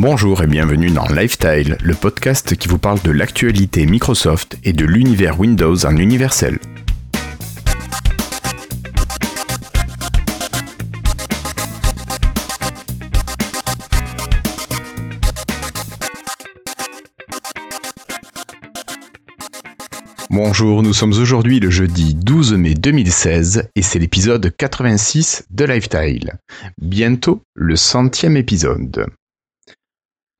Bonjour 0.00 0.44
et 0.44 0.46
bienvenue 0.46 0.92
dans 0.92 1.08
Lifestyle, 1.08 1.76
le 1.82 1.92
podcast 1.92 2.54
qui 2.54 2.68
vous 2.68 2.78
parle 2.78 3.02
de 3.02 3.10
l'actualité 3.10 3.84
Microsoft 3.84 4.56
et 4.62 4.72
de 4.72 4.84
l'univers 4.84 5.40
Windows 5.40 5.84
en 5.84 5.96
universel. 5.96 6.60
Bonjour, 20.30 20.84
nous 20.84 20.92
sommes 20.92 21.14
aujourd'hui 21.14 21.58
le 21.58 21.70
jeudi 21.70 22.14
12 22.14 22.52
mai 22.52 22.74
2016 22.74 23.70
et 23.74 23.82
c'est 23.82 23.98
l'épisode 23.98 24.54
86 24.56 25.46
de 25.50 25.64
Lifestyle. 25.64 26.34
Bientôt 26.80 27.42
le 27.54 27.74
centième 27.74 28.36
épisode. 28.36 29.08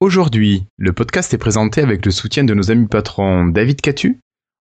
Aujourd'hui, 0.01 0.65
le 0.77 0.93
podcast 0.93 1.34
est 1.34 1.38
présenté 1.38 1.80
avec 1.80 2.07
le 2.07 2.12
soutien 2.12 2.45
de 2.45 2.55
nos 2.55 2.70
amis 2.70 2.87
patrons 2.87 3.47
David 3.47 3.80
Catu, 3.80 4.21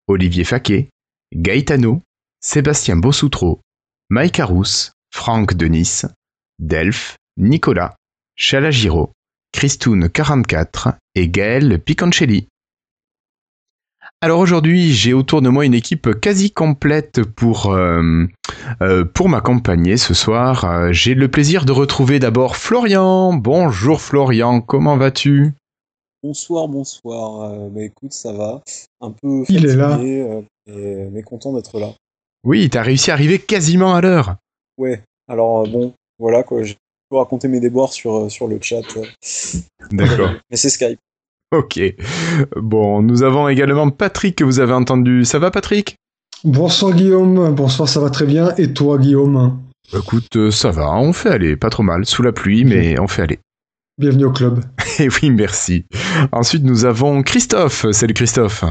Olivier 0.07 0.45
Faquet, 0.45 0.91
Gaetano, 1.35 2.03
Sébastien 2.41 2.97
Bossoutreau, 2.97 3.63
Mike 4.11 4.41
Arous, 4.41 4.91
Franck 5.11 5.55
Denis, 5.55 6.03
Delph, 6.59 7.17
Nicolas, 7.39 7.97
Chalagiro, 8.37 9.13
Christoun44 9.57 10.97
et 11.15 11.31
Gaël 11.31 11.81
Piconcelli. 11.81 12.49
Alors 14.25 14.39
aujourd'hui, 14.39 14.93
j'ai 14.93 15.15
autour 15.15 15.43
de 15.43 15.49
moi 15.49 15.67
une 15.67 15.75
équipe 15.75 16.21
quasi 16.21 16.53
complète 16.53 17.25
pour, 17.25 17.73
euh, 17.73 18.25
euh, 18.81 19.05
pour 19.05 19.29
m'accompagner 19.29 19.97
ce 19.97 20.15
soir. 20.15 20.65
Euh, 20.65 20.93
j'ai 20.93 21.15
le 21.15 21.27
plaisir 21.29 21.65
de 21.65 21.73
retrouver 21.73 22.21
d'abord 22.21 22.55
Florian. 22.57 23.33
Bonjour 23.35 24.01
Florian, 24.01 24.61
comment 24.61 24.97
vas-tu? 24.97 25.55
Bonsoir, 26.23 26.69
bonsoir. 26.69 27.69
bah 27.71 27.83
écoute, 27.83 28.13
ça 28.13 28.33
va. 28.33 28.63
Un 29.01 29.11
peu 29.11 29.43
Il 29.49 29.67
est 29.67 29.75
là. 29.75 29.99
mais 30.69 31.23
content 31.25 31.53
d'être 31.53 31.81
là. 31.81 31.93
Oui, 32.45 32.71
t'as 32.71 32.83
réussi 32.83 33.11
à 33.11 33.15
arriver 33.15 33.41
quasiment 33.41 33.93
à 33.93 34.01
l'heure. 34.01 34.37
Ouais, 34.79 35.03
alors 35.27 35.67
bon, 35.67 35.95
voilà 36.21 36.45
quoi, 36.45 36.63
j'ai 36.63 36.77
raconter 37.11 37.49
mes 37.49 37.59
déboires 37.59 37.93
sur, 37.93 38.31
sur 38.31 38.47
le 38.47 38.61
chat. 38.63 38.83
D'accord. 39.91 40.31
mais 40.51 40.57
c'est 40.57 40.71
Skype. 40.71 41.01
Ok. 41.57 41.81
Bon, 42.57 43.03
nous 43.03 43.23
avons 43.23 43.49
également 43.49 43.91
Patrick 43.91 44.37
que 44.37 44.45
vous 44.45 44.59
avez 44.59 44.73
entendu. 44.73 45.25
Ça 45.27 45.39
va 45.39 45.51
Patrick? 45.51 45.97
Bonsoir 46.45 46.93
Guillaume, 46.95 47.55
bonsoir, 47.55 47.89
ça 47.89 48.01
va 48.01 48.11
très 48.11 48.25
bien. 48.25 48.55
Et 48.57 48.73
toi 48.73 48.99
Guillaume? 48.99 49.61
Écoute, 49.95 50.35
euh, 50.37 50.51
ça 50.51 50.71
va, 50.71 50.91
on 50.97 51.13
fait 51.13 51.29
aller, 51.29 51.57
pas 51.57 51.69
trop 51.69 51.83
mal, 51.83 52.07
sous 52.07 52.23
la 52.23 52.33
pluie, 52.33 52.65
mais 52.65 52.99
on 52.99 53.07
fait 53.07 53.23
aller. 53.23 53.39
Bienvenue 53.99 54.25
au 54.25 54.33
club. 54.33 54.65
Et 54.99 55.09
oui, 55.09 55.31
merci. 55.31 55.85
Ensuite, 56.33 56.65
nous 56.65 56.87
avons 56.87 57.23
Christophe. 57.23 57.85
Salut 57.93 58.15
Christophe. 58.15 58.65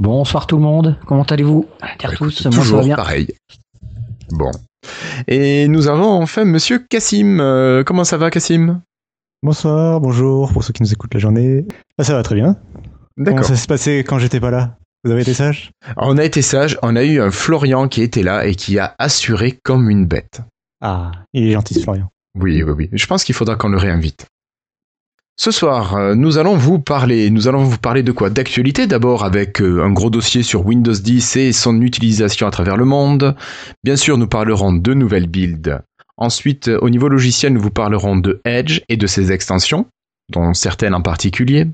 Bonsoir 0.00 0.46
tout 0.46 0.56
le 0.56 0.62
monde, 0.62 0.96
comment 1.06 1.22
allez-vous? 1.22 1.66
Dire 2.00 2.12
tous, 2.16 2.46
moi 2.46 2.64
ça 2.64 2.76
va 2.76 2.82
bien. 2.82 2.96
pareil. 2.96 3.28
Bon. 4.30 4.50
Et 5.28 5.68
nous 5.68 5.88
avons 5.88 6.20
enfin 6.20 6.44
Monsieur 6.44 6.78
Cassim. 6.78 7.38
Euh, 7.40 7.84
comment 7.84 8.04
ça 8.04 8.16
va 8.16 8.30
Cassim 8.30 8.80
Bonsoir, 9.44 10.00
bonjour 10.00 10.52
pour 10.52 10.64
ceux 10.64 10.72
qui 10.72 10.82
nous 10.82 10.92
écoutent 10.92 11.14
la 11.14 11.20
journée. 11.20 11.64
Ah, 11.96 12.02
ça 12.02 12.14
va 12.14 12.24
très 12.24 12.34
bien. 12.34 12.56
D'accord. 13.16 13.36
Comment 13.36 13.48
ça 13.48 13.54
s'est 13.54 13.68
passé 13.68 13.98
quand 13.98 14.18
j'étais 14.18 14.40
pas 14.40 14.50
là? 14.50 14.76
Vous 15.04 15.12
avez 15.12 15.22
été 15.22 15.32
sage? 15.32 15.70
On 15.96 16.18
a 16.18 16.24
été 16.24 16.42
sage, 16.42 16.76
on 16.82 16.96
a 16.96 17.04
eu 17.04 17.20
un 17.20 17.30
Florian 17.30 17.86
qui 17.86 18.02
était 18.02 18.24
là 18.24 18.46
et 18.46 18.56
qui 18.56 18.80
a 18.80 18.96
assuré 18.98 19.52
comme 19.62 19.90
une 19.90 20.06
bête. 20.06 20.40
Ah, 20.80 21.12
il 21.32 21.46
est 21.46 21.52
gentil 21.52 21.74
ce 21.74 21.80
Florian. 21.80 22.10
Oui, 22.34 22.64
oui, 22.64 22.72
oui. 22.76 22.88
Je 22.92 23.06
pense 23.06 23.22
qu'il 23.22 23.36
faudra 23.36 23.54
qu'on 23.54 23.68
le 23.68 23.78
réinvite. 23.78 24.26
Ce 25.36 25.52
soir, 25.52 25.94
euh, 25.94 26.16
nous 26.16 26.38
allons 26.38 26.56
vous 26.56 26.80
parler, 26.80 27.30
nous 27.30 27.46
allons 27.46 27.62
vous 27.62 27.78
parler 27.78 28.02
de 28.02 28.10
quoi? 28.10 28.30
D'actualité 28.30 28.88
d'abord 28.88 29.24
avec 29.24 29.62
euh, 29.62 29.84
un 29.84 29.92
gros 29.92 30.10
dossier 30.10 30.42
sur 30.42 30.66
Windows 30.66 30.92
10 30.92 31.36
et 31.36 31.52
son 31.52 31.80
utilisation 31.80 32.48
à 32.48 32.50
travers 32.50 32.76
le 32.76 32.84
monde. 32.84 33.36
Bien 33.84 33.94
sûr, 33.94 34.18
nous 34.18 34.26
parlerons 34.26 34.72
de 34.72 34.94
nouvelles 34.94 35.28
builds 35.28 35.80
Ensuite, 36.18 36.68
euh, 36.68 36.78
au 36.82 36.90
niveau 36.90 37.08
logiciel, 37.08 37.52
nous 37.52 37.60
vous 37.60 37.70
parlerons 37.70 38.16
de 38.16 38.40
Edge 38.44 38.80
et 38.88 38.96
de 38.96 39.06
ses 39.06 39.32
extensions, 39.32 39.86
dont 40.30 40.52
certaines 40.52 40.94
en 40.94 41.00
particulier. 41.00 41.66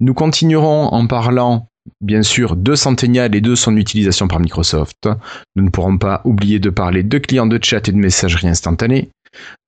Nous 0.00 0.14
continuerons 0.14 0.88
en 0.88 1.06
parlant, 1.06 1.66
bien 2.00 2.22
sûr, 2.22 2.54
de 2.54 2.74
Centennial 2.74 3.34
et 3.34 3.40
de 3.40 3.54
son 3.54 3.76
utilisation 3.76 4.28
par 4.28 4.40
Microsoft. 4.40 5.08
Nous 5.56 5.64
ne 5.64 5.70
pourrons 5.70 5.98
pas 5.98 6.20
oublier 6.24 6.58
de 6.58 6.70
parler 6.70 7.02
de 7.02 7.18
clients 7.18 7.46
de 7.46 7.58
chat 7.62 7.88
et 7.88 7.92
de 7.92 7.96
messagerie 7.96 8.48
instantanée. 8.48 9.08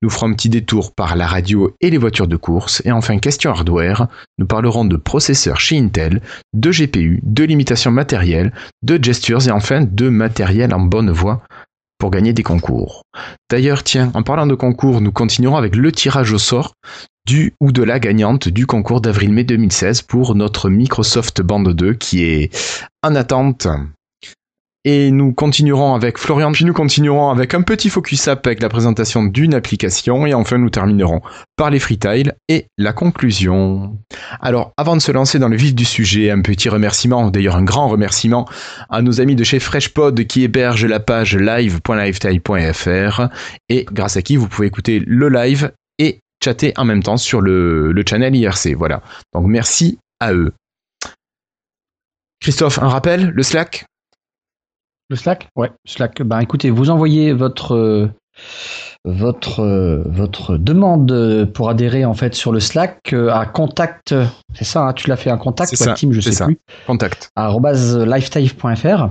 Nous 0.02 0.10
ferons 0.10 0.28
un 0.28 0.34
petit 0.34 0.50
détour 0.50 0.94
par 0.94 1.16
la 1.16 1.26
radio 1.26 1.74
et 1.80 1.88
les 1.88 1.96
voitures 1.96 2.28
de 2.28 2.36
course. 2.36 2.82
Et 2.84 2.92
enfin, 2.92 3.18
question 3.18 3.50
hardware, 3.50 4.08
nous 4.36 4.46
parlerons 4.46 4.84
de 4.84 4.96
processeurs 4.96 5.60
chez 5.60 5.78
Intel, 5.78 6.20
de 6.52 6.70
GPU, 6.70 7.20
de 7.22 7.44
limitations 7.44 7.90
matérielles, 7.90 8.52
de 8.82 9.02
gestures 9.02 9.48
et 9.48 9.50
enfin 9.50 9.80
de 9.82 10.10
matériel 10.10 10.74
en 10.74 10.80
bonne 10.80 11.10
voie 11.10 11.42
pour 12.04 12.10
gagner 12.10 12.34
des 12.34 12.42
concours. 12.42 13.00
D'ailleurs, 13.48 13.82
tiens, 13.82 14.10
en 14.12 14.22
parlant 14.22 14.46
de 14.46 14.54
concours, 14.54 15.00
nous 15.00 15.10
continuerons 15.10 15.56
avec 15.56 15.74
le 15.74 15.90
tirage 15.90 16.34
au 16.34 16.38
sort 16.38 16.74
du 17.26 17.54
ou 17.62 17.72
de 17.72 17.82
la 17.82 17.98
gagnante 17.98 18.46
du 18.46 18.66
concours 18.66 19.00
d'avril-mai 19.00 19.44
2016 19.44 20.02
pour 20.02 20.34
notre 20.34 20.68
Microsoft 20.68 21.40
Band 21.40 21.62
2 21.62 21.94
qui 21.94 22.24
est 22.24 22.54
en 23.02 23.14
attente 23.14 23.68
et 24.84 25.10
nous 25.10 25.32
continuerons 25.32 25.94
avec 25.94 26.18
Florian, 26.18 26.52
puis 26.52 26.66
nous 26.66 26.74
continuerons 26.74 27.30
avec 27.30 27.54
un 27.54 27.62
petit 27.62 27.88
focus 27.88 28.28
up 28.28 28.46
avec 28.46 28.60
la 28.60 28.68
présentation 28.68 29.24
d'une 29.24 29.54
application, 29.54 30.26
et 30.26 30.34
enfin 30.34 30.58
nous 30.58 30.68
terminerons 30.68 31.22
par 31.56 31.70
les 31.70 31.78
freetiles 31.78 32.34
et 32.48 32.66
la 32.76 32.92
conclusion. 32.92 33.98
Alors, 34.40 34.72
avant 34.76 34.94
de 34.96 35.00
se 35.00 35.10
lancer 35.10 35.38
dans 35.38 35.48
le 35.48 35.56
vif 35.56 35.74
du 35.74 35.86
sujet, 35.86 36.30
un 36.30 36.42
petit 36.42 36.68
remerciement, 36.68 37.30
d'ailleurs 37.30 37.56
un 37.56 37.64
grand 37.64 37.88
remerciement 37.88 38.46
à 38.90 39.00
nos 39.00 39.20
amis 39.20 39.36
de 39.36 39.44
chez 39.44 39.58
FreshPod 39.58 40.26
qui 40.26 40.44
hébergent 40.44 40.86
la 40.86 41.00
page 41.00 41.34
live.lifetile.fr 41.36 43.22
et 43.70 43.86
grâce 43.90 44.16
à 44.18 44.22
qui 44.22 44.36
vous 44.36 44.48
pouvez 44.48 44.66
écouter 44.66 45.02
le 45.06 45.30
live 45.30 45.72
et 45.98 46.20
chatter 46.42 46.74
en 46.76 46.84
même 46.84 47.02
temps 47.02 47.16
sur 47.16 47.40
le, 47.40 47.92
le 47.92 48.04
channel 48.06 48.36
IRC. 48.36 48.74
Voilà. 48.76 49.00
Donc 49.32 49.46
merci 49.46 49.98
à 50.20 50.34
eux. 50.34 50.52
Christophe, 52.40 52.78
un 52.78 52.88
rappel, 52.88 53.30
le 53.30 53.42
Slack? 53.42 53.86
Le 55.14 55.18
Slack? 55.18 55.48
Ouais, 55.56 55.70
Slack. 55.86 56.22
Ben 56.22 56.40
écoutez, 56.40 56.70
vous 56.70 56.90
envoyez 56.90 57.32
votre 57.32 57.74
euh, 57.74 58.10
votre 59.04 59.60
euh, 59.60 60.02
votre 60.06 60.56
demande 60.56 61.48
pour 61.54 61.70
adhérer 61.70 62.04
en 62.04 62.14
fait 62.14 62.34
sur 62.34 62.52
le 62.52 62.60
Slack 62.60 63.12
euh, 63.12 63.30
à 63.30 63.46
contact. 63.46 64.14
C'est 64.54 64.64
ça, 64.64 64.88
hein, 64.88 64.92
tu 64.92 65.08
l'as 65.08 65.16
fait 65.16 65.30
un 65.30 65.38
contact 65.38 65.72
ou 65.72 65.94
team, 65.94 66.12
je 66.12 66.20
sais 66.20 66.32
ça. 66.32 66.46
plus. 66.46 66.58
Contact. 66.86 67.30
lifetime.fr. 67.36 69.08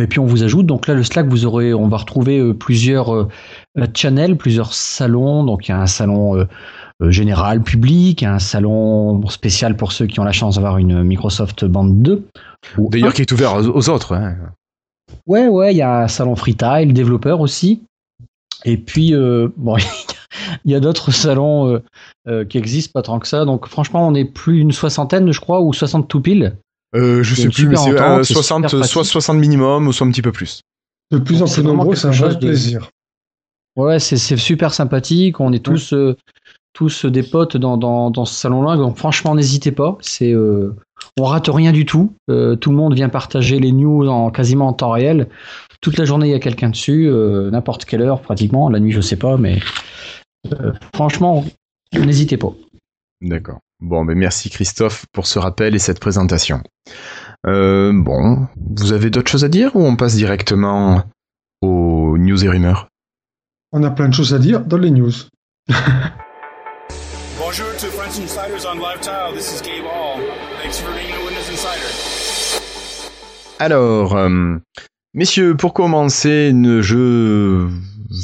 Et 0.00 0.06
puis 0.08 0.18
on 0.18 0.26
vous 0.26 0.42
ajoute. 0.42 0.66
Donc 0.66 0.88
là, 0.88 0.94
le 0.94 1.04
Slack, 1.04 1.26
vous 1.26 1.44
aurez, 1.44 1.72
on 1.72 1.86
va 1.88 1.98
retrouver 1.98 2.54
plusieurs 2.54 3.28
channels, 3.94 4.36
plusieurs 4.36 4.74
salons. 4.74 5.44
Donc 5.44 5.68
il 5.68 5.72
y 5.72 5.74
a 5.74 5.80
un 5.80 5.86
salon 5.86 6.44
général, 7.00 7.62
public, 7.62 8.24
un 8.24 8.40
salon 8.40 9.24
spécial 9.28 9.76
pour 9.76 9.92
ceux 9.92 10.06
qui 10.06 10.18
ont 10.18 10.24
la 10.24 10.32
chance 10.32 10.56
d'avoir 10.56 10.78
une 10.78 11.04
Microsoft 11.04 11.64
Band 11.64 11.84
2. 11.84 12.26
D'ailleurs, 12.78 13.14
qui 13.14 13.22
est 13.22 13.30
ouvert 13.30 13.54
aux 13.54 13.88
autres. 13.88 14.12
Hein. 14.12 14.36
Ouais, 15.26 15.48
ouais, 15.48 15.74
il 15.74 15.78
y 15.78 15.82
a 15.82 16.02
un 16.02 16.08
salon 16.08 16.36
freetile, 16.36 16.92
développeur 16.92 17.40
aussi. 17.40 17.82
Et 18.64 18.76
puis, 18.76 19.14
euh, 19.14 19.48
bon, 19.56 19.76
il 20.64 20.72
y 20.72 20.74
a 20.74 20.80
d'autres 20.80 21.10
salons 21.10 21.68
euh, 21.68 21.82
euh, 22.28 22.44
qui 22.44 22.58
existent 22.58 22.92
pas 22.92 23.02
tant 23.02 23.18
que 23.18 23.28
ça. 23.28 23.44
Donc, 23.44 23.66
franchement, 23.66 24.06
on 24.06 24.14
est 24.14 24.24
plus 24.24 24.58
d'une 24.58 24.72
soixantaine, 24.72 25.30
je 25.32 25.40
crois, 25.40 25.60
ou 25.60 25.72
60 25.72 26.08
tout 26.08 26.20
pile. 26.20 26.56
je 26.94 27.22
sais 27.22 27.48
plus, 27.48 27.68
mais 27.68 27.76
c'est 27.76 28.32
60, 28.32 28.84
soit 28.84 29.04
60 29.04 29.36
minimum, 29.36 29.88
ou 29.88 29.92
soit 29.92 30.06
un 30.06 30.10
petit 30.10 30.22
peu 30.22 30.32
plus. 30.32 30.60
De 31.12 31.18
plus 31.18 31.42
en 31.42 31.46
plus 31.46 31.62
nombreux, 31.62 31.94
c'est 31.94 32.08
un 32.08 32.10
vrai 32.10 32.38
plaisir. 32.38 32.90
Ouais, 33.76 33.98
c'est 34.00 34.16
super 34.36 34.72
sympathique. 34.72 35.38
On 35.40 35.52
est 35.52 35.64
tous, 35.64 35.94
tous 36.72 37.04
des 37.04 37.22
potes 37.22 37.56
dans, 37.56 37.76
dans, 37.76 38.10
dans 38.10 38.24
ce 38.24 38.34
salon-là. 38.34 38.76
Donc, 38.76 38.96
franchement, 38.96 39.34
n'hésitez 39.34 39.70
pas. 39.70 39.98
C'est 40.00 40.34
on 41.18 41.24
rate 41.24 41.48
rien 41.48 41.72
du 41.72 41.84
tout. 41.84 42.14
Euh, 42.30 42.56
tout 42.56 42.70
le 42.70 42.76
monde 42.76 42.94
vient 42.94 43.08
partager 43.08 43.58
les 43.58 43.72
news 43.72 44.08
en 44.08 44.30
quasiment 44.30 44.68
en 44.68 44.72
temps 44.72 44.90
réel. 44.90 45.28
Toute 45.80 45.98
la 45.98 46.04
journée, 46.04 46.28
il 46.28 46.32
y 46.32 46.34
a 46.34 46.40
quelqu'un 46.40 46.70
dessus, 46.70 47.08
euh, 47.08 47.50
n'importe 47.50 47.84
quelle 47.84 48.02
heure 48.02 48.20
pratiquement. 48.20 48.68
La 48.68 48.80
nuit, 48.80 48.92
je 48.92 49.00
sais 49.00 49.16
pas, 49.16 49.36
mais 49.36 49.60
euh, 50.52 50.72
franchement, 50.94 51.44
n'hésitez 51.92 52.36
pas. 52.36 52.52
D'accord. 53.20 53.60
Bon, 53.80 54.04
mais 54.04 54.14
merci 54.14 54.48
Christophe 54.50 55.04
pour 55.12 55.26
ce 55.26 55.38
rappel 55.38 55.74
et 55.74 55.78
cette 55.78 56.00
présentation. 56.00 56.62
bon, 57.44 58.48
vous 58.56 58.92
avez 58.92 59.10
d'autres 59.10 59.30
choses 59.30 59.44
à 59.44 59.48
dire 59.48 59.76
ou 59.76 59.84
on 59.84 59.96
passe 59.96 60.16
directement 60.16 61.02
aux 61.60 62.16
news 62.18 62.44
et 62.44 62.48
rumeurs? 62.48 62.88
On 63.72 63.82
a 63.82 63.90
plein 63.90 64.08
de 64.08 64.14
choses 64.14 64.32
à 64.32 64.38
dire 64.38 64.64
dans 64.64 64.78
les 64.78 64.90
news. 64.90 65.12
Bonjour 67.38 67.76
to 67.76 67.86
French 67.86 68.18
Insiders 68.18 68.66
on 68.66 68.78
Live 68.80 69.00
Tile. 69.00 69.32
This 69.34 69.54
is 69.54 69.60
Gabe 69.62 69.84
Hall. 69.84 70.20
Alors, 73.58 74.16
euh, 74.16 74.56
Messieurs, 75.14 75.56
pour 75.56 75.72
commencer, 75.72 76.52
je 76.52 77.66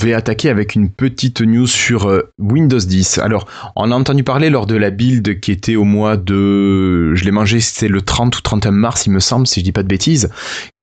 vais 0.01 0.13
attaquer 0.13 0.51
avec 0.51 0.75
une 0.75 0.91
petite 0.91 1.41
news 1.41 1.67
sur 1.67 2.07
euh, 2.07 2.31
Windows 2.39 2.79
10. 2.79 3.17
Alors, 3.19 3.47
on 3.77 3.91
a 3.91 3.95
entendu 3.95 4.25
parler 4.25 4.51
lors 4.51 4.67
de 4.67 4.77
la 4.77 4.91
build 4.91 5.41
qui 5.41 5.53
était 5.53 5.75
au 5.77 5.85
mois 5.85 6.19
de... 6.19 7.15
Je 7.15 7.25
l'ai 7.25 7.31
mangé, 7.31 7.61
c'était 7.61 7.89
le 7.89 8.03
30 8.03 8.37
ou 8.37 8.41
31 8.43 8.73
mars, 8.73 9.07
il 9.07 9.13
me 9.13 9.21
semble, 9.21 9.47
si 9.47 9.61
je 9.61 9.65
dis 9.65 9.73
pas 9.73 9.83
de 9.83 9.89
bêtises, 9.89 10.29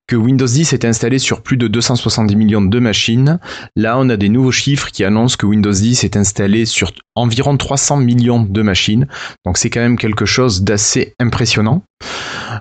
que 0.09 0.15
Windows 0.15 0.47
10 0.47 0.73
est 0.73 0.85
installé 0.85 1.19
sur 1.19 1.43
plus 1.43 1.55
de 1.55 1.67
270 1.67 2.35
millions 2.35 2.63
de 2.63 2.79
machines. 2.79 3.37
Là, 3.75 3.95
on 3.99 4.09
a 4.09 4.17
des 4.17 4.27
nouveaux 4.27 4.51
chiffres 4.51 4.89
qui 4.89 5.03
annoncent 5.03 5.37
que 5.37 5.45
Windows 5.45 5.71
10 5.71 6.03
est 6.03 6.17
installé 6.17 6.65
sur 6.65 6.91
environ 7.13 7.55
300 7.55 7.97
millions 7.97 8.41
de 8.41 8.61
machines. 8.63 9.07
Donc 9.45 9.59
c'est 9.59 9.69
quand 9.69 9.81
même 9.81 9.99
quelque 9.99 10.25
chose 10.25 10.63
d'assez 10.63 11.13
impressionnant. 11.19 11.83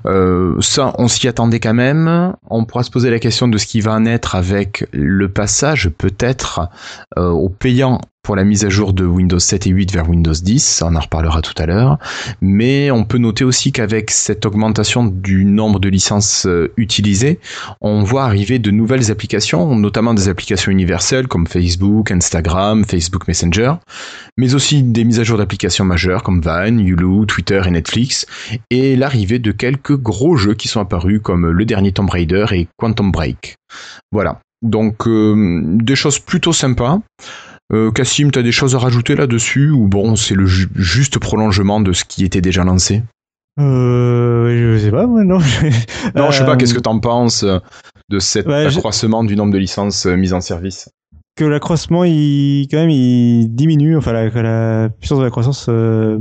Euh, 0.04 0.60
ça, 0.60 0.92
on 0.98 1.08
s'y 1.08 1.26
attendait 1.26 1.58
quand 1.58 1.72
même. 1.72 2.34
On 2.50 2.66
pourra 2.66 2.82
se 2.82 2.90
poser 2.90 3.08
la 3.08 3.18
question 3.18 3.48
de 3.48 3.56
ce 3.56 3.64
qui 3.64 3.80
va 3.80 3.94
en 3.94 4.04
être 4.04 4.34
avec 4.34 4.86
le 4.92 5.30
passage 5.30 5.88
peut-être 5.88 6.68
euh, 7.16 7.30
au 7.30 7.48
payant 7.48 8.02
pour 8.28 8.36
la 8.36 8.44
mise 8.44 8.66
à 8.66 8.68
jour 8.68 8.92
de 8.92 9.06
Windows 9.06 9.38
7 9.38 9.68
et 9.68 9.70
8 9.70 9.90
vers 9.90 10.06
Windows 10.06 10.34
10, 10.34 10.82
on 10.84 10.96
en 10.96 11.00
reparlera 11.00 11.40
tout 11.40 11.54
à 11.56 11.64
l'heure. 11.64 11.96
Mais 12.42 12.90
on 12.90 13.04
peut 13.04 13.16
noter 13.16 13.42
aussi 13.42 13.72
qu'avec 13.72 14.10
cette 14.10 14.44
augmentation 14.44 15.06
du 15.06 15.46
nombre 15.46 15.80
de 15.80 15.88
licences 15.88 16.44
euh, 16.44 16.70
utilisées, 16.76 17.40
on 17.80 18.02
voit 18.02 18.24
arriver 18.24 18.58
de 18.58 18.70
nouvelles 18.70 19.10
applications, 19.10 19.74
notamment 19.76 20.12
des 20.12 20.28
applications 20.28 20.70
universelles 20.70 21.26
comme 21.26 21.46
Facebook, 21.46 22.10
Instagram, 22.10 22.84
Facebook 22.84 23.26
Messenger, 23.28 23.76
mais 24.36 24.52
aussi 24.52 24.82
des 24.82 25.04
mises 25.04 25.20
à 25.20 25.24
jour 25.24 25.38
d'applications 25.38 25.86
majeures 25.86 26.22
comme 26.22 26.42
Vine, 26.42 26.80
Hulu, 26.80 27.24
Twitter 27.26 27.62
et 27.64 27.70
Netflix, 27.70 28.26
et 28.68 28.94
l'arrivée 28.94 29.38
de 29.38 29.52
quelques 29.52 29.96
gros 29.96 30.36
jeux 30.36 30.52
qui 30.52 30.68
sont 30.68 30.80
apparus 30.80 31.20
comme 31.22 31.48
le 31.48 31.64
dernier 31.64 31.92
Tomb 31.92 32.10
Raider 32.10 32.44
et 32.52 32.68
Quantum 32.76 33.10
Break. 33.10 33.56
Voilà. 34.12 34.38
Donc 34.60 35.06
euh, 35.06 35.62
des 35.78 35.96
choses 35.96 36.18
plutôt 36.18 36.52
sympas. 36.52 37.00
Euh, 37.72 37.90
Cassim, 37.90 38.30
tu 38.30 38.38
as 38.38 38.42
des 38.42 38.52
choses 38.52 38.74
à 38.74 38.78
rajouter 38.78 39.14
là-dessus 39.14 39.70
ou 39.70 39.88
bon, 39.88 40.16
c'est 40.16 40.34
le 40.34 40.46
juste 40.46 41.18
prolongement 41.18 41.80
de 41.80 41.92
ce 41.92 42.04
qui 42.04 42.24
était 42.24 42.40
déjà 42.40 42.64
lancé? 42.64 43.02
Euh, 43.60 44.76
Je 44.76 44.84
sais 44.84 44.90
pas, 44.90 45.06
moi, 45.06 45.24
non. 45.24 45.38
non, 46.14 46.30
je 46.30 46.38
sais 46.38 46.46
pas, 46.46 46.56
qu'est-ce 46.56 46.74
que 46.74 46.80
tu 46.80 46.88
en 46.88 46.98
penses 46.98 47.44
de 48.08 48.18
cet 48.18 48.48
accroissement 48.48 49.24
du 49.24 49.36
nombre 49.36 49.52
de 49.52 49.58
licences 49.58 50.06
euh, 50.06 50.16
mises 50.16 50.32
en 50.32 50.40
service? 50.40 50.88
Que 51.36 51.44
l'accroissement, 51.44 52.04
il, 52.04 52.66
quand 52.70 52.78
même, 52.78 52.90
il 52.90 53.48
diminue, 53.54 53.96
enfin, 53.96 54.12
la, 54.12 54.88
puissance 54.88 55.18
de 55.18 55.24
la 55.24 55.30
croissance 55.30 55.66
euh, 55.68 56.18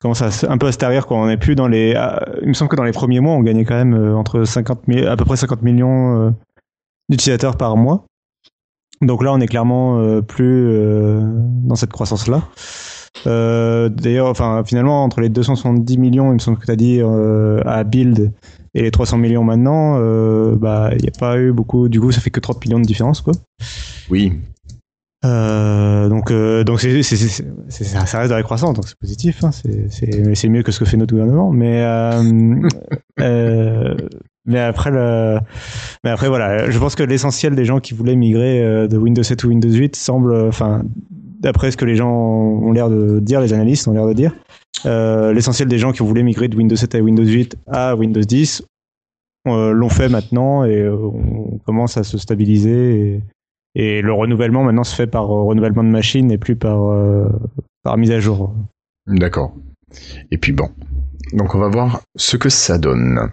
commence 0.00 0.22
à, 0.22 0.30
un 0.50 0.58
peu 0.58 0.66
à 0.66 0.72
se 0.72 0.78
tarir, 0.78 1.06
quoi. 1.06 1.18
On 1.18 1.28
est 1.28 1.36
plus 1.36 1.54
dans 1.54 1.68
les. 1.68 1.94
il 2.42 2.48
me 2.48 2.54
semble 2.54 2.70
que 2.70 2.76
dans 2.76 2.84
les 2.84 2.92
premiers 2.92 3.20
mois, 3.20 3.34
on 3.34 3.42
gagnait 3.42 3.64
quand 3.64 3.76
même 3.76 3.94
entre 4.16 4.44
50 4.44 4.82
à 5.06 5.16
peu 5.16 5.24
près 5.24 5.36
50 5.36 5.62
millions 5.62 6.34
d'utilisateurs 7.08 7.56
par 7.56 7.76
mois. 7.76 8.06
Donc 9.00 9.22
là, 9.24 9.32
on 9.32 9.40
est 9.40 9.46
clairement 9.46 9.98
euh, 9.98 10.20
plus 10.20 10.68
euh, 10.68 11.20
dans 11.64 11.74
cette 11.74 11.92
croissance-là. 11.92 12.42
Euh, 13.26 13.88
D'ailleurs, 13.88 14.26
enfin, 14.26 14.62
finalement, 14.64 15.04
entre 15.04 15.20
les 15.20 15.28
270 15.28 15.98
millions, 15.98 16.30
il 16.30 16.34
me 16.34 16.38
semble 16.38 16.58
que 16.58 16.66
tu 16.66 16.70
as 16.70 16.76
dit, 16.76 16.98
euh, 17.00 17.60
à 17.64 17.84
build 17.84 18.32
et 18.74 18.82
les 18.82 18.90
300 18.90 19.18
millions 19.18 19.42
maintenant, 19.42 19.94
bah, 20.54 20.90
il 20.92 21.02
n'y 21.02 21.08
a 21.08 21.18
pas 21.18 21.38
eu 21.38 21.52
beaucoup. 21.52 21.88
Du 21.88 22.00
coup, 22.00 22.12
ça 22.12 22.20
fait 22.20 22.30
que 22.30 22.38
30 22.38 22.64
millions 22.64 22.78
de 22.78 22.84
différence, 22.84 23.20
quoi. 23.20 23.34
Oui. 24.10 24.34
Donc, 25.22 26.32
donc 26.32 26.80
c'est, 26.80 27.02
c'est, 27.02 27.16
c'est, 27.16 27.84
ça 27.84 28.18
reste 28.18 28.30
dans 28.30 28.36
la 28.36 28.42
croissance, 28.42 28.74
donc 28.74 28.86
c'est 28.88 28.98
positif. 28.98 29.44
Hein, 29.44 29.50
c'est, 29.52 30.48
mieux 30.48 30.62
que 30.62 30.72
ce 30.72 30.80
que 30.80 30.84
fait 30.84 30.96
notre 30.96 31.14
gouvernement. 31.14 31.50
Mais 31.50 31.84
mais 34.46 34.58
après, 34.58 34.90
le... 34.90 35.38
mais 36.02 36.10
après 36.10 36.28
voilà, 36.28 36.70
je 36.70 36.78
pense 36.78 36.94
que 36.94 37.02
l'essentiel 37.02 37.54
des 37.54 37.64
gens 37.64 37.80
qui 37.80 37.94
voulaient 37.94 38.16
migrer 38.16 38.62
euh, 38.62 38.88
de 38.88 38.96
Windows 38.96 39.22
7 39.22 39.44
ou 39.44 39.48
Windows 39.48 39.70
8 39.70 39.96
semble, 39.96 40.34
enfin, 40.34 40.82
d'après 41.10 41.70
ce 41.70 41.76
que 41.76 41.84
les 41.84 41.96
gens 41.96 42.10
ont 42.10 42.72
l'air 42.72 42.88
de 42.88 43.20
dire, 43.20 43.40
les 43.40 43.52
analystes 43.52 43.86
ont 43.86 43.92
l'air 43.92 44.06
de 44.06 44.12
dire, 44.12 44.34
euh, 44.86 45.32
l'essentiel 45.32 45.68
des 45.68 45.78
gens 45.78 45.92
qui 45.92 46.02
voulaient 46.02 46.22
migrer 46.22 46.48
de 46.48 46.56
Windows 46.56 46.76
7 46.76 46.94
à 46.94 47.00
Windows 47.00 47.24
8 47.24 47.56
à 47.66 47.94
Windows 47.96 48.20
10 48.20 48.62
euh, 49.46 49.72
l'ont 49.72 49.88
fait 49.88 50.08
maintenant 50.08 50.64
et 50.64 50.88
on 50.88 51.58
commence 51.64 51.96
à 51.96 52.04
se 52.04 52.18
stabiliser 52.18 53.00
et, 53.00 53.22
et, 53.74 54.02
le 54.02 54.12
renouvellement 54.12 54.64
maintenant 54.64 54.84
se 54.84 54.94
fait 54.94 55.06
par 55.06 55.26
renouvellement 55.26 55.84
de 55.84 55.88
machine 55.88 56.30
et 56.30 56.38
plus 56.38 56.56
par, 56.56 56.78
par 57.82 57.96
mise 57.96 58.10
à 58.10 58.20
jour. 58.20 58.54
D'accord. 59.06 59.54
Et 60.30 60.38
puis 60.38 60.52
bon, 60.52 60.70
donc 61.32 61.54
on 61.54 61.58
va 61.58 61.68
voir 61.68 62.02
ce 62.16 62.36
que 62.36 62.48
ça 62.48 62.78
donne. 62.78 63.30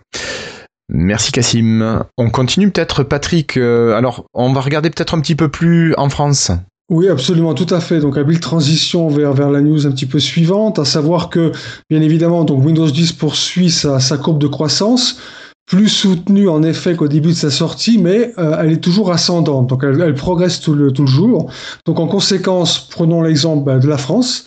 Merci 0.90 1.32
Cassim. 1.32 2.04
On 2.18 2.30
continue 2.30 2.70
peut-être 2.72 3.04
Patrick. 3.04 3.58
Euh, 3.58 3.94
alors, 3.94 4.26
on 4.34 4.54
va 4.54 4.62
regarder 4.62 4.90
peut-être 4.90 5.16
un 5.16 5.20
petit 5.20 5.36
peu 5.36 5.50
plus 5.50 5.94
en 5.98 6.10
France. 6.10 6.52
Oui, 6.90 7.10
absolument, 7.10 7.54
tout 7.54 7.74
à 7.74 7.82
fait. 7.82 8.00
Donc, 8.00 8.18
habile 8.18 8.40
transition 8.40 9.10
vers, 9.10 9.34
vers 9.34 9.50
la 9.50 9.60
news 9.60 9.86
un 9.86 9.92
petit 9.92 10.06
peu 10.06 10.20
suivante, 10.20 10.80
à 10.80 10.86
savoir 10.86 11.30
que, 11.30 11.52
bien 11.90 12.02
évidemment, 12.02 12.46
donc 12.46 12.64
Windows 12.64 12.90
10 12.90 13.12
poursuit 13.14 13.70
sa, 13.70 14.00
sa 14.00 14.18
courbe 14.18 14.40
de 14.40 14.48
croissance, 14.48 15.20
plus 15.68 15.90
soutenue 15.90 16.48
en 16.48 16.64
effet 16.64 16.96
qu'au 16.96 17.10
début 17.10 17.30
de 17.30 17.34
sa 17.34 17.52
sortie, 17.52 17.98
mais 17.98 18.34
euh, 18.40 18.58
elle 18.60 18.72
est 18.72 18.84
toujours 18.84 19.12
ascendante. 19.12 19.68
Donc, 19.68 19.84
elle, 19.84 20.02
elle 20.02 20.16
progresse 20.16 20.62
tout 20.62 20.74
le, 20.74 20.92
tout 20.92 21.04
le 21.04 21.10
jour. 21.10 21.52
Donc, 21.86 22.00
en 22.00 22.08
conséquence, 22.08 22.88
prenons 22.90 23.22
l'exemple 23.22 23.66
bah, 23.66 23.78
de 23.78 23.88
la 23.88 23.98
France. 23.98 24.46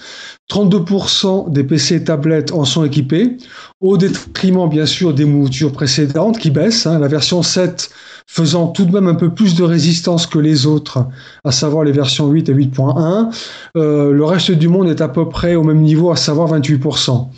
32% 0.51 1.53
des 1.53 1.63
PC 1.63 1.97
et 1.97 2.05
tablettes 2.05 2.53
en 2.53 2.65
sont 2.65 2.85
équipés, 2.85 3.37
au 3.81 3.97
détriment 3.97 4.69
bien 4.69 4.87
sûr 4.87 5.15
des 5.15 5.25
moutures 5.25 5.73
précédentes 5.73 6.39
qui 6.39 6.51
baissent. 6.51 6.87
Hein. 6.87 6.99
la 6.99 7.07
version 7.07 7.43
7 7.43 7.91
faisant 8.27 8.69
tout 8.69 8.85
de 8.85 8.93
même 8.93 9.09
un 9.09 9.15
peu 9.15 9.31
plus 9.31 9.57
de 9.57 9.65
résistance 9.65 10.27
que 10.27 10.39
les 10.39 10.65
autres, 10.65 11.05
à 11.43 11.51
savoir 11.51 11.83
les 11.83 11.91
versions 11.91 12.29
8 12.29 12.49
et 12.49 12.55
8.1. 12.55 13.29
Euh, 13.77 14.13
le 14.13 14.25
reste 14.25 14.53
du 14.53 14.69
monde 14.69 14.89
est 14.89 15.01
à 15.01 15.09
peu 15.09 15.29
près 15.29 15.57
au 15.57 15.65
même 15.65 15.81
niveau, 15.81 16.13
à 16.13 16.17
savoir 16.17 16.53
28%. 16.57 17.29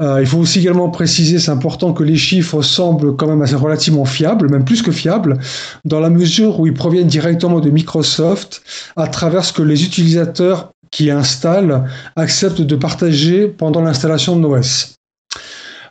Euh, 0.00 0.20
il 0.20 0.26
faut 0.26 0.38
aussi 0.38 0.60
également 0.60 0.88
préciser, 0.88 1.38
c'est 1.38 1.50
important 1.50 1.92
que 1.92 2.02
les 2.02 2.16
chiffres 2.16 2.62
semblent 2.62 3.16
quand 3.16 3.26
même 3.26 3.42
assez 3.42 3.54
relativement 3.54 4.06
fiables, 4.06 4.48
même 4.50 4.64
plus 4.64 4.82
que 4.82 4.92
fiables, 4.92 5.38
dans 5.84 6.00
la 6.00 6.08
mesure 6.08 6.58
où 6.58 6.66
ils 6.66 6.74
proviennent 6.74 7.06
directement 7.06 7.60
de 7.60 7.68
Microsoft 7.70 8.62
à 8.96 9.08
travers 9.08 9.44
ce 9.44 9.52
que 9.52 9.62
les 9.62 9.84
utilisateurs 9.84 10.72
qui 10.90 11.10
installe 11.10 11.84
accepte 12.16 12.62
de 12.62 12.76
partager 12.76 13.46
pendant 13.46 13.82
l'installation 13.82 14.36
de 14.36 14.42
l'OS. 14.42 14.94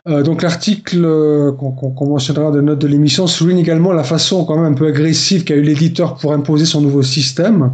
Euh, 0.08 0.22
donc 0.22 0.42
l'article 0.42 1.04
euh, 1.04 1.52
qu'on 1.52 2.06
mentionnera 2.06 2.50
de 2.50 2.62
notes 2.62 2.78
de 2.78 2.86
l'émission 2.86 3.26
souligne 3.26 3.58
également 3.58 3.92
la 3.92 4.02
façon 4.02 4.46
quand 4.46 4.56
même 4.56 4.72
un 4.72 4.74
peu 4.74 4.86
agressive 4.86 5.44
qu'a 5.44 5.54
eu 5.54 5.62
l'éditeur 5.62 6.16
pour 6.16 6.32
imposer 6.32 6.64
son 6.64 6.80
nouveau 6.80 7.02
système, 7.02 7.72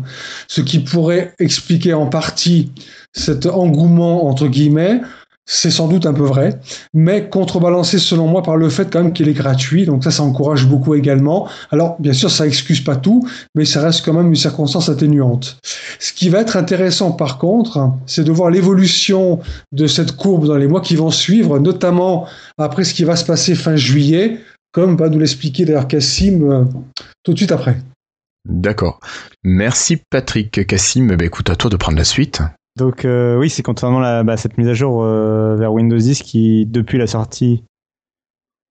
ce 0.49 0.61
qui 0.61 0.81
pourrait 0.81 1.35
expliquer 1.39 1.95
en 1.95 2.07
partie 2.07 2.73
cet 3.13 3.47
engouement 3.47 4.27
entre 4.29 4.49
guillemets 4.49 5.01
c'est 5.47 5.71
sans 5.71 5.87
doute 5.87 6.07
un 6.07 6.13
peu 6.13 6.25
vrai, 6.25 6.59
mais 6.93 7.29
contrebalancé 7.29 7.99
selon 7.99 8.27
moi 8.27 8.43
par 8.43 8.57
le 8.57 8.69
fait 8.69 8.91
quand 8.91 9.03
même 9.03 9.13
qu'il 9.13 9.29
est 9.29 9.33
gratuit, 9.33 9.87
donc 9.87 10.03
ça, 10.03 10.11
ça 10.11 10.25
encourage 10.25 10.67
beaucoup 10.67 10.95
également. 10.95 11.49
Alors, 11.71 11.97
bien 12.01 12.13
sûr, 12.13 12.31
ça 12.31 12.47
excuse 12.47 12.81
pas 12.81 12.97
tout, 12.97 13.27
mais 13.55 13.65
ça 13.65 13.81
reste 13.81 14.05
quand 14.05 14.13
même 14.13 14.27
une 14.27 14.35
circonstance 14.37 14.89
atténuante. 14.89 15.59
Ce 16.01 16.13
qui 16.13 16.29
va 16.29 16.41
être 16.41 16.57
intéressant 16.57 17.13
par 17.13 17.39
contre, 17.39 17.93
c'est 18.07 18.25
de 18.25 18.33
voir 18.33 18.51
l'évolution 18.51 19.41
de 19.73 19.87
cette 19.87 20.17
courbe 20.17 20.47
dans 20.47 20.57
les 20.57 20.67
mois 20.67 20.81
qui 20.81 20.97
vont 20.97 21.11
suivre, 21.11 21.59
notamment 21.61 22.27
après 22.59 22.85
ce 22.85 22.93
qui 22.93 23.05
va 23.05 23.15
se 23.15 23.25
passer 23.25 23.55
fin 23.55 23.77
juillet, 23.77 24.41
comme 24.73 24.97
va 24.97 25.09
nous 25.09 25.19
l'expliquer 25.19 25.65
d'ailleurs 25.65 25.89
Cassim 25.89 26.43
euh, 26.51 26.65
tout 27.23 27.33
de 27.33 27.39
suite 27.39 27.53
après. 27.53 27.79
D'accord. 28.49 29.01
Merci 29.45 29.99
Patrick. 30.11 30.67
Cassim, 30.67 31.17
bah, 31.17 31.25
écoute, 31.25 31.51
à 31.51 31.57
toi 31.57 31.71
de 31.71 31.77
prendre 31.77 31.99
la 31.99 32.05
suite. 32.05 32.43
Donc 32.77 33.05
euh, 33.05 33.39
oui, 33.39 33.49
c'est 33.49 33.63
concernant 33.63 34.01
la, 34.01 34.23
bah, 34.23 34.37
cette 34.37 34.59
mise 34.59 34.69
à 34.69 34.75
jour 34.75 35.03
euh, 35.03 35.57
vers 35.57 35.73
Windows 35.73 35.97
10 35.97 36.23
qui, 36.23 36.67
depuis 36.67 36.99
la 36.99 37.07
sortie 37.07 37.65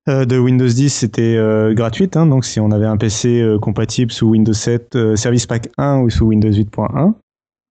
euh, 0.08 0.26
de 0.26 0.38
Windows 0.38 0.68
10, 0.68 0.90
c'était 0.90 1.38
gratuite. 1.74 2.16
Hein, 2.16 2.28
donc 2.28 2.46
si 2.46 2.60
on 2.60 2.72
avait 2.72 2.86
un 2.86 2.98
PC 2.98 3.58
compatible 3.62 4.12
sous 4.12 4.30
Windows 4.30 4.54
7, 4.54 5.16
Service 5.16 5.48
Pack 5.48 5.70
1 5.78 6.02
ou 6.02 6.10
sous 6.10 6.26
Windows 6.26 6.52
8.1, 6.52 7.14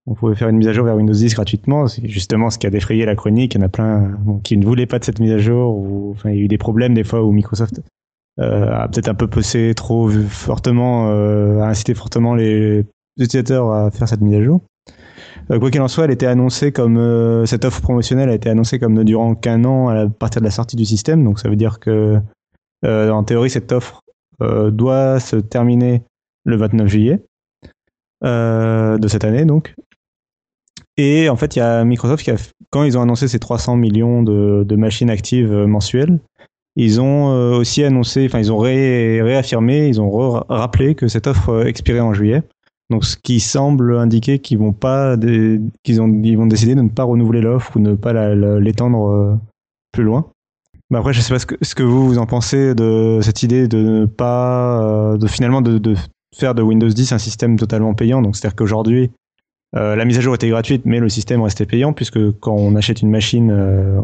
on 0.07 0.15
pouvait 0.15 0.35
faire 0.35 0.49
une 0.49 0.57
mise 0.57 0.69
à 0.69 0.73
jour 0.73 0.85
vers 0.85 0.97
Windows 0.97 1.15
10 1.15 1.35
gratuitement. 1.35 1.87
C'est 1.87 2.07
justement 2.09 2.51
ce 2.51 2.59
qui 2.59 2.67
a 2.67 2.71
défrayé 2.71 3.07
la 3.07 3.15
chronique. 3.15 3.55
Il 3.55 3.59
y 3.59 3.63
en 3.63 3.67
a 3.67 3.71
plein 3.71 4.19
qui 4.43 4.57
ne 4.57 4.67
voulaient 4.67 4.87
pas 4.87 4.99
de 4.99 5.05
cette 5.05 5.21
mise 5.21 5.33
à 5.33 5.39
jour. 5.39 5.79
Ou, 5.79 6.11
enfin, 6.11 6.31
il 6.31 6.37
y 6.37 6.41
a 6.41 6.43
eu 6.43 6.49
des 6.49 6.59
problèmes 6.59 6.95
des 6.95 7.05
fois 7.05 7.23
où 7.23 7.31
Microsoft 7.31 7.81
a 8.39 8.89
peut-être 8.89 9.09
un 9.09 9.15
peu 9.15 9.29
poussé 9.29 9.73
trop 9.77 10.11
fortement, 10.11 11.09
a 11.09 11.69
incité 11.69 11.95
fortement 11.95 12.35
les 12.35 12.85
utilisateurs 13.19 13.71
à 13.73 13.91
faire 13.93 14.09
cette 14.09 14.21
mise 14.21 14.35
à 14.35 14.43
jour. 14.43 14.61
Euh, 15.51 15.59
quoi 15.59 15.71
qu'il 15.71 15.81
en 15.81 15.89
soit, 15.89 16.05
elle 16.05 16.11
était 16.11 16.27
annoncée 16.27 16.73
comme 16.73 16.97
euh, 16.97 17.45
cette 17.47 17.65
offre 17.65 17.81
promotionnelle 17.81 18.31
a 18.31 18.35
été 18.35 18.49
annoncée 18.49 18.79
comme 18.79 18.95
ne 18.95 19.03
durant 19.03 19.35
qu'un 19.35 19.65
an 19.65 19.89
à 19.89 20.09
partir 20.09 20.41
de 20.41 20.47
la 20.47 20.51
sortie 20.51 20.77
du 20.77 20.85
système. 20.85 21.23
Donc 21.23 21.39
ça 21.39 21.49
veut 21.49 21.57
dire 21.57 21.81
que 21.81 22.21
euh, 22.85 23.11
en 23.11 23.25
théorie 23.25 23.51
cette 23.51 23.73
offre 23.73 24.01
doit 24.41 25.21
se 25.21 25.37
terminer 25.37 26.03
le 26.45 26.57
29 26.57 26.89
juillet 26.89 27.23
de 28.23 29.09
cette 29.09 29.25
année 29.25 29.45
donc. 29.45 29.75
Et 30.97 31.29
en 31.29 31.37
fait, 31.37 31.55
il 31.55 31.61
y 31.61 31.63
a 31.63 31.85
Microsoft 31.85 32.25
qui 32.25 32.33
a, 32.33 32.37
quand 32.71 32.83
ils 32.83 32.99
ont 32.99 33.03
annoncé 33.03 33.29
ces 33.29 33.39
300 33.39 33.77
millions 33.77 34.25
de, 34.25 34.65
de 34.67 34.77
machines 34.77 35.09
actives 35.09 35.53
mensuelles, 35.53 36.19
ils 36.75 37.01
ont 37.01 37.27
aussi 37.55 37.85
annoncé, 37.85 38.27
enfin 38.27 38.41
ils 38.41 38.53
ont 38.53 38.59
réaffirmé, 38.59 39.87
ils 39.87 40.01
ont 40.01 40.11
rappelé 40.49 40.97
que 40.97 41.07
cette 41.07 41.29
offre 41.29 41.65
expirait 41.65 42.01
en 42.01 42.13
juillet. 42.13 42.43
Donc 42.95 43.05
ce 43.05 43.17
qui 43.17 43.41
semble 43.41 43.99
indiquer 43.99 44.39
qu'ils 44.39 44.59
vont 44.59 44.73
pas, 44.73 45.17
qu'ils 45.83 46.01
ont, 46.01 46.23
ils 46.23 46.37
vont 46.37 46.47
décider 46.47 46.77
de 46.77 46.81
ne 46.81 46.89
pas 46.89 47.03
renouveler 47.03 47.41
l'offre 47.41 47.77
ou 47.77 47.81
ne 47.81 47.95
pas 47.95 48.13
l'étendre 48.37 49.09
euh, 49.09 49.35
plus 49.91 50.05
loin. 50.05 50.27
Mais 50.91 50.99
après, 50.99 51.13
je 51.13 51.21
sais 51.21 51.35
pas 51.35 51.41
ce 51.41 51.75
que, 51.75 51.83
vous 51.83 52.07
vous 52.07 52.19
en 52.19 52.27
pensez 52.27 52.77
de 52.77 53.19
cette 53.21 53.43
idée 53.43 53.67
de 53.67 53.79
ne 53.79 54.07
pas, 54.07 55.17
de 55.19 55.27
finalement 55.27 55.61
de, 55.61 55.97
faire 56.37 56.55
de 56.55 56.63
Windows 56.63 56.89
10 56.89 57.11
un 57.11 57.19
système 57.19 57.59
totalement 57.59 57.95
payant. 57.95 58.23
Donc 58.23 58.37
c'est-à-dire 58.37 58.55
qu'aujourd'hui, 58.55 59.11
la 59.73 60.05
mise 60.05 60.19
à 60.19 60.21
jour 60.21 60.37
était 60.37 60.49
gratuite, 60.49 60.83
mais 60.85 61.01
le 61.01 61.09
système 61.09 61.43
restait 61.43 61.67
payant 61.67 61.93
puisque 61.93 62.39
quand 62.39 62.55
on 62.55 62.77
achète 62.77 63.03
une 63.03 63.11
machine, 63.11 63.51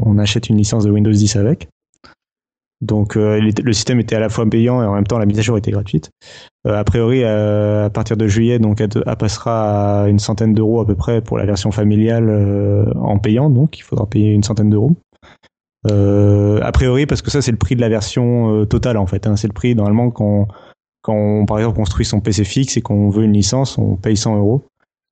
on 0.02 0.18
achète 0.18 0.48
une 0.48 0.56
licence 0.56 0.82
de 0.82 0.90
Windows 0.90 1.12
10 1.12 1.36
avec. 1.36 1.68
Donc 2.80 3.16
euh, 3.16 3.38
le 3.38 3.72
système 3.74 4.00
était 4.00 4.16
à 4.16 4.20
la 4.20 4.30
fois 4.30 4.48
payant 4.48 4.82
et 4.82 4.86
en 4.86 4.94
même 4.94 5.06
temps 5.06 5.18
la 5.18 5.26
mise 5.26 5.38
à 5.38 5.42
jour 5.42 5.58
était 5.58 5.70
gratuite. 5.70 6.10
Euh, 6.66 6.78
a 6.78 6.84
priori, 6.84 7.22
euh, 7.24 7.86
à 7.86 7.90
partir 7.90 8.16
de 8.16 8.26
juillet, 8.26 8.58
donc 8.58 8.80
elle, 8.80 8.88
passera 9.18 10.04
à 10.04 10.08
une 10.08 10.18
centaine 10.18 10.54
d'euros 10.54 10.80
à 10.80 10.86
peu 10.86 10.94
près 10.94 11.20
pour 11.20 11.36
la 11.36 11.44
version 11.44 11.72
familiale 11.72 12.90
en 12.96 13.18
payant, 13.18 13.50
donc 13.50 13.78
il 13.78 13.82
faudra 13.82 14.06
payer 14.06 14.32
une 14.32 14.42
centaine 14.42 14.70
d'euros. 14.70 14.96
a 15.84 16.72
priori, 16.72 17.04
parce 17.04 17.20
que 17.20 17.30
ça 17.30 17.42
c'est 17.42 17.50
le 17.50 17.58
prix 17.58 17.76
de 17.76 17.82
la 17.82 17.90
version 17.90 18.64
totale 18.64 18.96
en 18.96 19.06
fait. 19.06 19.26
Hein. 19.26 19.36
c'est 19.36 19.48
le 19.48 19.52
prix 19.52 19.74
normalement 19.74 20.10
quand, 20.10 20.48
quand 21.02 21.14
on 21.14 21.44
par 21.44 21.58
exemple 21.58 21.76
construit 21.76 22.06
son 22.06 22.20
PC 22.20 22.44
fixe 22.44 22.78
et 22.78 22.80
qu'on 22.80 23.10
veut 23.10 23.24
une 23.24 23.34
licence, 23.34 23.76
on 23.76 23.96
paye 23.96 24.16
100 24.16 24.38
euros. 24.38 24.64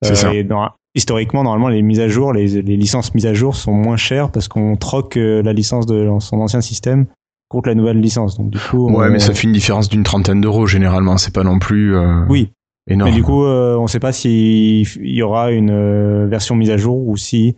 Et 0.07 0.47
historiquement, 0.95 1.43
normalement, 1.45 1.69
les 1.69 1.83
mises 1.83 2.01
à 2.01 2.09
jour, 2.09 2.33
les, 2.33 2.63
les, 2.63 2.77
licences 2.77 3.15
mises 3.15 3.27
à 3.27 3.35
jour 3.35 3.55
sont 3.55 3.73
moins 3.73 3.97
chères 3.97 4.31
parce 4.31 4.49
qu'on 4.49 4.77
troque 4.77 5.17
la 5.17 5.53
licence 5.53 5.87
de 5.87 6.09
son 6.21 6.41
ancien 6.41 6.61
système 6.61 7.07
contre 7.49 7.69
la 7.69 7.75
nouvelle 7.75 8.01
licence. 8.01 8.37
Donc 8.37 8.51
du 8.51 8.59
coup, 8.59 8.91
ouais, 8.91 9.09
mais 9.11 9.19
ça 9.19 9.35
fait 9.35 9.45
une 9.45 9.53
différence 9.53 9.89
d'une 9.89 10.03
trentaine 10.03 10.41
d'euros 10.41 10.67
généralement. 10.67 11.17
C'est 11.17 11.35
pas 11.35 11.45
non 11.45 11.59
plus. 11.59 11.97
Euh, 11.97 12.25
oui. 12.29 12.51
Énorme. 12.91 13.11
Mais 13.11 13.17
du 13.17 13.23
coup, 13.23 13.45
euh, 13.45 13.77
on 13.77 13.83
ne 13.83 13.89
sait 13.89 14.01
pas 14.01 14.13
s'il 14.13 14.87
y 15.07 15.23
aura 15.23 15.51
une 15.51 15.71
euh, 15.71 16.27
version 16.27 16.55
mise 16.55 16.71
à 16.71 16.77
jour 16.77 17.07
ou 17.07 17.17
si 17.17 17.57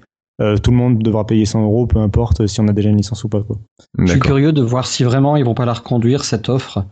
tout 0.62 0.70
le 0.70 0.76
monde 0.78 1.02
devra 1.02 1.26
payer 1.26 1.44
100 1.44 1.64
euros, 1.64 1.86
peu 1.86 1.98
importe 1.98 2.46
si 2.46 2.60
on 2.60 2.68
a 2.68 2.72
déjà 2.72 2.88
une 2.88 2.96
licence 2.96 3.24
ou 3.24 3.28
pas. 3.28 3.42
Quoi. 3.42 3.58
Je 3.98 4.12
suis 4.12 4.20
curieux 4.20 4.52
de 4.52 4.62
voir 4.62 4.86
si 4.86 5.04
vraiment 5.04 5.36
ils 5.36 5.44
vont 5.44 5.52
pas 5.52 5.66
la 5.66 5.74
reconduire 5.74 6.24
cette 6.24 6.48
offre. 6.48 6.86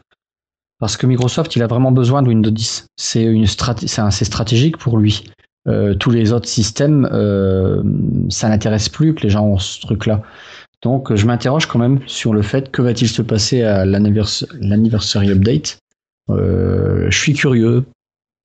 Parce 0.79 0.99
que 0.99 1.07
Microsoft, 1.07 1.57
il 1.57 1.63
a 1.63 1.67
vraiment 1.67 1.91
besoin 1.91 2.21
de 2.21 2.29
Windows 2.29 2.51
10. 2.51 2.89
C'est 2.97 3.23
une 3.23 3.47
c'est 3.47 4.25
stratégique 4.27 4.77
pour 4.77 4.99
lui. 4.99 5.25
tous 5.99 6.11
les 6.11 6.35
autres 6.35 6.47
systèmes, 6.47 7.09
ça 8.29 8.51
n'intéresse 8.51 8.91
plus 8.91 9.15
que 9.15 9.23
les 9.23 9.31
gens 9.31 9.47
ont 9.47 9.59
ce 9.59 9.81
truc-là. 9.81 10.21
Donc 10.83 11.15
je 11.15 11.27
m'interroge 11.27 11.67
quand 11.67 11.79
même 11.79 12.01
sur 12.07 12.33
le 12.33 12.43
fait 12.43 12.71
que 12.71 12.83
va-t-il 12.83 13.09
se 13.09 13.23
passer 13.23 13.63
à 13.63 13.85
l'anniversary 13.85 15.31
update? 15.31 15.79
Euh, 16.31 17.07
je 17.11 17.19
suis 17.19 17.35
curieux. 17.35 17.85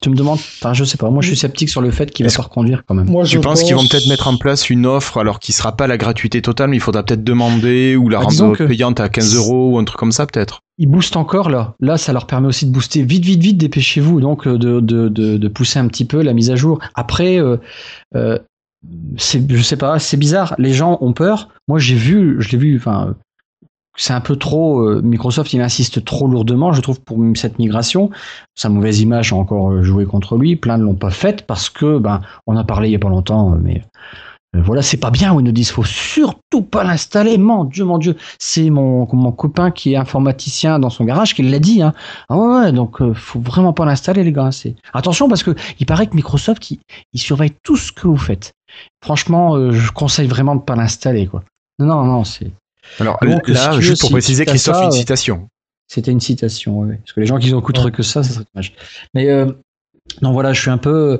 Tu 0.01 0.09
me 0.09 0.15
demandes, 0.15 0.39
enfin 0.39 0.73
je 0.73 0.83
sais 0.83 0.97
pas, 0.97 1.09
moi 1.09 1.21
je 1.21 1.27
suis 1.27 1.37
sceptique 1.37 1.69
sur 1.69 1.79
le 1.79 1.89
fait 1.89 2.11
qu'il 2.11 2.25
va 2.25 2.29
se 2.29 2.41
reconduire 2.41 2.83
quand 2.85 2.93
même. 2.93 3.09
Moi, 3.09 3.23
je 3.23 3.39
pense, 3.39 3.63
qu'ils 3.63 3.75
vont 3.75 3.87
peut-être 3.87 4.07
mettre 4.07 4.27
en 4.27 4.35
place 4.35 4.69
une 4.69 4.85
offre 4.85 5.17
alors 5.17 5.39
qui 5.39 5.53
sera 5.53 5.77
pas 5.77 5.87
la 5.87 5.97
gratuité 5.97 6.41
totale, 6.41 6.71
mais 6.71 6.75
il 6.75 6.81
faudra 6.81 7.03
peut-être 7.03 7.23
demander 7.23 7.95
ou 7.95 8.09
la 8.09 8.19
bah, 8.19 8.25
rendre 8.25 8.57
payante 8.67 8.99
à 8.99 9.07
15 9.07 9.35
euros 9.37 9.71
ou 9.71 9.77
un 9.77 9.85
truc 9.85 9.97
comme 9.97 10.11
ça 10.11 10.25
peut-être. 10.25 10.59
Ils 10.77 10.87
boostent 10.87 11.15
encore 11.15 11.49
là. 11.49 11.75
Là, 11.79 11.97
ça 11.97 12.11
leur 12.11 12.27
permet 12.27 12.47
aussi 12.47 12.65
de 12.65 12.71
booster 12.71 13.03
vite, 13.03 13.23
vite, 13.23 13.41
vite. 13.41 13.57
Dépêchez-vous 13.57 14.19
donc 14.19 14.45
de, 14.45 14.81
de, 14.81 15.07
de, 15.07 15.47
pousser 15.47 15.79
un 15.79 15.87
petit 15.87 16.03
peu 16.03 16.21
la 16.21 16.33
mise 16.33 16.49
à 16.51 16.57
jour. 16.57 16.79
Après, 16.95 17.39
euh, 17.39 17.55
euh, 18.15 18.39
c'est, 19.17 19.49
je 19.49 19.61
sais 19.61 19.77
pas, 19.77 19.99
c'est 19.99 20.17
bizarre. 20.17 20.55
Les 20.57 20.73
gens 20.73 20.97
ont 21.01 21.13
peur. 21.13 21.49
Moi, 21.67 21.79
j'ai 21.79 21.95
vu, 21.95 22.37
je 22.39 22.49
l'ai 22.51 22.57
vu, 22.57 22.77
enfin, 22.77 23.15
c'est 23.95 24.13
un 24.13 24.21
peu 24.21 24.35
trop. 24.35 24.81
Euh, 24.81 25.01
Microsoft, 25.01 25.53
il 25.53 25.61
insiste 25.61 26.03
trop 26.03 26.27
lourdement, 26.27 26.73
je 26.73 26.81
trouve, 26.81 27.01
pour 27.01 27.17
cette 27.35 27.59
migration. 27.59 28.09
Sa 28.55 28.69
mauvaise 28.69 29.01
image 29.01 29.33
a 29.33 29.35
encore 29.35 29.71
euh, 29.71 29.83
joué 29.83 30.05
contre 30.05 30.37
lui. 30.37 30.55
Plein 30.55 30.77
ne 30.77 30.83
l'ont 30.83 30.95
pas 30.95 31.11
faite 31.11 31.45
parce 31.45 31.69
que, 31.69 31.99
ben, 31.99 32.21
on 32.47 32.57
a 32.57 32.63
parlé 32.63 32.89
il 32.89 32.91
y 32.91 32.95
a 32.95 32.99
pas 32.99 33.09
longtemps, 33.09 33.53
euh, 33.53 33.57
mais 33.61 33.83
voilà, 34.55 34.83
c'est 34.83 34.97
pas 34.97 35.09
bien 35.09 35.33
Windows 35.33 35.51
10. 35.51 35.71
Faut 35.71 35.83
surtout 35.83 36.61
pas 36.61 36.83
l'installer. 36.83 37.39
Mon 37.39 37.63
Dieu, 37.63 37.85
mon 37.85 37.97
Dieu, 37.97 38.15
c'est 38.37 38.69
mon 38.69 39.07
mon 39.11 39.31
copain 39.31 39.71
qui 39.71 39.93
est 39.93 39.95
informaticien 39.95 40.77
dans 40.77 40.91
son 40.91 41.05
garage 41.05 41.33
qui 41.33 41.41
l'a 41.41 41.57
dit. 41.57 41.81
Hein. 41.81 41.93
Ah 42.29 42.37
ouais, 42.37 42.71
donc 42.71 43.01
faut 43.13 43.39
vraiment 43.39 43.73
pas 43.73 43.85
l'installer, 43.85 44.23
les 44.23 44.31
gars. 44.31 44.51
Attention 44.93 45.27
parce 45.27 45.41
que 45.41 45.55
il 45.79 45.87
paraît 45.87 46.05
que 46.05 46.15
Microsoft 46.15 46.69
il 46.69 47.19
surveille 47.19 47.53
tout 47.63 47.77
ce 47.77 47.91
que 47.91 48.07
vous 48.07 48.17
faites. 48.17 48.53
Franchement, 49.03 49.55
euh, 49.55 49.71
je 49.71 49.91
conseille 49.91 50.27
vraiment 50.27 50.55
de 50.55 50.61
pas 50.61 50.75
l'installer, 50.75 51.27
quoi. 51.27 51.43
Non, 51.79 52.03
non, 52.03 52.23
c'est. 52.23 52.51
Alors 52.99 53.17
là, 53.47 53.79
juste 53.79 54.01
pour 54.01 54.11
préciser, 54.11 54.45
Christophe, 54.45 54.83
une 54.83 54.91
citation. 54.91 55.49
C'était 55.87 56.11
une 56.11 56.19
citation, 56.19 56.79
oui. 56.79 56.95
Parce 56.97 57.13
que 57.13 57.19
les 57.19 57.25
gens 57.25 57.37
qui 57.37 57.49
écoutent 57.49 57.91
que 57.91 58.03
ça, 58.03 58.23
ça 58.23 58.33
serait 58.33 58.45
dommage. 58.53 58.73
Mais 59.13 59.29
euh, 59.29 59.51
non, 60.21 60.31
voilà, 60.31 60.53
je 60.53 60.61
suis 60.61 60.71
un 60.71 60.77
peu. 60.77 61.19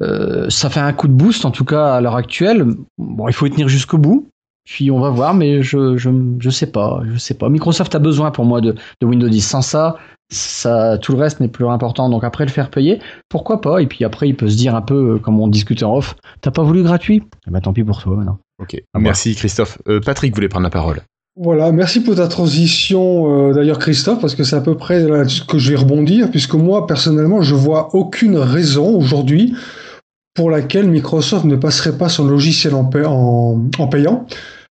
Euh, 0.00 0.48
ça 0.48 0.70
fait 0.70 0.80
un 0.80 0.92
coup 0.92 1.08
de 1.08 1.12
boost, 1.12 1.44
en 1.44 1.50
tout 1.50 1.64
cas 1.64 1.94
à 1.94 2.00
l'heure 2.00 2.16
actuelle. 2.16 2.66
Bon, 2.98 3.28
il 3.28 3.34
faut 3.34 3.46
y 3.46 3.50
tenir 3.50 3.68
jusqu'au 3.68 3.98
bout. 3.98 4.28
Puis 4.64 4.90
on 4.90 5.00
va 5.00 5.10
voir, 5.10 5.34
mais 5.34 5.62
je, 5.62 5.96
je, 5.96 6.10
je 6.38 6.50
sais 6.50 6.70
pas, 6.70 7.02
je 7.10 7.16
sais 7.16 7.34
pas. 7.34 7.48
Microsoft 7.48 7.94
a 7.94 7.98
besoin 7.98 8.30
pour 8.30 8.44
moi 8.44 8.60
de, 8.60 8.74
de 9.00 9.06
Windows 9.06 9.28
10. 9.28 9.40
Sans 9.40 9.62
ça, 9.62 9.96
ça, 10.30 10.96
tout 10.98 11.12
le 11.12 11.18
reste 11.18 11.40
n'est 11.40 11.48
plus 11.48 11.66
important. 11.66 12.08
Donc 12.08 12.24
après 12.24 12.44
le 12.44 12.50
faire 12.50 12.70
payer, 12.70 13.00
pourquoi 13.28 13.60
pas? 13.60 13.82
Et 13.82 13.86
puis 13.86 14.04
après, 14.04 14.28
il 14.28 14.36
peut 14.36 14.48
se 14.48 14.56
dire 14.56 14.74
un 14.74 14.82
peu, 14.82 15.14
euh, 15.14 15.18
comme 15.18 15.40
on 15.40 15.48
discute 15.48 15.82
en 15.82 15.96
off, 15.96 16.16
t'as 16.40 16.50
pas 16.50 16.62
voulu 16.62 16.82
gratuit? 16.82 17.22
Eh 17.46 17.50
ben, 17.50 17.60
tant 17.60 17.72
pis 17.72 17.84
pour 17.84 18.00
toi 18.00 18.16
maintenant. 18.16 18.38
Ok, 18.62 18.76
merci 18.96 19.34
Christophe. 19.34 19.78
Euh, 19.88 20.00
Patrick 20.00 20.34
voulait 20.34 20.48
prendre 20.48 20.64
la 20.64 20.70
parole. 20.70 21.00
Voilà, 21.36 21.72
merci 21.72 22.02
pour 22.02 22.16
ta 22.16 22.28
transition 22.28 23.48
euh, 23.50 23.54
d'ailleurs 23.54 23.78
Christophe, 23.78 24.20
parce 24.20 24.34
que 24.34 24.44
c'est 24.44 24.56
à 24.56 24.60
peu 24.60 24.76
près 24.76 25.00
là 25.00 25.24
que 25.48 25.58
je 25.58 25.70
vais 25.70 25.76
rebondir, 25.76 26.30
puisque 26.30 26.54
moi 26.54 26.86
personnellement, 26.86 27.40
je 27.40 27.54
vois 27.54 27.94
aucune 27.94 28.36
raison 28.36 28.96
aujourd'hui 28.96 29.54
pour 30.34 30.50
laquelle 30.50 30.88
Microsoft 30.88 31.44
ne 31.44 31.56
passerait 31.56 31.96
pas 31.96 32.08
son 32.08 32.26
logiciel 32.26 32.74
en 32.74 32.84
payant. 32.84 34.26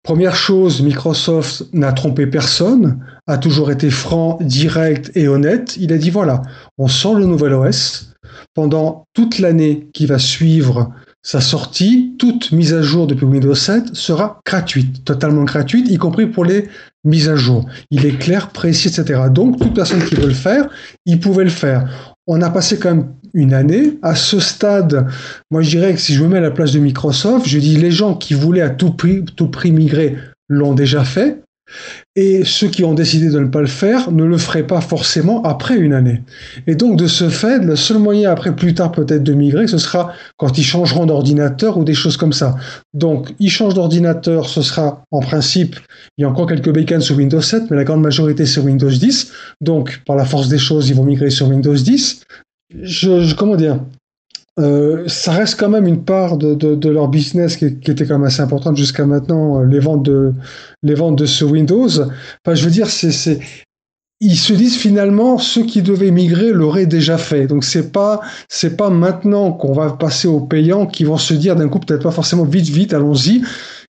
Première 0.02 0.34
chose, 0.34 0.82
Microsoft 0.82 1.64
n'a 1.72 1.92
trompé 1.92 2.26
personne, 2.26 3.04
a 3.26 3.38
toujours 3.38 3.70
été 3.70 3.90
franc, 3.90 4.38
direct 4.40 5.10
et 5.14 5.28
honnête. 5.28 5.76
Il 5.78 5.92
a 5.92 5.98
dit 5.98 6.10
voilà, 6.10 6.42
on 6.78 6.88
sort 6.88 7.14
le 7.14 7.26
nouvel 7.26 7.54
OS. 7.54 8.08
Pendant 8.54 9.04
toute 9.14 9.38
l'année 9.38 9.88
qui 9.92 10.06
va 10.06 10.18
suivre 10.18 10.92
sa 11.22 11.40
sortie, 11.40 12.14
toute 12.18 12.50
mise 12.50 12.74
à 12.74 12.82
jour 12.82 13.06
depuis 13.06 13.24
Windows 13.24 13.54
7 13.54 13.94
sera 13.94 14.40
gratuite, 14.44 15.04
totalement 15.04 15.44
gratuite, 15.44 15.88
y 15.88 15.96
compris 15.96 16.26
pour 16.26 16.44
les 16.44 16.68
mises 17.04 17.28
à 17.28 17.36
jour. 17.36 17.64
Il 17.90 18.04
est 18.04 18.18
clair, 18.18 18.48
précis, 18.48 18.88
etc. 18.88 19.22
Donc, 19.30 19.58
toute 19.60 19.74
personne 19.74 20.04
qui 20.04 20.16
veut 20.16 20.26
le 20.26 20.34
faire, 20.34 20.68
il 21.06 21.20
pouvait 21.20 21.44
le 21.44 21.50
faire. 21.50 21.88
On 22.26 22.42
a 22.42 22.50
passé 22.50 22.78
quand 22.78 22.94
même 22.94 23.12
une 23.34 23.54
année. 23.54 23.98
À 24.02 24.14
ce 24.14 24.40
stade, 24.40 25.06
moi 25.50 25.62
je 25.62 25.70
dirais 25.70 25.94
que 25.94 26.00
si 26.00 26.14
je 26.14 26.22
me 26.22 26.28
mets 26.28 26.38
à 26.38 26.42
la 26.42 26.50
place 26.50 26.72
de 26.72 26.78
Microsoft, 26.78 27.48
je 27.48 27.58
dis 27.58 27.76
les 27.76 27.90
gens 27.90 28.14
qui 28.14 28.34
voulaient 28.34 28.60
à 28.60 28.70
tout 28.70 28.92
prix, 28.92 29.24
tout 29.36 29.48
prix 29.48 29.72
migrer 29.72 30.16
l'ont 30.48 30.74
déjà 30.74 31.04
fait. 31.04 31.42
Et 32.16 32.44
ceux 32.44 32.68
qui 32.68 32.84
ont 32.84 32.94
décidé 32.94 33.30
de 33.30 33.38
ne 33.38 33.46
pas 33.46 33.60
le 33.60 33.66
faire 33.66 34.10
ne 34.10 34.24
le 34.24 34.36
feraient 34.38 34.66
pas 34.66 34.80
forcément 34.80 35.42
après 35.42 35.76
une 35.76 35.92
année. 35.92 36.22
Et 36.66 36.74
donc, 36.74 36.98
de 36.98 37.06
ce 37.06 37.28
fait, 37.28 37.58
le 37.58 37.76
seul 37.76 37.98
moyen 37.98 38.30
après, 38.30 38.54
plus 38.54 38.74
tard 38.74 38.92
peut-être, 38.92 39.22
de 39.22 39.32
migrer, 39.32 39.66
ce 39.66 39.78
sera 39.78 40.12
quand 40.36 40.58
ils 40.58 40.64
changeront 40.64 41.06
d'ordinateur 41.06 41.78
ou 41.78 41.84
des 41.84 41.94
choses 41.94 42.16
comme 42.16 42.32
ça. 42.32 42.56
Donc, 42.92 43.34
ils 43.38 43.50
changent 43.50 43.74
d'ordinateur, 43.74 44.48
ce 44.48 44.62
sera 44.62 45.02
en 45.10 45.20
principe, 45.20 45.76
il 46.18 46.22
y 46.22 46.24
a 46.24 46.28
encore 46.28 46.46
quelques 46.46 46.72
bacons 46.72 47.00
sur 47.00 47.16
Windows 47.16 47.40
7, 47.40 47.70
mais 47.70 47.76
la 47.76 47.84
grande 47.84 48.02
majorité 48.02 48.44
sur 48.46 48.64
Windows 48.64 48.90
10. 48.90 49.32
Donc, 49.60 50.02
par 50.06 50.16
la 50.16 50.24
force 50.24 50.48
des 50.48 50.58
choses, 50.58 50.88
ils 50.90 50.94
vont 50.94 51.04
migrer 51.04 51.30
sur 51.30 51.48
Windows 51.48 51.74
10 51.74 52.22
je, 52.80 53.34
comment 53.34 53.56
dire 53.56 53.78
euh, 54.58 55.08
ça 55.08 55.32
reste 55.32 55.58
quand 55.58 55.70
même 55.70 55.86
une 55.86 56.04
part 56.04 56.36
de, 56.36 56.54
de, 56.54 56.88
leur 56.90 57.08
business 57.08 57.56
qui, 57.56 57.78
qui, 57.78 57.90
était 57.90 58.04
quand 58.04 58.18
même 58.18 58.26
assez 58.26 58.42
importante 58.42 58.76
jusqu'à 58.76 59.06
maintenant, 59.06 59.60
euh, 59.60 59.64
les 59.64 59.78
ventes 59.78 60.02
de 60.02 60.34
les 60.82 60.94
ventes 60.94 61.16
de 61.16 61.24
ce 61.24 61.44
Windows. 61.44 61.88
Enfin, 61.88 62.54
je 62.54 62.64
veux 62.64 62.70
dire, 62.70 62.88
c'est 62.88 63.40
ils 64.20 64.36
se 64.36 64.52
disent 64.52 64.76
finalement 64.76 65.36
ceux 65.38 65.64
qui 65.64 65.82
devaient 65.82 66.10
migrer 66.10 66.52
l'auraient 66.52 66.86
déjà 66.86 67.16
fait. 67.16 67.46
Donc 67.46 67.64
c'est 67.64 67.92
pas 67.92 68.20
c'est 68.48 68.76
pas 68.76 68.90
maintenant 68.90 69.52
qu'on 69.52 69.72
va 69.72 69.90
passer 69.90 70.28
aux 70.28 70.40
payants 70.40 70.86
qui 70.86 71.04
vont 71.04 71.18
se 71.18 71.32
dire 71.32 71.56
d'un 71.56 71.68
coup 71.68 71.80
peut-être 71.80 72.02
pas 72.02 72.12
forcément 72.12 72.44
vite 72.44 72.68
vite 72.68 72.92
allons-y. 72.92 73.42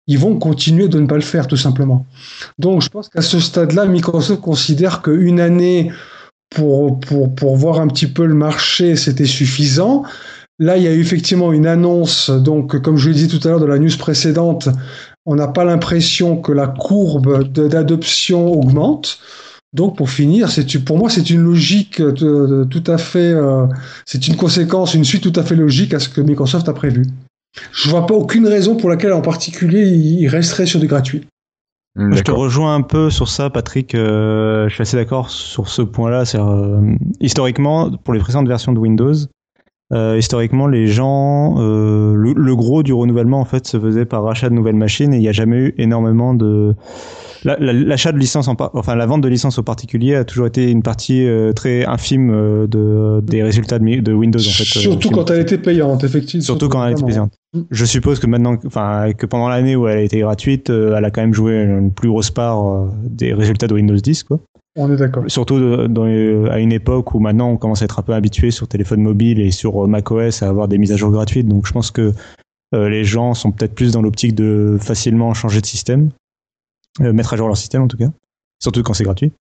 Ils 0.08 0.17
vont 0.17 0.38
continuer 0.38 0.88
de 0.88 1.00
ne 1.00 1.08
pas 1.08 1.15
le 1.15 1.22
faire 1.22 1.48
tout 1.48 1.58
simplement. 1.58 2.05
Donc 2.58 2.82
je 2.82 2.89
pense 2.89 3.10
qu'à 3.10 3.22
ce 3.22 3.39
stade-là, 3.39 3.86
Microsoft 3.86 4.41
considère 4.41 5.01
qu'une 5.01 5.39
année 5.39 5.91
pour, 6.50 7.00
pour, 7.00 7.34
pour 7.34 7.55
voir 7.55 7.79
un 7.79 7.88
petit 7.88 8.08
peu 8.08 8.25
le 8.25 8.34
marché, 8.34 8.96
c'était 8.96 9.25
suffisant. 9.25 10.03
Là, 10.60 10.78
il 10.78 10.84
y 10.84 10.88
a 10.88 10.94
eu 10.94 11.00
effectivement 11.00 11.52
une 11.52 11.66
annonce, 11.66 12.30
donc 12.30 12.80
comme 12.82 12.98
je 12.98 13.10
l'ai 13.10 13.16
dit 13.16 13.28
tout 13.28 13.46
à 13.48 13.52
l'heure 13.52 13.60
dans 13.60 13.68
la 13.68 13.80
news 13.80 13.98
précédente, 13.98 14.70
on 15.26 15.36
n'a 15.36 15.48
pas 15.48 15.64
l'impression 15.64 16.38
que 16.38 16.52
la 16.52 16.68
courbe 16.68 17.48
d'adoption 17.48 18.52
augmente. 18.52 19.20
Donc 19.74 19.98
pour 19.98 20.12
finir, 20.12 20.52
c'est 20.52 20.66
pour 20.86 21.00
moi 21.00 21.10
c'est 21.10 21.32
une 21.32 21.42
logique 21.42 21.96
tout 22.16 22.84
à 22.86 22.98
fait, 23.00 23.34
euh, 23.34 23.66
c'est 24.06 24.28
une 24.28 24.36
conséquence, 24.36 24.94
une 24.94 25.04
suite 25.04 25.24
tout 25.24 25.40
à 25.40 25.44
fait 25.44 25.56
logique 25.56 25.96
à 25.96 26.00
ce 26.00 26.10
que 26.10 26.22
Microsoft 26.22 26.70
a 26.70 26.74
prévu. 26.74 27.08
Je 27.72 27.90
vois 27.90 28.06
pas 28.06 28.14
aucune 28.14 28.48
raison 28.48 28.76
pour 28.76 28.90
laquelle 28.90 29.14
en 29.14 29.22
particulier 29.22 29.88
il 29.88 30.28
resterait 30.28 30.68
sur 30.68 30.80
du 30.80 30.88
gratuit. 30.88 31.24
Je 31.96 32.22
te 32.22 32.32
rejoins 32.32 32.74
un 32.74 32.82
peu 32.82 33.12
sur 33.12 33.30
ça, 33.30 33.52
Patrick. 33.52 33.94
Euh, 33.94 34.68
je 34.68 34.74
suis 34.74 34.82
assez 34.82 34.98
d'accord 34.98 35.30
sur 35.30 35.70
ce 35.70 35.84
point-là. 35.84 36.24
Euh, 36.34 36.96
historiquement, 37.20 37.92
pour 37.92 38.16
les 38.16 38.20
précédentes 38.20 38.48
versions 38.48 38.74
de 38.74 38.80
Windows, 38.80 39.14
euh, 39.94 40.18
historiquement, 40.18 40.68
les 40.68 40.88
gens, 40.88 41.56
euh, 41.60 42.14
le, 42.16 42.34
le, 42.34 42.56
gros 42.56 42.84
du 42.84 42.94
renouvellement 42.94 43.40
en 43.40 43.46
fait 43.46 43.68
se 43.68 43.80
faisait 43.80 44.06
par 44.06 44.24
rachat 44.24 44.50
de 44.50 44.56
nouvelles 44.56 44.76
machines 44.76 45.14
et 45.14 45.18
il 45.18 45.22
n'y 45.22 45.30
a 45.30 45.34
jamais 45.34 45.58
eu 45.58 45.76
énormément 45.78 46.34
de 46.34 46.76
l'achat 47.44 48.12
de 48.12 48.18
licences, 48.18 48.48
en 48.48 48.56
enfin 48.74 48.96
la 48.96 49.06
vente 49.06 49.22
de 49.22 49.28
licences 49.28 49.60
aux 49.60 49.64
particuliers 49.64 50.16
a 50.16 50.24
toujours 50.24 50.48
été 50.48 50.70
une 50.70 50.82
partie 50.82 51.26
euh, 51.26 51.52
très 51.52 51.86
infime 51.86 52.32
euh, 52.32 52.68
de, 52.68 53.22
des 53.22 53.44
résultats 53.44 53.80
de, 53.80 54.00
de 54.00 54.14
Windows 54.14 54.40
en 54.40 54.52
fait. 54.52 54.64
Euh, 54.64 54.82
surtout 54.82 55.10
quand 55.10 55.30
elle 55.30 55.42
était 55.42 55.58
payante, 55.58 56.04
effectivement. 56.04 56.44
Surtout 56.44 56.70
quand 56.70 56.86
elle 56.86 56.94
était 56.94 57.06
payante. 57.06 57.34
Je 57.70 57.86
suppose 57.86 58.20
que 58.20 58.28
maintenant, 58.28 58.58
enfin 58.66 59.12
que 59.14 59.26
pendant 59.26 59.50
l'année 59.50 59.76
où 59.76 59.88
elle 59.88 59.98
a 59.98 60.02
été 60.02 60.20
gratuite, 60.20 60.70
elle 60.70 61.06
a 61.06 61.12
quand 61.12 61.22
même 61.22 61.34
joué 61.34 61.62
une 61.62 61.92
plus 61.92 62.10
grosse 62.10 62.32
part 62.32 62.88
des 63.04 63.34
résultats 63.34 63.68
de 63.68 63.74
Windows 63.74 63.96
10 63.96 64.24
quoi. 64.24 64.40
On 64.75 64.92
est 64.92 64.96
d'accord. 64.96 65.24
Surtout 65.27 65.56
à 66.50 66.60
une 66.60 66.72
époque 66.72 67.13
où 67.13 67.20
maintenant 67.20 67.50
on 67.50 67.58
commence 67.58 67.82
à 67.82 67.86
être 67.86 68.00
un 68.00 68.03
peu 68.03 68.13
habitué 68.13 68.50
sur 68.50 68.68
téléphone 68.68 69.01
mobile 69.01 69.39
et 69.39 69.51
sur 69.51 69.88
macOS 69.88 70.42
à 70.42 70.50
avoir 70.50 70.68
des 70.68 70.77
mises 70.77 70.92
à 70.92 70.98
jour 70.98 71.12
gratuites. 71.12 71.48
Donc 71.48 71.68
je 71.68 71.72
pense 71.72 71.92
que 71.92 72.12
les 72.72 73.03
gens 73.03 73.36
sont 73.36 73.51
peut-être 73.51 73.75
plus 73.75 73.92
dans 73.92 74.01
l'optique 74.01 74.34
de 74.34 74.80
facilement 74.82 75.36
changer 75.36 75.62
de 75.62 75.65
système. 75.68 76.10
Euh, 77.01 77.12
mettre 77.12 77.34
à 77.34 77.38
jour 77.38 77.48
leur 77.48 77.58
système 77.58 77.82
en 77.82 77.88
tout 77.88 77.98
cas, 77.98 78.12
surtout 78.62 78.84
quand 78.84 78.94
c'est 78.94 79.03
gratuit. 79.03 79.32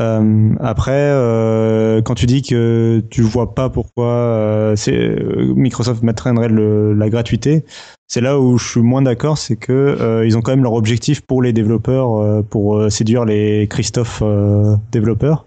Euh, 0.00 0.54
après, 0.60 1.10
euh, 1.10 2.00
quand 2.02 2.14
tu 2.14 2.26
dis 2.26 2.42
que 2.42 3.02
tu 3.10 3.22
vois 3.22 3.54
pas 3.54 3.68
pourquoi 3.68 4.06
euh, 4.06 4.74
Microsoft 5.54 6.02
mettrait 6.02 6.32
le, 6.32 6.94
la 6.94 7.10
gratuité, 7.10 7.64
c'est 8.08 8.20
là 8.20 8.40
où 8.40 8.56
je 8.58 8.68
suis 8.68 8.80
moins 8.80 9.02
d'accord, 9.02 9.36
c'est 9.38 9.56
que 9.56 10.24
ils 10.26 10.36
ont 10.36 10.40
quand 10.40 10.52
même 10.52 10.62
leur 10.62 10.74
objectif 10.74 11.20
pour 11.20 11.42
les 11.42 11.52
développeurs, 11.52 12.44
pour 12.44 12.90
séduire 12.90 13.24
les 13.24 13.66
Christophe 13.68 14.22
développeurs. 14.90 15.46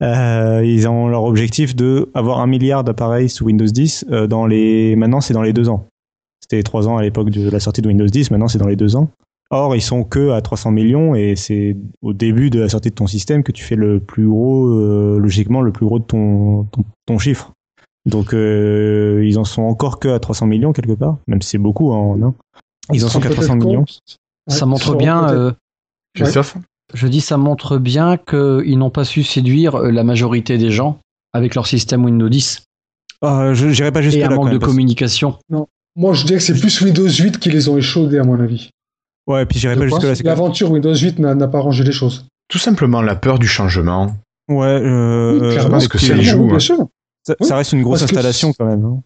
ils 0.00 0.86
ont 0.88 1.08
leur 1.08 1.24
objectif 1.24 1.76
de 1.76 2.10
avoir 2.14 2.40
un 2.40 2.46
milliard 2.46 2.84
d'appareils 2.84 3.28
sous 3.28 3.44
Windows 3.44 3.66
10 3.66 4.06
dans 4.28 4.46
les. 4.46 4.96
Maintenant, 4.96 5.20
c'est 5.20 5.34
dans 5.34 5.42
les 5.42 5.52
deux 5.52 5.68
ans. 5.68 5.86
C'était 6.40 6.62
trois 6.62 6.88
ans 6.88 6.96
à 6.96 7.02
l'époque 7.02 7.30
de 7.30 7.50
la 7.50 7.60
sortie 7.60 7.82
de 7.82 7.88
Windows 7.88 8.06
10. 8.06 8.30
Maintenant, 8.30 8.48
c'est 8.48 8.58
dans 8.58 8.66
les 8.66 8.76
deux 8.76 8.96
ans. 8.96 9.10
Or, 9.52 9.74
ils 9.74 9.82
sont 9.82 10.04
que 10.04 10.30
à 10.30 10.40
300 10.40 10.70
millions 10.70 11.16
et 11.16 11.34
c'est 11.34 11.76
au 12.02 12.12
début 12.12 12.50
de 12.50 12.60
la 12.60 12.68
sortie 12.68 12.90
de 12.90 12.94
ton 12.94 13.08
système 13.08 13.42
que 13.42 13.50
tu 13.50 13.64
fais 13.64 13.74
le 13.74 13.98
plus 13.98 14.28
gros, 14.28 14.68
euh, 14.68 15.18
logiquement, 15.18 15.60
le 15.60 15.72
plus 15.72 15.84
gros 15.84 15.98
de 15.98 16.04
ton, 16.04 16.68
ton, 17.06 17.18
chiffre. 17.18 17.52
Donc, 18.06 18.32
euh, 18.32 19.24
ils 19.26 19.40
en 19.40 19.44
sont 19.44 19.62
encore 19.62 19.98
que 19.98 20.08
à 20.08 20.20
300 20.20 20.46
millions 20.46 20.72
quelque 20.72 20.92
part, 20.92 21.18
même 21.26 21.42
si 21.42 21.50
c'est 21.50 21.58
beaucoup, 21.58 21.92
hein, 21.92 22.16
non 22.16 22.34
Ils 22.92 23.04
en 23.04 23.08
sont 23.08 23.18
qu'à 23.18 23.30
300 23.30 23.56
millions. 23.56 23.84
Ça 24.46 24.66
montre 24.66 24.94
bien. 24.94 25.28
Euh, 25.30 25.52
je 26.94 27.06
dis, 27.08 27.20
ça 27.20 27.36
montre 27.36 27.78
bien 27.78 28.18
qu'ils 28.18 28.78
n'ont 28.78 28.90
pas 28.90 29.04
su 29.04 29.24
séduire 29.24 29.78
la 29.78 30.04
majorité 30.04 30.58
des 30.58 30.70
gens 30.70 30.98
avec 31.32 31.56
leur 31.56 31.66
système 31.66 32.04
Windows 32.04 32.28
10. 32.28 32.62
Ah, 33.22 33.52
je 33.52 33.66
n'irai 33.66 33.90
pas 33.90 34.02
jusque 34.02 34.16
là. 34.18 34.26
Et 34.26 34.32
un 34.32 34.36
manque 34.36 34.50
de 34.50 34.58
communication. 34.58 35.38
Non. 35.50 35.66
Moi, 35.96 36.14
je 36.14 36.24
dirais 36.24 36.38
que 36.38 36.44
c'est 36.44 36.58
plus 36.58 36.80
Windows 36.80 37.08
8 37.08 37.38
qui 37.38 37.50
les 37.50 37.68
ont 37.68 37.76
échaudés, 37.76 38.18
à 38.18 38.24
mon 38.24 38.38
avis. 38.38 38.70
Ouais, 39.30 39.46
puis 39.46 39.60
j'irai 39.60 39.76
pas 39.76 39.86
jusque 39.86 40.02
là. 40.02 40.14
L'aventure 40.24 40.72
Windows 40.72 40.94
8 40.94 41.20
n'a 41.20 41.46
pas 41.46 41.60
rangé 41.60 41.84
les 41.84 41.92
choses. 41.92 42.26
Tout 42.48 42.58
simplement 42.58 43.00
la 43.00 43.14
peur 43.14 43.38
du 43.38 43.46
changement. 43.46 44.16
Ouais, 44.48 44.66
euh, 44.66 45.52
clairement, 45.52 45.70
parce 45.70 45.86
que 45.86 45.98
ça 45.98 46.20
joue. 46.20 46.48
Bien 46.48 46.58
sûr. 46.58 46.88
Ça, 47.40 47.56
reste 47.56 47.72
une 47.72 47.82
grosse 47.82 48.02
installation 48.02 48.52
quand 48.58 48.66
même. 48.66 48.84
Hein. 48.84 49.00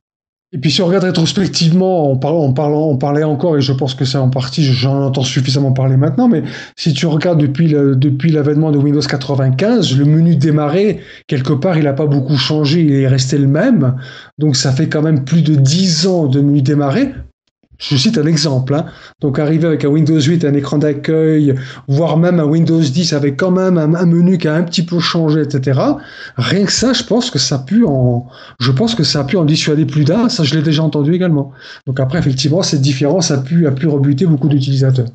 Et 0.53 0.59
puis 0.59 0.71
si 0.71 0.81
on 0.81 0.87
regarde 0.87 1.05
rétrospectivement, 1.05 2.09
on, 2.09 2.17
parlant, 2.17 2.97
parlait 2.97 3.25
encore, 3.25 3.59
et 3.59 3.61
je 3.61 3.73
pense 3.73 3.95
que 3.95 4.05
c'est 4.05 4.19
en 4.19 4.31
partie, 4.31 4.63
j'en 4.63 5.03
entends 5.03 5.25
suffisamment 5.25 5.73
parler 5.73 5.97
maintenant, 5.97 6.29
mais 6.29 6.45
si 6.77 6.95
tu 6.95 7.07
regardes 7.07 7.41
depuis, 7.41 7.75
depuis 7.75 8.31
l'avènement 8.31 8.71
de 8.71 8.79
Windows 8.79 9.01
95, 9.01 9.99
le 9.99 10.05
menu 10.05 10.37
démarrer, 10.37 11.01
quelque 11.27 11.53
part, 11.53 11.77
il 11.77 11.85
n'a 11.85 11.93
pas 11.93 12.07
beaucoup 12.07 12.37
changé, 12.37 12.83
il 12.83 12.93
est 12.93 13.09
resté 13.09 13.37
le 13.37 13.49
même. 13.49 13.97
Donc 14.39 14.55
ça 14.55 14.71
fait 14.71 14.89
quand 14.89 15.03
même 15.03 15.25
plus 15.25 15.43
de 15.43 15.57
10 15.57 16.07
ans 16.07 16.27
de 16.29 16.41
menu 16.41 16.63
démarrer, 16.63 17.13
je 17.89 17.97
cite 17.97 18.19
un 18.19 18.27
exemple. 18.27 18.75
Hein. 18.75 18.87
Donc 19.21 19.39
arriver 19.39 19.67
avec 19.67 19.85
un 19.85 19.89
Windows 19.89 20.21
8, 20.21 20.45
un 20.45 20.55
écran 20.55 20.79
d'accueil, 20.79 21.55
voire 21.89 22.17
même 22.17 22.41
un 22.41 22.45
Windows 22.45 22.81
10 22.81 23.13
avec 23.13 23.37
quand 23.37 23.51
même 23.51 23.79
un, 23.79 24.07
menu 24.07 24.39
qui 24.39 24.49
a 24.49 24.55
un 24.55 24.63
petit 24.63 24.83
peu 24.83 25.01
changé, 25.01 25.43
etc. 25.43 25.81
Rien 26.37 26.65
que 26.65 26.73
ça, 26.73 26.93
je 26.93 27.03
pense 27.03 27.31
que 27.31 27.39
ça 27.39 27.57
a 27.57 27.59
pu 27.59 27.85
en, 27.85 28.27
je 28.61 28.71
pense 28.71 28.95
que 28.95 29.05
ça 29.05 29.21
a 29.21 29.25
pu 29.25 29.37
en 29.37 29.45
dissuader 29.45 29.85
plus 29.85 30.05
d'un. 30.05 30.29
Ça, 30.29 30.45
je 30.45 30.55
l'ai 30.55 30.63
déjà 30.63 30.83
entendu 30.83 31.15
également. 31.15 31.53
Donc 31.87 32.01
après, 32.01 32.19
effectivement, 32.19 32.63
cette 32.63 32.81
différence 32.81 33.31
a 33.31 33.39
pu, 33.39 33.67
a 33.67 33.73
pu 33.73 33.87
rebuter 33.87 34.27
beaucoup 34.27 34.49
d'utilisateurs. 34.49 35.09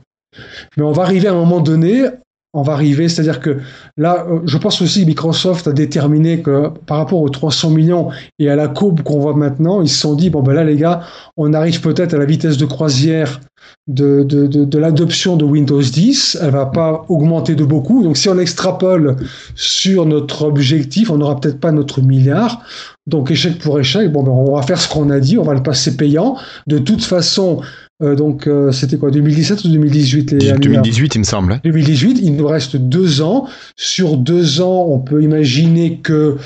Mais 0.78 0.84
on 0.84 0.92
va 0.92 1.04
arriver 1.04 1.28
à 1.28 1.32
un 1.32 1.36
moment 1.36 1.60
donné 1.60 2.06
on 2.54 2.64
va 2.64 2.74
arriver. 2.74 3.10
C'est-à-dire 3.10 3.40
que 3.40 3.58
là, 3.98 4.26
euh, 4.28 4.40
je 4.46 4.58
pense 4.58 4.82
aussi 4.82 5.02
que 5.02 5.08
Microsoft 5.08 5.68
a 5.68 5.72
déterminé 5.72 6.42
que 6.42 6.70
par 6.86 6.98
rapport 6.98 7.22
aux 7.22 7.30
300 7.30 7.70
millions 7.70 8.10
et 8.40 8.50
à 8.50 8.56
la 8.56 8.68
courbe 8.68 9.02
qu'on 9.02 9.20
voit 9.20 9.36
maintenant, 9.36 9.82
ils 9.82 9.90
se 9.90 10.00
sont 10.00 10.16
dit, 10.16 10.30
bon 10.30 10.42
ben 10.42 10.54
là 10.54 10.64
les 10.64 10.76
gars, 10.76 11.02
on 11.38 11.54
arrive 11.54 11.82
peut-être 11.82 12.14
à 12.14 12.18
la 12.18 12.26
vitesse 12.26 12.58
de 12.58 12.66
croisière 12.66 13.40
de, 13.88 14.24
de, 14.24 14.48
de, 14.48 14.78
l'adoption 14.78 15.36
de 15.36 15.46
Windows 15.46 15.82
10. 15.82 16.40
Elle 16.42 16.52
va 16.52 16.66
pas 16.66 17.06
augmenter 17.10 17.56
de 17.56 17.66
beaucoup. 17.66 18.04
Donc 18.04 18.18
si 18.18 18.30
on 18.30 18.40
extrapole 18.40 19.18
sur 19.56 20.06
notre 20.06 20.44
objectif, 20.44 21.12
on 21.12 21.18
n'aura 21.18 21.40
peut-être 21.40 21.60
pas 21.60 21.72
notre 21.72 22.02
milliard. 22.02 22.62
Donc 23.08 23.32
échec 23.32 23.60
pour 23.60 23.80
échec, 23.80 24.12
bon 24.12 24.24
ben 24.24 24.32
on 24.32 24.56
va 24.56 24.62
faire 24.62 24.80
ce 24.80 24.88
qu'on 24.88 25.10
a 25.10 25.20
dit, 25.20 25.38
on 25.38 25.44
va 25.44 25.54
le 25.54 25.64
passer 25.64 25.98
payant. 25.98 26.38
De 26.68 26.78
toute 26.78 27.04
façon, 27.04 27.62
euh, 28.02 28.16
donc 28.16 28.48
euh, 28.48 28.72
c'était 28.72 28.96
quoi 28.96 29.12
2017 29.12 29.66
ou 29.66 29.68
2018 29.68 30.32
les 30.32 30.54
2018 30.54 31.16
il 31.16 31.20
me 31.20 31.24
semble. 31.26 31.60
2018, 31.66 32.12
hein. 32.12 32.22
il 32.24 32.36
nous 32.38 32.48
reste 32.48 32.78
deux 32.78 33.22
ans. 33.22 33.48
Sur 33.76 34.16
deux 34.16 34.62
ans, 34.62 34.86
on 34.90 35.00
peut 35.00 35.22
imaginer 35.22 35.98
que, 35.98 36.38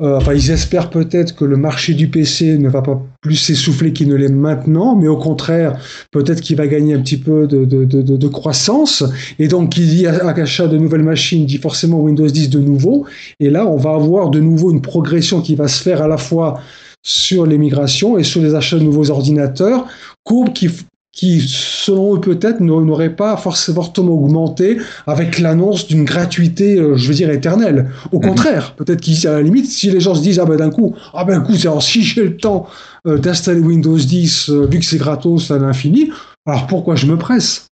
euh, 0.00 0.16
enfin 0.18 0.34
ils 0.34 0.52
espèrent 0.52 0.88
peut-être 0.88 1.34
que 1.34 1.44
le 1.44 1.56
marché 1.56 1.94
du 1.94 2.06
PC 2.06 2.58
ne 2.58 2.68
va 2.68 2.82
pas 2.82 3.02
plus 3.22 3.34
s'essouffler 3.34 3.92
qu'il 3.92 4.06
ne 4.08 4.14
l'est 4.14 4.28
maintenant, 4.28 4.94
mais 4.94 5.08
au 5.08 5.16
contraire, 5.16 5.76
peut-être 6.12 6.40
qu'il 6.40 6.56
va 6.56 6.68
gagner 6.68 6.94
un 6.94 7.00
petit 7.00 7.16
peu 7.16 7.48
de, 7.48 7.64
de, 7.64 7.84
de, 7.84 8.02
de 8.02 8.28
croissance. 8.28 9.02
Et 9.40 9.48
donc 9.48 9.70
qui 9.70 9.80
dit 9.80 10.06
achat 10.06 10.68
de 10.68 10.78
nouvelles 10.78 11.02
machines 11.02 11.44
dit 11.44 11.58
forcément 11.58 12.00
Windows 12.00 12.28
10 12.28 12.50
de 12.50 12.60
nouveau. 12.60 13.04
Et 13.40 13.50
là, 13.50 13.66
on 13.66 13.76
va 13.76 13.94
avoir 13.94 14.30
de 14.30 14.38
nouveau 14.38 14.70
une 14.70 14.80
progression 14.80 15.40
qui 15.40 15.56
va 15.56 15.66
se 15.66 15.82
faire 15.82 16.02
à 16.02 16.08
la 16.08 16.18
fois 16.18 16.60
sur 17.02 17.46
les 17.46 17.58
migrations 17.58 18.18
et 18.18 18.22
sur 18.22 18.42
les 18.42 18.54
achats 18.54 18.78
de 18.78 18.84
nouveaux 18.84 19.10
ordinateurs, 19.10 19.86
courbe 20.24 20.52
qui 20.52 20.68
qui, 21.12 21.40
selon 21.40 22.16
eux 22.16 22.20
peut-être, 22.20 22.60
n'aurait 22.60 23.16
pas 23.16 23.36
forcément 23.36 24.12
augmenté 24.12 24.78
avec 25.06 25.38
l'annonce 25.38 25.88
d'une 25.88 26.04
gratuité, 26.04 26.78
euh, 26.78 26.96
je 26.96 27.08
veux 27.08 27.14
dire, 27.14 27.30
éternelle. 27.30 27.90
Au 28.12 28.18
mhm. 28.18 28.28
contraire, 28.28 28.74
peut-être 28.76 29.00
qu'à 29.00 29.32
la 29.32 29.42
limite, 29.42 29.66
si 29.66 29.90
les 29.90 30.00
gens 30.00 30.14
se 30.14 30.22
disent, 30.22 30.38
ah 30.38 30.44
ben 30.44 30.56
d'un 30.56 30.70
coup, 30.70 30.94
ah 31.12 31.24
ben 31.24 31.40
coup, 31.40 31.54
si 31.54 32.02
j'ai 32.02 32.22
le 32.22 32.36
temps 32.36 32.68
euh, 33.06 33.18
d'installer 33.18 33.60
Windows 33.60 33.96
10, 33.98 34.50
euh, 34.50 34.66
vu 34.66 34.78
que 34.78 34.84
c'est 34.84 34.98
gratos 34.98 35.50
à 35.50 35.58
l'infini, 35.58 36.10
alors 36.46 36.66
pourquoi 36.66 36.94
je 36.94 37.06
me 37.06 37.16
presse? 37.16 37.66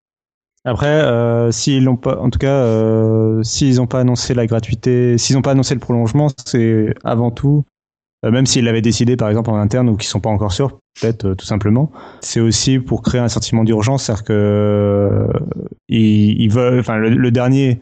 Après, 0.64 1.53
s'ils 1.53 1.85
n'ont 1.85 1.94
pas, 1.94 2.18
en 2.18 2.29
tout 2.29 2.40
cas, 2.40 2.66
s'ils 3.44 3.77
n'ont 3.77 3.87
pas 3.87 4.01
annoncé 4.01 4.35
la 4.35 4.49
gratuité, 4.49 5.16
s'ils 5.16 5.37
n'ont 5.37 5.42
pas 5.42 5.53
annoncé 5.53 5.75
le 5.75 5.81
prolongement, 5.81 6.29
c'est 6.44 6.92
avant 7.05 7.31
tout 7.31 7.62
même 8.22 8.46
s'ils 8.46 8.64
l'avaient 8.64 8.83
décidé 8.83 9.16
par 9.16 9.29
exemple 9.29 9.50
en 9.50 9.57
interne 9.57 9.88
ou 9.88 9.96
qu'ils 9.96 10.09
sont 10.09 10.20
pas 10.20 10.31
encore 10.31 10.52
sûrs, 10.52 10.79
peut-être 11.00 11.26
euh, 11.26 11.35
tout 11.35 11.46
simplement. 11.46 11.90
C'est 12.20 12.40
aussi 12.40 12.79
pour 12.79 13.02
créer 13.02 13.20
un 13.20 13.29
sentiment 13.29 13.64
d'urgence, 13.64 14.05
c'est-à-dire 14.05 14.24
que 14.24 14.33
euh, 14.33 15.29
ils, 15.88 16.48
veulent, 16.48 16.81
enfin 16.81 16.96
le, 16.96 17.31
dernier 17.31 17.81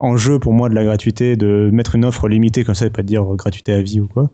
enjeu 0.00 0.38
pour 0.38 0.52
moi 0.52 0.68
de 0.68 0.74
la 0.74 0.84
gratuité, 0.84 1.36
de 1.36 1.70
mettre 1.72 1.94
une 1.94 2.04
offre 2.04 2.28
limitée 2.28 2.64
comme 2.64 2.74
ça, 2.74 2.86
et 2.86 2.90
pas 2.90 3.02
de 3.02 3.06
dire 3.06 3.24
gratuité 3.36 3.72
à 3.72 3.80
vie 3.80 4.00
ou 4.00 4.08
quoi. 4.08 4.30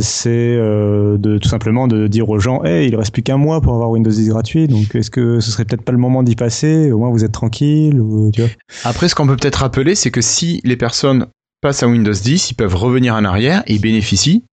c'est 0.00 0.58
tout 1.22 1.48
simplement 1.48 1.88
de 1.88 2.06
dire 2.06 2.28
aux 2.28 2.38
gens, 2.38 2.62
hey, 2.62 2.88
il 2.88 2.96
reste 2.96 3.12
plus 3.12 3.22
qu'un 3.22 3.38
mois 3.38 3.60
pour 3.60 3.74
avoir 3.74 3.90
Windows 3.90 4.10
10 4.10 4.28
gratuit, 4.28 4.68
donc 4.68 4.94
est-ce 4.94 5.10
que 5.10 5.40
ce 5.40 5.50
serait 5.50 5.64
peut-être 5.64 5.84
pas 5.84 5.92
le 5.92 5.98
moment 5.98 6.22
d'y 6.22 6.36
passer? 6.36 6.92
Au 6.92 6.98
moins 6.98 7.10
vous 7.10 7.24
êtes 7.24 7.32
tranquille. 7.32 8.02
Après, 8.84 9.08
ce 9.08 9.14
qu'on 9.14 9.26
peut 9.26 9.36
peut-être 9.36 9.56
rappeler, 9.56 9.94
c'est 9.94 10.10
que 10.10 10.20
si 10.20 10.60
les 10.64 10.76
personnes 10.76 11.26
passent 11.64 11.82
à 11.82 11.88
Windows 11.88 12.12
10, 12.12 12.50
ils 12.50 12.54
peuvent 12.54 12.76
revenir 12.76 13.14
en 13.14 13.24
arrière 13.24 13.62
et 13.66 13.78
bénéficient 13.78 14.44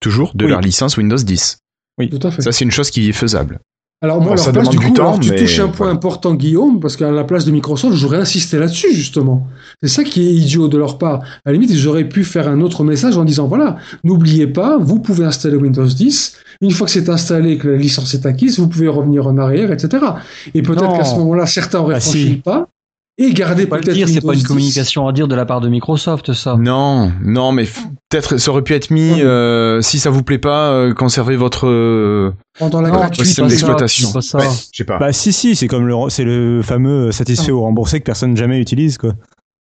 toujours 0.00 0.32
de 0.34 0.44
leur 0.44 0.60
licence 0.60 0.98
Windows 0.98 1.16
10. 1.16 1.60
Oui, 1.96 2.10
tout 2.10 2.24
à 2.26 2.30
fait. 2.30 2.42
Ça, 2.42 2.52
c'est 2.52 2.62
une 2.62 2.70
chose 2.70 2.90
qui 2.90 3.08
est 3.08 3.14
faisable. 3.14 3.58
Alors 4.02 4.20
moi, 4.20 4.36
ça 4.36 4.52
place, 4.52 4.68
du, 4.68 4.78
coup, 4.78 4.90
temps, 4.90 5.18
tu 5.18 5.34
touches 5.34 5.60
un 5.60 5.68
point 5.68 5.88
important, 5.88 6.34
Guillaume, 6.34 6.78
parce 6.78 6.98
qu'à 6.98 7.10
la 7.10 7.24
place 7.24 7.46
de 7.46 7.52
Microsoft, 7.52 7.96
j'aurais 7.96 8.18
insisté 8.18 8.58
là-dessus, 8.58 8.94
justement. 8.94 9.46
C'est 9.82 9.88
ça 9.88 10.04
qui 10.04 10.28
est 10.28 10.30
idiot 10.30 10.68
de 10.68 10.76
leur 10.76 10.98
part. 10.98 11.20
À 11.46 11.46
la 11.46 11.52
limite, 11.54 11.70
ils 11.70 11.88
auraient 11.88 12.06
pu 12.06 12.22
faire 12.22 12.46
un 12.48 12.60
autre 12.60 12.84
message 12.84 13.16
en 13.16 13.24
disant, 13.24 13.48
voilà, 13.48 13.78
n'oubliez 14.04 14.46
pas, 14.46 14.76
vous 14.76 15.00
pouvez 15.00 15.24
installer 15.24 15.56
Windows 15.56 15.86
10. 15.86 16.36
Une 16.60 16.70
fois 16.70 16.86
que 16.86 16.92
c'est 16.92 17.08
installé 17.08 17.52
et 17.52 17.58
que 17.58 17.68
la 17.68 17.78
licence 17.78 18.12
est 18.12 18.26
acquise, 18.26 18.58
vous 18.58 18.68
pouvez 18.68 18.88
revenir 18.88 19.26
en 19.26 19.38
arrière, 19.38 19.72
etc. 19.72 20.04
Et 20.52 20.60
peut-être 20.60 20.98
qu'à 20.98 21.04
ce 21.04 21.16
moment-là, 21.16 21.46
certains 21.46 21.80
auraient 21.80 21.96
ah, 21.96 22.00
franchi 22.00 22.34
le 22.34 22.42
pas 22.42 22.68
et 23.18 23.32
garder 23.34 23.66
peut-être. 23.66 24.08
C'est 24.08 24.24
pas 24.24 24.34
une 24.34 24.42
communication 24.42 25.06
à 25.08 25.12
dire 25.12 25.28
de 25.28 25.34
la 25.34 25.44
part 25.44 25.60
de 25.60 25.68
Microsoft, 25.68 26.32
ça. 26.32 26.56
Non, 26.56 27.12
non, 27.24 27.52
mais 27.52 27.64
peut-être 28.08 28.36
ça 28.38 28.50
aurait 28.50 28.62
pu 28.62 28.74
être 28.74 28.90
mis 28.90 29.20
euh, 29.20 29.80
si 29.80 29.98
ça 29.98 30.10
vous 30.10 30.22
plaît 30.22 30.38
pas, 30.38 30.70
euh, 30.70 30.94
conservez 30.94 31.36
votre 31.36 31.66
euh, 31.66 32.32
Pendant 32.58 32.80
la 32.80 32.88
Non, 32.90 32.94
gratuité. 32.96 33.24
système 33.26 33.48
d'exploitation. 33.48 34.10
Ouais, 34.10 34.20
je 34.72 34.76
sais 34.76 34.84
pas. 34.84 34.98
Bah 34.98 35.12
si 35.12 35.32
si, 35.32 35.56
c'est 35.56 35.68
comme 35.68 35.86
le 35.86 35.94
c'est 36.08 36.24
le 36.24 36.62
fameux 36.62 37.12
satisfait 37.12 37.52
ou 37.52 37.60
remboursé 37.60 38.00
que 38.00 38.04
personne 38.04 38.36
jamais 38.36 38.60
utilise 38.60 38.98
quoi. 38.98 39.12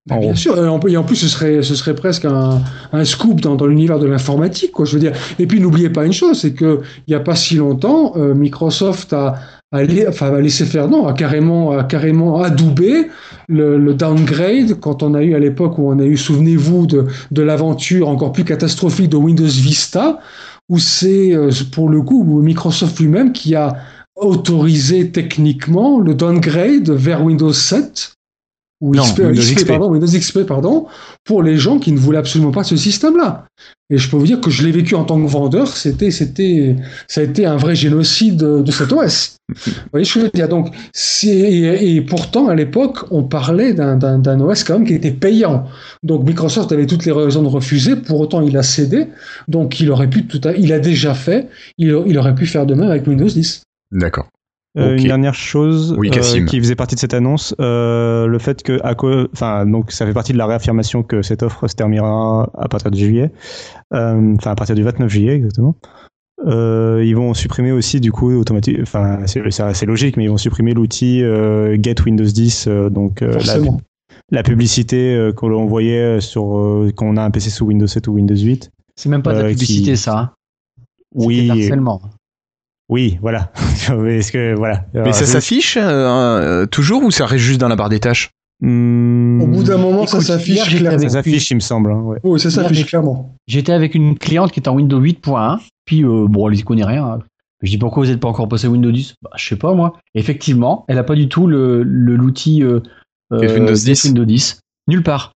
Bah, 0.09 0.15
En 0.17 0.21
bien 0.21 0.35
sûr, 0.37 0.57
et 0.57 0.69
en, 0.69 0.79
et 0.87 0.97
en 0.97 1.03
plus 1.03 1.17
ce 1.17 1.27
serait, 1.27 1.63
ce 1.63 1.75
serait 1.75 1.97
presque 1.97 2.27
un, 2.27 2.63
un 2.93 3.05
scoop 3.05 3.41
dans, 3.41 3.57
dans 3.57 3.67
l'univers 3.67 3.99
de 3.99 4.07
l'informatique, 4.07 4.71
quoi. 4.71 4.85
Je 4.85 4.93
veux 4.93 5.01
dire. 5.01 5.13
Et 5.41 5.47
puis 5.49 5.59
n'oubliez 5.59 5.91
pas 5.91 6.05
une 6.07 6.13
chose, 6.13 6.41
c'est 6.41 6.53
que 6.53 6.83
il 7.09 7.11
y 7.11 7.15
a 7.17 7.21
pas 7.21 7.35
si 7.35 7.57
longtemps, 7.57 8.13
euh, 8.15 8.33
Microsoft 8.33 9.13
a, 9.13 9.35
lai- 9.73 10.07
enfin, 10.09 10.33
a 10.35 10.41
laissé 10.41 10.65
faire, 10.65 10.89
non, 10.89 11.07
a 11.07 11.13
carrément, 11.13 11.73
a 11.73 11.85
carrément 11.85 12.41
adoubé 12.43 13.09
le, 13.49 13.79
le 13.79 13.95
downgrade 13.95 14.79
quand 14.81 15.03
on 15.03 15.15
a 15.15 15.23
eu 15.23 15.35
à 15.35 15.39
l'époque 15.39 15.79
où 15.79 15.91
on 15.91 15.99
a 15.99 16.05
eu, 16.05 16.17
souvenez-vous 16.17 16.87
de, 16.87 17.07
de 17.31 17.43
l'aventure 17.43 18.09
encore 18.09 18.33
plus 18.33 18.45
catastrophique 18.45 19.11
de 19.11 19.17
Windows 19.17 19.45
Vista, 19.45 20.21
où 20.69 20.79
c'est 20.79 21.35
euh, 21.35 21.51
pour 21.73 21.89
le 21.89 22.03
coup 22.03 22.23
Microsoft 22.43 22.99
lui-même 23.01 23.33
qui 23.33 23.55
a 23.55 23.77
autorisé 24.17 25.11
techniquement 25.11 26.01
le 26.01 26.15
downgrade 26.15 26.91
vers 26.91 27.23
Windows 27.23 27.53
7 27.53 28.16
ou 28.81 28.95
Non, 28.95 29.03
XP, 29.03 29.19
Windows 29.21 29.43
XP, 29.43 29.57
XP. 29.57 29.67
pardon, 29.69 29.91
Windows 29.91 30.07
XP, 30.07 30.43
pardon, 30.45 30.87
pour 31.25 31.43
les 31.43 31.57
gens 31.57 31.79
qui 31.79 31.93
ne 31.93 31.99
voulaient 31.99 32.19
absolument 32.19 32.51
pas 32.51 32.65
ce 32.65 32.77
système-là. 32.77 33.47
Et 33.89 33.99
je 33.99 34.11
peux 34.11 34.17
vous 34.17 34.27
dire 34.27 34.41
que 34.41 34.51
je 34.51 34.67
l'ai 34.67 34.73
vécu 34.73 34.95
en 34.97 35.05
tant 35.05 35.21
que 35.21 35.29
vendeur, 35.29 35.69
c'était, 35.69 36.11
c'était, 36.11 36.77
ça 37.07 37.21
a 37.21 37.25
été 37.25 37.47
un 37.47 37.57
vrai 37.57 37.75
génocide 37.75 38.37
de, 38.37 38.71
cet 38.71 38.93
OS. 38.93 39.37
Vous 39.49 39.73
voyez 39.93 40.05
ce 40.05 40.15
que 40.15 40.21
je 40.21 40.25
veux 40.25 40.31
dire? 40.35 40.49
Donc, 40.49 40.75
et, 41.23 41.97
et 41.97 42.03
pourtant, 42.03 42.49
à 42.49 42.55
l'époque, 42.55 43.05
on 43.13 43.23
parlait 43.23 43.73
d'un, 43.73 44.41
OS 44.41 44.65
quand 44.65 44.75
même 44.75 44.87
qui 44.87 44.95
était 44.95 45.13
payant. 45.13 45.67
Donc, 46.03 46.27
Microsoft 46.27 46.73
avait 46.73 46.87
toutes 46.87 47.07
les 47.07 47.13
raisons 47.13 47.45
de 47.45 47.49
refuser, 47.49 47.97
pour 47.97 48.21
autant, 48.21 48.43
il 48.43 48.59
a 48.59 48.63
cédé. 48.63 49.07
Donc, 49.49 49.81
il 49.81 49.91
aurait 49.91 50.11
pu 50.11 50.27
tout 50.27 50.41
à, 50.45 50.53
il 50.53 50.73
a 50.73 50.81
déjà 50.81 51.15
fait, 51.15 51.49
il, 51.79 51.97
il 52.07 52.19
aurait 52.19 52.35
pu 52.35 52.45
faire 52.47 52.67
de 52.67 52.75
même 52.75 52.91
avec 52.91 53.07
Windows 53.07 53.29
10. 53.29 53.63
D'accord. 53.93 54.27
Euh. 54.79 54.97
Une 54.99 55.05
dernière 55.05 55.35
chose 55.35 55.95
Oui, 55.99 56.11
euh, 56.15 56.45
qui 56.45 56.59
faisait 56.61 56.75
partie 56.75 56.95
de 56.97 57.01
cette 57.01 57.15
annonce, 57.15 57.55
euh, 57.61 58.27
le 58.27 58.39
fait 58.39 58.63
que, 58.63 58.79
enfin, 59.33 59.65
donc 59.65 59.91
ça 59.91 60.05
fait 60.07 60.13
partie 60.13 60.33
de 60.35 60.39
la 60.39 60.47
réaffirmation 60.47 61.03
que 61.03 61.23
cette 61.23 61.43
offre 61.43 61.67
se 61.67 61.75
terminera 61.75 62.51
à 62.59 62.69
partir 62.69 62.91
de 62.91 62.97
juillet, 62.97 63.31
euh, 63.95 64.35
enfin 64.37 64.51
à 64.51 64.55
partir 64.55 64.75
du 64.75 64.83
29 64.83 65.09
juillet 65.09 65.35
exactement. 65.37 65.75
Euh, 66.47 67.03
ils 67.07 67.17
vont 67.17 67.33
supprimer 67.33 67.73
aussi 67.73 67.99
du 68.01 68.13
coup 68.13 68.31
automatique, 68.31 68.77
enfin 68.83 69.21
c'est 69.27 69.87
logique, 69.87 70.19
mais 70.19 70.25
ils 70.25 70.31
vont 70.31 70.37
supprimer 70.37 70.75
l'outil 70.75 71.23
euh, 71.23 71.79
Get 71.83 71.95
Windows 72.05 72.25
10, 72.25 72.67
euh, 72.69 72.91
donc 72.91 73.23
euh, 73.23 73.39
la, 74.31 74.43
publicité 74.43 75.15
euh, 75.15 75.33
qu'on 75.33 75.65
voyait 75.65 76.21
sur 76.21 76.59
euh, 76.59 76.93
quand 76.95 77.07
on 77.07 77.17
a 77.17 77.23
un 77.23 77.31
PC 77.31 77.49
sous 77.49 77.65
Windows 77.65 77.87
7 77.87 78.07
ou 78.09 78.13
Windows 78.13 78.37
8. 78.37 78.71
C'est 78.95 79.09
même 79.09 79.23
pas 79.23 79.33
de 79.33 79.39
la 79.39 79.45
Euh, 79.47 79.51
publicité, 79.53 79.93
qui- 79.93 79.97
ça. 79.97 80.19
hein. 80.19 80.31
Oui, 81.15 81.49
harcèlement. 81.51 82.03
Oui, 82.89 83.19
voilà. 83.21 83.53
Est-ce 84.07 84.31
que 84.33 84.55
voilà. 84.57 84.85
Mais 84.95 85.13
ça 85.13 85.27
s'affiche 85.27 85.77
euh, 85.77 85.83
euh, 85.83 86.67
toujours 86.67 87.03
ou 87.05 87.11
ça 87.11 87.27
reste 87.27 87.45
juste 87.45 87.61
dans 87.61 87.69
la 87.69 87.77
barre 87.77 87.89
des 87.89 88.01
tâches 88.01 88.31
Hmm, 88.63 89.43
Au 89.43 89.47
bout 89.47 89.65
d'un 89.65 89.77
moment, 89.77 90.07
ça 90.07 90.17
Écoute, 90.17 90.29
s'affiche 90.29 90.77
clairement. 90.79 90.99
ça 90.99 91.09
s'affiche, 91.11 91.51
il 91.51 91.57
me 91.57 91.61
semble. 91.61 91.93
hein, 91.93 92.01
ouais. 92.01 92.19
Oui, 92.25 92.41
ça 92.41 92.51
s'affiche 92.51 92.87
clairement. 92.87 93.35
J'étais 93.47 93.73
avec 93.73 93.95
une 93.95 94.17
cliente 94.17 94.51
qui 94.51 94.61
était 94.61 94.71
en 94.71 94.77
Windows 94.77 94.99
8.1, 94.99 95.59
puis 95.85 96.03
euh, 96.05 96.25
bon, 96.27 96.49
elle 96.49 96.57
y 96.59 96.63
connaît 96.63 96.85
rien. 96.87 97.05
hein. 97.05 97.19
Je 97.63 97.69
dis 97.71 97.77
pourquoi 97.77 98.05
vous 98.05 98.11
n'êtes 98.11 98.19
pas 98.21 98.29
encore 98.29 98.49
passé 98.49 98.67
Windows 98.67 98.91
10 98.91 99.15
bah, 99.23 99.29
Je 99.37 99.47
sais 99.47 99.57
pas 99.57 99.75
moi. 99.75 99.99
Effectivement, 100.15 100.87
elle 100.89 100.97
a 100.97 101.05
pas 101.05 101.15
du 101.15 101.29
tout 101.29 101.47
le 101.47 101.83
l'outil 101.83 102.63
euh, 102.63 102.81
Windows 103.31 103.75
Get 103.75 103.93
10. 103.93 104.05
Windows 104.07 104.25
10. 104.25 104.61
Nulle 104.89 105.03
part. 105.03 105.33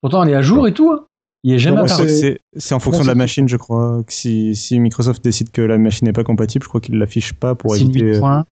Pourtant, 0.00 0.22
elle 0.22 0.30
est 0.30 0.34
à 0.34 0.40
jour 0.42 0.66
et 0.66 0.72
tout. 0.72 0.90
hein. 0.92 1.04
Il 1.42 1.54
est 1.54 1.58
jamais 1.58 1.78
moi, 1.78 1.88
c'est- 1.88 2.38
en 2.74 2.78
fonction 2.80 2.98
Moi, 2.98 3.04
de 3.04 3.08
la 3.08 3.14
machine, 3.14 3.48
je 3.48 3.56
crois. 3.56 4.02
que 4.06 4.12
Si, 4.12 4.54
si 4.54 4.78
Microsoft 4.78 5.24
décide 5.24 5.50
que 5.50 5.62
la 5.62 5.78
machine 5.78 6.06
n'est 6.06 6.12
pas 6.12 6.24
compatible, 6.24 6.62
je 6.64 6.68
crois 6.68 6.80
qu'il 6.82 6.96
l'affiche 6.98 7.32
pas 7.32 7.54
pour 7.54 7.74
éviter. 7.76 8.12
8.1. 8.18 8.44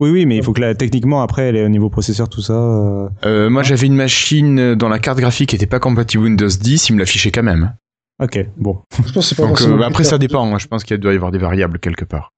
Oui, 0.00 0.10
oui, 0.10 0.26
mais 0.26 0.36
il 0.38 0.42
faut 0.42 0.52
que 0.54 0.60
la, 0.60 0.74
techniquement, 0.74 1.22
après, 1.22 1.42
elle 1.48 1.56
est 1.56 1.64
au 1.64 1.68
niveau 1.68 1.90
processeur, 1.90 2.28
tout 2.28 2.40
ça. 2.40 2.54
euh, 2.54 3.08
euh, 3.26 3.50
Moi, 3.50 3.62
j'avais 3.62 3.86
une 3.86 3.94
machine 3.94 4.74
dont 4.74 4.88
la 4.88 4.98
carte 4.98 5.18
graphique 5.18 5.52
était 5.54 5.66
pas 5.66 5.78
compatible 5.78 6.24
Windows 6.24 6.48
10, 6.48 6.88
il 6.88 6.94
me 6.94 6.98
l'affichait 7.00 7.30
quand 7.30 7.42
même. 7.42 7.74
Ok, 8.22 8.44
bon. 8.56 8.80
Je 8.96 9.12
pense 9.12 9.12
que 9.12 9.20
c'est 9.22 9.34
pas 9.36 9.42
Donc 9.42 9.58
forcément 9.58 9.78
euh, 9.80 9.86
après, 9.86 10.04
ça 10.04 10.18
dépend. 10.18 10.52
hein. 10.52 10.58
Je 10.58 10.66
pense 10.66 10.84
qu'il 10.84 10.96
doit 10.98 11.12
y 11.12 11.16
avoir 11.16 11.30
des 11.32 11.38
variables 11.38 11.78
quelque 11.78 12.04
part. 12.04 12.32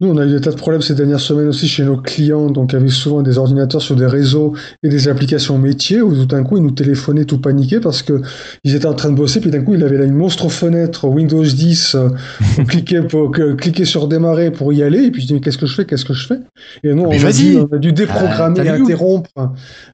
Nous, 0.00 0.08
on 0.08 0.16
a 0.18 0.26
eu 0.26 0.30
des 0.30 0.40
tas 0.40 0.50
de 0.50 0.56
problèmes 0.56 0.82
ces 0.82 0.96
dernières 0.96 1.20
semaines 1.20 1.46
aussi 1.46 1.68
chez 1.68 1.84
nos 1.84 1.96
clients, 1.96 2.50
donc 2.50 2.74
avec 2.74 2.90
souvent 2.90 3.22
des 3.22 3.38
ordinateurs 3.38 3.80
sur 3.80 3.94
des 3.94 4.06
réseaux 4.06 4.52
et 4.82 4.88
des 4.88 5.06
applications 5.06 5.56
métiers, 5.56 6.02
où 6.02 6.12
tout 6.12 6.26
d'un 6.26 6.42
coup, 6.42 6.56
ils 6.56 6.64
nous 6.64 6.72
téléphonaient 6.72 7.24
tout 7.24 7.38
paniqués 7.40 7.78
parce 7.78 8.02
que 8.02 8.20
ils 8.64 8.74
étaient 8.74 8.86
en 8.86 8.94
train 8.94 9.10
de 9.10 9.14
bosser, 9.14 9.40
puis 9.40 9.50
d'un 9.52 9.62
coup, 9.62 9.74
il 9.74 9.84
avait 9.84 9.96
là 9.96 10.04
une 10.04 10.14
monstre 10.16 10.48
fenêtre 10.48 11.06
Windows 11.06 11.44
10, 11.44 11.94
euh, 11.94 12.08
on 12.58 12.64
cliquait, 12.64 13.02
pour, 13.02 13.30
que- 13.30 13.52
cliquer 13.54 13.84
sur 13.84 14.08
démarrer 14.08 14.50
pour 14.50 14.72
y 14.72 14.82
aller, 14.82 15.04
et 15.04 15.10
puis 15.12 15.22
je 15.22 15.28
dis, 15.28 15.34
mais 15.34 15.40
qu'est-ce 15.40 15.58
que 15.58 15.66
je 15.66 15.74
fais, 15.76 15.84
qu'est-ce 15.84 16.04
que 16.04 16.12
je 16.12 16.26
fais? 16.26 16.40
Et 16.82 16.92
non, 16.92 17.04
on 17.06 17.10
a, 17.12 17.32
dû, 17.32 17.56
on 17.58 17.76
a 17.76 17.78
dû 17.78 17.92
déprogrammer 17.92 18.60
Ah, 18.62 18.64
et 18.64 18.68
interrompre 18.82 19.30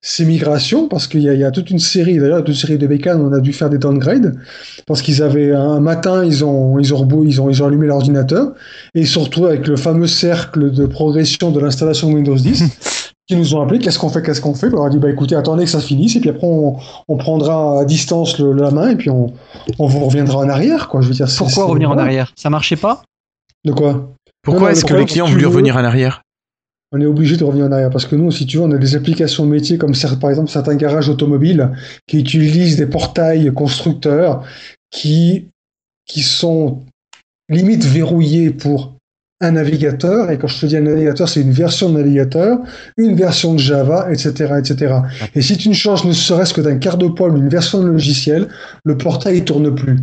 ces 0.01 0.25
migrations, 0.25 0.89
parce 0.89 1.09
qu'il 1.09 1.21
y, 1.21 1.29
a- 1.29 1.35
il 1.35 1.41
y 1.41 1.45
a 1.45 1.51
toute 1.51 1.69
une 1.71 1.79
série, 1.79 2.19
d'ailleurs, 2.19 2.39
toute 2.39 2.49
une 2.49 2.55
série 2.55 2.79
de 2.79 2.87
bécanes, 2.87 3.21
on 3.21 3.33
a 3.35 3.41
dû 3.41 3.53
faire 3.53 3.69
des 3.69 3.77
downgrades, 3.79 4.35
parce 4.87 5.03
qu'ils 5.03 5.23
avaient, 5.23 5.53
un 5.53 5.81
matin, 5.81 6.25
ils 6.25 6.43
ont, 6.43 6.79
ils 6.79 6.95
ont, 6.95 7.05
rebou- 7.05 7.25
ils 7.27 7.39
ont, 7.43 7.51
ils 7.51 7.63
ont 7.63 7.67
allumé 7.67 7.87
l'ordinateur, 7.87 8.55
et 8.95 9.03
ils 9.03 9.19
retrouvés 9.19 9.49
avec 9.49 9.67
le 9.69 9.77
fameux 9.93 10.07
cercle 10.07 10.71
de 10.71 10.87
progression 10.87 11.51
de 11.51 11.61
l'installation 11.61 12.09
Windows 12.13 12.37
10 12.37 13.13
qui 13.27 13.37
nous 13.37 13.55
ont 13.55 13.61
appelé 13.63 13.79
qu'est-ce 13.79 13.99
qu'on 13.99 14.09
fait 14.09 14.23
qu'est-ce 14.23 14.41
qu'on 14.41 14.55
fait? 14.55 14.73
On 14.75 14.85
a 14.85 14.91
dit 14.91 14.99
bah 14.99 15.11
écoutez 15.11 15.35
attendez 15.37 15.65
que 15.65 15.71
ça 15.71 15.81
finisse 15.81 16.17
et 16.17 16.21
puis 16.21 16.31
après 16.31 16.47
on, 16.47 16.77
on 17.09 17.17
prendra 17.17 17.81
à 17.81 17.85
distance 17.85 18.39
le- 18.39 18.53
la 18.53 18.71
main 18.71 18.91
et 18.91 18.97
puis 18.97 19.11
on, 19.11 19.33
on 19.79 19.87
vous 19.87 20.05
reviendra 20.05 20.39
en 20.39 20.49
arrière 20.49 20.89
quoi. 20.89 21.01
Je 21.01 21.09
veux 21.09 21.15
dire 21.15 21.29
Pourquoi 21.39 21.65
revenir 21.67 21.91
en 21.91 21.99
arrière? 21.99 22.33
Ça 22.37 22.51
marchait 22.51 22.77
pas? 22.77 23.03
De 23.65 23.73
quoi? 23.73 24.11
Pourquoi 24.43 24.73
est-ce 24.73 24.85
que 24.85 24.95
les 24.95 25.05
clients 25.07 25.27
veux- 25.27 25.47
revenir 25.47 25.77
en 25.77 25.85
arrière? 25.85 26.23
On 26.93 27.01
est 27.01 27.07
obligé 27.07 27.37
de 27.37 27.45
revenir 27.45 27.67
en 27.67 27.73
arrière 27.73 27.91
parce 27.91 28.05
que 28.07 28.17
nous, 28.17 28.33
si 28.33 28.47
tu 28.47 28.57
veux, 28.57 28.65
on 28.65 28.71
a 28.73 28.79
des 28.79 28.97
applications 28.97 29.47
métiers 29.47 29.79
comme 29.79 29.93
par 30.21 30.31
exemple 30.31 30.51
certains 30.51 30.75
garages 30.75 31.09
automobiles 31.09 31.71
qui 32.09 32.19
utilisent 32.19 32.77
des 32.77 32.87
portails 32.87 33.53
constructeurs 33.55 34.43
qui, 34.91 35.47
qui 36.07 36.23
sont 36.23 36.81
limite 37.49 37.85
verrouillés 37.85 38.51
pour 38.51 38.95
un 39.41 39.53
navigateur. 39.53 40.31
Et 40.31 40.39
quand 40.39 40.49
je 40.49 40.61
te 40.61 40.67
dis 40.67 40.77
un 40.77 40.83
navigateur, 40.83 41.29
c'est 41.29 41.41
une 41.41 41.53
version 41.53 41.89
de 41.91 41.99
navigateur, 41.99 42.59
une 42.97 43.15
version 43.15 43.55
de 43.55 43.59
Java, 43.59 44.09
etc., 44.11 44.55
etc. 44.59 44.95
Et 45.35 45.41
si 45.41 45.57
tu 45.57 45.69
ne 45.69 45.75
changes 45.75 46.05
ne 46.05 46.13
serait-ce 46.13 46.53
que 46.53 46.61
d'un 46.61 46.77
quart 46.77 46.99
de 46.99 47.09
poil 47.09 47.33
ou 47.33 47.39
une 47.39 47.49
version 47.49 47.83
de 47.83 47.89
logiciel, 47.89 48.49
le 48.85 48.97
portail 48.97 49.41
ne 49.41 49.45
tourne 49.45 49.75
plus. 49.75 49.99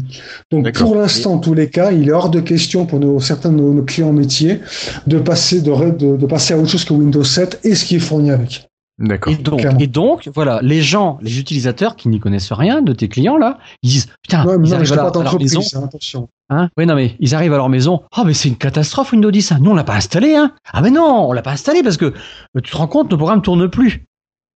Donc 0.51 0.71
pour 0.73 0.95
l'instant, 0.95 1.33
en 1.33 1.37
tous 1.39 1.53
les 1.53 1.69
cas, 1.69 1.91
il 1.91 2.09
est 2.09 2.13
hors 2.13 2.29
de 2.29 2.39
question 2.39 2.85
pour 2.85 2.99
nos, 2.99 3.19
certains 3.19 3.51
de 3.51 3.57
nos, 3.57 3.73
nos 3.73 3.83
clients 3.83 4.13
métiers 4.13 4.61
de 5.05 5.19
passer, 5.19 5.61
de, 5.61 5.71
de, 5.91 6.17
de 6.17 6.25
passer 6.25 6.53
à 6.53 6.57
autre 6.57 6.69
chose 6.69 6.85
que 6.85 6.93
Windows 6.93 7.23
7 7.23 7.59
et 7.63 7.75
ce 7.75 7.85
qui 7.85 7.97
est 7.97 7.99
fourni 7.99 8.31
avec. 8.31 8.67
D'accord. 8.99 9.31
Et 9.31 9.35
donc, 9.35 9.59
Clairement. 9.59 9.79
et 9.79 9.87
donc, 9.87 10.29
voilà, 10.33 10.59
les 10.63 10.81
gens, 10.81 11.19
les 11.21 11.39
utilisateurs 11.39 11.95
qui 11.95 12.09
n'y 12.09 12.19
connaissent 12.19 12.51
rien 12.51 12.81
de 12.81 12.93
tes 12.93 13.07
clients 13.07 13.37
là, 13.37 13.59
ils 13.83 13.89
disent 13.91 14.07
putain, 14.23 14.43
Ouais, 14.45 14.55
ils 14.55 14.69
non, 14.71 14.75
arrivent 14.75 14.91
à, 14.93 14.95
leur- 14.95 15.05
à 15.05 15.07
leur 15.09 15.11
d'entreprise, 15.11 15.55
maison, 15.55 15.79
hein, 15.79 15.83
attention. 15.85 16.29
hein 16.49 16.69
Oui, 16.77 16.85
non 16.87 16.95
mais 16.95 17.15
ils 17.19 17.35
arrivent 17.35 17.53
à 17.53 17.57
leur 17.57 17.69
maison. 17.69 18.01
Ah 18.11 18.23
mais 18.25 18.33
c'est 18.33 18.49
une 18.49 18.57
catastrophe 18.57 19.11
Windows 19.11 19.29
10. 19.29 19.51
hein. 19.51 19.59
Nous 19.61 19.69
on 19.69 19.75
l'a 19.75 19.83
pas 19.83 19.95
installé, 19.95 20.35
hein 20.35 20.51
Ah 20.73 20.81
mais 20.81 20.89
non, 20.89 21.27
on 21.29 21.31
l'a 21.33 21.43
pas 21.43 21.51
installé 21.51 21.83
parce 21.83 21.97
que 21.97 22.05
euh, 22.05 22.61
tu 22.63 22.71
te 22.71 22.77
rends 22.77 22.87
compte, 22.87 23.11
le 23.11 23.17
programme 23.17 23.43
tourne 23.43 23.69
plus. 23.69 24.05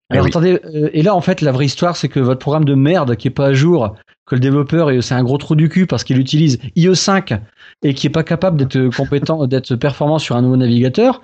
Ah 0.10 0.14
Alors 0.14 0.24
oui. 0.26 0.32
attendez, 0.32 0.60
euh, 0.74 0.90
et 0.94 1.02
là 1.04 1.16
en 1.16 1.22
fait 1.22 1.42
la 1.42 1.52
vraie 1.52 1.66
histoire 1.66 1.98
c'est 1.98 2.08
que 2.08 2.20
votre 2.22 2.40
programme 2.40 2.66
de 2.66 2.76
merde 2.76 3.16
qui 3.18 3.28
est 3.28 3.32
pas 3.32 3.48
à 3.48 3.54
jour, 3.54 3.96
que 4.26 4.36
le 4.36 4.42
développeur 4.42 4.90
est- 4.90 5.02
c'est 5.02 5.16
un 5.16 5.24
gros 5.24 5.38
trou 5.38 5.56
du 5.56 5.68
cul 5.68 5.86
parce 5.86 6.06
qu'il 6.06 6.18
utilise 6.18 6.60
IE5 6.78 7.40
et 7.84 7.94
qui 7.94 8.08
est 8.08 8.12
pas 8.12 8.24
capable 8.24 8.58
d'être 8.58 8.96
compétent, 8.96 9.46
d'être 9.48 9.76
performant 9.76 10.18
sur 10.18 10.38
un 10.38 10.42
nouveau 10.44 10.56
navigateur, 10.58 11.22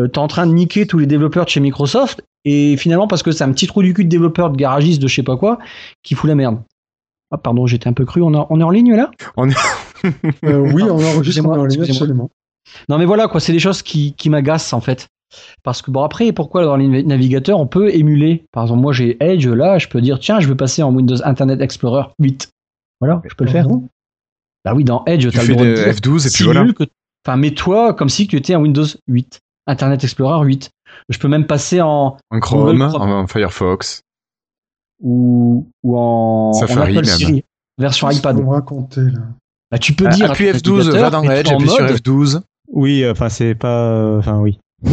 euh, 0.00 0.06
t'es 0.06 0.18
en 0.18 0.28
train 0.28 0.46
de 0.46 0.52
niquer 0.52 0.86
tous 0.86 0.98
les 0.98 1.06
développeurs 1.06 1.46
de 1.46 1.50
chez 1.50 1.60
Microsoft 1.60 2.22
et 2.44 2.76
finalement 2.76 3.06
parce 3.08 3.22
que 3.22 3.30
c'est 3.32 3.44
un 3.44 3.52
petit 3.52 3.66
trou 3.66 3.82
du 3.82 3.92
cul 3.94 4.04
de 4.04 4.08
développeur 4.08 4.50
de 4.50 4.56
garagiste 4.56 5.00
de 5.02 5.08
je 5.08 5.14
sais 5.16 5.22
pas 5.22 5.36
quoi 5.36 5.58
qui 6.02 6.14
fout 6.14 6.28
la 6.28 6.34
merde. 6.34 6.60
Ah 7.30 7.36
pardon, 7.38 7.66
j'étais 7.66 7.88
un 7.88 7.92
peu 7.92 8.04
cru. 8.06 8.22
On, 8.22 8.32
est- 8.32 8.46
on 8.50 8.60
est 8.60 8.64
en 8.64 8.70
ligne 8.70 8.94
là? 8.94 9.10
Euh, 10.44 10.58
oui, 10.72 10.84
on 10.84 11.02
enregistre 11.02 11.44
on 11.44 11.54
est 11.54 11.58
en 11.58 11.64
ligne, 11.64 11.82
absolument. 11.82 12.30
Non 12.88 12.98
mais 12.98 13.04
voilà 13.04 13.26
quoi, 13.26 13.40
c'est 13.40 13.52
des 13.52 13.58
choses 13.58 13.82
qui, 13.82 14.12
qui 14.14 14.30
m'agacent 14.30 14.72
en 14.72 14.80
fait. 14.80 15.08
Parce 15.64 15.82
que 15.82 15.90
bon 15.90 16.02
après, 16.04 16.32
pourquoi 16.32 16.64
dans 16.64 16.76
les 16.76 17.02
navigateurs 17.02 17.58
on 17.58 17.66
peut 17.66 17.92
émuler? 17.94 18.44
Par 18.52 18.62
exemple 18.62 18.80
moi 18.80 18.92
j'ai 18.92 19.16
Edge 19.20 19.46
là, 19.48 19.78
je 19.78 19.88
peux 19.88 20.00
dire 20.00 20.20
tiens 20.20 20.38
je 20.40 20.46
veux 20.48 20.56
passer 20.56 20.82
en 20.82 20.92
Windows 20.94 21.16
Internet 21.24 21.60
Explorer 21.60 22.04
8. 22.20 22.48
Voilà, 23.00 23.20
je 23.28 23.34
peux 23.34 23.44
le 23.44 23.50
faire. 23.50 23.66
Bah 24.64 24.72
oui 24.74 24.84
dans 24.84 25.04
Edge 25.06 25.28
Tu 25.28 25.36
t'as 25.36 25.42
le 25.42 25.48
droit 25.54 25.64
de 25.64 25.74
des 25.74 25.82
dire 25.84 25.92
F12 25.94 26.26
et 26.26 26.30
puis 26.30 26.44
voilà. 26.44 26.72
que 26.72 26.84
enfin 27.26 27.36
mets-toi 27.36 27.92
comme 27.94 28.08
si 28.08 28.26
tu 28.28 28.36
étais 28.36 28.54
en 28.54 28.62
Windows 28.62 28.86
8, 29.08 29.40
Internet 29.68 30.02
Explorer 30.02 30.44
8. 30.44 30.70
Je 31.10 31.18
peux 31.18 31.28
même 31.28 31.46
passer 31.46 31.80
en 31.80 32.16
En 32.30 32.40
Chrome, 32.40 32.82
en 32.82 33.26
Firefox. 33.28 34.02
ou, 35.00 35.68
ou 35.84 35.96
en, 35.96 36.48
en 36.50 36.52
Safari, 36.54 36.96
Apple 36.96 37.06
même. 37.06 37.16
Siri 37.16 37.44
version 37.78 38.08
Qu'est-ce 38.08 38.18
iPad. 38.18 38.36
que 38.36 38.40
vous 38.42 38.48
me 38.48 38.52
racontez, 38.54 39.00
là? 39.02 39.20
Bah, 39.70 39.78
tu 39.78 39.92
peux 39.94 40.06
Ah, 40.08 40.14
dire 40.14 40.30
appuie 40.30 40.50
ton 40.50 40.58
F12, 40.58 40.90
va 40.90 41.10
navigateur, 41.10 41.10
dans 41.10 41.22
Edge, 41.30 41.52
appuie 41.52 41.68
sur 41.68 41.82
mode- 41.84 41.92
F12. 41.96 42.40
Oui, 42.72 43.04
euh, 43.04 43.12
enfin, 43.12 43.28
c'est 43.28 43.54
pas. 43.54 43.92
euh, 43.92 44.18
Enfin, 44.18 44.40
oui. 44.40 44.58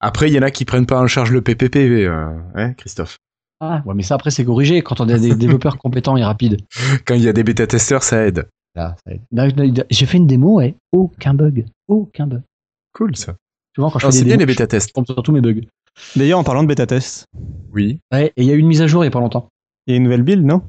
Après, 0.00 0.28
il 0.30 0.34
y 0.34 0.38
en 0.38 0.42
a 0.42 0.50
qui 0.50 0.64
prennent 0.64 0.86
pas 0.86 1.00
en 1.00 1.06
charge 1.06 1.30
le 1.30 1.40
PPP, 1.40 1.76
euh, 1.76 2.36
hein, 2.54 2.72
Christophe? 2.74 3.18
Ah, 3.60 3.82
ouais, 3.86 3.94
mais 3.94 4.02
ça 4.02 4.16
après 4.16 4.30
c'est 4.30 4.44
corrigé 4.44 4.82
quand 4.82 5.00
on 5.00 5.08
a 5.08 5.18
des 5.18 5.34
développeurs 5.36 5.78
compétents 5.78 6.16
et 6.16 6.24
rapides. 6.24 6.60
Quand 7.06 7.14
il 7.14 7.22
y 7.22 7.28
a 7.28 7.32
des 7.32 7.42
bêta-testeurs, 7.44 8.02
ça 8.02 8.26
aide. 8.26 8.48
Là, 8.74 8.96
ça 9.06 9.12
aide. 9.14 9.22
Là, 9.32 9.48
J'ai 9.90 10.06
fait 10.06 10.18
une 10.18 10.26
démo, 10.26 10.56
ouais, 10.58 10.74
aucun 10.92 11.32
bug, 11.34 11.64
aucun 11.88 12.26
bug. 12.26 12.42
Cool 12.92 13.16
ça. 13.16 13.34
Souvent 13.74 13.90
quand 13.90 13.98
je 13.98 14.06
Alors, 14.06 14.12
fais 14.12 14.18
des 14.20 14.24
bien 14.24 14.34
les 14.34 14.38
démos, 14.46 14.56
bêta-tests. 14.56 14.88
je 14.88 14.92
tombe 14.92 15.06
sur 15.06 15.22
tous 15.22 15.32
mes 15.32 15.40
bugs. 15.40 15.60
D'ailleurs, 16.16 16.38
en 16.38 16.44
parlant 16.44 16.62
de 16.62 16.68
bêta 16.68 16.86
test, 16.86 17.26
Oui. 17.72 18.00
Ouais, 18.12 18.26
et 18.36 18.42
il 18.42 18.44
y 18.44 18.50
a 18.50 18.54
eu 18.54 18.58
une 18.58 18.66
mise 18.68 18.82
à 18.82 18.86
jour 18.86 19.04
il 19.04 19.06
y 19.06 19.08
a 19.08 19.10
pas 19.10 19.20
longtemps. 19.20 19.48
il 19.86 19.92
y 19.92 19.94
a 19.94 19.96
une 19.98 20.04
nouvelle 20.04 20.22
build, 20.22 20.44
non? 20.44 20.62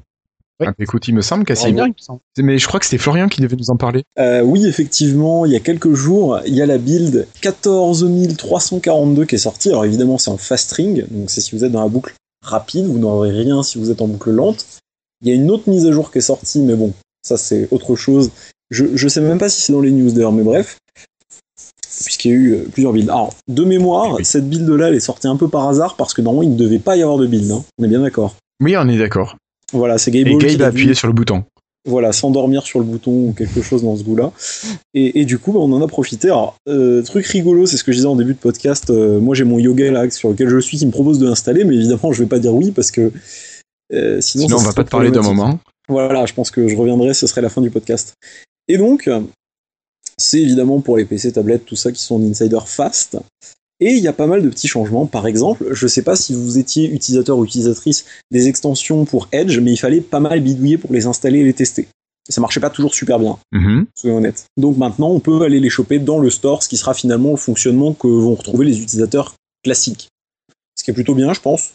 Ouais. 0.60 0.68
Ah, 0.70 0.74
écoute, 0.80 1.06
il 1.10 1.13
me 1.13 1.22
semble 1.22 1.41
C'est 1.48 1.54
Cassim. 1.56 1.74
bien, 1.74 1.86
il 1.88 1.89
me 1.89 1.94
semble. 1.98 2.20
Mais 2.38 2.58
je 2.58 2.65
crois 2.68 2.80
que 2.80 2.86
c'était 2.86 2.98
Florian 2.98 3.28
qui 3.28 3.41
devait 3.41 3.58
nous 3.58 3.70
en 3.72 3.76
parler. 3.76 4.04
Euh, 4.20 4.41
oui, 4.41 4.65
effectivement, 4.65 5.46
il 5.46 5.52
y 5.52 5.56
a 5.56 5.60
quelques 5.60 5.94
jours, 5.94 6.39
il 6.46 6.54
y 6.54 6.62
a 6.62 6.65
la 6.65 6.78
build 6.78 7.28
14342 7.41 9.26
qui 9.26 9.36
est 9.36 9.39
sortie. 9.39 9.70
Alors 9.70 9.86
évidemment, 9.86 10.18
c'est 10.18 10.30
en 10.32 10.38
fast 10.38 10.65
string, 10.65 11.06
donc 11.12 11.30
c'est 11.30 11.41
si 11.41 11.56
vous 11.56 11.63
êtes 11.65 11.72
dans 11.72 11.82
la 11.82 11.89
boucle 11.89 12.13
rapide, 12.41 12.86
vous 12.86 13.00
n'aurez 13.00 13.32
rien 13.32 13.63
si 13.63 13.78
vous 13.78 13.91
êtes 13.91 14.02
en 14.02 14.08
boucle 14.08 14.32
lente. 14.32 14.65
Il 15.22 15.28
y 15.30 15.32
a 15.32 15.36
une 15.36 15.50
autre 15.52 15.70
mise 15.70 15.86
à 15.88 15.91
jour 15.91 16.12
qui 16.12 16.20
est 16.20 16.22
sortie, 16.22 16.62
mais 16.62 16.76
bon, 16.76 16.94
ça 17.22 17.38
c'est 17.38 17.68
autre 17.72 17.96
chose. 17.96 18.32
Je, 18.70 18.86
je 18.96 19.08
sais 19.08 19.22
même 19.22 19.38
pas 19.38 19.50
si 19.50 19.62
c'est 19.62 19.74
dans 19.74 19.82
les 19.82 19.91
news 19.91 20.12
d'ailleurs, 20.12 20.32
mais 20.32 20.44
bref, 20.44 20.78
puisqu'il 22.04 22.32
y 22.32 22.34
a 22.34 22.38
eu 22.38 22.54
euh, 22.54 22.66
plusieurs 22.72 22.94
builds. 22.94 23.10
Alors, 23.10 23.34
de 23.48 23.64
mémoire, 23.64 24.18
cette 24.24 24.50
build-là, 24.50 24.90
elle 24.90 24.96
est 24.96 25.00
sortie 25.00 25.28
un 25.28 25.36
peu 25.38 25.48
par 25.48 25.68
hasard 25.68 25.96
parce 25.96 26.14
que 26.14 26.22
normalement, 26.22 26.44
il 26.44 26.54
ne 26.54 26.58
devait 26.60 26.80
pas 26.80 26.96
y 26.98 27.02
avoir 27.04 27.18
de 27.18 27.28
build. 27.28 27.52
hein. 27.52 27.64
On 27.78 27.84
est 27.84 27.88
bien 27.88 28.02
d'accord. 28.02 28.36
Oui, 28.62 28.76
on 28.78 28.88
est 28.88 28.98
d'accord. 28.98 29.36
Voilà, 29.74 29.98
c'est 29.98 30.12
Gabe 30.12 30.28
Et 30.28 30.36
Gabe 30.38 30.62
a 30.62 30.68
appuyé 30.68 30.94
sur 30.94 31.08
le 31.08 31.14
bouton. 31.14 31.44
voilà, 31.88 32.12
s'endormir 32.14 32.64
sur 32.64 32.80
le 32.80 32.86
bouton 32.86 33.12
ou 33.12 33.34
quelque 33.38 33.62
chose 33.62 33.84
dans 33.84 33.96
ce 33.96 34.04
goût-là. 34.04 34.32
Et, 34.94 35.22
et 35.22 35.26
du 35.26 35.38
coup, 35.40 35.52
bah, 35.52 35.60
on 35.62 35.72
en 35.74 35.82
a 35.82 35.88
profité. 35.88 36.28
Alors, 36.30 36.56
euh, 36.68 37.02
truc 37.04 37.26
rigolo, 37.28 37.66
c'est 37.66 37.78
ce 37.78 37.84
que 37.84 37.92
je 37.92 37.98
disais 37.98 38.08
en 38.08 38.16
début 38.16 38.34
de 38.34 38.40
podcast. 38.40 38.90
euh, 38.90 39.20
moi, 39.20 39.36
j'ai 39.36 39.44
mon 39.44 39.60
yoga 39.60 39.92
là 39.92 40.10
sur 40.10 40.30
lequel 40.30 40.50
je 40.50 40.60
suis 40.60 40.78
qui 40.78 40.86
me 40.86 40.92
propose 40.92 41.20
de 41.20 41.28
l'installer, 41.28 41.64
mais 41.64 41.76
évidemment, 41.76 42.12
je 42.12 42.24
vais 42.24 42.30
pas 42.30 42.40
dire 42.40 42.54
oui 42.54 42.72
parce 42.72 42.92
que 42.92 43.12
euh, 43.94 44.20
sinon, 44.22 44.46
Sinon, 44.48 44.58
on 44.58 44.64
va 44.64 44.74
pas 44.74 44.84
te 44.84 44.90
parler 44.90 45.12
d'un 45.12 45.22
moment. 45.22 45.60
Voilà, 45.88 46.26
je 46.26 46.34
pense 46.34 46.50
que 46.50 46.68
je 46.68 46.76
reviendrai, 46.76 47.14
ce 47.14 47.28
serait 47.28 47.42
la 47.42 47.50
fin 47.50 47.62
du 47.62 47.70
podcast. 47.70 48.14
Et 48.68 48.78
donc, 48.78 49.08
c'est 50.17 50.41
évidemment 50.41 50.80
pour 50.82 50.97
les 50.97 51.06
PC, 51.06 51.32
tablettes, 51.32 51.65
tout 51.65 51.75
ça 51.75 51.91
qui 51.91 52.01
sont 52.01 52.15
en 52.15 52.23
insider 52.30 52.60
fast. 52.65 53.17
Et 53.82 53.93
il 53.93 53.99
y 54.04 54.08
a 54.08 54.13
pas 54.13 54.28
mal 54.28 54.41
de 54.41 54.49
petits 54.49 54.69
changements. 54.69 55.06
Par 55.06 55.28
exemple, 55.28 55.65
je 55.71 55.88
sais 55.88 56.01
pas 56.01 56.15
si 56.15 56.34
vous 56.34 56.58
étiez 56.58 56.89
utilisateur 56.89 57.38
ou 57.38 57.43
utilisatrice 57.43 58.06
des 58.32 58.47
extensions 58.47 59.04
pour 59.04 59.28
Edge, 59.34 59.60
mais 59.60 59.73
il 59.73 59.78
fallait 59.78 59.99
pas 60.01 60.21
mal 60.21 60.39
bidouiller 60.39 60.78
pour 60.78 60.93
les 60.93 61.08
installer 61.08 61.39
et 61.39 61.43
les 61.43 61.54
tester. 61.54 61.88
Et 62.30 62.32
ça 62.32 62.39
marchait 62.41 62.62
pas 62.62 62.69
toujours 62.69 62.95
super 62.95 63.19
bien, 63.19 63.38
Mhm. 63.51 63.86
soyons 63.95 64.17
honnêtes. 64.17 64.45
Donc 64.58 64.78
maintenant, 64.78 65.10
on 65.12 65.19
peut 65.19 65.41
aller 65.43 65.60
les 65.60 65.69
choper 65.69 65.99
dans 65.99 66.19
le 66.19 66.30
store, 66.30 66.63
ce 66.63 66.69
qui 66.69 66.78
sera 66.78 66.93
finalement 66.93 67.32
le 67.32 67.36
fonctionnement 67.38 67.93
que 67.93 68.08
vont 68.08 68.36
retrouver 68.36 68.65
les 68.65 68.80
utilisateurs 68.82 69.36
classiques. 69.63 70.08
Ce 70.78 70.84
qui 70.84 70.91
est 70.91 70.93
plutôt 70.93 71.13
bien, 71.15 71.34
je 71.34 71.41
pense. 71.41 71.73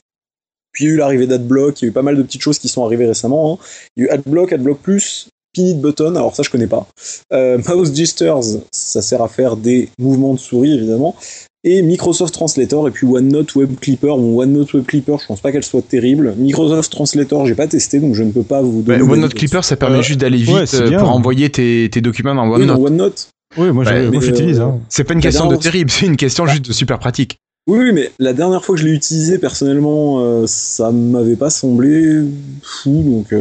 Puis 0.72 0.84
il 0.84 0.88
y 0.88 0.90
a 0.90 0.94
eu 0.94 0.96
l'arrivée 0.96 1.26
d'AdBlock, 1.26 1.80
il 1.80 1.84
y 1.84 1.86
a 1.86 1.90
eu 1.90 1.92
pas 1.92 2.02
mal 2.02 2.16
de 2.16 2.22
petites 2.22 2.42
choses 2.42 2.58
qui 2.58 2.68
sont 2.68 2.84
arrivées 2.84 3.06
récemment. 3.06 3.54
hein. 3.60 3.64
Il 3.96 4.04
y 4.04 4.06
a 4.06 4.08
eu 4.08 4.14
AdBlock, 4.14 4.52
AdBlock 4.52 4.78
Plus, 4.80 5.28
Pinit 5.52 5.74
Button, 5.74 6.14
alors 6.16 6.34
ça 6.34 6.42
je 6.42 6.50
connais 6.50 6.66
pas. 6.66 6.86
Euh, 7.32 7.58
Mouse 7.68 7.94
Gestures, 7.94 8.40
ça 8.72 9.02
sert 9.02 9.22
à 9.22 9.28
faire 9.28 9.56
des 9.56 9.88
mouvements 9.98 10.34
de 10.34 10.38
souris 10.38 10.72
évidemment. 10.74 11.16
Et 11.62 11.82
Microsoft 11.82 12.32
Translator 12.32 12.88
et 12.88 12.90
puis 12.90 13.06
OneNote 13.06 13.54
Web 13.54 13.74
Clipper. 13.80 14.06
Bon, 14.06 14.40
OneNote 14.40 14.72
Web 14.72 14.86
Clipper, 14.86 15.16
je 15.20 15.26
pense 15.26 15.40
pas 15.40 15.52
qu'elle 15.52 15.62
soit 15.62 15.82
terrible. 15.86 16.34
Microsoft 16.38 16.90
Translator, 16.90 17.46
j'ai 17.46 17.54
pas 17.54 17.66
testé 17.66 17.98
donc 18.00 18.14
je 18.14 18.22
ne 18.22 18.30
peux 18.32 18.42
pas 18.42 18.62
vous 18.62 18.80
Bah, 18.80 18.96
donner. 18.96 19.10
OneNote 19.12 19.34
Clipper, 19.34 19.60
ça 19.62 19.76
permet 19.76 19.98
Euh, 19.98 20.02
juste 20.02 20.20
d'aller 20.20 20.38
vite 20.38 20.74
euh, 20.74 20.88
bien. 20.88 21.00
pour 21.00 21.10
envoyer 21.10 21.50
tes, 21.50 21.90
tes 21.92 22.00
documents 22.00 22.34
dans 22.34 22.46
Oui, 22.48 22.62
OneNote. 22.62 22.76
dans 22.78 22.84
OneNote. 22.86 23.28
Oui, 23.58 23.70
moi, 23.72 23.84
Bah, 23.84 24.20
j'utilise. 24.20 24.60
euh, 24.60 24.64
hein. 24.64 24.78
C'est 24.88 25.04
pas 25.04 25.12
une 25.12 25.20
question 25.20 25.48
de 25.48 25.56
terrible, 25.56 25.90
c'est 25.90 26.06
une 26.06 26.16
question 26.16 26.46
juste 26.46 26.64
de 26.66 26.72
super 26.72 26.98
pratique. 26.98 27.36
Oui, 27.68 27.78
oui, 27.80 27.92
mais 27.92 28.10
la 28.18 28.32
dernière 28.32 28.64
fois 28.64 28.74
que 28.76 28.80
je 28.80 28.86
l'ai 28.86 28.94
utilisé 28.94 29.36
personnellement, 29.38 30.20
euh, 30.24 30.44
ça 30.46 30.90
m'avait 30.92 31.36
pas 31.36 31.50
semblé 31.50 32.22
fou 32.62 33.02
donc. 33.04 33.34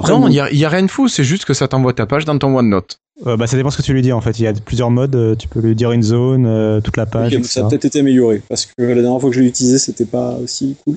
Après, 0.00 0.12
non, 0.12 0.28
il 0.28 0.34
y 0.34 0.40
a, 0.40 0.52
y 0.52 0.64
a 0.64 0.68
rien 0.68 0.82
de 0.82 0.90
fou, 0.90 1.08
c'est 1.08 1.24
juste 1.24 1.44
que 1.44 1.54
ça 1.54 1.68
t'envoie 1.68 1.92
ta 1.92 2.06
page 2.06 2.24
dans 2.24 2.36
ton 2.38 2.56
OneNote. 2.56 2.98
Euh, 3.26 3.36
bah, 3.36 3.46
ça 3.46 3.56
dépend 3.56 3.70
ce 3.70 3.76
que 3.76 3.82
tu 3.82 3.92
lui 3.92 4.02
dis 4.02 4.12
en 4.12 4.20
fait. 4.20 4.38
Il 4.38 4.42
y 4.42 4.46
a 4.46 4.52
plusieurs 4.52 4.90
modes. 4.90 5.14
euh, 5.14 5.34
Tu 5.34 5.46
peux 5.46 5.60
lui 5.60 5.74
dire 5.74 5.92
une 5.92 6.02
zone, 6.02 6.46
euh, 6.46 6.80
toute 6.80 6.96
la 6.96 7.06
page. 7.06 7.32
Ok, 7.34 7.38
etc. 7.40 7.48
ça 7.60 7.66
a 7.66 7.68
peut-être 7.68 7.84
été 7.84 8.00
amélioré 8.00 8.42
parce 8.48 8.66
que 8.66 8.72
la 8.82 8.94
dernière 8.94 9.20
fois 9.20 9.28
que 9.30 9.36
je 9.36 9.40
l'ai 9.42 9.48
utilisé, 9.48 9.78
c'était 9.78 10.06
pas 10.06 10.32
aussi 10.42 10.76
cool. 10.84 10.96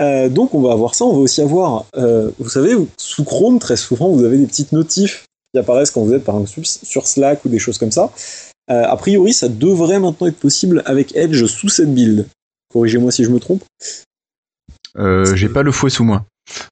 Euh, 0.00 0.28
donc 0.28 0.54
on 0.54 0.62
va 0.62 0.72
avoir 0.72 0.94
ça. 0.94 1.04
On 1.04 1.12
va 1.14 1.18
aussi 1.18 1.40
avoir, 1.42 1.84
euh, 1.96 2.30
vous 2.38 2.48
savez, 2.48 2.74
sous 2.96 3.24
Chrome 3.24 3.58
très 3.58 3.76
souvent 3.76 4.08
vous 4.10 4.24
avez 4.24 4.38
des 4.38 4.46
petites 4.46 4.70
notifs 4.72 5.24
qui 5.52 5.58
apparaissent 5.58 5.90
quand 5.90 6.02
vous 6.02 6.12
êtes 6.14 6.22
par 6.24 6.36
exemple 6.36 6.50
sur- 6.66 6.86
sur 6.86 7.06
Slack 7.08 7.44
ou 7.44 7.48
des 7.48 7.58
choses 7.58 7.78
comme 7.78 7.90
ça. 7.92 8.12
Euh, 8.70 8.84
a 8.86 8.96
priori, 8.96 9.32
ça 9.32 9.48
devrait 9.48 9.98
maintenant 9.98 10.28
être 10.28 10.38
possible 10.38 10.82
avec 10.86 11.16
Edge 11.16 11.44
sous 11.46 11.68
cette 11.70 11.92
build. 11.92 12.26
Corrigez-moi 12.72 13.10
si 13.10 13.24
je 13.24 13.30
me 13.30 13.40
trompe. 13.40 13.64
Euh, 14.98 15.34
J'ai 15.34 15.48
pas 15.48 15.62
le 15.62 15.72
fouet 15.72 15.90
sous 15.90 16.04
moi. 16.04 16.24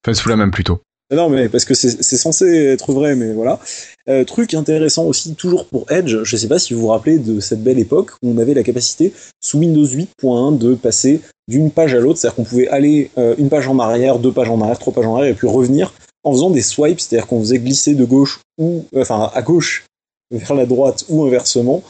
Enfin, 0.04 0.14
sous 0.14 0.28
la 0.28 0.36
main 0.36 0.50
plutôt. 0.50 0.80
Non, 1.14 1.28
mais 1.28 1.48
parce 1.48 1.64
que 1.64 1.74
c'est 1.74 2.16
censé 2.16 2.46
être 2.46 2.92
vrai, 2.92 3.14
mais 3.14 3.32
voilà. 3.32 3.60
Euh, 4.08 4.24
truc 4.24 4.54
intéressant 4.54 5.04
aussi, 5.04 5.34
toujours 5.34 5.66
pour 5.66 5.90
Edge, 5.90 6.16
je 6.24 6.36
sais 6.36 6.48
pas 6.48 6.58
si 6.58 6.74
vous 6.74 6.80
vous 6.80 6.88
rappelez 6.88 7.18
de 7.18 7.38
cette 7.38 7.62
belle 7.62 7.78
époque 7.78 8.10
où 8.22 8.30
on 8.30 8.38
avait 8.38 8.54
la 8.54 8.64
capacité, 8.64 9.12
sous 9.40 9.58
Windows 9.58 9.84
8.1, 9.84 10.58
de 10.58 10.74
passer 10.74 11.20
d'une 11.46 11.70
page 11.70 11.94
à 11.94 12.00
l'autre, 12.00 12.18
c'est-à-dire 12.18 12.34
qu'on 12.34 12.44
pouvait 12.44 12.68
aller 12.68 13.10
euh, 13.18 13.36
une 13.38 13.48
page 13.48 13.68
en 13.68 13.78
arrière, 13.78 14.18
deux 14.18 14.32
pages 14.32 14.50
en 14.50 14.60
arrière, 14.60 14.80
trois 14.80 14.92
pages 14.92 15.06
en 15.06 15.16
arrière, 15.16 15.30
et 15.30 15.34
puis 15.34 15.46
revenir 15.46 15.92
en 16.24 16.32
faisant 16.32 16.50
des 16.50 16.62
swipes, 16.62 17.00
c'est-à-dire 17.00 17.28
qu'on 17.28 17.38
faisait 17.38 17.58
glisser 17.58 17.94
de 17.94 18.04
gauche 18.04 18.40
ou, 18.58 18.84
euh, 18.94 19.02
enfin, 19.02 19.30
à 19.32 19.42
gauche 19.42 19.84
vers 20.32 20.54
la 20.54 20.66
droite 20.66 21.04
ou 21.08 21.24
inversement, 21.24 21.84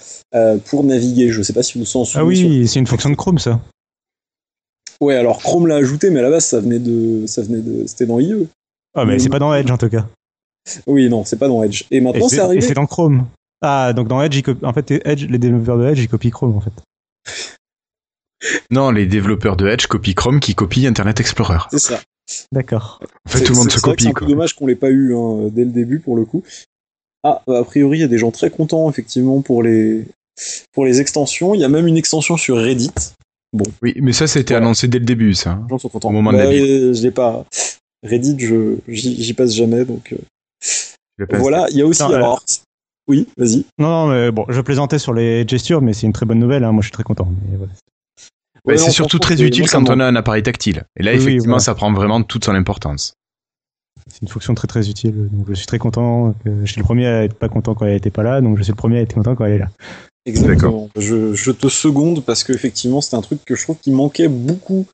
pour 0.67 0.85
naviguer. 0.85 1.31
Je 1.31 1.41
sais 1.41 1.55
pas 1.55 1.63
si 1.63 1.79
vous 1.79 1.85
vous 1.85 1.97
en 1.97 2.05
souvenez. 2.05 2.23
Ah 2.23 2.27
oui, 2.27 2.69
c'est 2.69 2.79
une 2.79 2.87
fonction 2.87 3.09
de 3.09 3.15
Chrome 3.15 3.39
ça. 3.39 3.61
Ouais, 5.01 5.15
alors 5.15 5.39
Chrome 5.39 5.67
l'a 5.67 5.77
ajouté, 5.77 6.11
mais 6.11 6.21
à 6.21 6.25
la 6.25 6.31
base, 6.31 6.45
ça 6.45 6.61
venait 6.61 6.79
de, 6.79 7.27
ça 7.27 7.41
venait 7.41 7.63
de, 7.63 7.87
c'était 7.87 8.05
dans 8.05 8.21
IE. 8.21 8.47
Ah, 8.97 9.05
mais 9.05 9.19
c'est 9.19 9.29
pas 9.29 9.39
dans 9.39 9.55
Edge 9.55 9.71
en 9.71 9.79
tout 9.79 9.89
cas. 9.89 10.07
Oui, 10.87 11.09
non, 11.09 11.25
c'est 11.25 11.39
pas 11.39 11.49
dans 11.49 11.63
Edge. 11.63 11.85
Et 11.91 12.01
maintenant, 12.01 12.29
c'est 12.29 12.71
et 12.71 12.75
dans 12.75 12.87
Chrome. 12.87 13.27
Ah, 13.63 13.93
donc 13.93 14.09
dans 14.09 14.21
Edge, 14.23 14.43
en 14.63 14.73
fait, 14.73 14.91
Edge, 14.91 15.27
les 15.27 15.39
développeurs 15.39 15.79
de 15.79 15.87
Edge, 15.87 16.01
ils 16.01 16.09
copient 16.09 16.31
Chrome 16.31 16.57
en 16.57 16.61
fait. 16.61 16.73
Non, 18.71 18.91
les 18.91 19.07
développeurs 19.07 19.57
de 19.57 19.67
Edge 19.67 19.87
copient 19.87 20.13
Chrome 20.15 20.41
qui 20.41 20.55
copie 20.55 20.87
Internet 20.87 21.21
Explorer. 21.21 21.59
C'est 21.71 21.79
ça. 21.79 22.01
D'accord. 22.53 23.01
En 23.27 23.31
fait, 23.31 23.43
tout 23.43 23.53
le 23.53 23.59
monde 23.59 23.71
se 23.71 23.81
copie. 23.81 24.05
C'est 24.05 24.11
un 24.11 24.13
peu 24.13 24.27
dommage 24.27 24.55
qu'on 24.55 24.67
l'ait 24.67 24.77
pas 24.77 24.91
eu 24.91 25.17
hein, 25.17 25.49
dès 25.51 25.65
le 25.65 25.71
début 25.71 26.01
pour 26.01 26.17
le 26.17 26.25
coup. 26.25 26.43
Ah, 27.25 27.43
bah, 27.47 27.59
a 27.61 27.65
priori, 27.65 27.99
il 27.99 28.01
y 28.03 28.05
a 28.05 28.09
des 28.09 28.19
gens 28.19 28.31
très 28.31 28.51
contents 28.51 28.89
effectivement 28.91 29.41
pour 29.41 29.63
les 29.63 30.05
pour 30.73 30.85
les 30.85 31.01
extensions. 31.01 31.55
Il 31.55 31.61
y 31.61 31.65
a 31.65 31.69
même 31.69 31.87
une 31.87 31.97
extension 31.97 32.37
sur 32.37 32.57
Reddit. 32.57 32.91
Oui, 33.81 33.95
mais 34.03 34.13
ça, 34.13 34.27
c'était 34.27 34.55
Voilà. 34.55 34.67
annoncé 34.67 34.87
dès 34.87 34.99
le 34.99 35.07
début, 35.07 35.33
ça. 35.35 35.59
Les 35.63 35.69
gens 35.71 35.79
sont 35.79 35.89
contents. 35.89 36.09
Au 36.11 36.13
moment 36.13 36.33
de 36.33 36.37
la 36.39 36.45
Bah, 36.47 36.53
euh, 36.53 36.93
je 36.93 37.03
l'ai 37.03 37.11
pas. 37.11 37.45
Reddit, 38.03 38.37
je 38.39 38.77
j'y 38.89 39.23
j'y 39.23 39.35
passe 39.35 39.55
jamais 39.55 39.85
donc. 39.85 40.13
euh, 40.13 41.27
Voilà, 41.39 41.67
il 41.71 41.77
y 41.77 41.83
a 41.83 41.87
aussi 41.87 42.03
Non, 42.03 42.11
euh, 42.13 42.17
alors. 42.17 42.43
Oui, 43.09 43.29
vas-y. 43.37 43.65
Non, 43.79 43.89
non, 43.89 44.07
mais 44.09 44.31
bon, 44.33 44.45
je 44.49 44.61
plaisantais 44.61 44.99
sur 44.99 45.15
les 45.15 45.47
gestures, 45.47 45.81
mais 45.81 45.93
c'est 45.93 46.07
une 46.07 46.13
très 46.13 46.27
bonne 46.27 46.41
nouvelle. 46.41 46.65
hein. 46.65 46.73
Moi, 46.73 46.83
je 46.83 46.87
suis 46.89 46.93
très 46.93 47.05
content. 47.05 47.29
Mais 47.51 47.57
voilà. 47.57 47.73
Ouais, 48.65 48.73
Ouais, 48.73 48.79
c'est 48.79 48.91
surtout 48.91 49.19
très 49.21 49.41
utile 49.43 49.71
quand 49.71 49.89
on 49.89 50.01
a 50.01 50.07
un 50.07 50.17
appareil 50.17 50.43
tactile. 50.43 50.83
Et 50.99 51.03
là, 51.05 51.13
Oui, 51.13 51.19
oui, 51.19 51.23
effectivement, 51.23 51.53
voilà. 51.53 51.61
ça 51.61 51.75
prend 51.77 51.93
vraiment 51.93 52.23
toute 52.25 52.45
son 52.45 52.55
importance. 52.55 53.13
C'est 54.09 54.23
une 54.23 54.29
fonction 54.29 54.55
très 54.55 54.67
très 54.69 54.89
utile. 54.91 55.29
Donc, 55.31 55.47
je 55.49 55.55
suis 55.55 55.67
très 55.67 55.79
content. 55.79 56.35
que- 56.45 56.65
Je 56.65 56.71
suis 56.73 56.81
le 56.81 56.85
premier 56.85 57.07
à 57.07 57.25
être 57.25 57.35
pas 57.35 57.49
content 57.49 57.75
quand 57.75 57.87
elle 57.87 57.95
était 57.97 58.11
pas 58.11 58.23
là, 58.25 58.41
donc 58.41 58.59
je 58.59 58.63
suis 58.65 58.73
le 58.73 58.77
premier 58.77 58.99
à 58.99 59.03
être 59.03 59.15
content 59.15 59.35
quand 59.37 59.45
elle 59.45 59.53
est 59.55 59.59
là. 59.59 59.71
Exactement. 60.27 60.91
Je, 60.99 61.35
je 61.35 61.53
te 61.53 61.69
seconde 61.69 62.25
parce 62.25 62.43
qu'effectivement, 62.43 63.01
c'est 63.01 63.15
un 63.15 63.21
truc 63.21 63.39
que 63.45 63.55
je 63.55 63.63
trouve 63.63 63.77
qui 63.81 63.93
manquait 63.93 64.27
beaucoup, 64.27 64.85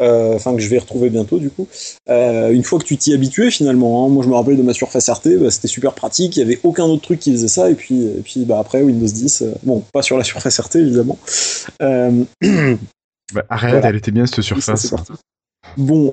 euh, 0.00 0.34
enfin 0.34 0.52
que 0.54 0.60
je 0.60 0.68
vais 0.68 0.78
retrouver 0.78 1.10
bientôt 1.10 1.38
du 1.38 1.48
coup. 1.48 1.68
Euh, 2.08 2.50
une 2.50 2.64
fois 2.64 2.80
que 2.80 2.84
tu 2.84 2.96
t'y 2.96 3.14
habituais 3.14 3.52
finalement, 3.52 4.04
hein. 4.04 4.08
moi 4.08 4.24
je 4.24 4.28
me 4.28 4.34
rappelle 4.34 4.56
de 4.56 4.62
ma 4.62 4.74
Surface 4.74 5.08
RT, 5.08 5.36
bah, 5.38 5.50
c'était 5.52 5.68
super 5.68 5.92
pratique, 5.94 6.36
il 6.36 6.40
y 6.40 6.42
avait 6.42 6.58
aucun 6.64 6.84
autre 6.84 7.02
truc 7.02 7.20
qui 7.20 7.30
faisait 7.30 7.46
ça, 7.48 7.70
et 7.70 7.74
puis, 7.74 8.02
et 8.04 8.20
puis 8.24 8.44
bah, 8.44 8.58
après 8.58 8.82
Windows 8.82 9.06
10, 9.06 9.42
euh, 9.42 9.52
bon, 9.62 9.84
pas 9.92 10.02
sur 10.02 10.18
la 10.18 10.24
Surface 10.24 10.58
RT 10.58 10.76
évidemment. 10.76 11.18
Bah, 13.32 13.44
arrête, 13.48 13.70
Voilà. 13.74 13.90
elle 13.90 13.94
était 13.96 14.10
bien 14.10 14.26
cette 14.26 14.40
surface. 14.40 14.92
Bon, 15.76 16.12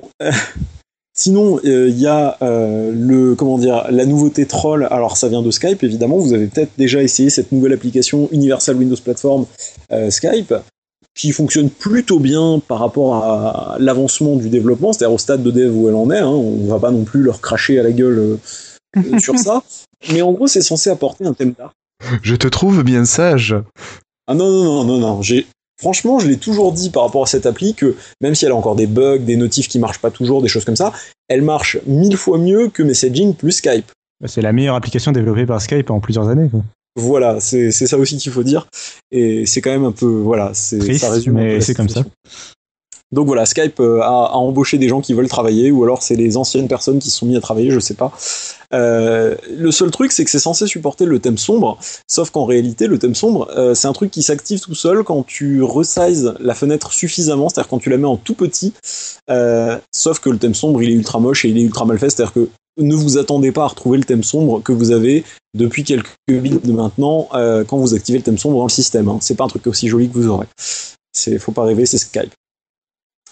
sinon 1.18 1.58
euh, 1.64 1.88
il 1.88 1.98
y 1.98 2.06
a 2.06 2.36
euh, 2.42 2.92
le 2.94 3.34
comment 3.34 3.58
dire 3.58 3.86
la 3.90 4.06
nouveauté 4.06 4.46
troll. 4.46 4.86
Alors 4.90 5.16
ça 5.16 5.28
vient 5.28 5.42
de 5.42 5.50
Skype 5.50 5.82
évidemment. 5.82 6.16
Vous 6.16 6.32
avez 6.32 6.46
peut-être 6.46 6.72
déjà 6.78 7.02
essayé 7.02 7.28
cette 7.28 7.52
nouvelle 7.52 7.72
application 7.72 8.28
Universal 8.30 8.76
Windows 8.76 8.96
Platform 9.02 9.46
euh, 9.92 10.10
Skype 10.10 10.54
qui 11.14 11.32
fonctionne 11.32 11.68
plutôt 11.68 12.20
bien 12.20 12.62
par 12.66 12.78
rapport 12.78 13.16
à 13.16 13.76
l'avancement 13.80 14.36
du 14.36 14.48
développement, 14.48 14.92
c'est-à-dire 14.92 15.14
au 15.14 15.18
stade 15.18 15.42
de 15.42 15.50
dev 15.50 15.74
où 15.74 15.88
elle 15.88 15.96
en 15.96 16.08
est. 16.12 16.18
Hein. 16.18 16.28
On 16.28 16.68
va 16.68 16.78
pas 16.78 16.92
non 16.92 17.02
plus 17.02 17.22
leur 17.22 17.40
cracher 17.40 17.80
à 17.80 17.82
la 17.82 17.90
gueule 17.90 18.38
sur 19.18 19.36
ça. 19.36 19.64
Mais 20.12 20.22
en 20.22 20.30
gros, 20.32 20.46
c'est 20.46 20.60
censé 20.60 20.90
apporter 20.90 21.26
un 21.26 21.34
thème 21.34 21.54
d'art. 21.58 21.72
Je 22.22 22.36
te 22.36 22.46
trouve 22.46 22.84
bien 22.84 23.04
sage. 23.04 23.56
Ah 24.28 24.34
non, 24.34 24.48
non, 24.48 24.62
non, 24.62 24.84
non, 24.84 24.98
non. 24.98 25.22
J'ai... 25.22 25.48
Franchement, 25.80 26.18
je 26.18 26.26
l'ai 26.26 26.38
toujours 26.38 26.72
dit 26.72 26.90
par 26.90 27.04
rapport 27.04 27.22
à 27.22 27.26
cette 27.26 27.46
appli 27.46 27.74
que 27.74 27.96
même 28.20 28.34
si 28.34 28.44
elle 28.44 28.52
a 28.52 28.56
encore 28.56 28.74
des 28.74 28.86
bugs, 28.86 29.18
des 29.18 29.36
notifs 29.36 29.68
qui 29.68 29.78
marchent 29.78 30.00
pas 30.00 30.10
toujours, 30.10 30.42
des 30.42 30.48
choses 30.48 30.64
comme 30.64 30.76
ça, 30.76 30.92
elle 31.28 31.42
marche 31.42 31.78
mille 31.86 32.16
fois 32.16 32.38
mieux 32.38 32.68
que 32.68 32.82
Messaging 32.82 33.34
plus 33.34 33.52
Skype. 33.52 33.90
C'est 34.26 34.42
la 34.42 34.52
meilleure 34.52 34.74
application 34.74 35.12
développée 35.12 35.46
par 35.46 35.62
Skype 35.62 35.90
en 35.90 36.00
plusieurs 36.00 36.28
années. 36.28 36.48
quoi. 36.48 36.64
Voilà, 36.96 37.38
c'est, 37.38 37.70
ça 37.70 37.96
aussi 37.96 38.16
qu'il 38.16 38.32
faut 38.32 38.42
dire. 38.42 38.66
Et 39.12 39.46
c'est 39.46 39.60
quand 39.60 39.70
même 39.70 39.84
un 39.84 39.92
peu. 39.92 40.06
Voilà, 40.06 40.50
c'est, 40.52 40.78
Triste, 40.78 41.04
ça 41.04 41.12
résume 41.12 41.34
mais 41.34 41.60
c'est 41.60 41.74
comme 41.74 41.88
ça. 41.88 42.04
Donc 43.10 43.26
voilà, 43.26 43.46
Skype 43.46 43.80
a, 43.80 44.26
a, 44.26 44.36
embauché 44.36 44.76
des 44.76 44.88
gens 44.88 45.00
qui 45.00 45.14
veulent 45.14 45.28
travailler, 45.28 45.70
ou 45.70 45.82
alors 45.82 46.02
c'est 46.02 46.16
les 46.16 46.36
anciennes 46.36 46.68
personnes 46.68 46.98
qui 46.98 47.10
se 47.10 47.18
sont 47.18 47.26
mis 47.26 47.36
à 47.36 47.40
travailler, 47.40 47.70
je 47.70 47.80
sais 47.80 47.94
pas. 47.94 48.12
Euh, 48.74 49.34
le 49.56 49.70
seul 49.70 49.90
truc, 49.90 50.12
c'est 50.12 50.24
que 50.24 50.30
c'est 50.30 50.38
censé 50.38 50.66
supporter 50.66 51.06
le 51.06 51.18
thème 51.18 51.38
sombre, 51.38 51.78
sauf 52.06 52.30
qu'en 52.30 52.44
réalité, 52.44 52.86
le 52.86 52.98
thème 52.98 53.14
sombre, 53.14 53.50
euh, 53.56 53.74
c'est 53.74 53.88
un 53.88 53.92
truc 53.92 54.10
qui 54.10 54.22
s'active 54.22 54.60
tout 54.60 54.74
seul 54.74 55.04
quand 55.04 55.26
tu 55.26 55.62
resize 55.62 56.34
la 56.40 56.54
fenêtre 56.54 56.92
suffisamment, 56.92 57.48
c'est-à-dire 57.48 57.68
quand 57.68 57.78
tu 57.78 57.90
la 57.90 57.96
mets 57.96 58.06
en 58.06 58.16
tout 58.16 58.34
petit. 58.34 58.74
Euh, 59.30 59.78
sauf 59.92 60.20
que 60.20 60.28
le 60.30 60.38
thème 60.38 60.54
sombre, 60.54 60.82
il 60.82 60.90
est 60.90 60.94
ultra 60.94 61.18
moche 61.18 61.44
et 61.44 61.48
il 61.48 61.58
est 61.58 61.62
ultra 61.62 61.84
mal 61.86 61.98
fait, 61.98 62.10
c'est-à-dire 62.10 62.34
que 62.34 62.48
ne 62.78 62.94
vous 62.94 63.18
attendez 63.18 63.52
pas 63.52 63.64
à 63.64 63.68
retrouver 63.68 63.98
le 63.98 64.04
thème 64.04 64.22
sombre 64.22 64.62
que 64.62 64.72
vous 64.72 64.92
avez 64.92 65.24
depuis 65.54 65.82
quelques 65.82 66.06
minutes 66.28 66.64
de 66.64 66.72
maintenant 66.72 67.28
quand 67.66 67.76
vous 67.76 67.94
activez 67.94 68.18
le 68.18 68.22
thème 68.22 68.38
sombre 68.38 68.58
dans 68.58 68.66
le 68.66 68.70
système. 68.70 69.08
Hein. 69.08 69.18
C'est 69.20 69.34
pas 69.34 69.42
un 69.42 69.48
truc 69.48 69.66
aussi 69.66 69.88
joli 69.88 70.08
que 70.08 70.14
vous 70.14 70.28
aurez. 70.28 70.46
C'est, 71.12 71.40
faut 71.40 71.50
pas 71.50 71.64
rêver, 71.64 71.86
c'est 71.86 71.98
Skype. 71.98 72.30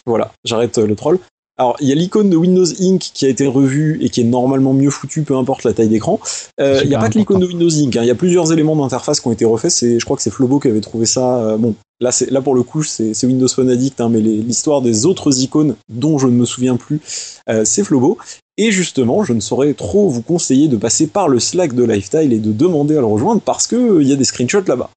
Voilà, 0.07 0.33
j'arrête 0.45 0.79
le 0.79 0.95
troll. 0.95 1.19
Alors, 1.59 1.77
il 1.81 1.89
y 1.89 1.93
a 1.93 1.95
l'icône 1.95 2.29
de 2.29 2.37
Windows 2.37 2.67
Inc. 2.81 2.99
qui 2.99 3.25
a 3.25 3.31
été 3.31 3.47
revue 3.47 3.99
et 4.03 4.11
qui 4.11 4.21
est 4.21 4.25
normalement 4.25 4.75
mieux 4.75 4.91
foutue, 4.91 5.23
peu 5.23 5.37
importe 5.37 5.65
la 5.65 5.73
taille 5.73 5.89
d'écran. 5.89 6.21
Euh, 6.61 6.81
il 6.83 6.91
n'y 6.91 6.95
a 6.95 6.99
pas 6.99 7.09
que 7.09 7.19
l'icône 7.19 7.41
de 7.41 7.47
Windows 7.47 7.71
Inc. 7.71 7.97
Hein. 7.97 8.03
Il 8.03 8.07
y 8.07 8.11
a 8.11 8.15
plusieurs 8.15 8.53
éléments 8.53 8.77
d'interface 8.77 9.21
qui 9.21 9.29
ont 9.29 9.33
été 9.33 9.47
refaits. 9.47 9.71
C'est, 9.71 9.99
je 9.99 10.05
crois 10.05 10.19
que 10.19 10.23
c'est 10.23 10.31
Flobo 10.31 10.61
qui 10.61 10.69
avait 10.69 10.83
trouvé 10.83 11.07
ça. 11.07 11.39
Euh, 11.39 11.57
bon, 11.57 11.75
là, 11.99 12.13
c'est, 12.13 12.31
là 12.31 12.43
pour 12.43 12.55
le 12.55 12.63
coup, 12.63 12.83
c'est, 12.83 13.15
Windows 13.25 13.49
Phone 13.49 13.71
Addict, 13.71 13.99
hein, 14.03 14.11
mais 14.11 14.21
l'histoire 14.21 14.83
des 14.83 15.07
autres 15.07 15.41
icônes 15.41 15.77
dont 15.89 16.19
je 16.19 16.27
ne 16.27 16.33
me 16.33 16.45
souviens 16.45 16.77
plus, 16.77 17.01
euh, 17.49 17.65
c'est 17.65 17.85
Flobo. 17.85 18.19
Et 18.59 18.71
justement, 18.71 19.25
je 19.25 19.33
ne 19.33 19.41
saurais 19.41 19.73
trop 19.73 20.11
vous 20.11 20.23
conseiller 20.23 20.69
de 20.69 20.77
passer 20.77 21.07
par 21.07 21.29
le 21.29 21.41
Slack 21.41 21.75
de 21.75 21.85
Lifestyle 21.85 22.35
et 22.35 22.39
de 22.39 22.53
demander 22.53 22.99
à 22.99 23.01
le 23.01 23.07
rejoindre 23.07 23.41
parce 23.41 23.67
que 23.67 24.03
il 24.03 24.09
y 24.09 24.13
a 24.13 24.17
des 24.17 24.25
screenshots 24.25 24.67
là-bas. 24.67 24.91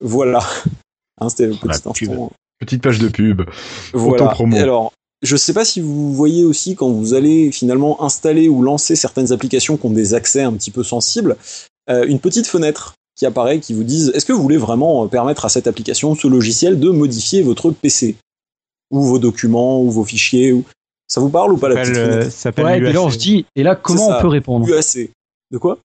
Voilà. 0.00 0.40
Hein, 1.20 1.28
c'était 1.28 1.46
le 1.46 1.54
petit 1.54 1.68
instant. 1.68 1.92
Petite 2.58 2.82
page 2.82 2.98
de 2.98 3.08
pub. 3.08 3.42
Voilà. 3.92 4.28
Promo. 4.28 4.56
alors, 4.56 4.92
je 5.22 5.34
ne 5.34 5.38
sais 5.38 5.54
pas 5.54 5.64
si 5.64 5.80
vous 5.80 6.12
voyez 6.12 6.44
aussi 6.44 6.76
quand 6.76 6.90
vous 6.90 7.14
allez 7.14 7.50
finalement 7.50 8.02
installer 8.02 8.48
ou 8.48 8.62
lancer 8.62 8.94
certaines 8.94 9.32
applications 9.32 9.76
qui 9.76 9.86
ont 9.86 9.90
des 9.90 10.14
accès 10.14 10.42
un 10.42 10.52
petit 10.52 10.70
peu 10.70 10.82
sensibles, 10.82 11.36
euh, 11.90 12.04
une 12.06 12.20
petite 12.20 12.46
fenêtre 12.46 12.94
qui 13.16 13.26
apparaît 13.26 13.60
qui 13.60 13.74
vous 13.74 13.84
dise 13.84 14.12
est-ce 14.14 14.26
que 14.26 14.32
vous 14.32 14.42
voulez 14.42 14.56
vraiment 14.56 15.06
permettre 15.08 15.44
à 15.44 15.48
cette 15.48 15.66
application, 15.66 16.14
ce 16.14 16.28
logiciel, 16.28 16.78
de 16.78 16.90
modifier 16.90 17.42
votre 17.42 17.70
PC 17.70 18.16
ou 18.90 19.02
vos 19.02 19.18
documents 19.18 19.80
ou 19.80 19.90
vos 19.90 20.04
fichiers 20.04 20.52
ou 20.52 20.64
ça 21.06 21.20
vous 21.20 21.30
parle 21.30 21.52
ou 21.52 21.56
pas 21.56 21.68
la 21.68 21.76
petite 21.76 21.96
fenêtre? 21.96 22.30
ça 22.30 22.50
ouais, 22.58 22.78
et 22.78 22.92
là 22.92 23.02
on 23.02 23.10
se 23.10 23.18
dit 23.18 23.46
et 23.56 23.62
là 23.62 23.76
comment 23.76 24.18
on 24.18 24.20
peut 24.20 24.28
répondre? 24.28 24.68
UAC. 24.68 25.10
De 25.50 25.58
quoi? 25.58 25.78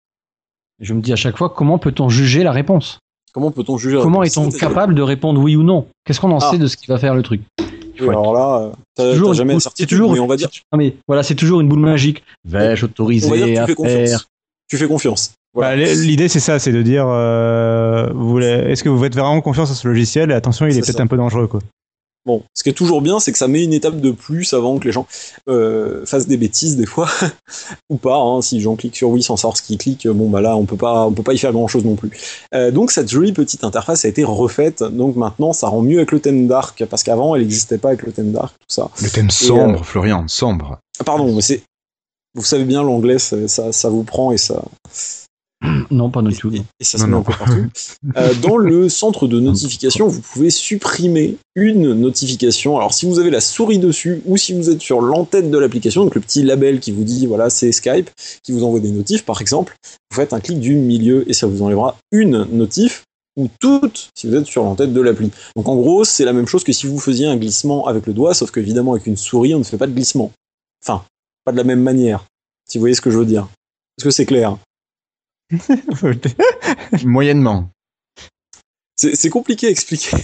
Je 0.80 0.94
me 0.94 1.02
dis 1.02 1.14
à 1.14 1.18
chaque 1.18 1.38
fois 1.38 1.50
comment 1.50 1.78
peut-on 1.78 2.10
juger 2.10 2.44
la 2.44 2.52
réponse? 2.52 3.00
Comment 3.34 3.52
peut-on 3.52 3.78
juger 3.78 4.00
Comment 4.02 4.24
est-on 4.24 4.50
capable 4.50 4.96
de 4.96 5.02
répondre 5.02 5.39
oui 5.42 5.56
ou 5.56 5.63
non 5.63 5.88
Qu'est-ce 6.06 6.20
qu'on 6.20 6.32
en 6.32 6.39
ah. 6.39 6.52
sait 6.52 6.58
de 6.58 6.68
ce 6.68 6.78
qui 6.78 6.88
va 6.88 6.98
faire 6.98 7.13
le 7.15 7.24
truc 7.24 7.42
alors 8.08 8.34
là, 8.34 8.72
t'as 8.96 9.12
toujours 9.12 9.34
jamais 9.34 9.54
une 9.54 9.86
toujours, 9.86 10.13
mais 10.13 10.20
on 10.20 10.28
va 10.28 10.38
dire. 10.38 10.50
mais 10.76 10.96
voilà, 11.08 11.24
c'est 11.24 11.36
toujours 11.36 11.62
une 11.62 11.68
boule 11.68 11.80
magique. 11.80 12.24
Vais-je 12.46 12.86
autoriser 12.86 13.58
à 13.58 13.68
faire 13.68 14.26
Tu 14.70 14.78
fais 14.78 14.88
confiance. 14.88 15.34
Bah, 15.56 15.76
l'idée, 15.76 16.28
c'est 16.30 16.39
ça, 16.39 16.60
c'est 16.60 16.72
de 16.72 16.82
dire, 16.82 17.06
euh, 17.08 18.08
est-ce 18.70 18.84
que 18.84 18.89
vous 18.89 19.02
faites 19.02 19.15
vraiment 19.15 19.42
confiance 19.42 19.72
à 19.72 19.74
ce 19.74 19.88
logiciel? 19.88 20.32
Et 20.32 20.34
attention, 20.34 20.68
il 20.68 20.78
est, 20.78 20.82
peut-être 20.82 21.02
un 21.02 21.08
peu 21.08 21.18
dangereux, 21.18 21.48
quoi. 21.48 21.60
Bon, 22.26 22.44
ce 22.54 22.64
qui 22.64 22.70
est 22.70 22.74
toujours 22.74 23.02
bien, 23.02 23.20
c'est 23.20 23.32
que 23.32 23.38
ça 23.38 23.48
met 23.48 23.64
une 23.64 23.74
étape 23.74 24.02
de 24.02 24.12
plus 24.12 24.54
avant 24.54 24.78
que 24.78 24.86
les 24.86 24.92
gens 24.92 25.08
euh, 25.48 26.06
fassent 26.06 26.28
des 26.28 26.36
bêtises 26.38 26.76
des 26.76 26.86
fois, 26.86 27.10
ou 27.90 27.98
pas. 27.98 28.18
Hein, 28.18 28.42
si 28.42 28.56
les 28.56 28.62
gens 28.62 28.76
cliquent 28.76 28.98
sur 28.98 29.10
oui 29.10 29.24
sans 29.24 29.38
savoir 29.38 29.56
ce 29.56 29.62
qu'ils 29.62 29.78
cliquent, 29.78 30.08
bon 30.08 30.30
bah 30.30 30.42
là 30.42 30.58
on 30.58 30.66
peut 30.66 30.78
pas, 30.78 31.08
on 31.08 31.14
peut 31.14 31.24
pas 31.24 31.34
y 31.34 31.38
faire 31.38 31.54
grand 31.54 31.68
chose 31.68 31.86
non 31.86 31.96
plus. 31.96 32.12
Euh, 32.54 32.72
donc 32.72 32.92
cette 32.92 33.10
jolie 33.10 33.32
petite 33.32 33.64
interface 33.64 34.04
a 34.04 34.10
été 34.10 34.24
refaite. 34.26 34.84
Donc 34.84 35.16
maintenant 35.16 35.54
ça 35.54 35.68
rend 35.70 35.82
mieux 35.82 35.98
avec 35.98 36.12
le 36.12 36.20
thème 36.20 36.48
dark 36.48 36.84
parce 36.86 37.04
qu'avant 37.04 37.36
elle 37.36 37.42
n'existait 37.42 37.78
pas 37.78 37.90
avec 37.90 38.04
le 38.04 38.12
thème 38.12 38.32
dark, 38.32 38.54
tout 38.60 38.76
ça. 38.76 38.90
Le 39.02 39.10
thème 39.10 39.30
sombre, 39.30 39.86
Florian, 39.86 40.28
sombre. 40.28 40.80
Pardon, 41.06 41.34
mais 41.34 41.42
c'est, 41.42 41.64
vous 42.36 42.44
savez 42.44 42.66
bien 42.66 42.84
l'anglais, 42.84 43.18
ça, 43.18 43.72
ça 43.72 43.90
vous 43.90 44.04
prend 44.04 44.34
et 44.34 44.38
ça, 44.38 44.62
non, 45.91 46.10
pas 46.10 46.22
du 46.22 46.36
tout. 46.36 46.52
Et, 46.54 46.63
ça 46.84 46.98
se 46.98 47.06
met 47.06 47.15
un 47.15 47.22
peu 47.22 47.34
partout. 47.38 47.67
Euh, 48.15 48.34
dans 48.36 48.58
le 48.58 48.88
centre 48.88 49.28
de 49.28 49.39
notification, 49.39 50.08
vous 50.08 50.22
pouvez 50.22 50.50
supprimer 50.50 51.38
une 51.56 51.93
notification. 51.93 52.78
Alors, 52.78 52.93
si 52.93 53.06
vous 53.06 53.19
avez 53.19 53.30
la 53.30 53.41
souris 53.41 53.80
dessus 53.80 54.22
ou 54.26 54.38
si 54.38 54.54
vous 54.54 54.69
êtes 54.69 54.82
sur 54.82 55.02
l'entête 55.02 55.52
de 55.52 55.58
l'application, 55.58 56.06
donc 56.06 56.15
le 56.15 56.22
petit 56.22 56.43
label 56.43 56.80
qui 56.80 56.91
vous 56.91 57.04
dit 57.04 57.26
voilà, 57.26 57.50
c'est 57.50 57.72
Skype, 57.72 58.10
qui 58.43 58.52
vous 58.54 58.63
envoie 58.63 58.80
des 58.80 58.91
notifs, 58.91 59.26
par 59.26 59.41
exemple, 59.41 59.76
vous 60.12 60.15
faites 60.15 60.34
un 60.34 60.39
clic 60.39 60.60
du 60.60 60.76
milieu 60.76 61.30
et 61.30 61.34
ça 61.34 61.48
vous 61.48 61.62
enlèvera 61.62 61.98
une 62.12 62.48
notif 62.52 63.04
ou 63.36 63.50
toutes 63.60 64.10
si 64.15 64.28
vous 64.28 64.36
êtes 64.36 64.45
sur 64.45 64.63
l'entête 64.63 64.93
de 64.93 65.02
l'appli. 65.02 65.32
Donc, 65.56 65.67
en 65.67 65.76
gros, 65.76 66.06
c'est 66.06 66.26
la 66.26 66.34
même 66.34 66.48
chose 66.48 66.63
que 66.63 66.72
si 66.72 66.88
vous 66.88 67.00
faisiez 67.00 67.28
un 67.28 67.36
glissement 67.36 67.86
avec 67.88 68.08
le 68.08 68.13
doigt, 68.13 68.34
sauf 68.34 68.52
qu'évidemment, 68.52 68.93
avec 68.93 69.08
une 69.08 69.17
souris, 69.17 69.54
on 69.56 69.60
ne 69.60 69.63
fait 69.63 69.78
pas 69.78 69.88
de 69.88 69.93
glissement. 69.93 70.32
Enfin, 70.84 71.04
pas 71.43 71.52
de 71.52 71.58
la 71.58 71.63
même 71.65 71.82
manière. 71.82 72.26
Si 72.69 72.78
vous 72.78 72.82
voyez 72.82 72.95
ce 72.95 73.02
que 73.02 73.12
je 73.12 73.17
veux 73.17 73.26
dire. 73.26 73.48
Est-ce 73.98 74.06
que 74.06 74.12
c'est 74.12 74.26
clair? 74.26 74.58
Moyennement. 77.04 77.70
C'est 78.96 79.30
compliqué 79.30 79.68
à 79.68 79.70
expliquer. 79.70 80.18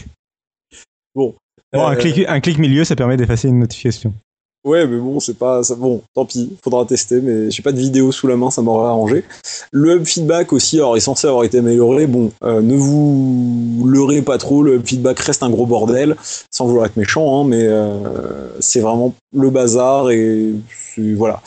Bon. 1.13 1.33
un, 1.71 1.93
euh, 1.93 1.95
clic, 1.95 2.25
un 2.27 2.39
clic 2.41 2.57
milieu, 2.57 2.83
ça 2.83 2.95
permet 2.95 3.15
d'effacer 3.15 3.47
une 3.47 3.59
notification. 3.59 4.13
Ouais, 4.65 4.87
mais 4.87 4.97
bon, 4.97 5.19
c'est 5.19 5.37
pas 5.37 5.63
ça. 5.63 5.75
Bon, 5.75 6.01
tant 6.15 6.25
pis, 6.25 6.57
faudra 6.63 6.85
tester, 6.85 7.21
mais 7.21 7.51
j'ai 7.51 7.61
pas 7.61 7.71
de 7.71 7.77
vidéo 7.77 8.11
sous 8.11 8.25
la 8.25 8.35
main, 8.35 8.49
ça 8.49 8.63
m'aurait 8.63 8.87
arrangé. 8.87 9.23
Le 9.71 9.95
hub 9.95 10.05
feedback 10.05 10.51
aussi, 10.53 10.77
alors 10.77 10.97
est 10.97 11.01
censé 11.01 11.27
avoir 11.27 11.43
été 11.43 11.59
amélioré. 11.59 12.07
Bon, 12.07 12.31
euh, 12.43 12.61
ne 12.61 12.75
vous 12.75 13.83
leurrez 13.87 14.23
pas 14.23 14.39
trop, 14.39 14.63
le 14.63 14.75
hub 14.75 14.85
feedback 14.85 15.19
reste 15.19 15.43
un 15.43 15.51
gros 15.51 15.67
bordel, 15.67 16.15
sans 16.51 16.65
vouloir 16.65 16.87
être 16.87 16.97
méchant, 16.97 17.41
hein, 17.41 17.47
mais 17.47 17.61
euh, 17.61 18.49
c'est 18.59 18.79
vraiment 18.79 19.13
le 19.33 19.51
bazar 19.51 20.09
et 20.09 20.51
voilà 20.97 21.41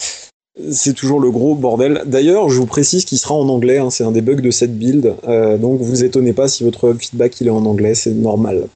c'est 0.70 0.94
toujours 0.94 1.20
le 1.20 1.30
gros 1.30 1.54
bordel. 1.54 2.02
D'ailleurs, 2.06 2.48
je 2.48 2.58
vous 2.58 2.66
précise 2.66 3.04
qu'il 3.04 3.18
sera 3.18 3.34
en 3.34 3.48
anglais, 3.48 3.78
hein, 3.78 3.90
c'est 3.90 4.04
un 4.04 4.12
des 4.12 4.20
bugs 4.20 4.40
de 4.40 4.50
cette 4.50 4.76
build, 4.76 5.14
euh, 5.26 5.56
donc 5.58 5.80
vous 5.80 6.04
étonnez 6.04 6.32
pas 6.32 6.48
si 6.48 6.64
votre 6.64 6.94
feedback 6.94 7.40
il 7.40 7.46
est 7.46 7.50
en 7.50 7.64
anglais, 7.64 7.94
c'est 7.94 8.12
normal. 8.12 8.68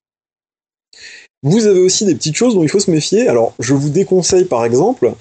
Vous 1.43 1.67
avez 1.67 1.81
aussi 1.81 2.05
des 2.05 2.15
petites 2.15 2.37
choses 2.37 2.55
dont 2.55 2.63
il 2.63 2.69
faut 2.69 2.79
se 2.79 2.91
méfier. 2.91 3.27
Alors, 3.27 3.53
je 3.59 3.75
vous 3.75 3.91
déconseille 3.91 4.45
par 4.45 4.65
exemple 4.65 5.13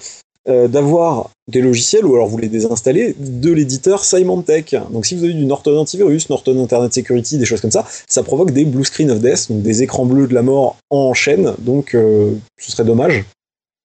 euh, 0.48 0.68
d'avoir 0.68 1.30
des 1.48 1.60
logiciels, 1.60 2.04
ou 2.04 2.14
alors 2.14 2.28
vous 2.28 2.38
les 2.38 2.48
désinstallez, 2.48 3.14
de 3.18 3.52
l'éditeur 3.52 4.04
Symantec. 4.04 4.76
Donc 4.90 5.06
si 5.06 5.16
vous 5.16 5.24
avez 5.24 5.34
du 5.34 5.44
Norton 5.44 5.76
Antivirus, 5.78 6.30
Norton 6.30 6.62
Internet 6.62 6.94
Security, 6.94 7.38
des 7.38 7.44
choses 7.44 7.60
comme 7.60 7.70
ça, 7.70 7.86
ça 8.08 8.22
provoque 8.22 8.52
des 8.52 8.64
blue 8.64 8.84
screen 8.84 9.10
of 9.10 9.20
death, 9.20 9.46
donc 9.50 9.62
des 9.62 9.82
écrans 9.82 10.04
bleus 10.04 10.26
de 10.26 10.34
la 10.34 10.42
mort 10.42 10.76
en 10.90 11.14
chaîne, 11.14 11.54
donc 11.58 11.94
euh, 11.94 12.32
ce 12.60 12.72
serait 12.72 12.84
dommage. 12.84 13.24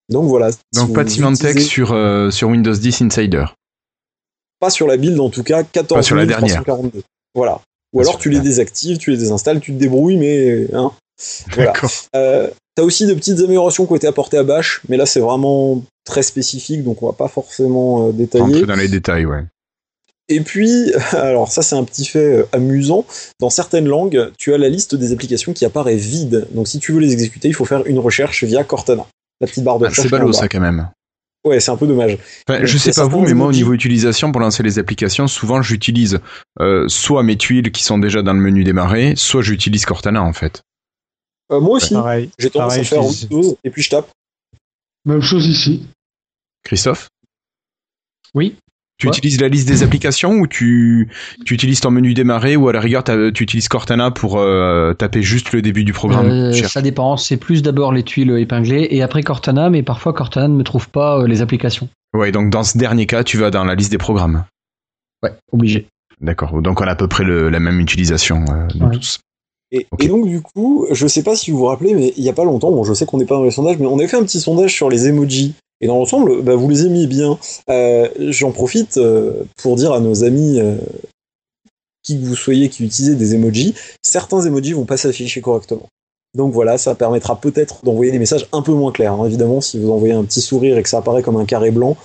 Donc 0.09 0.25
voilà. 0.25 0.49
Donc 0.73 0.93
pas 0.93 1.03
de 1.03 1.09
Symantec 1.09 1.59
sur, 1.59 1.91
euh, 1.91 2.31
sur 2.31 2.49
Windows 2.49 2.73
10 2.73 3.01
Insider. 3.01 3.45
Pas 4.59 4.69
sur 4.69 4.87
la 4.87 4.97
build 4.97 5.19
en 5.19 5.29
tout 5.29 5.43
cas, 5.43 5.63
14 5.63 6.05
sur 6.05 6.15
la 6.15 6.25
dernière. 6.25 6.63
Voilà. 7.35 7.61
Ou 7.93 8.01
alors 8.01 8.17
tu 8.17 8.29
les 8.29 8.39
désactives, 8.39 8.97
tu 8.97 9.11
les 9.11 9.17
désinstalles, 9.17 9.59
tu 9.59 9.73
te 9.73 9.79
débrouilles, 9.79 10.17
mais 10.17 10.67
hein, 10.73 10.91
voilà. 11.53 11.73
Euh, 12.15 12.49
T'as 12.77 12.83
aussi 12.83 13.07
de 13.07 13.15
petites 13.15 13.39
améliorations 13.39 13.87
qui 13.87 13.93
ont 13.93 13.95
été 13.95 14.05
apportées 14.05 14.37
à 14.37 14.43
Bash, 14.43 14.81
mais 14.87 14.97
là 14.97 15.07
c'est 15.07 15.19
vraiment 15.19 15.83
très 16.05 16.21
spécifique, 16.21 16.83
donc 16.83 17.01
on 17.01 17.07
va 17.07 17.13
pas 17.13 17.27
forcément 17.27 18.09
euh, 18.09 18.11
détailler. 18.11 18.67
dans 18.67 18.75
les 18.75 18.87
détails, 18.87 19.25
ouais. 19.25 19.45
Et 20.29 20.41
puis, 20.41 20.93
alors 21.13 21.51
ça 21.51 21.63
c'est 21.63 21.75
un 21.75 21.83
petit 21.83 22.05
fait 22.05 22.19
euh, 22.19 22.47
amusant, 22.51 23.03
dans 23.39 23.49
certaines 23.49 23.87
langues, 23.87 24.31
tu 24.37 24.53
as 24.53 24.59
la 24.59 24.69
liste 24.69 24.93
des 24.93 25.11
applications 25.11 25.53
qui 25.53 25.65
apparaît 25.65 25.95
vide. 25.95 26.47
Donc 26.51 26.67
si 26.67 26.77
tu 26.77 26.91
veux 26.91 26.99
les 26.99 27.13
exécuter, 27.13 27.47
il 27.47 27.55
faut 27.55 27.65
faire 27.65 27.83
une 27.87 27.97
recherche 27.97 28.43
via 28.43 28.63
Cortana 28.63 29.07
la 29.41 29.47
petite 29.47 29.63
barre 29.63 29.79
de 29.79 29.85
ah, 29.85 29.89
C'est 29.91 30.09
ballot 30.09 30.33
ça 30.33 30.47
quand 30.47 30.59
même. 30.59 30.89
Ouais, 31.43 31.59
c'est 31.59 31.71
un 31.71 31.77
peu 31.77 31.87
dommage. 31.87 32.17
je 32.49 32.77
sais 32.77 32.91
pas 32.91 33.07
vous, 33.07 33.21
mais 33.21 33.33
moi 33.33 33.47
au 33.47 33.51
niveau 33.51 33.73
utilisation 33.73 34.31
pour 34.31 34.41
lancer 34.41 34.63
les 34.63 34.79
applications, 34.79 35.27
souvent 35.27 35.61
j'utilise 35.61 36.19
euh, 36.59 36.87
soit 36.87 37.23
mes 37.23 37.37
tuiles 37.37 37.71
qui 37.71 37.83
sont 37.83 37.97
déjà 37.97 38.21
dans 38.21 38.33
le 38.33 38.39
menu 38.39 38.63
démarrer, 38.63 39.15
soit 39.15 39.41
j'utilise 39.41 39.85
Cortana 39.85 40.21
en 40.21 40.33
fait. 40.33 40.61
Euh, 41.51 41.61
moi 41.61 41.77
aussi. 41.77 41.95
J'ai 42.37 42.49
tendance 42.49 42.77
à 42.77 42.83
faire 42.83 43.05
Windows 43.05 43.57
et 43.63 43.69
puis 43.69 43.81
je 43.81 43.89
tape. 43.89 44.09
Même 45.05 45.21
chose 45.21 45.47
ici. 45.47 45.85
Christophe? 46.63 47.07
Oui. 48.33 48.57
Tu 48.97 49.07
utilises 49.07 49.39
la 49.39 49.47
liste 49.47 49.67
des 49.67 49.83
applications 49.83 50.31
ou 50.33 50.47
tu, 50.47 51.09
tu 51.45 51.53
utilises 51.53 51.81
ton 51.81 51.91
menu 51.91 52.15
démarrer 52.15 52.55
ou 52.55 52.67
à 52.67 52.73
la 52.73 52.79
rigueur 52.79 53.03
tu 53.03 53.43
utilises 53.43 53.67
Cortana 53.67 54.09
pour 54.09 54.37
euh, 54.39 54.93
taper 54.93 55.21
juste 55.21 55.51
le 55.51 55.61
début 55.61 55.83
du 55.83 55.93
programme 55.93 56.27
euh, 56.27 56.51
Ça 56.51 56.81
dépend, 56.81 57.15
c'est 57.15 57.37
plus 57.37 57.61
d'abord 57.61 57.93
les 57.93 58.01
tuiles 58.01 58.31
épinglées 58.31 58.87
et 58.89 59.03
après 59.03 59.21
Cortana, 59.21 59.69
mais 59.69 59.83
parfois 59.83 60.13
Cortana 60.13 60.47
ne 60.47 60.55
me 60.55 60.63
trouve 60.63 60.89
pas 60.89 61.19
euh, 61.19 61.27
les 61.27 61.43
applications. 61.43 61.89
Ouais, 62.15 62.31
donc 62.31 62.49
dans 62.49 62.63
ce 62.63 62.77
dernier 62.79 63.05
cas, 63.05 63.23
tu 63.23 63.37
vas 63.37 63.51
dans 63.51 63.65
la 63.65 63.75
liste 63.75 63.91
des 63.91 63.99
programmes. 63.99 64.45
Ouais, 65.21 65.33
obligé. 65.51 65.87
D'accord, 66.19 66.59
donc 66.63 66.81
on 66.81 66.85
a 66.85 66.91
à 66.91 66.95
peu 66.95 67.07
près 67.07 67.23
la 67.23 67.59
même 67.59 67.79
utilisation 67.79 68.45
de 68.73 68.95
tous. 68.95 69.19
Et, 69.71 69.85
et, 69.99 70.07
donc 70.07 70.27
du 70.27 70.41
coup, 70.41 70.87
je 70.91 71.07
sais 71.07 71.23
pas 71.23 71.35
si 71.35 71.51
vous 71.51 71.57
vous 71.57 71.65
rappelez, 71.65 71.93
mais 71.93 72.13
il 72.17 72.23
y 72.23 72.29
a 72.29 72.33
pas 72.33 72.45
longtemps, 72.45 72.71
bon 72.71 72.83
je 72.83 72.93
sais 72.93 73.05
qu'on 73.05 73.17
n'est 73.17 73.25
pas 73.25 73.35
dans 73.35 73.43
les 73.43 73.51
sondages, 73.51 73.77
mais 73.77 73.85
on 73.85 73.99
avait 73.99 74.07
fait 74.07 74.17
un 74.17 74.23
petit 74.23 74.39
sondage 74.39 74.73
sur 74.73 74.89
les 74.89 75.07
emojis. 75.07 75.53
Et 75.81 75.87
dans 75.87 75.97
l'ensemble, 75.97 76.41
bah, 76.41 76.55
vous 76.55 76.69
les 76.69 76.85
aimiez 76.85 77.07
bien. 77.07 77.37
Euh, 77.69 78.09
J'en 78.17 78.51
profite 78.51 78.97
euh, 78.97 79.43
pour 79.57 79.75
dire 79.75 79.93
à 79.93 79.99
nos 79.99 80.23
amis, 80.23 80.59
euh, 80.59 80.75
qui 82.03 82.19
que 82.19 82.25
vous 82.25 82.35
soyez, 82.35 82.69
qui 82.69 82.85
utilisez 82.85 83.15
des 83.15 83.35
emojis, 83.35 83.75
certains 84.01 84.41
emojis 84.41 84.73
vont 84.73 84.85
pas 84.85 84.97
s'afficher 84.97 85.41
correctement. 85.41 85.87
Donc 86.35 86.53
voilà, 86.53 86.77
ça 86.77 86.95
permettra 86.95 87.39
peut-être 87.39 87.83
d'envoyer 87.83 88.11
des 88.11 88.19
messages 88.19 88.47
un 88.51 88.61
peu 88.61 88.73
moins 88.73 88.91
clairs. 88.91 89.13
hein. 89.13 89.25
Évidemment, 89.25 89.61
si 89.61 89.79
vous 89.79 89.91
envoyez 89.91 90.13
un 90.13 90.23
petit 90.23 90.41
sourire 90.41 90.77
et 90.77 90.83
que 90.83 90.89
ça 90.89 90.99
apparaît 90.99 91.23
comme 91.23 91.37
un 91.37 91.45
carré 91.45 91.71
blanc, 91.71 91.95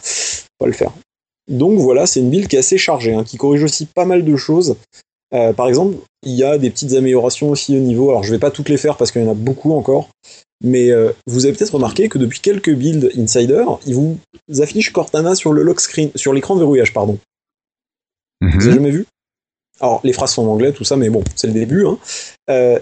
pas 0.58 0.66
le 0.66 0.72
faire. 0.72 0.92
Donc 1.48 1.78
voilà, 1.78 2.06
c'est 2.06 2.20
une 2.20 2.30
build 2.30 2.48
qui 2.48 2.56
est 2.56 2.60
assez 2.60 2.78
chargée, 2.78 3.14
hein, 3.14 3.24
qui 3.24 3.36
corrige 3.36 3.64
aussi 3.64 3.86
pas 3.86 4.04
mal 4.04 4.24
de 4.24 4.36
choses. 4.36 4.76
Par 5.56 5.66
exemple, 5.66 5.96
il 6.24 6.34
y 6.34 6.44
a 6.44 6.58
des 6.58 6.68
petites 6.68 6.92
améliorations 6.92 7.48
aussi 7.48 7.74
au 7.74 7.80
niveau. 7.80 8.10
Alors 8.10 8.22
je 8.22 8.30
vais 8.30 8.38
pas 8.38 8.50
toutes 8.50 8.68
les 8.68 8.76
faire 8.76 8.98
parce 8.98 9.10
qu'il 9.10 9.22
y 9.22 9.24
en 9.26 9.30
a 9.30 9.34
beaucoup 9.34 9.72
encore. 9.72 10.10
Mais 10.62 10.90
euh, 10.90 11.12
vous 11.26 11.44
avez 11.44 11.54
peut-être 11.56 11.74
remarqué 11.74 12.08
que 12.08 12.18
depuis 12.18 12.40
quelques 12.40 12.72
builds 12.72 13.10
Insider, 13.18 13.64
il 13.86 13.94
vous 13.94 14.18
affiche 14.60 14.92
Cortana 14.92 15.34
sur 15.34 15.52
le 15.52 15.62
lock 15.62 15.80
screen, 15.80 16.10
sur 16.14 16.32
l'écran 16.32 16.54
de 16.54 16.60
verrouillage, 16.60 16.92
pardon. 16.92 17.18
Vous 18.40 18.48
avez 18.48 18.68
Mhm. 18.68 18.74
jamais 18.74 18.90
vu? 18.90 19.06
Alors, 19.82 20.00
les 20.04 20.12
phrases 20.12 20.30
sont 20.32 20.46
en 20.46 20.52
anglais, 20.52 20.72
tout 20.72 20.84
ça, 20.84 20.96
mais 20.96 21.10
bon, 21.10 21.24
c'est 21.34 21.48
le 21.48 21.52
début. 21.52 21.84
hein. 21.86 21.98
Euh, 22.48 22.78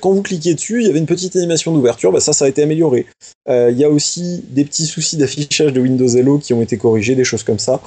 quand 0.00 0.12
vous 0.12 0.22
cliquez 0.22 0.54
dessus, 0.54 0.80
il 0.80 0.86
y 0.86 0.90
avait 0.90 1.00
une 1.00 1.06
petite 1.06 1.34
animation 1.34 1.74
d'ouverture, 1.74 2.12
bah, 2.12 2.20
ça, 2.20 2.32
ça 2.32 2.44
a 2.44 2.48
été 2.48 2.62
amélioré. 2.62 3.06
Euh, 3.48 3.70
il 3.72 3.78
y 3.78 3.84
a 3.84 3.90
aussi 3.90 4.44
des 4.50 4.64
petits 4.64 4.86
soucis 4.86 5.16
d'affichage 5.16 5.72
de 5.72 5.80
Windows 5.80 6.06
Hello 6.08 6.38
qui 6.38 6.54
ont 6.54 6.62
été 6.62 6.78
corrigés, 6.78 7.16
des 7.16 7.24
choses 7.24 7.42
comme 7.42 7.58
ça. 7.58 7.80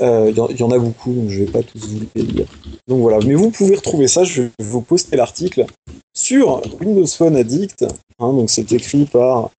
Euh, 0.00 0.30
Il 0.30 0.36
y, 0.58 0.62
en- 0.62 0.70
a 0.70 0.78
beaucoup, 0.78 1.12
donc 1.12 1.28
je 1.30 1.40
vais 1.40 1.50
pas 1.50 1.62
tous 1.62 1.78
vous 1.86 2.00
les 2.14 2.22
lire. 2.22 2.46
Donc 2.88 3.00
voilà, 3.00 3.18
mais 3.26 3.34
vous 3.34 3.50
pouvez 3.50 3.74
retrouver 3.74 4.06
ça, 4.08 4.24
je 4.24 4.42
vais 4.42 4.50
vous 4.60 4.80
poster 4.80 5.16
l'article 5.16 5.66
sur 6.14 6.62
Windows 6.80 7.06
Phone 7.06 7.36
Addict. 7.36 7.82
hein, 8.18 8.32
donc 8.32 8.50
c'est 8.50 8.70
écrit 8.72 9.04
par 9.04 9.50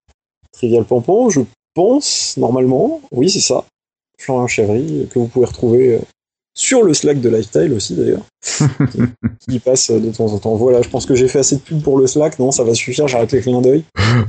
Trivial 0.53 0.86
Pampon, 0.86 1.30
je 1.30 1.41
pense, 1.74 2.36
normalement. 2.38 3.01
Oui, 3.11 3.30
c'est 3.30 3.41
ça. 3.41 3.66
Florian 4.20 4.47
Chévry, 4.47 5.07
que 5.11 5.20
vous 5.20 5.28
pouvez 5.28 5.45
retrouver 5.45 5.99
sur 6.56 6.84
le 6.84 6.93
Slack 6.93 7.20
de 7.22 7.30
Lifestyle 7.30 7.74
aussi 7.74 7.95
d'ailleurs, 7.95 8.22
qui, 8.91 8.99
qui 9.51 9.60
passe 9.60 9.89
de 9.91 10.12
temps 10.12 10.28
en 10.34 10.38
temps. 10.39 10.56
Voilà, 10.56 10.82
je 10.82 10.89
pense 10.89 11.06
que 11.06 11.16
j'ai 11.16 11.28
fait 11.28 11.39
assez 11.39 11.56
de 11.56 11.62
pub 11.62 11.82
pour 11.82 11.97
le 11.97 12.08
Slack, 12.08 12.38
non, 12.39 12.51
ça 12.51 12.64
va 12.64 12.74
suffire, 12.74 13.08
j'arrête 13.08 13.32
les 13.32 13.41
clins 13.41 13.62
d'œil. 13.62 13.84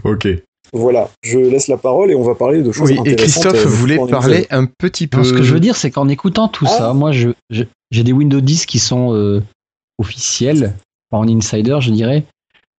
Ok. 0.05 0.29
Voilà, 0.73 1.11
je 1.23 1.39
laisse 1.39 1.69
la 1.69 1.77
parole 1.77 2.11
et 2.11 2.15
on 2.15 2.23
va 2.23 2.35
parler 2.35 2.63
de 2.63 2.73
choses 2.73 2.91
Oui, 2.91 2.97
et 2.97 3.01
intéressantes. 3.01 3.45
Christophe 3.53 3.67
euh, 3.67 3.69
voulait 3.69 3.99
parler 4.09 4.47
un 4.51 4.65
petit 4.67 5.07
peu. 5.07 5.19
Non, 5.19 5.25
ce 5.25 5.33
que 5.33 5.43
je 5.43 5.53
veux 5.53 5.61
dire, 5.61 5.77
c'est 5.77 5.91
qu'en 5.91 6.09
écoutant 6.09 6.49
tout 6.49 6.65
Ah. 6.69 6.79
ça, 6.79 6.93
moi, 6.95 7.13
je, 7.13 7.29
je- 7.51 7.63
j'ai 7.93 8.03
des 8.03 8.13
Windows 8.13 8.41
10 8.41 8.67
qui 8.67 8.79
sont 8.81 9.15
euh, 9.15 9.41
officiels, 9.99 10.75
pas 11.11 11.19
en 11.19 11.29
insider, 11.29 11.79
je 11.81 11.91
dirais, 11.91 12.25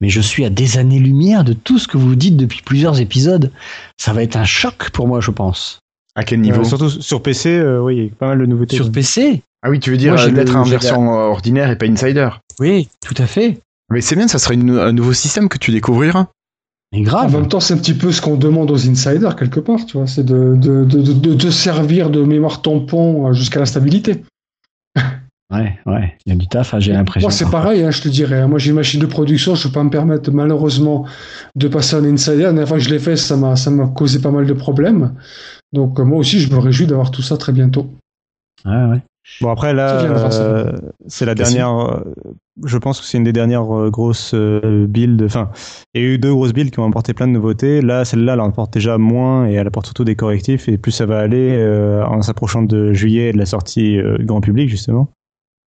mais 0.02 0.10
je 0.10 0.20
suis 0.20 0.44
à 0.44 0.50
des 0.50 0.78
années-lumière 0.78 1.44
de 1.46 1.54
tout 1.54 1.80
ce 1.80 1.88
que 1.88 1.98
vous 1.98 2.16
dites 2.16 2.36
depuis 2.36 2.62
plusieurs 2.64 3.00
épisodes. 3.00 3.52
Ça 3.98 4.12
va 4.12 4.24
être 4.24 4.36
un 4.36 4.44
choc 4.46 4.90
pour 4.92 5.08
moi, 5.08 5.22
je 5.22 5.32
pense. 5.32 5.80
À 6.16 6.24
quel 6.24 6.40
niveau 6.42 6.62
Euh, 6.62 6.64
surtout 6.64 6.90
sur 6.90 7.22
PC, 7.22 7.50
euh, 7.58 7.80
oui, 7.82 7.96
il 7.98 8.04
y 8.04 8.08
a 8.08 8.10
pas 8.18 8.28
mal 8.30 8.40
de 8.40 8.46
nouveautés. 8.46 8.76
Sur 8.78 8.92
PC 8.92 9.42
Ah 9.62 9.70
oui, 9.70 9.80
tu 9.80 9.92
veux 9.92 9.98
dire 9.98 10.14
euh, 10.18 10.30
d'être 10.32 10.56
en 10.56 10.64
version 10.64 11.10
ordinaire 11.10 11.70
et 11.70 11.78
pas 11.78 11.86
Insider. 11.88 12.30
Oui, 12.60 12.88
tout 13.06 13.16
à 13.22 13.26
fait. 13.28 13.60
Mais 13.92 14.02
c'est 14.02 14.16
bien, 14.16 14.28
ça 14.28 14.40
serait 14.40 14.56
une- 14.56 14.78
un 14.80 14.92
nouveau 14.94 15.14
système 15.14 15.50
que 15.50 15.58
tu 15.58 15.72
découvriras. 15.72 16.28
Mais 16.94 17.00
En 17.00 17.04
grave. 17.04 17.34
même 17.34 17.48
temps, 17.50 17.60
c'est 17.60 17.74
un 17.74 17.78
petit 17.78 17.94
peu 17.94 18.12
ce 18.12 18.22
qu'on 18.22 18.38
demande 18.38 18.72
aux 18.72 18.88
insiders, 18.90 19.36
quelque 19.36 19.60
part, 19.60 19.86
tu 19.86 19.98
vois. 19.98 20.08
C'est 20.08 20.24
de, 20.24 20.56
de, 20.56 20.86
de, 20.86 21.02
de, 21.14 21.34
de 21.34 21.50
servir 21.52 22.10
de 22.10 22.24
mémoire 22.24 22.62
tampon 22.62 23.34
jusqu'à 23.34 23.60
la 23.60 23.66
stabilité. 23.66 24.24
Ouais, 25.54 25.78
ouais. 25.86 26.14
Il 26.26 26.34
y 26.34 26.36
a 26.36 26.40
du 26.40 26.48
taf, 26.48 26.74
hein, 26.74 26.80
j'ai 26.80 26.92
l'impression. 26.92 27.28
Moi, 27.28 27.32
c'est 27.32 27.50
pareil, 27.50 27.84
hein, 27.84 27.92
je 27.92 28.02
te 28.02 28.08
dirais. 28.10 28.42
hein. 28.42 28.48
Moi, 28.48 28.58
j'ai 28.58 28.70
une 28.72 28.76
machine 28.78 29.00
de 29.00 29.06
production, 29.06 29.54
je 29.54 29.68
ne 29.68 29.72
peux 29.72 29.80
pas 29.80 29.84
me 29.84 29.92
permettre, 29.92 30.32
malheureusement, 30.32 31.06
de 31.56 31.68
passer 31.68 31.96
en 31.96 32.04
insider. 32.04 32.38
La 32.38 32.44
dernière 32.52 32.68
fois 32.68 32.78
que 32.78 32.84
je 32.84 32.90
l'ai 32.90 33.00
fait, 33.00 33.16
ça 33.16 33.38
m'a, 33.38 33.56
ça 33.56 33.70
m'a 33.70 33.88
causé 33.88 34.20
pas 34.20 34.32
mal 34.32 34.46
de 34.48 34.54
problèmes. 34.54 35.14
Donc, 35.72 36.00
euh, 36.00 36.04
moi 36.04 36.18
aussi, 36.18 36.40
je 36.40 36.52
me 36.52 36.58
réjouis 36.58 36.88
d'avoir 36.88 37.12
tout 37.12 37.22
ça 37.22 37.38
très 37.38 37.52
bientôt. 37.52 37.88
Ouais, 38.66 38.86
ouais. 38.86 39.02
Bon 39.42 39.50
après 39.50 39.74
là, 39.74 40.04
euh, 40.34 40.72
c'est 41.08 41.26
la 41.26 41.34
dernière. 41.34 41.72
euh, 41.76 42.00
je 42.64 42.78
pense 42.78 43.02
que 43.02 43.08
c'est 43.08 43.18
une 43.18 43.24
des 43.24 43.34
dernières 43.34 43.76
euh, 43.76 43.90
grosses 43.90 44.36
builds. 44.36 45.24
Enfin, 45.26 45.50
il 45.96 46.02
y 46.02 46.06
a 46.06 46.08
eu 46.10 46.18
deux 46.20 46.32
grosses 46.32 46.54
builds 46.54 46.70
qui 46.72 46.80
ont 46.80 46.88
apporté 46.88 47.16
plein 47.16 47.28
de 47.28 47.32
nouveautés. 47.32 47.82
Là, 47.82 48.06
celle-là, 48.06 48.34
elle 48.34 48.40
en 48.42 48.50
apporte 48.50 48.72
déjà 48.74 49.00
moins 49.00 49.48
et 49.48 49.54
elle 49.54 49.66
apporte 49.66 49.88
surtout 49.88 50.04
des 50.04 50.16
correctifs. 50.16 50.70
Et 50.70 50.78
plus 50.78 50.92
ça 50.92 51.08
va 51.08 51.18
aller 51.18 51.56
euh, 51.58 52.06
en 52.06 52.22
s'approchant 52.22 52.62
de 52.62 52.94
juillet 52.94 53.30
et 53.30 53.34
de 53.34 53.40
la 53.40 53.48
sortie 53.48 53.98
euh, 53.98 54.18
grand 54.20 54.42
public 54.42 54.70
justement 54.70 55.10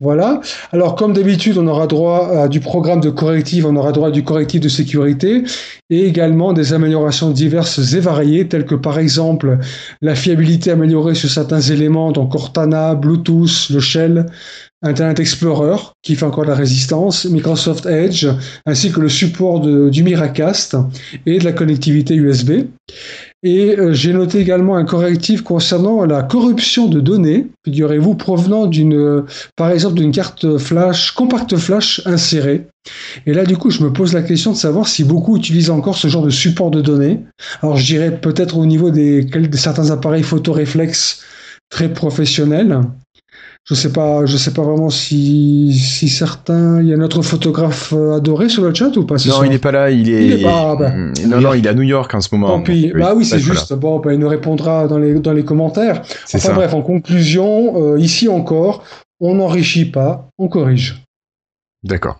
Voilà. 0.00 0.40
Alors, 0.72 0.96
comme 0.96 1.12
d'habitude, 1.12 1.58
on 1.58 1.66
aura 1.68 1.86
droit 1.86 2.28
à 2.42 2.48
du 2.48 2.58
programme 2.58 3.00
de 3.00 3.10
correctif, 3.10 3.64
on 3.64 3.76
aura 3.76 3.92
droit 3.92 4.08
à 4.08 4.10
du 4.10 4.24
correctif 4.24 4.60
de 4.60 4.68
sécurité 4.68 5.44
et 5.90 6.06
également 6.06 6.52
des 6.52 6.72
améliorations 6.72 7.30
diverses 7.30 7.94
et 7.94 8.00
variées, 8.00 8.48
telles 8.48 8.66
que 8.66 8.74
par 8.74 8.98
exemple 8.98 9.58
la 10.00 10.16
fiabilité 10.16 10.72
améliorée 10.72 11.14
sur 11.14 11.30
certains 11.30 11.60
éléments, 11.60 12.10
donc 12.10 12.32
Cortana, 12.32 12.96
Bluetooth, 12.96 13.68
le 13.70 13.78
Shell, 13.78 14.26
Internet 14.82 15.20
Explorer, 15.20 15.76
qui 16.02 16.16
fait 16.16 16.26
encore 16.26 16.46
la 16.46 16.56
résistance, 16.56 17.24
Microsoft 17.26 17.86
Edge, 17.86 18.26
ainsi 18.66 18.90
que 18.90 18.98
le 19.00 19.08
support 19.08 19.60
de- 19.60 19.88
du 19.88 20.02
Miracast 20.02 20.76
et 21.26 21.38
de 21.38 21.44
la 21.44 21.52
connectivité 21.52 22.16
USB. 22.16 22.64
Et 23.44 23.76
euh, 23.76 23.92
j'ai 23.92 24.12
noté 24.12 24.38
également 24.38 24.76
un 24.76 24.84
correctif 24.84 25.42
concernant 25.42 26.04
la 26.04 26.22
corruption 26.22 26.86
de 26.86 27.00
données, 27.00 27.48
figurez-vous, 27.64 28.14
provenant 28.14 28.66
d'une, 28.66 28.94
euh, 28.94 29.26
par 29.56 29.70
exemple, 29.70 29.96
d'une 29.96 30.12
carte 30.12 30.58
flash, 30.58 31.10
compact 31.10 31.56
flash 31.56 32.00
insérée. 32.04 32.68
Et 33.26 33.34
là, 33.34 33.44
du 33.44 33.56
coup, 33.56 33.70
je 33.70 33.82
me 33.82 33.92
pose 33.92 34.12
la 34.12 34.22
question 34.22 34.52
de 34.52 34.56
savoir 34.56 34.86
si 34.86 35.02
beaucoup 35.02 35.36
utilisent 35.36 35.70
encore 35.70 35.96
ce 35.96 36.06
genre 36.06 36.22
de 36.22 36.30
support 36.30 36.70
de 36.70 36.80
données. 36.80 37.20
Alors, 37.62 37.76
je 37.76 37.84
dirais 37.84 38.16
peut-être 38.16 38.56
au 38.56 38.66
niveau 38.66 38.90
des, 38.90 39.24
de 39.24 39.56
certains 39.56 39.90
appareils 39.90 40.22
photoréflexes 40.22 41.22
très 41.68 41.92
professionnels. 41.92 42.80
Je 43.64 43.74
sais 43.74 43.92
pas, 43.92 44.26
je 44.26 44.36
sais 44.36 44.50
pas 44.52 44.62
vraiment 44.62 44.90
si, 44.90 45.72
si 45.78 46.08
certains, 46.08 46.82
il 46.82 46.88
y 46.88 46.92
a 46.92 46.96
notre 46.96 47.22
photographe 47.22 47.92
euh, 47.96 48.16
adoré 48.16 48.48
sur 48.48 48.64
le 48.64 48.74
chat 48.74 48.96
ou 48.96 49.06
pas 49.06 49.14
Non, 49.26 49.44
il 49.44 49.50
n'est 49.50 49.58
pas 49.60 49.70
là, 49.70 49.90
il 49.90 50.10
est. 50.10 50.26
Il 50.26 50.32
est 50.32 50.42
pas. 50.42 50.74
Mm, 50.74 51.12
Non, 51.28 51.40
non, 51.40 51.54
il 51.54 51.64
est 51.64 51.68
à 51.68 51.74
New 51.74 51.82
York 51.82 52.12
en 52.12 52.20
ce 52.20 52.28
moment. 52.34 52.48
Tant 52.48 52.62
pis. 52.62 52.92
bah 52.92 53.14
oui, 53.16 53.24
c'est 53.24 53.36
là. 53.36 53.42
juste. 53.42 53.72
Bon, 53.74 54.00
bah, 54.00 54.12
il 54.12 54.18
nous 54.18 54.28
répondra 54.28 54.88
dans 54.88 54.98
les, 54.98 55.14
dans 55.14 55.32
les 55.32 55.44
commentaires. 55.44 56.02
C'est 56.26 56.38
Enfin 56.38 56.48
ça. 56.48 56.54
bref, 56.54 56.74
en 56.74 56.82
conclusion, 56.82 57.92
euh, 57.94 58.00
ici 58.00 58.28
encore, 58.28 58.82
on 59.20 59.36
n'enrichit 59.36 59.84
pas, 59.84 60.28
on 60.38 60.48
corrige. 60.48 61.00
D'accord. 61.84 62.16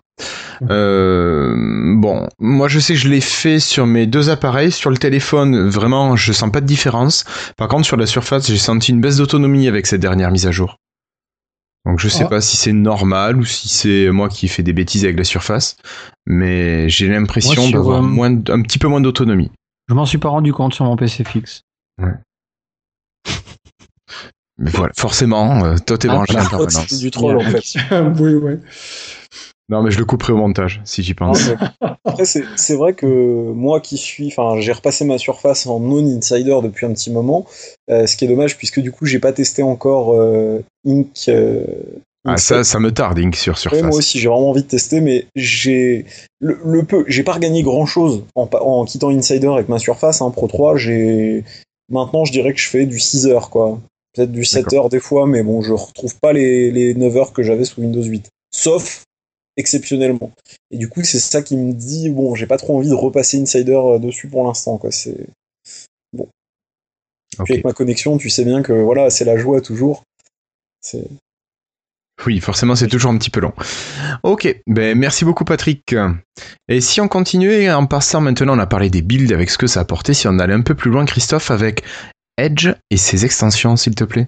Euh, 0.69 1.53
bon, 1.97 2.27
moi 2.39 2.67
je 2.69 2.79
sais 2.79 2.93
que 2.93 2.99
je 2.99 3.09
l'ai 3.09 3.19
fait 3.21 3.59
sur 3.59 3.85
mes 3.85 4.05
deux 4.07 4.29
appareils. 4.29 4.71
Sur 4.71 4.89
le 4.91 4.97
téléphone, 4.97 5.67
vraiment, 5.67 6.15
je 6.15 6.31
sens 6.31 6.51
pas 6.51 6.61
de 6.61 6.65
différence. 6.65 7.25
Par 7.57 7.67
contre, 7.67 7.85
sur 7.85 7.97
la 7.97 8.05
surface, 8.05 8.47
j'ai 8.47 8.57
senti 8.57 8.91
une 8.91 9.01
baisse 9.01 9.17
d'autonomie 9.17 9.67
avec 9.67 9.87
cette 9.87 9.99
dernière 10.01 10.31
mise 10.31 10.47
à 10.47 10.51
jour. 10.51 10.77
Donc 11.85 11.99
je 11.99 12.07
sais 12.07 12.23
Ah. 12.23 12.29
pas 12.29 12.41
si 12.41 12.55
c'est 12.55 12.71
normal 12.73 13.37
ou 13.37 13.43
si 13.45 13.67
c'est 13.67 14.09
moi 14.11 14.29
qui 14.29 14.47
fais 14.47 14.63
des 14.63 14.71
bêtises 14.73 15.03
avec 15.03 15.17
la 15.17 15.23
surface, 15.25 15.75
mais 16.25 16.87
j'ai 16.89 17.07
l'impression 17.09 17.69
d'avoir 17.69 17.99
euh, 17.99 18.01
moins, 18.07 18.29
un 18.31 18.61
petit 18.61 18.79
peu 18.79 18.87
moins 18.87 19.01
d'autonomie. 19.01 19.51
Je 19.89 19.93
m'en 19.93 20.05
suis 20.05 20.17
pas 20.17 20.29
rendu 20.29 20.53
compte 20.53 20.73
sur 20.73 20.85
mon 20.85 20.95
PC 20.95 21.23
fixe. 21.25 21.61
Mais 24.59 24.69
voilà, 24.71 24.93
forcément, 24.95 25.65
euh, 25.65 25.75
toi 25.85 25.97
t'es 25.97 26.07
Ah, 26.09 26.13
branché 26.13 26.33
en 26.35 26.37
La 26.37 26.43
faute, 26.43 26.51
permanence. 26.51 26.85
c'est 26.87 26.99
du 26.99 27.11
troll 27.11 27.37
en 27.37 27.41
fait. 27.41 27.63
oui, 28.21 28.35
ouais. 28.35 28.59
Non, 29.73 29.81
mais 29.81 29.89
je 29.89 29.97
le 29.97 30.05
couperai 30.05 30.33
au 30.33 30.37
montage, 30.37 30.81
si 30.85 31.01
j'y 31.01 31.15
pense. 31.15 31.49
Après, 32.05 32.25
c'est 32.25 32.75
vrai 32.75 32.93
que 32.93 33.07
moi 33.07 33.79
qui 33.79 33.97
suis, 33.97 34.27
enfin, 34.27 34.61
j'ai 34.61 34.71
repassé 34.71 35.03
ma 35.03 35.17
surface 35.17 35.65
en 35.65 35.79
non-insider 35.79 36.59
depuis 36.61 36.85
un 36.85 36.93
petit 36.93 37.09
moment, 37.09 37.47
euh, 37.89 38.05
ce 38.05 38.15
qui 38.15 38.25
est 38.25 38.27
dommage 38.27 38.55
puisque 38.55 38.79
du 38.81 38.91
coup, 38.91 39.07
j'ai 39.07 39.17
pas 39.17 39.33
testé 39.33 39.63
encore 39.63 40.13
euh, 40.13 40.63
Ink. 40.85 41.07
Euh, 41.27 41.65
ah, 42.23 42.37
ça, 42.37 42.63
ça 42.63 42.79
me 42.79 42.91
tarde, 42.91 43.17
Ink 43.17 43.35
sur 43.35 43.57
surface. 43.57 43.81
moi 43.81 43.97
aussi, 43.97 44.19
j'ai 44.19 44.27
vraiment 44.29 44.51
envie 44.51 44.61
de 44.61 44.67
tester, 44.67 45.01
mais 45.01 45.25
j'ai 45.35 46.05
le, 46.39 46.83
peu, 46.83 47.03
j'ai 47.07 47.23
pas 47.23 47.33
regagné 47.33 47.63
grand 47.63 47.87
chose 47.87 48.25
en, 48.35 48.47
en, 48.53 48.85
quittant 48.85 49.09
Insider 49.09 49.47
avec 49.47 49.69
ma 49.69 49.79
surface, 49.79 50.21
hein, 50.21 50.29
Pro 50.29 50.47
3. 50.47 50.77
J'ai 50.77 51.43
maintenant, 51.89 52.25
je 52.25 52.31
dirais 52.31 52.53
que 52.53 52.59
je 52.59 52.69
fais 52.69 52.85
du 52.85 52.99
6 52.99 53.25
heures, 53.25 53.49
quoi. 53.49 53.79
Peut-être 54.13 54.31
du 54.31 54.45
7 54.45 54.71
heures 54.73 54.89
des 54.89 54.99
fois, 54.99 55.25
mais 55.25 55.41
bon, 55.41 55.63
je 55.63 55.73
retrouve 55.73 56.15
pas 56.19 56.31
les, 56.31 56.69
les 56.69 56.93
9 56.93 57.17
heures 57.17 57.33
que 57.33 57.41
j'avais 57.41 57.65
sous 57.65 57.81
Windows 57.81 58.03
8. 58.03 58.29
Sauf 58.51 59.03
exceptionnellement. 59.57 60.31
Et 60.71 60.77
du 60.77 60.89
coup, 60.89 61.03
c'est 61.03 61.19
ça 61.19 61.41
qui 61.41 61.57
me 61.57 61.73
dit 61.73 62.09
bon, 62.09 62.35
j'ai 62.35 62.47
pas 62.47 62.57
trop 62.57 62.77
envie 62.77 62.89
de 62.89 62.93
repasser 62.93 63.41
Insider 63.41 63.73
euh, 63.75 63.99
dessus 63.99 64.27
pour 64.27 64.45
l'instant, 64.45 64.77
quoi. 64.77 64.91
C'est 64.91 65.27
bon. 66.13 66.27
avec 67.39 67.63
ma 67.63 67.73
connexion, 67.73 68.17
tu 68.17 68.29
sais 68.29 68.45
bien 68.45 68.61
que 68.61 68.73
voilà, 68.73 69.09
c'est 69.09 69.25
la 69.25 69.37
joie 69.37 69.61
toujours. 69.61 70.03
Oui, 72.25 72.39
forcément, 72.39 72.75
c'est 72.75 72.87
toujours 72.87 73.11
un 73.11 73.17
petit 73.17 73.29
peu 73.29 73.41
long. 73.41 73.53
Ok, 74.21 74.61
ben 74.67 74.97
merci 74.97 75.25
beaucoup 75.25 75.43
Patrick. 75.43 75.95
Et 76.69 76.79
si 76.79 77.01
on 77.01 77.07
continuait 77.07 77.71
en 77.71 77.85
passant 77.85 78.21
maintenant, 78.21 78.55
on 78.55 78.59
a 78.59 78.67
parlé 78.67 78.89
des 78.89 79.01
builds 79.01 79.33
avec 79.33 79.49
ce 79.49 79.57
que 79.57 79.67
ça 79.67 79.81
apportait, 79.81 80.13
si 80.13 80.27
on 80.27 80.39
allait 80.39 80.53
un 80.53 80.61
peu 80.61 80.75
plus 80.75 80.91
loin, 80.91 81.05
Christophe, 81.05 81.51
avec 81.51 81.83
Edge 82.37 82.69
et 82.89 82.97
ses 82.97 83.25
extensions, 83.25 83.75
s'il 83.75 83.95
te 83.95 84.03
plaît. 84.03 84.27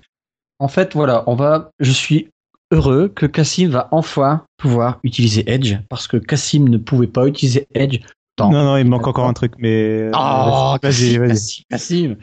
En 0.59 0.67
fait, 0.67 0.93
voilà, 0.93 1.23
on 1.28 1.36
va. 1.36 1.69
Je 1.80 1.91
suis 1.91 2.30
heureux 2.72 3.09
que 3.09 3.26
Cassim 3.26 3.70
va 3.70 3.88
enfin 3.91 4.43
pouvoir 4.57 4.99
utiliser 5.03 5.49
Edge 5.51 5.78
parce 5.89 6.07
que 6.07 6.18
Cassim 6.18 6.68
ne 6.70 6.78
pouvait 6.78 7.07
pas 7.07 7.28
utiliser 7.28 7.68
Edge. 7.74 7.99
Dans 8.38 8.51
non, 8.51 8.66
non, 8.66 8.78
il 8.78 8.86
manque 8.86 9.07
encore 9.07 9.28
un 9.28 9.34
truc, 9.34 9.53
mais. 9.59 10.09
Oh, 10.13 10.76
vas-y, 10.82 11.18
vas-y. 11.18 11.63
Cassim. 11.70 12.18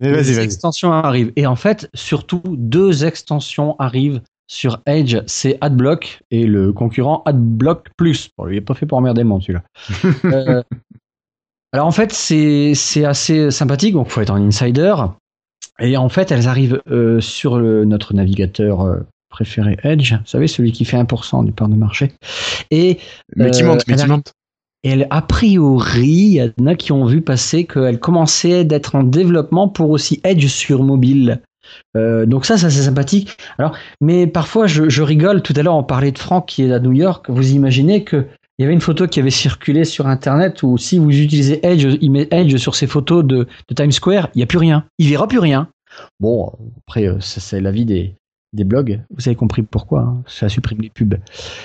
Mais 0.00 0.10
vas-y, 0.12 0.32
vas-y. 0.32 0.44
extensions 0.44 0.92
arrivent. 0.92 1.32
Et 1.36 1.46
en 1.46 1.56
fait, 1.56 1.88
surtout, 1.94 2.42
deux 2.46 3.04
extensions 3.04 3.76
arrivent 3.78 4.20
sur 4.48 4.80
Edge. 4.86 5.18
C'est 5.26 5.58
AdBlock 5.60 6.22
et 6.30 6.46
le 6.46 6.72
concurrent 6.72 7.22
AdBlock 7.26 7.90
Plus. 7.96 8.30
Bon, 8.36 8.48
il 8.48 8.54
n'est 8.54 8.60
pas 8.60 8.74
fait 8.74 8.86
pour 8.86 8.98
emmerder 8.98 9.22
le 9.22 9.28
monde, 9.28 9.42
celui-là. 9.42 9.62
Euh, 10.24 10.62
alors, 11.72 11.86
en 11.86 11.92
fait, 11.92 12.12
c'est 12.12 13.04
assez 13.04 13.50
sympathique. 13.52 13.94
Donc, 13.94 14.08
il 14.08 14.10
faut 14.12 14.20
être 14.20 14.30
en 14.30 14.44
insider. 14.44 14.94
Et 15.80 15.96
en 15.96 16.08
fait, 16.08 16.30
elles 16.30 16.48
arrivent 16.48 16.80
euh, 16.90 17.20
sur 17.20 17.58
notre 17.58 18.14
navigateur 18.14 18.82
euh, 18.82 18.96
préféré 19.30 19.78
Edge, 19.82 20.12
vous 20.12 20.26
savez, 20.26 20.46
celui 20.46 20.72
qui 20.72 20.84
fait 20.84 20.98
1% 20.98 21.44
du 21.44 21.52
part 21.52 21.68
de 21.68 21.76
marché. 21.76 22.12
Et, 22.70 22.98
qui 23.52 23.62
monte. 23.62 23.84
Et 24.82 25.04
a 25.10 25.22
priori, 25.22 26.06
il 26.06 26.34
y 26.34 26.62
en 26.62 26.66
a 26.66 26.74
qui 26.74 26.92
ont 26.92 27.04
vu 27.04 27.20
passer 27.20 27.64
qu'elle 27.64 28.00
commençait 28.00 28.64
d'être 28.64 28.94
en 28.94 29.02
développement 29.02 29.68
pour 29.68 29.90
aussi 29.90 30.20
Edge 30.24 30.46
sur 30.46 30.82
mobile. 30.82 31.42
Euh, 31.96 32.24
donc 32.26 32.46
ça, 32.46 32.56
ça 32.56 32.70
c'est 32.70 32.82
sympathique. 32.82 33.36
Alors, 33.58 33.76
mais 34.00 34.26
parfois 34.26 34.66
je, 34.66 34.88
je, 34.88 35.02
rigole. 35.02 35.42
Tout 35.42 35.52
à 35.56 35.62
l'heure, 35.62 35.76
on 35.76 35.84
parlait 35.84 36.12
de 36.12 36.18
Franck 36.18 36.46
qui 36.46 36.64
est 36.64 36.72
à 36.72 36.80
New 36.80 36.92
York. 36.92 37.26
Vous 37.28 37.52
imaginez 37.52 38.04
que 38.04 38.26
il 38.60 38.64
y 38.64 38.66
avait 38.66 38.74
une 38.74 38.82
photo 38.82 39.06
qui 39.06 39.18
avait 39.18 39.30
circulé 39.30 39.86
sur 39.86 40.06
Internet 40.06 40.62
où 40.62 40.76
si 40.76 40.98
vous 40.98 41.08
utilisez 41.08 41.66
Edge, 41.66 41.96
il 42.02 42.10
met 42.10 42.28
Edge 42.30 42.58
sur 42.58 42.74
ses 42.74 42.86
photos 42.86 43.24
de, 43.24 43.48
Times 43.74 43.90
Square, 43.90 44.28
il 44.34 44.38
n'y 44.38 44.42
a 44.42 44.46
plus 44.46 44.58
rien. 44.58 44.84
Il 44.98 45.08
verra 45.08 45.26
plus 45.26 45.38
rien. 45.38 45.70
Bon, 46.20 46.52
après, 46.86 47.08
euh, 47.08 47.18
c'est 47.20 47.62
la 47.62 47.70
vie 47.70 47.86
des, 47.86 48.14
des 48.52 48.64
blogs. 48.64 49.00
Vous 49.16 49.26
avez 49.26 49.34
compris 49.34 49.62
pourquoi. 49.62 50.00
Hein. 50.00 50.22
Ça 50.26 50.50
supprime 50.50 50.82
les 50.82 50.90
pubs. 50.90 51.14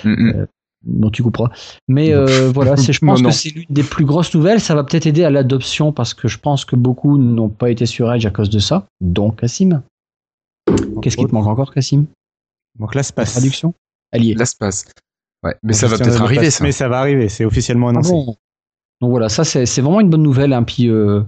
Euh, 0.06 0.46
dont 0.86 1.10
tu 1.10 1.22
couperas. 1.22 1.50
Mais 1.86 2.14
euh, 2.14 2.50
voilà, 2.50 2.76
je 2.76 2.98
pense 3.04 3.20
que 3.20 3.30
c'est 3.30 3.50
l'une 3.50 3.66
des 3.68 3.82
plus 3.82 4.06
grosses 4.06 4.34
nouvelles. 4.34 4.62
Ça 4.62 4.74
va 4.74 4.82
peut-être 4.82 5.04
aider 5.04 5.24
à 5.24 5.28
l'adoption 5.28 5.92
parce 5.92 6.14
que 6.14 6.28
je 6.28 6.38
pense 6.38 6.64
que 6.64 6.76
beaucoup 6.76 7.18
n'ont 7.18 7.50
pas 7.50 7.68
été 7.68 7.84
sur 7.84 8.10
Edge 8.10 8.24
à 8.24 8.30
cause 8.30 8.48
de 8.48 8.58
ça. 8.58 8.86
Donc, 9.02 9.40
Cassim. 9.40 9.82
Qu'est-ce 11.02 11.18
qui 11.18 11.26
te 11.26 11.34
manque 11.34 11.46
encore, 11.46 11.74
Cassim 11.74 12.06
Donc, 12.78 12.94
l'espace. 12.94 13.32
Traduction? 13.32 13.74
Allié. 14.12 14.34
L'espace. 14.34 14.86
Ouais, 15.46 15.54
mais 15.62 15.72
ça 15.72 15.86
va 15.86 15.96
peut-être 15.96 16.20
arriver, 16.20 16.50
ça. 16.50 16.64
Mais 16.64 16.72
ça 16.72 16.88
va 16.88 16.98
arriver, 16.98 17.28
c'est 17.28 17.44
officiellement 17.44 17.88
annoncé. 17.88 18.12
Ah 18.12 18.32
Donc 19.00 19.10
voilà, 19.10 19.28
ça 19.28 19.44
c'est 19.44 19.80
vraiment 19.80 20.00
une 20.00 20.10
bonne 20.10 20.22
nouvelle. 20.22 20.52
Hein. 20.52 20.64
Puis, 20.64 20.88
euh, 20.88 21.22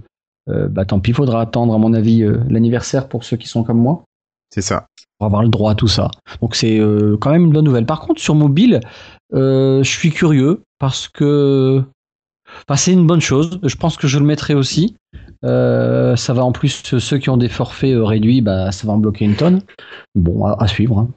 euh, 0.49 0.67
bah 0.67 0.83
tant 0.83 0.99
pis, 0.99 1.11
il 1.11 1.13
faudra 1.13 1.41
attendre, 1.41 1.73
à 1.73 1.77
mon 1.77 1.93
avis, 1.93 2.23
euh, 2.23 2.39
l'anniversaire 2.49 3.07
pour 3.07 3.23
ceux 3.23 3.37
qui 3.37 3.47
sont 3.47 3.63
comme 3.63 3.79
moi. 3.79 4.03
C'est 4.53 4.61
ça. 4.61 4.87
Pour 5.17 5.27
avoir 5.27 5.43
le 5.43 5.49
droit 5.49 5.71
à 5.71 5.75
tout 5.75 5.87
ça. 5.87 6.11
Donc 6.41 6.55
c'est 6.55 6.79
quand 7.19 7.31
même 7.31 7.45
une 7.45 7.51
bonne 7.51 7.65
nouvelle. 7.65 7.85
Par 7.85 8.01
contre, 8.01 8.21
sur 8.21 8.35
mobile, 8.35 8.81
je 9.31 9.81
suis 9.83 10.11
curieux 10.11 10.63
parce 10.79 11.07
que 11.07 11.83
enfin, 12.67 12.77
c'est 12.77 12.93
une 12.93 13.05
bonne 13.05 13.21
chose. 13.21 13.59
Je 13.63 13.75
pense 13.75 13.97
que 13.97 14.07
je 14.07 14.17
le 14.17 14.25
mettrai 14.25 14.53
aussi. 14.53 14.95
ça 15.43 16.33
va 16.33 16.43
en 16.43 16.51
plus, 16.51 16.97
ceux 16.97 17.17
qui 17.17 17.29
ont 17.29 17.37
des 17.37 17.49
forfaits 17.49 17.95
réduits, 17.99 18.41
bah, 18.41 18.71
ça 18.71 18.87
va 18.87 18.93
en 18.93 18.97
bloquer 18.97 19.25
une 19.25 19.35
tonne. 19.35 19.61
Bon, 20.15 20.45
à, 20.45 20.67
suivre. 20.67 20.99
Hein. 20.99 21.09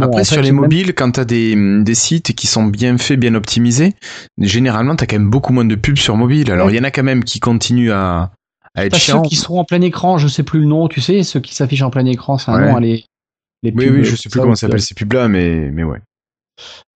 Après, 0.00 0.24
sur 0.24 0.42
les 0.42 0.52
mobiles, 0.52 0.94
quand 0.94 1.12
tu 1.12 1.20
as 1.20 1.24
des, 1.24 1.82
des, 1.82 1.94
sites 1.94 2.34
qui 2.34 2.46
sont 2.46 2.64
bien 2.64 2.98
faits, 2.98 3.18
bien 3.18 3.34
optimisés, 3.34 3.94
généralement, 4.38 4.96
tu 4.96 5.04
as 5.04 5.06
quand 5.06 5.18
même 5.18 5.30
beaucoup 5.30 5.52
moins 5.52 5.64
de 5.64 5.74
pubs 5.74 5.96
sur 5.96 6.16
mobile. 6.16 6.50
Alors, 6.52 6.70
il 6.70 6.76
y 6.76 6.80
en 6.80 6.84
a 6.84 6.90
quand 6.90 7.02
même 7.02 7.24
qui 7.24 7.40
continuent 7.40 7.92
à, 7.92 8.32
à 8.74 8.86
être 8.86 8.96
chiants. 8.96 9.22
Ceux 9.22 9.28
qui 9.28 9.36
seront 9.36 9.60
en 9.60 9.64
plein 9.64 9.80
écran, 9.80 10.18
je 10.18 10.28
sais 10.28 10.42
plus 10.42 10.60
le 10.60 10.66
nom, 10.66 10.88
tu 10.88 11.00
sais, 11.00 11.22
ceux 11.22 11.40
qui 11.40 11.54
s'affichent 11.54 11.82
en 11.82 11.90
plein 11.90 12.06
écran, 12.06 12.38
c'est 12.38 12.50
un 12.50 12.72
nom, 12.72 12.78
les, 12.78 13.04
les 13.62 13.72
pubs. 13.72 13.80
Oui, 13.80 13.88
oui, 13.90 14.04
je 14.04 14.16
sais 14.16 14.28
plus 14.28 14.40
comment 14.40 14.54
ça 14.54 14.66
s'appelle 14.66 14.82
ces 14.82 14.94
pubs-là, 14.94 15.28
mais, 15.28 15.70
mais 15.70 15.84
ouais. 15.84 16.00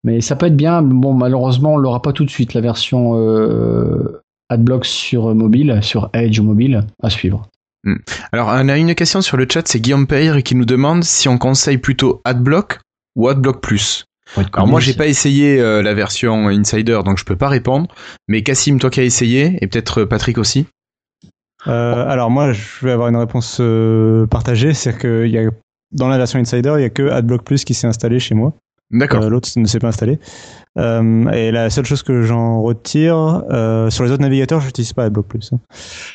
Mais 0.05 0.21
ça 0.21 0.37
peut 0.37 0.47
être 0.47 0.57
bien. 0.57 0.83
Bon, 0.83 1.15
malheureusement, 1.15 1.75
on 1.75 1.77
l'aura 1.79 2.03
pas 2.03 2.13
tout 2.13 2.25
de 2.25 2.31
suite, 2.31 2.55
la 2.55 2.61
version 2.61 3.15
euh, 3.17 4.23
AdBlock 4.49 4.85
sur 4.85 5.35
mobile, 5.35 5.81
sur 5.83 6.11
Edge 6.13 6.41
mobile, 6.41 6.87
à 7.03 7.11
suivre. 7.11 7.49
Hmm. 7.87 7.97
Alors, 8.33 8.49
on 8.49 8.69
a 8.69 8.77
une 8.77 8.95
question 8.95 9.23
sur 9.23 9.37
le 9.37 9.47
chat, 9.51 9.67
c'est 9.67 9.81
Guillaume 9.81 10.07
Peyre 10.07 10.43
qui 10.43 10.55
nous 10.55 10.65
demande 10.67 11.05
si 11.05 11.29
on 11.29 11.39
conseille 11.39 11.79
plutôt 11.79 12.21
AdBlock 12.25 12.81
ou 13.15 13.29
AdBlock 13.29 13.63
Plus. 13.63 14.05
Alors 14.53 14.67
moi 14.67 14.81
j'ai 14.81 14.95
pas 14.95 15.07
essayé 15.07 15.61
euh, 15.61 15.83
la 15.83 15.95
version 15.95 16.49
Insider 16.49 17.01
donc 17.05 17.19
je 17.19 17.25
peux 17.25 17.37
pas 17.37 17.49
répondre, 17.49 17.87
mais 18.29 18.43
Cassim 18.43 18.79
toi 18.79 18.91
qui 18.91 19.01
as 19.01 19.05
essayé 19.05 19.57
et 19.61 19.67
peut-être 19.67 20.03
euh, 20.03 20.07
Patrick 20.07 20.39
aussi. 20.39 20.67
Euh, 21.67 22.09
alors 22.09 22.31
moi 22.31 22.53
je 22.53 22.85
vais 22.85 22.93
avoir 22.93 23.09
une 23.09 23.17
réponse 23.17 23.61
partagée, 24.31 24.75
c'est 24.75 24.97
que 24.97 25.27
y 25.27 25.39
a, 25.39 25.49
dans 25.93 26.09
la 26.09 26.19
version 26.19 26.39
Insider 26.39 26.75
il 26.77 26.83
y 26.83 26.85
a 26.85 26.91
que 26.91 27.09
AdBlock 27.09 27.45
Plus 27.45 27.65
qui 27.65 27.75
s'est 27.75 27.87
installé 27.87 28.19
chez 28.19 28.35
moi. 28.35 28.53
D'accord. 28.91 29.29
L'autre 29.29 29.49
ne 29.57 29.67
s'est 29.67 29.81
pas 29.81 29.89
installé. 29.89 30.19
et 30.77 31.51
la 31.51 31.71
seule 31.71 31.87
chose 31.87 32.03
que 32.03 32.23
j'en 32.23 32.63
retire 32.63 33.43
sur 33.91 34.05
les 34.05 34.11
autres 34.11 34.23
navigateurs 34.23 34.61
j'utilise 34.61 34.93
pas 34.93 35.05
AdBlock 35.05 35.29
Plus. 35.29 35.53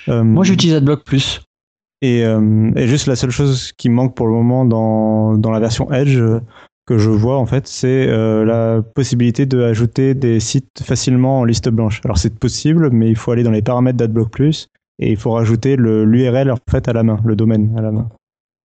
Hein. 0.07 0.23
moi 0.23 0.43
j'utilise 0.43 0.75
AdBlock 0.75 1.05
Plus. 1.05 1.41
Et, 2.01 2.25
euh, 2.25 2.71
et, 2.75 2.87
juste 2.87 3.07
la 3.07 3.15
seule 3.15 3.29
chose 3.29 3.71
qui 3.73 3.89
manque 3.89 4.15
pour 4.15 4.25
le 4.25 4.33
moment 4.33 4.65
dans, 4.65 5.37
dans 5.37 5.51
la 5.51 5.59
version 5.59 5.91
Edge 5.91 6.17
euh, 6.17 6.39
que 6.87 6.97
je 6.97 7.09
vois 7.09 7.37
en 7.37 7.45
fait, 7.45 7.67
c'est 7.67 8.07
euh, 8.09 8.43
la 8.43 8.81
possibilité 8.81 9.45
d'ajouter 9.45 10.13
des 10.13 10.39
sites 10.39 10.81
facilement 10.83 11.39
en 11.39 11.43
liste 11.45 11.69
blanche. 11.69 12.01
Alors 12.03 12.17
c'est 12.17 12.37
possible, 12.37 12.89
mais 12.91 13.09
il 13.09 13.15
faut 13.15 13.31
aller 13.31 13.43
dans 13.43 13.51
les 13.51 13.61
paramètres 13.61 13.97
d'AdBlock 13.97 14.29
Plus 14.31 14.67
et 14.99 15.11
il 15.11 15.17
faut 15.17 15.31
rajouter 15.31 15.75
l'URL 15.77 16.51
en 16.51 16.57
fait 16.69 16.87
à 16.87 16.93
la 16.93 17.03
main, 17.03 17.19
le 17.23 17.35
domaine 17.35 17.73
à 17.77 17.81
la 17.81 17.91
main. 17.91 18.09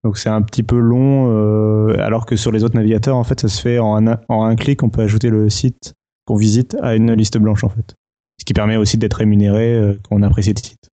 Donc 0.05 0.19
c'est 0.19 0.29
un 0.29 0.43
petit 0.43 0.63
peu 0.63 0.79
long, 0.79 1.31
euh, 1.31 1.97
alors 1.99 2.27
que 2.27 2.37
sur 2.37 2.53
les 2.53 2.63
autres 2.63 2.77
navigateurs 2.77 3.17
en 3.17 3.25
fait 3.25 3.41
ça 3.41 3.49
se 3.49 3.61
fait 3.61 3.79
en 3.79 4.07
un, 4.07 4.19
en 4.29 4.45
un 4.45 4.55
clic, 4.55 4.83
on 4.83 4.91
peut 4.91 5.03
ajouter 5.03 5.31
le 5.31 5.49
site 5.49 5.95
qu'on 6.27 6.37
visite 6.37 6.77
à 6.83 6.95
une 6.95 7.13
liste 7.15 7.39
blanche 7.39 7.65
en 7.65 7.69
fait. 7.69 7.95
Ce 8.39 8.45
qui 8.45 8.53
permet 8.53 8.77
aussi 8.77 8.99
d'être 8.99 9.15
rémunéré 9.15 9.75
euh, 9.75 9.95
quand 10.03 10.17
on 10.17 10.23
apprécie 10.23 10.53
le 10.53 10.61
site. 10.61 10.89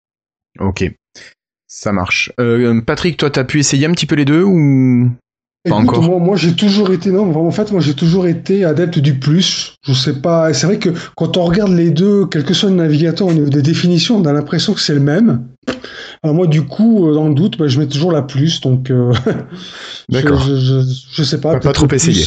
Ok. 0.60 0.92
Ça 1.72 1.92
marche. 1.92 2.34
Euh, 2.40 2.82
Patrick, 2.82 3.16
toi, 3.16 3.30
t'as 3.30 3.44
pu 3.44 3.60
essayer 3.60 3.86
un 3.86 3.92
petit 3.92 4.08
peu 4.08 4.16
les 4.16 4.26
deux 4.26 4.44
ou 4.44 5.12
pas 5.70 5.76
encore? 5.76 6.02
Moi, 6.02 6.18
moi 6.18 6.36
j'ai 6.36 6.54
toujours 6.54 6.92
été 6.92 7.12
non. 7.12 7.32
En 7.36 7.52
fait, 7.52 7.72
moi, 7.72 7.80
j'ai 7.80 7.94
toujours 7.94 8.26
été 8.26 8.66
adepte 8.66 8.98
du 8.98 9.20
plus. 9.20 9.76
Je 9.86 9.94
sais 9.94 10.20
pas. 10.20 10.52
C'est 10.52 10.66
vrai 10.66 10.80
que 10.80 10.90
quand 11.16 11.38
on 11.38 11.46
regarde 11.46 11.72
les 11.72 11.92
deux, 11.92 12.26
quel 12.26 12.44
que 12.44 12.56
soit 12.56 12.72
le 12.72 12.76
navigateur 12.76 13.28
au 13.28 13.34
niveau 13.34 13.50
des 13.50 13.62
définitions, 13.62 14.18
on 14.18 14.26
a 14.26 14.34
l'impression 14.34 14.74
que 14.74 14.80
c'est 14.80 14.96
le 14.96 15.00
même. 15.00 15.46
Alors 16.24 16.36
moi, 16.36 16.48
du 16.48 16.64
coup, 16.64 17.08
euh, 17.08 17.14
dans 17.14 17.28
le 17.28 17.36
doute, 17.36 17.60
bah, 17.60 17.68
je 17.68 17.80
mets 17.80 17.88
toujours 17.88 18.12
la 18.12 18.24
plus. 18.24 18.62
Donc, 18.62 18.90
euh, 18.90 19.14
d'accord. 20.10 20.40
Je, 20.40 20.56
je, 20.56 20.82
je, 21.12 21.24
sais 21.24 21.40
pas. 21.40 21.60
Pas 21.60 21.72
trop 21.72 21.88
essayé. 21.92 22.26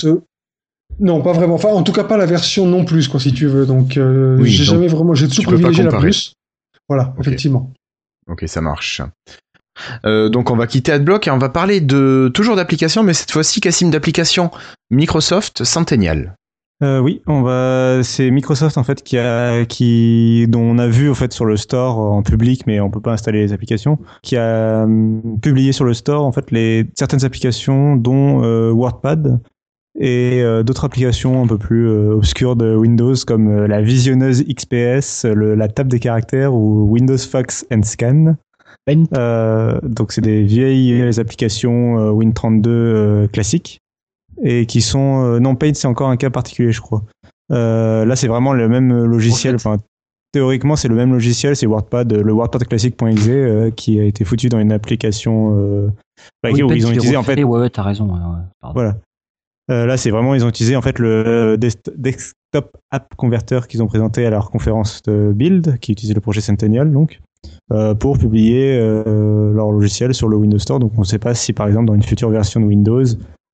non, 1.01 1.20
pas 1.20 1.32
vraiment. 1.32 1.55
Enfin, 1.55 1.70
en 1.70 1.82
tout 1.82 1.93
cas, 1.93 2.05
pas 2.05 2.16
la 2.16 2.26
version 2.26 2.64
non 2.64 2.84
plus, 2.84 3.09
quoi, 3.09 3.18
si 3.18 3.32
tu 3.32 3.49
veux. 3.49 3.66
Donc, 3.66 3.99
oui, 3.99 4.49
j'ai 4.49 4.62
jamais 4.62 4.86
vraiment. 4.86 5.14
J'ai 5.14 5.26
toujours 5.26 5.47
privilégié 5.47 5.82
la 5.82 5.99
plus. 5.99 6.34
Voilà, 6.88 7.12
effectivement. 7.18 7.72
Ok, 8.28 8.44
ça 8.46 8.60
marche. 8.60 9.02
Euh, 10.04 10.28
donc 10.28 10.50
on 10.50 10.56
va 10.56 10.66
quitter 10.66 10.92
AdBlock 10.92 11.26
et 11.26 11.30
on 11.30 11.38
va 11.38 11.48
parler 11.48 11.80
de 11.80 12.30
toujours 12.34 12.56
d'applications, 12.56 13.02
mais 13.02 13.14
cette 13.14 13.30
fois-ci 13.30 13.60
Cassim 13.60 13.90
d'applications 13.90 14.50
Microsoft 14.90 15.64
Centennial. 15.64 16.36
Euh, 16.82 16.98
oui, 16.98 17.22
on 17.26 17.42
va. 17.42 18.02
C'est 18.02 18.30
Microsoft 18.30 18.76
en 18.76 18.82
fait 18.82 19.02
qui 19.04 19.16
a, 19.16 19.64
qui, 19.64 20.46
dont 20.48 20.62
on 20.62 20.78
a 20.78 20.88
vu 20.88 21.10
en 21.10 21.14
fait 21.14 21.32
sur 21.32 21.44
le 21.44 21.56
store 21.56 21.98
en 21.98 22.22
public, 22.22 22.66
mais 22.66 22.80
on 22.80 22.90
peut 22.90 23.00
pas 23.00 23.12
installer 23.12 23.40
les 23.40 23.52
applications, 23.52 23.98
qui 24.22 24.36
a 24.36 24.82
hum, 24.82 25.38
publié 25.40 25.72
sur 25.72 25.84
le 25.84 25.94
store 25.94 26.24
en 26.24 26.32
fait 26.32 26.50
les 26.50 26.86
certaines 26.94 27.24
applications 27.24 27.94
dont 27.94 28.42
euh, 28.42 28.72
WordPad 28.72 29.40
et 30.05 30.42
d'autres 30.64 30.84
applications 30.84 31.44
un 31.44 31.46
peu 31.46 31.59
plus 31.59 31.88
obscures 31.88 32.57
de 32.57 32.74
Windows 32.74 33.14
comme 33.24 33.66
la 33.66 33.80
visionneuse 33.80 34.42
XPS, 34.42 35.24
la 35.24 35.68
table 35.68 35.90
des 35.90 36.00
caractères 36.00 36.55
ou 36.55 36.90
Windows 36.90 37.16
Fax 37.18 37.64
and 37.72 37.82
Scan. 37.84 38.34
donc 38.88 40.11
c'est 40.11 40.20
des 40.20 40.42
vieilles 40.42 41.20
applications 41.20 42.12
Win32 42.18 43.28
classiques 43.28 43.78
et 44.42 44.66
qui 44.66 44.80
sont 44.80 45.38
non 45.38 45.55
Paint 45.55 45.74
c'est 45.74 45.86
encore 45.86 46.09
un 46.09 46.16
cas 46.16 46.30
particulier 46.30 46.72
je 46.72 46.80
crois. 46.80 47.05
là 47.50 48.16
c'est 48.16 48.28
vraiment 48.28 48.55
le 48.55 48.68
même 48.68 49.05
logiciel. 49.05 49.55
Enfin, 49.55 49.78
théoriquement, 50.32 50.76
c'est 50.76 50.88
le 50.88 50.94
même 50.94 51.12
logiciel, 51.12 51.55
c'est 51.55 51.66
WordPad, 51.66 52.12
le 52.12 52.32
WordPad 52.32 52.66
classique.exe 52.66 53.28
euh, 53.28 53.70
qui 53.70 54.00
a 54.00 54.05
été 54.05 54.24
foutu 54.24 54.48
dans 54.48 54.59
une 54.59 54.72
application 54.72 55.57
euh, 55.57 55.88
bah, 56.42 56.50
où 56.50 56.57
ils 56.57 56.64
ont 56.64 56.90
utilisé 56.90 57.16
en 57.16 57.22
fait. 57.22 57.42
Ouais, 57.44 57.61
ouais, 57.61 57.70
t'as 57.70 57.82
raison. 57.82 58.09
voilà. 58.74 58.96
Euh, 59.72 59.86
là, 59.86 59.96
c'est 59.96 60.10
vraiment 60.10 60.34
ils 60.34 60.44
ont 60.44 60.48
utilisé 60.48 60.76
en 60.76 60.82
fait 60.82 60.98
le 60.98 61.56
desktop 61.56 62.76
app 62.90 63.14
converter 63.16 63.60
qu'ils 63.68 63.82
ont 63.82 63.86
présenté 63.86 64.26
à 64.26 64.30
leur 64.30 64.50
conférence 64.50 65.02
de 65.02 65.32
build, 65.34 65.78
qui 65.80 65.92
utilisait 65.92 66.14
le 66.14 66.20
projet 66.20 66.40
Centennial, 66.40 66.92
donc 66.92 67.20
pour 67.98 68.18
publier 68.18 68.78
leur 68.78 69.72
logiciel 69.72 70.14
sur 70.14 70.28
le 70.28 70.36
Windows 70.36 70.58
Store. 70.58 70.78
Donc, 70.78 70.92
on 70.96 71.00
ne 71.00 71.06
sait 71.06 71.18
pas 71.18 71.34
si 71.34 71.52
par 71.52 71.66
exemple 71.66 71.86
dans 71.86 71.94
une 71.94 72.02
future 72.02 72.28
version 72.28 72.60
de 72.60 72.66
Windows, 72.66 73.04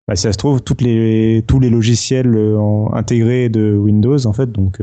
bah, 0.08 0.16
si 0.16 0.22
ça 0.22 0.32
se 0.32 0.38
trouve, 0.38 0.60
les, 0.80 1.44
tous 1.46 1.60
les 1.60 1.70
logiciels 1.70 2.36
intégrés 2.92 3.48
de 3.48 3.76
Windows, 3.76 4.26
en 4.26 4.32
fait, 4.32 4.50
donc 4.50 4.80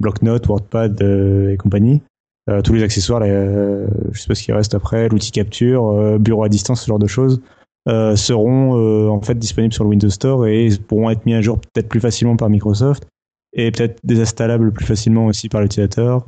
bloc-notes, 0.00 0.46
WordPad 0.46 1.00
euh, 1.02 1.52
et 1.52 1.56
compagnie. 1.56 2.02
Euh, 2.48 2.62
tous 2.62 2.74
les 2.74 2.82
accessoires, 2.82 3.22
euh, 3.24 3.86
je 4.12 4.20
sais 4.20 4.28
pas 4.28 4.34
ce 4.34 4.42
qui 4.42 4.52
reste 4.52 4.74
après, 4.74 5.08
l'outil 5.08 5.32
capture, 5.32 6.18
bureau 6.18 6.44
à 6.44 6.48
distance, 6.48 6.82
ce 6.82 6.86
genre 6.86 6.98
de 6.98 7.06
choses, 7.06 7.40
seront 7.86 9.08
en 9.08 9.20
fait 9.20 9.38
disponibles 9.38 9.74
sur 9.74 9.84
le 9.84 9.90
Windows 9.90 10.10
Store 10.10 10.46
et 10.46 10.68
pourront 10.88 11.10
être 11.10 11.24
mis 11.26 11.34
à 11.34 11.40
jour 11.40 11.58
peut-être 11.60 11.88
plus 11.88 12.00
facilement 12.00 12.36
par 12.36 12.50
Microsoft 12.50 13.06
et 13.52 13.70
peut-être 13.70 13.98
désinstallables 14.04 14.72
plus 14.72 14.84
facilement 14.84 15.26
aussi 15.26 15.48
par 15.48 15.60
l'utilisateur. 15.60 16.26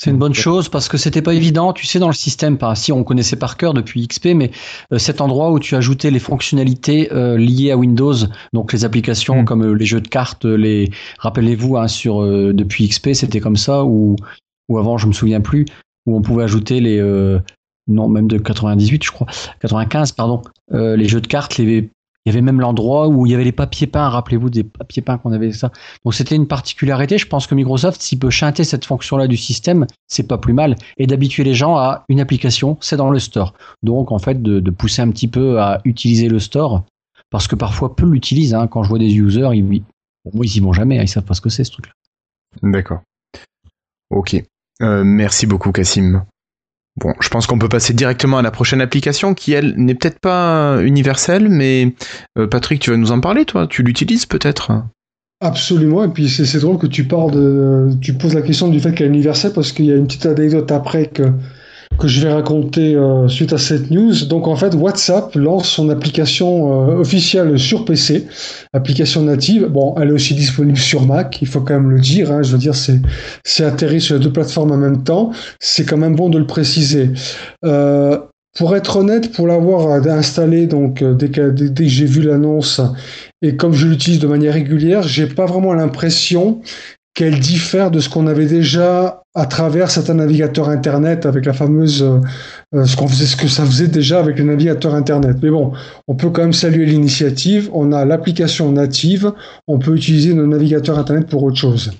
C'est 0.00 0.10
une 0.10 0.16
bonne 0.18 0.34
chose 0.34 0.68
parce 0.68 0.88
que 0.88 0.96
c'était 0.96 1.22
pas 1.22 1.34
évident, 1.34 1.72
tu 1.72 1.84
sais, 1.84 1.98
dans 1.98 2.06
le 2.06 2.14
système. 2.14 2.56
Pas 2.56 2.76
si 2.76 2.92
on 2.92 3.02
connaissait 3.02 3.34
par 3.34 3.56
cœur 3.56 3.74
depuis 3.74 4.06
XP, 4.06 4.26
mais 4.26 4.52
euh, 4.92 4.98
cet 4.98 5.20
endroit 5.20 5.50
où 5.50 5.58
tu 5.58 5.74
ajoutais 5.74 6.12
les 6.12 6.20
fonctionnalités 6.20 7.12
euh, 7.12 7.36
liées 7.36 7.72
à 7.72 7.76
Windows, 7.76 8.14
donc 8.52 8.72
les 8.72 8.84
applications 8.84 9.42
mm. 9.42 9.44
comme 9.44 9.64
euh, 9.64 9.72
les 9.72 9.86
jeux 9.86 10.00
de 10.00 10.06
cartes, 10.06 10.44
les 10.44 10.92
rappelez-vous 11.18 11.76
hein, 11.76 11.88
sur 11.88 12.22
depuis 12.22 12.88
XP, 12.88 13.12
c'était 13.12 13.40
comme 13.40 13.56
ça 13.56 13.84
ou 13.84 14.14
ou 14.68 14.78
avant, 14.78 14.98
je 14.98 15.08
me 15.08 15.12
souviens 15.12 15.40
plus, 15.40 15.64
où 16.06 16.16
on 16.16 16.22
pouvait 16.22 16.44
ajouter 16.44 16.78
les 16.78 17.00
non 17.88 18.08
même 18.08 18.28
de 18.28 18.38
98 18.38 19.04
je 19.04 19.10
crois 19.10 19.26
95 19.60 20.12
pardon 20.12 20.42
les 20.70 21.08
jeux 21.08 21.20
de 21.20 21.26
cartes 21.26 21.58
il 22.28 22.32
y 22.32 22.36
avait 22.36 22.42
même 22.42 22.60
l'endroit 22.60 23.08
où 23.08 23.24
il 23.24 23.32
y 23.32 23.34
avait 23.34 23.44
les 23.44 23.52
papiers 23.52 23.86
peints, 23.86 24.10
rappelez-vous 24.10 24.50
des 24.50 24.62
papiers 24.62 25.00
peints 25.00 25.16
qu'on 25.16 25.32
avait 25.32 25.50
ça. 25.52 25.72
Donc 26.04 26.12
c'était 26.12 26.34
une 26.34 26.46
particularité. 26.46 27.16
Je 27.16 27.26
pense 27.26 27.46
que 27.46 27.54
Microsoft, 27.54 28.02
s'il 28.02 28.18
peut 28.18 28.28
chanter 28.28 28.64
cette 28.64 28.84
fonction-là 28.84 29.26
du 29.28 29.38
système, 29.38 29.86
c'est 30.08 30.28
pas 30.28 30.36
plus 30.36 30.52
mal. 30.52 30.76
Et 30.98 31.06
d'habituer 31.06 31.42
les 31.42 31.54
gens 31.54 31.76
à 31.76 32.04
une 32.10 32.20
application, 32.20 32.76
c'est 32.82 32.98
dans 32.98 33.08
le 33.08 33.18
store. 33.18 33.54
Donc 33.82 34.12
en 34.12 34.18
fait, 34.18 34.42
de, 34.42 34.70
pousser 34.70 35.00
un 35.00 35.10
petit 35.10 35.26
peu 35.26 35.58
à 35.58 35.80
utiliser 35.86 36.28
le 36.28 36.38
store, 36.38 36.84
parce 37.30 37.48
que 37.48 37.56
parfois 37.56 37.96
peu 37.96 38.04
l'utilisent. 38.04 38.52
Hein. 38.52 38.66
Quand 38.66 38.82
je 38.82 38.90
vois 38.90 38.98
des 38.98 39.16
users, 39.16 39.48
ils, 39.54 39.62
bon, 39.62 39.82
moi 40.34 40.44
ils 40.44 40.62
vont 40.62 40.74
jamais, 40.74 40.98
hein. 40.98 41.04
ils 41.04 41.08
savent 41.08 41.24
pas 41.24 41.34
ce 41.34 41.40
que 41.40 41.48
c'est 41.48 41.64
ce 41.64 41.72
truc-là. 41.72 41.92
D'accord. 42.62 43.00
Ok. 44.10 44.36
Euh, 44.82 45.02
merci 45.02 45.46
beaucoup, 45.46 45.72
Cassim. 45.72 46.24
Bon, 47.00 47.14
je 47.20 47.28
pense 47.28 47.46
qu'on 47.46 47.58
peut 47.58 47.68
passer 47.68 47.94
directement 47.94 48.38
à 48.38 48.42
la 48.42 48.50
prochaine 48.50 48.80
application 48.80 49.34
qui, 49.34 49.52
elle, 49.52 49.74
n'est 49.76 49.94
peut-être 49.94 50.18
pas 50.18 50.82
universelle, 50.82 51.48
mais 51.48 51.94
euh, 52.36 52.48
Patrick, 52.48 52.80
tu 52.80 52.90
vas 52.90 52.96
nous 52.96 53.12
en 53.12 53.20
parler, 53.20 53.44
toi. 53.44 53.66
Tu 53.68 53.82
l'utilises 53.82 54.26
peut-être? 54.26 54.72
Absolument, 55.40 56.02
et 56.02 56.08
puis 56.08 56.28
c'est 56.28 56.58
drôle 56.58 56.78
que 56.78 56.88
tu 56.88 57.04
parles 57.04 57.30
de, 57.30 57.90
tu 58.00 58.14
poses 58.14 58.34
la 58.34 58.42
question 58.42 58.66
du 58.66 58.80
fait 58.80 58.92
qu'elle 58.92 59.06
est 59.06 59.10
universelle 59.10 59.52
parce 59.52 59.70
qu'il 59.70 59.84
y 59.84 59.92
a 59.92 59.94
une 59.94 60.08
petite 60.08 60.26
anecdote 60.26 60.72
après 60.72 61.06
que 61.06 61.30
que 61.98 62.06
je 62.06 62.20
vais 62.20 62.32
raconter 62.32 62.94
euh, 62.94 63.28
suite 63.28 63.52
à 63.52 63.58
cette 63.58 63.90
news. 63.90 64.26
Donc 64.26 64.46
en 64.46 64.56
fait, 64.56 64.74
WhatsApp 64.74 65.34
lance 65.34 65.68
son 65.68 65.88
application 65.88 66.90
euh, 66.90 67.00
officielle 67.00 67.58
sur 67.58 67.84
PC, 67.84 68.26
application 68.72 69.22
native. 69.22 69.66
Bon, 69.66 69.94
elle 69.98 70.08
est 70.08 70.12
aussi 70.12 70.34
disponible 70.34 70.78
sur 70.78 71.02
Mac, 71.02 71.40
il 71.42 71.48
faut 71.48 71.60
quand 71.60 71.74
même 71.74 71.90
le 71.90 72.00
dire. 72.00 72.30
Hein. 72.30 72.42
je 72.42 72.52
veux 72.52 72.58
dire, 72.58 72.74
c'est 72.74 73.00
c'est 73.44 73.64
atterri 73.64 74.00
sur 74.00 74.16
les 74.16 74.22
deux 74.22 74.32
plateformes 74.32 74.72
en 74.72 74.76
même 74.76 75.02
temps. 75.02 75.32
C'est 75.60 75.84
quand 75.84 75.96
même 75.96 76.14
bon 76.14 76.28
de 76.28 76.38
le 76.38 76.46
préciser. 76.46 77.10
Euh, 77.64 78.18
pour 78.56 78.74
être 78.74 78.96
honnête, 78.96 79.32
pour 79.32 79.46
l'avoir 79.46 79.92
installé, 80.08 80.66
donc 80.66 81.04
dès 81.04 81.28
que, 81.28 81.50
dès 81.50 81.84
que 81.84 81.90
j'ai 81.90 82.06
vu 82.06 82.22
l'annonce 82.22 82.80
et 83.40 83.54
comme 83.54 83.72
je 83.72 83.86
l'utilise 83.86 84.18
de 84.18 84.26
manière 84.26 84.54
régulière, 84.54 85.02
j'ai 85.02 85.26
pas 85.26 85.46
vraiment 85.46 85.74
l'impression 85.74 86.60
qu'elle 87.14 87.38
diffère 87.38 87.90
de 87.90 88.00
ce 88.00 88.08
qu'on 88.08 88.26
avait 88.26 88.46
déjà 88.46 89.22
à 89.34 89.44
travers 89.46 89.90
certains 89.90 90.14
navigateurs 90.14 90.68
internet 90.70 91.26
avec 91.26 91.44
la 91.44 91.52
fameuse 91.52 92.02
euh, 92.02 92.18
euh, 92.74 92.84
ce 92.86 92.96
qu'on 92.96 93.06
faisait 93.06 93.26
ce 93.26 93.36
que 93.36 93.46
ça 93.46 93.64
faisait 93.64 93.86
déjà 93.86 94.18
avec 94.20 94.38
les 94.38 94.44
navigateurs 94.44 94.94
internet. 94.94 95.36
Mais 95.42 95.50
bon 95.50 95.72
on 96.06 96.14
peut 96.14 96.30
quand 96.30 96.42
même 96.42 96.54
saluer 96.54 96.86
l'initiative. 96.86 97.68
On 97.74 97.92
a 97.92 98.04
l'application 98.06 98.72
native. 98.72 99.32
On 99.66 99.78
peut 99.78 99.94
utiliser 99.94 100.32
nos 100.32 100.46
navigateurs 100.46 100.98
internet 100.98 101.26
pour 101.28 101.42
autre 101.42 101.56
chose. 101.56 101.90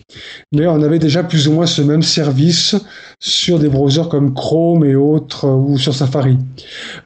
Mais 0.53 0.66
on 0.66 0.83
avait 0.83 0.99
déjà 0.99 1.22
plus 1.22 1.49
ou 1.49 1.53
moins 1.53 1.66
ce 1.66 1.83
même 1.83 2.03
service 2.03 2.74
sur 3.20 3.59
des 3.59 3.68
browsers 3.68 4.09
comme 4.09 4.33
Chrome 4.33 4.85
et 4.85 4.95
autres 4.95 5.45
euh, 5.45 5.55
ou 5.55 5.76
sur 5.76 5.95
Safari. 5.95 6.39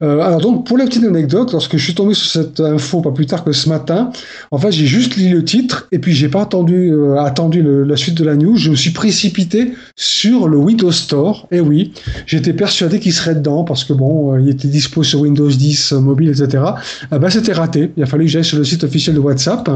Alors 0.01 0.41
donc 0.41 0.66
pour 0.66 0.79
la 0.79 0.85
petite 0.85 1.05
anecdote 1.05 1.53
lorsque 1.53 1.77
je 1.77 1.85
suis 1.85 1.95
tombé 1.95 2.14
sur 2.14 2.31
cette 2.31 2.61
info 2.61 3.01
pas 3.01 3.11
plus 3.11 3.27
tard 3.27 3.45
que 3.45 3.53
ce 3.53 3.68
matin 3.68 4.11
en 4.51 4.59
fait 4.59 4.70
j'ai 4.70 4.87
juste 4.87 5.16
lu 5.16 5.31
le 5.31 5.45
titre 5.45 5.89
et 5.91 5.99
puis 5.99 6.12
j'ai 6.12 6.29
pas 6.29 6.43
attendu 6.43 6.93
attendu 7.18 7.62
la 7.62 7.97
suite 7.97 8.16
de 8.16 8.25
la 8.25 8.37
news. 8.37 8.57
Je 8.57 8.70
me 8.70 8.77
suis 8.77 8.91
précipité 8.91 9.73
sur 9.97 10.12
le 10.25 10.57
Windows 10.57 10.93
Store. 10.93 11.47
Et 11.51 11.61
oui, 11.61 11.93
j'étais 12.27 12.53
persuadé 12.53 13.01
qu'il 13.01 13.13
serait 13.13 13.35
dedans 13.35 13.65
parce 13.65 13.85
que 13.85 13.93
bon, 13.93 14.35
euh, 14.35 14.41
il 14.41 14.49
était 14.49 14.69
dispo 14.69 15.03
sur 15.03 15.21
Windows 15.21 15.49
10 15.49 15.93
euh, 15.93 16.01
mobile, 16.01 16.29
etc. 16.31 16.63
Ah 17.11 17.19
ben, 17.19 17.31
c'était 17.31 17.53
raté. 17.53 17.93
Il 17.97 18.03
a 18.03 18.07
fallu 18.07 18.25
que 18.25 18.31
j'aille 18.31 18.45
sur 18.45 18.59
le 18.59 18.65
site 18.65 18.85
officiel 18.85 19.15
de 19.17 19.21
WhatsApp 19.21 19.69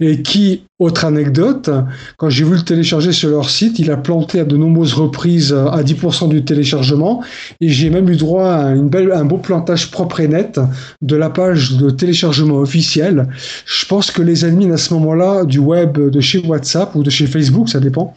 et 0.00 0.22
qui, 0.22 0.62
autre 0.78 1.04
anecdote, 1.04 1.70
quand 2.16 2.30
j'ai 2.30 2.44
vu 2.44 2.54
le 2.54 2.62
télécharger 2.62 3.12
sur 3.12 3.30
leur 3.30 3.50
site, 3.50 3.78
il 3.78 3.90
a 3.90 3.96
planté 3.96 4.40
à 4.40 4.44
de 4.44 4.56
nombreuses 4.56 4.94
reprises 4.94 5.52
euh, 5.52 5.66
à 5.66 5.82
10% 5.82 6.28
du 6.28 6.44
téléchargement 6.44 7.22
et 7.60 7.68
j'ai 7.68 7.90
même 7.90 8.08
eu 8.08 8.16
droit 8.16 8.46
à 8.46 8.70
une 8.70 8.88
belle, 8.88 9.10
un 9.12 9.24
beau 9.24 9.38
plantage 9.38 9.90
propre 9.90 10.20
et 10.20 10.28
net 10.28 10.60
de 11.02 11.16
la 11.16 11.30
page 11.30 11.72
de 11.76 11.90
téléchargement 11.90 12.58
officiel. 12.58 13.28
Je 13.66 13.86
pense 13.86 14.10
que 14.10 14.22
les 14.22 14.44
admins 14.44 14.70
à 14.70 14.76
ce 14.76 14.94
moment-là 14.94 15.44
du 15.44 15.58
web 15.58 15.98
de 15.98 16.20
chez 16.20 16.38
WhatsApp 16.38 16.94
ou 16.94 17.02
de 17.02 17.10
chez 17.10 17.26
Facebook, 17.26 17.68
ça 17.68 17.80
dépend, 17.80 18.14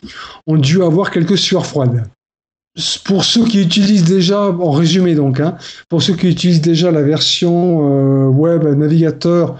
ont 0.47 0.57
dû 0.57 0.83
avoir 0.83 1.11
quelques 1.11 1.37
froide. 1.59 2.03
Pour 3.03 3.25
ceux 3.25 3.43
qui 3.45 3.61
utilisent 3.61 4.05
déjà, 4.05 4.43
en 4.47 4.71
résumé 4.71 5.13
donc, 5.13 5.41
hein, 5.41 5.57
pour 5.89 6.01
ceux 6.01 6.15
qui 6.15 6.29
utilisent 6.29 6.61
déjà 6.61 6.89
la 6.89 7.01
version 7.01 8.27
euh, 8.27 8.29
web 8.29 8.63
navigateur 8.63 9.57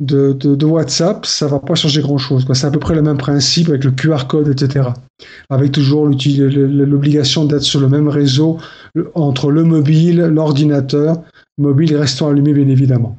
de, 0.00 0.32
de, 0.32 0.66
WhatsApp, 0.66 1.24
ça 1.24 1.46
va 1.46 1.60
pas 1.60 1.74
changer 1.74 2.02
grand 2.02 2.18
chose. 2.18 2.46
C'est 2.52 2.66
à 2.66 2.70
peu 2.70 2.80
près 2.80 2.94
le 2.94 3.02
même 3.02 3.16
principe 3.16 3.68
avec 3.68 3.84
le 3.84 3.92
QR 3.92 4.26
code, 4.28 4.48
etc. 4.48 4.88
Avec 5.50 5.72
toujours 5.72 6.06
l'obligation 6.06 7.44
d'être 7.44 7.62
sur 7.62 7.80
le 7.80 7.88
même 7.88 8.08
réseau 8.08 8.58
entre 9.14 9.50
le 9.50 9.62
mobile, 9.62 10.22
l'ordinateur, 10.22 11.22
mobile 11.58 11.96
restant 11.96 12.28
allumé 12.28 12.52
bien 12.52 12.68
évidemment. 12.68 13.18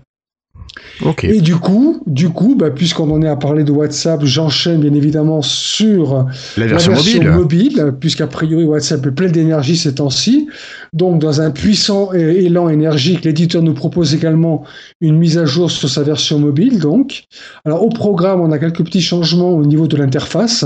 Et 1.24 1.42
du 1.42 1.56
coup, 1.56 2.02
du 2.06 2.30
coup, 2.30 2.56
bah, 2.56 2.70
puisqu'on 2.70 3.10
en 3.12 3.22
est 3.22 3.28
à 3.28 3.36
parler 3.36 3.64
de 3.64 3.72
WhatsApp, 3.72 4.24
j'enchaîne 4.24 4.82
bien 4.82 4.94
évidemment 4.94 5.42
sur 5.42 6.26
la 6.58 6.68
version, 6.68 6.94
mobile, 6.94 7.32
mobile 7.32 7.94
puisqu'a 8.00 8.28
priori 8.28 8.64
WhatsApp 8.64 9.06
est 9.06 9.12
plein 9.12 9.30
d'énergie 9.30 9.76
ces 9.76 9.96
temps-ci. 9.96 10.48
Donc, 10.96 11.20
dans 11.20 11.42
un 11.42 11.52
puissant 11.52 12.14
élan 12.14 12.70
énergique, 12.70 13.26
l'éditeur 13.26 13.62
nous 13.62 13.74
propose 13.74 14.16
également 14.16 14.64
une 15.02 15.18
mise 15.18 15.38
à 15.38 15.46
jour 15.46 15.70
sur 15.70 15.90
sa 15.90 16.04
version 16.04 16.40
mobile. 16.40 16.80
Donc, 16.80 17.26
alors 17.66 17.84
au 17.84 17.90
programme, 17.90 18.40
on 18.40 18.52
a 18.52 18.58
quelques 18.58 18.84
petits 18.84 19.02
changements 19.02 19.52
au 19.52 19.66
niveau 19.66 19.88
de 19.88 19.98
l'interface, 19.98 20.66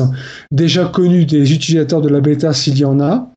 déjà 0.52 0.86
connus 0.86 1.26
des 1.26 1.52
utilisateurs 1.52 2.02
de 2.02 2.10
la 2.10 2.22
bêta 2.22 2.54
s'il 2.54 2.78
y 2.78 2.86
en 2.86 3.00
a. 3.00 3.32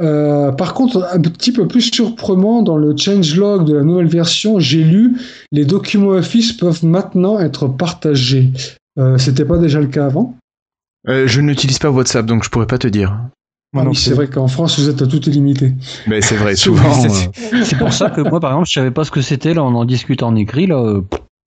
Euh, 0.00 0.50
par 0.50 0.74
contre, 0.74 1.08
un 1.12 1.20
petit 1.20 1.52
peu 1.52 1.68
plus 1.68 1.92
surprenant, 1.92 2.62
dans 2.62 2.76
le 2.76 2.96
changelog 2.96 3.64
de 3.64 3.74
la 3.74 3.84
nouvelle 3.84 4.08
version, 4.08 4.58
j'ai 4.58 4.82
lu 4.82 5.16
les 5.52 5.64
documents 5.64 6.08
Office 6.08 6.52
peuvent 6.52 6.84
maintenant 6.84 7.38
être 7.38 7.68
partagés. 7.68 8.50
Euh, 8.98 9.16
C'était 9.16 9.44
pas 9.44 9.58
déjà 9.58 9.80
le 9.80 9.86
cas 9.86 10.06
avant? 10.06 10.36
Euh, 11.08 11.26
Je 11.28 11.40
n'utilise 11.40 11.78
pas 11.78 11.90
WhatsApp, 11.90 12.26
donc 12.26 12.44
je 12.44 12.50
pourrais 12.50 12.66
pas 12.66 12.78
te 12.78 12.88
dire. 12.88 13.16
Ah 13.74 13.84
oui, 13.88 13.96
c'est 13.96 14.12
vrai 14.12 14.28
qu'en 14.28 14.48
France, 14.48 14.78
vous 14.78 14.88
êtes 14.90 15.00
à 15.00 15.06
tout 15.06 15.22
illimité. 15.28 15.72
Mais 16.06 16.20
c'est 16.20 16.36
vrai, 16.36 16.56
souvent. 16.56 16.92
c'est 17.64 17.78
pour 17.78 17.92
ça 17.92 18.10
que 18.10 18.20
moi, 18.20 18.38
par 18.38 18.50
exemple, 18.52 18.68
je 18.68 18.72
savais 18.72 18.90
pas 18.90 19.04
ce 19.04 19.10
que 19.10 19.22
c'était. 19.22 19.54
Là, 19.54 19.64
on 19.64 19.74
en 19.74 19.84
discute 19.86 20.22
en 20.22 20.36
écrit. 20.36 20.66
Là, 20.66 20.76
euh, 20.76 21.02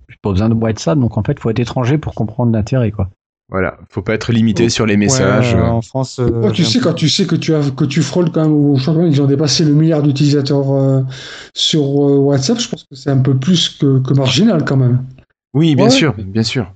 j'ai 0.10 0.18
pas 0.22 0.32
besoin 0.32 0.50
de 0.50 0.56
WhatsApp, 0.56 0.98
donc 0.98 1.18
en 1.18 1.24
fait, 1.24 1.40
faut 1.40 1.50
être 1.52 1.60
étranger 1.60 1.98
pour 2.00 2.16
comprendre 2.16 2.52
l'intérêt, 2.52 2.92
quoi. 2.92 3.10
Voilà, 3.50 3.78
faut 3.92 4.02
pas 4.02 4.16
être 4.16 4.32
limité 4.34 4.70
sur 4.70 4.88
les 4.88 4.98
messages. 4.98 5.54
en 5.54 5.84
France, 5.84 6.20
tu 6.52 6.66
sais 6.66 6.80
quand 6.80 6.94
tu 6.94 7.10
sais 7.10 7.28
que 7.28 7.36
tu 7.36 7.54
as 7.54 7.62
que 7.70 7.86
tu 7.86 8.02
frôles 8.02 8.32
quand 8.32 8.42
même 8.42 8.54
au 8.54 8.76
championnat, 8.80 9.08
ils 9.08 9.22
ont 9.22 9.28
dépassé 9.28 9.64
le 9.64 9.74
milliard 9.74 10.02
d'utilisateurs 10.02 11.04
sur 11.54 11.88
WhatsApp. 11.92 12.58
Je 12.60 12.70
pense 12.70 12.84
que 12.86 12.96
c'est 12.96 13.12
un 13.12 13.20
peu 13.20 13.36
plus 13.36 13.70
que, 13.70 14.00
que 14.00 14.14
marginal 14.16 14.66
quand 14.66 14.78
même. 14.78 15.04
Oui, 15.54 15.76
bien 15.76 15.86
Ouais. 15.86 15.92
sûr, 15.92 16.16
bien 16.18 16.42
sûr. 16.42 16.74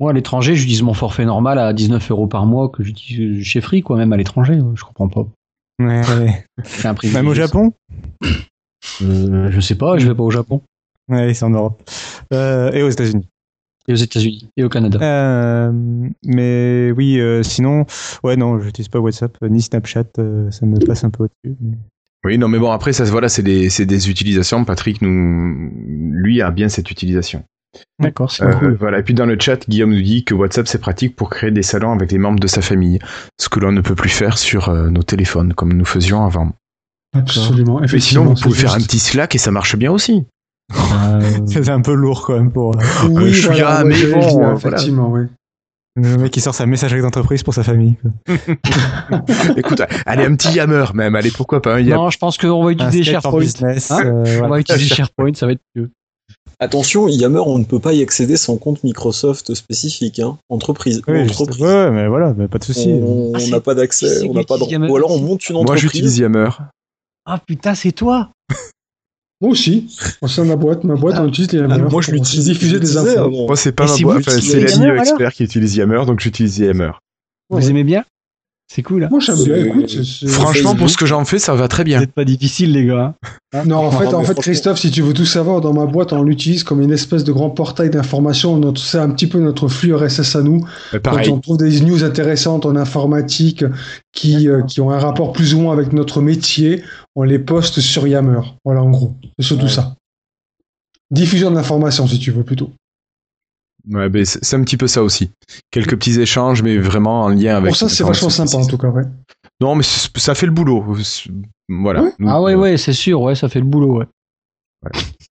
Moi, 0.00 0.10
à 0.10 0.12
l'étranger, 0.14 0.54
j'utilise 0.56 0.82
mon 0.82 0.94
forfait 0.94 1.24
normal 1.24 1.58
à 1.58 1.72
19 1.72 2.10
euros 2.10 2.26
par 2.26 2.44
mois 2.46 2.68
que 2.68 2.82
j'utilise 2.82 3.44
chez 3.44 3.60
Free, 3.60 3.82
quoi, 3.82 3.96
même 3.96 4.12
à 4.12 4.16
l'étranger. 4.16 4.58
Je 4.74 4.82
comprends 4.84 5.08
pas. 5.08 5.26
Ouais, 5.80 6.00
ouais. 6.18 6.44
C'est 6.64 6.86
un 6.88 6.94
prix. 6.94 7.08
Même 7.12 7.28
au 7.28 7.34
Japon? 7.34 7.72
Euh, 9.02 9.50
Je 9.50 9.60
sais 9.60 9.74
pas, 9.74 9.98
je 9.98 10.06
vais 10.08 10.14
pas 10.14 10.22
au 10.22 10.30
Japon. 10.30 10.62
Ouais, 11.08 11.34
c'est 11.34 11.44
en 11.44 11.50
Europe. 11.50 11.82
Euh, 12.32 12.70
et 12.72 12.82
aux 12.82 12.88
États-Unis. 12.90 13.28
Et 13.88 13.92
aux 13.92 13.96
États-Unis. 13.96 14.48
Et 14.56 14.64
au 14.64 14.68
Canada. 14.68 14.98
Euh, 15.02 15.72
mais 16.24 16.92
oui, 16.96 17.18
euh, 17.20 17.42
sinon, 17.42 17.84
ouais, 18.22 18.36
non, 18.36 18.60
j'utilise 18.60 18.88
pas 18.88 19.00
WhatsApp 19.00 19.36
ni 19.42 19.60
Snapchat, 19.62 20.04
euh, 20.18 20.50
ça 20.50 20.66
me 20.66 20.78
passe 20.84 21.04
un 21.04 21.10
peu 21.10 21.24
au-dessus. 21.24 21.56
mais- 21.60 21.78
Oui, 22.24 22.38
non, 22.38 22.46
mais 22.48 22.58
bon, 22.60 22.70
après, 22.70 22.92
ça, 22.92 23.02
voilà, 23.04 23.28
c'est 23.28 23.42
des, 23.42 23.68
c'est 23.70 23.86
des 23.86 24.08
utilisations. 24.08 24.64
Patrick, 24.64 25.02
nous, 25.02 25.70
lui, 26.12 26.40
a 26.42 26.50
bien 26.52 26.68
cette 26.68 26.90
utilisation. 26.90 27.42
D'accord, 27.98 28.30
c'est 28.30 28.44
Euh, 28.44 28.52
cool. 28.52 28.76
Voilà. 28.78 28.98
Et 28.98 29.02
puis 29.02 29.14
dans 29.14 29.26
le 29.26 29.36
chat, 29.38 29.68
Guillaume 29.68 29.90
nous 29.94 30.02
dit 30.02 30.24
que 30.24 30.34
WhatsApp, 30.34 30.68
c'est 30.68 30.78
pratique 30.80 31.16
pour 31.16 31.30
créer 31.30 31.50
des 31.50 31.62
salons 31.62 31.92
avec 31.92 32.10
les 32.12 32.18
membres 32.18 32.40
de 32.40 32.46
sa 32.46 32.60
famille. 32.62 32.98
Ce 33.40 33.48
que 33.48 33.60
l'on 33.60 33.72
ne 33.72 33.80
peut 33.80 33.94
plus 33.94 34.10
faire 34.10 34.38
sur 34.38 34.68
euh, 34.68 34.90
nos 34.90 35.02
téléphones, 35.02 35.54
comme 35.54 35.72
nous 35.72 35.84
faisions 35.84 36.24
avant. 36.24 36.52
Absolument. 37.14 37.80
Mais 37.80 37.86
sinon, 37.88 37.98
Effectivement, 37.98 38.24
vous 38.24 38.34
pouvez 38.40 38.58
faire 38.58 38.74
un 38.74 38.78
petit 38.80 38.98
Slack 38.98 39.34
et 39.34 39.38
ça 39.38 39.50
marche 39.50 39.76
bien 39.76 39.90
aussi. 39.92 40.24
Euh, 40.74 41.20
C'est 41.46 41.68
un 41.68 41.80
peu 41.82 41.94
lourd 41.94 42.22
quand 42.26 42.34
même 42.34 42.50
pour 42.52 42.74
Oui, 43.08 43.24
Euh, 43.24 43.32
je 43.32 43.48
suis 43.50 43.60
là, 43.60 43.84
mais 43.84 44.06
bon, 44.06 44.54
voilà. 44.54 44.54
effectivement, 44.76 45.10
oui. 45.10 45.26
le 45.96 46.16
mec 46.16 46.30
qui 46.32 46.40
sort 46.40 46.54
sa 46.54 46.64
messagerie 46.66 47.02
d'entreprise 47.02 47.42
pour 47.42 47.52
sa 47.52 47.62
famille. 47.62 47.96
Écoute, 49.56 49.82
allez, 50.06 50.24
un 50.24 50.34
petit 50.36 50.52
Yammer 50.52 50.86
même. 50.94 51.14
Allez, 51.14 51.30
pourquoi 51.30 51.60
pas 51.60 51.74
un 51.74 51.80
Yammer 51.80 51.94
non, 52.04 52.10
je 52.10 52.18
pense 52.18 52.38
qu'on 52.38 52.64
va 52.64 52.72
utiliser 52.72 53.02
SharePoint. 53.04 53.40
business, 53.40 53.90
Hein 53.90 54.02
euh, 54.06 54.40
On 54.42 54.48
va 54.48 54.60
utiliser 54.60 54.94
SharePoint, 54.94 55.34
ça 55.34 55.46
va 55.46 55.52
être 55.52 55.60
mieux. 55.76 55.90
Attention, 56.62 57.08
Yammer, 57.08 57.42
on 57.44 57.58
ne 57.58 57.64
peut 57.64 57.80
pas 57.80 57.92
y 57.92 58.02
accéder 58.02 58.36
sans 58.36 58.56
compte 58.56 58.84
Microsoft 58.84 59.52
spécifique, 59.54 60.20
hein. 60.20 60.38
entreprise. 60.48 61.02
Oui, 61.08 61.22
entreprise. 61.22 61.60
ouais, 61.60 61.90
mais 61.90 62.06
voilà, 62.06 62.34
mais 62.36 62.46
pas 62.46 62.58
de 62.58 62.64
souci. 62.64 62.88
On 63.02 63.32
Ah, 63.34 63.44
n'a 63.48 63.60
pas 63.60 63.74
d'accès, 63.74 64.22
on 64.28 64.32
n'a 64.32 64.44
pas 64.44 64.58
de... 64.58 64.64
Yammer 64.70 64.88
Ou 64.88 64.96
alors 64.96 65.10
on 65.10 65.18
monte 65.18 65.48
une 65.48 65.54
Moi, 65.54 65.62
entreprise. 65.62 65.82
j'utilise 65.82 66.18
Yammer. 66.18 66.50
Ah 67.26 67.40
putain, 67.44 67.74
c'est 67.74 67.90
toi 67.90 68.30
Moi 69.40 69.50
aussi. 69.50 69.92
Moi, 70.22 70.28
c'est 70.28 70.44
ma 70.44 70.54
boîte. 70.54 70.84
Ma 70.84 70.94
boîte, 70.94 71.18
on 71.18 71.26
utilise 71.26 71.50
les 71.50 71.58
Ah, 71.58 71.62
Yammer 71.62 71.90
moi, 71.90 72.00
je 72.00 72.12
l'utilise. 72.12 72.44
diffuser 72.44 72.78
des 72.78 72.96
infos. 72.96 73.28
Moi, 73.28 73.56
c'est 73.56 73.72
pas 73.72 73.84
Et 73.84 73.88
ma 73.88 73.96
c'est 73.96 74.02
boîte. 74.04 74.18
Enfin, 74.28 74.40
c'est 74.40 74.60
l'ami 74.78 74.98
expert 75.00 75.32
qui 75.32 75.42
utilise 75.42 75.74
Yammer, 75.74 76.04
donc 76.06 76.20
j'utilise 76.20 76.58
Yammer. 76.58 76.92
Vous 77.50 77.56
Ouais. 77.58 77.70
aimez 77.70 77.82
bien 77.82 78.04
C'est 78.74 78.82
cool. 78.82 79.04
hein 79.04 79.08
Moi, 79.10 79.20
j'aime 79.20 79.36
bien. 79.36 79.44
C'est- 79.54 79.60
Écoute, 79.66 79.90
c'est- 79.90 80.04
c'est- 80.04 80.26
Franchement, 80.28 80.74
pour 80.74 80.88
ce 80.88 80.96
que 80.96 81.04
j'en 81.04 81.26
fais, 81.26 81.38
ça 81.38 81.54
va 81.54 81.68
très 81.68 81.84
bien. 81.84 82.00
n'êtes 82.00 82.12
pas 82.14 82.24
difficile, 82.24 82.72
les 82.72 82.86
gars. 82.86 83.14
hein. 83.52 83.62
Non, 83.66 83.76
en 83.76 83.90
fait, 83.90 84.06
Non, 84.06 84.14
en 84.14 84.22
fait, 84.24 84.34
Christophe, 84.40 84.78
si 84.78 84.90
tu 84.90 85.02
veux 85.02 85.12
tout 85.12 85.26
savoir, 85.26 85.60
dans 85.60 85.74
ma 85.74 85.84
boîte, 85.84 86.14
on 86.14 86.22
l'utilise 86.22 86.64
comme 86.64 86.80
une 86.80 86.90
espèce 86.90 87.22
de 87.22 87.32
grand 87.32 87.50
portail 87.50 87.90
d'information. 87.90 88.56
Notre- 88.56 88.80
C'est 88.80 88.96
un 88.96 89.10
petit 89.10 89.26
peu 89.26 89.40
notre 89.40 89.68
flux 89.68 89.94
RSS 89.94 90.36
à 90.36 90.42
nous. 90.42 90.64
Quand 91.04 91.28
on 91.28 91.38
trouve 91.40 91.58
des 91.58 91.82
news 91.82 92.02
intéressantes 92.02 92.64
en 92.64 92.74
informatique 92.76 93.62
qui, 94.12 94.48
euh, 94.48 94.62
qui 94.62 94.80
ont 94.80 94.90
un 94.90 94.98
rapport 94.98 95.32
plus 95.32 95.52
ou 95.52 95.60
moins 95.60 95.74
avec 95.74 95.92
notre 95.92 96.22
métier, 96.22 96.82
on 97.14 97.24
les 97.24 97.38
poste 97.38 97.80
sur 97.80 98.06
Yammer. 98.06 98.40
Voilà, 98.64 98.82
en 98.82 98.88
gros. 98.90 99.12
C'est 99.38 99.44
surtout 99.44 99.64
Ouais. 99.64 99.70
ça. 99.70 99.96
Diffusion 101.10 101.50
de 101.50 101.56
l'information, 101.56 102.06
si 102.06 102.18
tu 102.18 102.30
veux, 102.30 102.42
plutôt. 102.42 102.70
Ouais, 103.90 104.08
ben, 104.08 104.24
c'est 104.24 104.56
un 104.56 104.62
petit 104.62 104.76
peu 104.76 104.86
ça 104.86 105.02
aussi. 105.02 105.30
Quelques 105.70 105.96
petits 105.96 106.20
échanges, 106.20 106.62
mais 106.62 106.78
vraiment 106.78 107.22
en 107.22 107.28
lien 107.28 107.56
avec. 107.56 107.70
Pour 107.70 107.76
ça, 107.76 107.88
c'est 107.88 108.04
vachement 108.04 108.30
sympa, 108.30 108.56
en 108.56 108.66
tout 108.66 108.78
cas, 108.78 108.88
ouais. 108.88 109.02
Non, 109.60 109.74
mais 109.74 109.82
ça 109.84 110.34
fait 110.34 110.46
le 110.46 110.52
boulot. 110.52 110.84
Voilà. 111.68 112.02
Ouais. 112.02 112.12
Nous- 112.18 112.28
Ah 112.28 112.40
ouais, 112.42 112.54
ouais, 112.54 112.76
c'est 112.76 112.92
sûr, 112.92 113.20
ouais, 113.20 113.34
ça 113.34 113.48
fait 113.48 113.60
le 113.60 113.66
boulot, 113.66 113.98
ouais. 113.98 114.06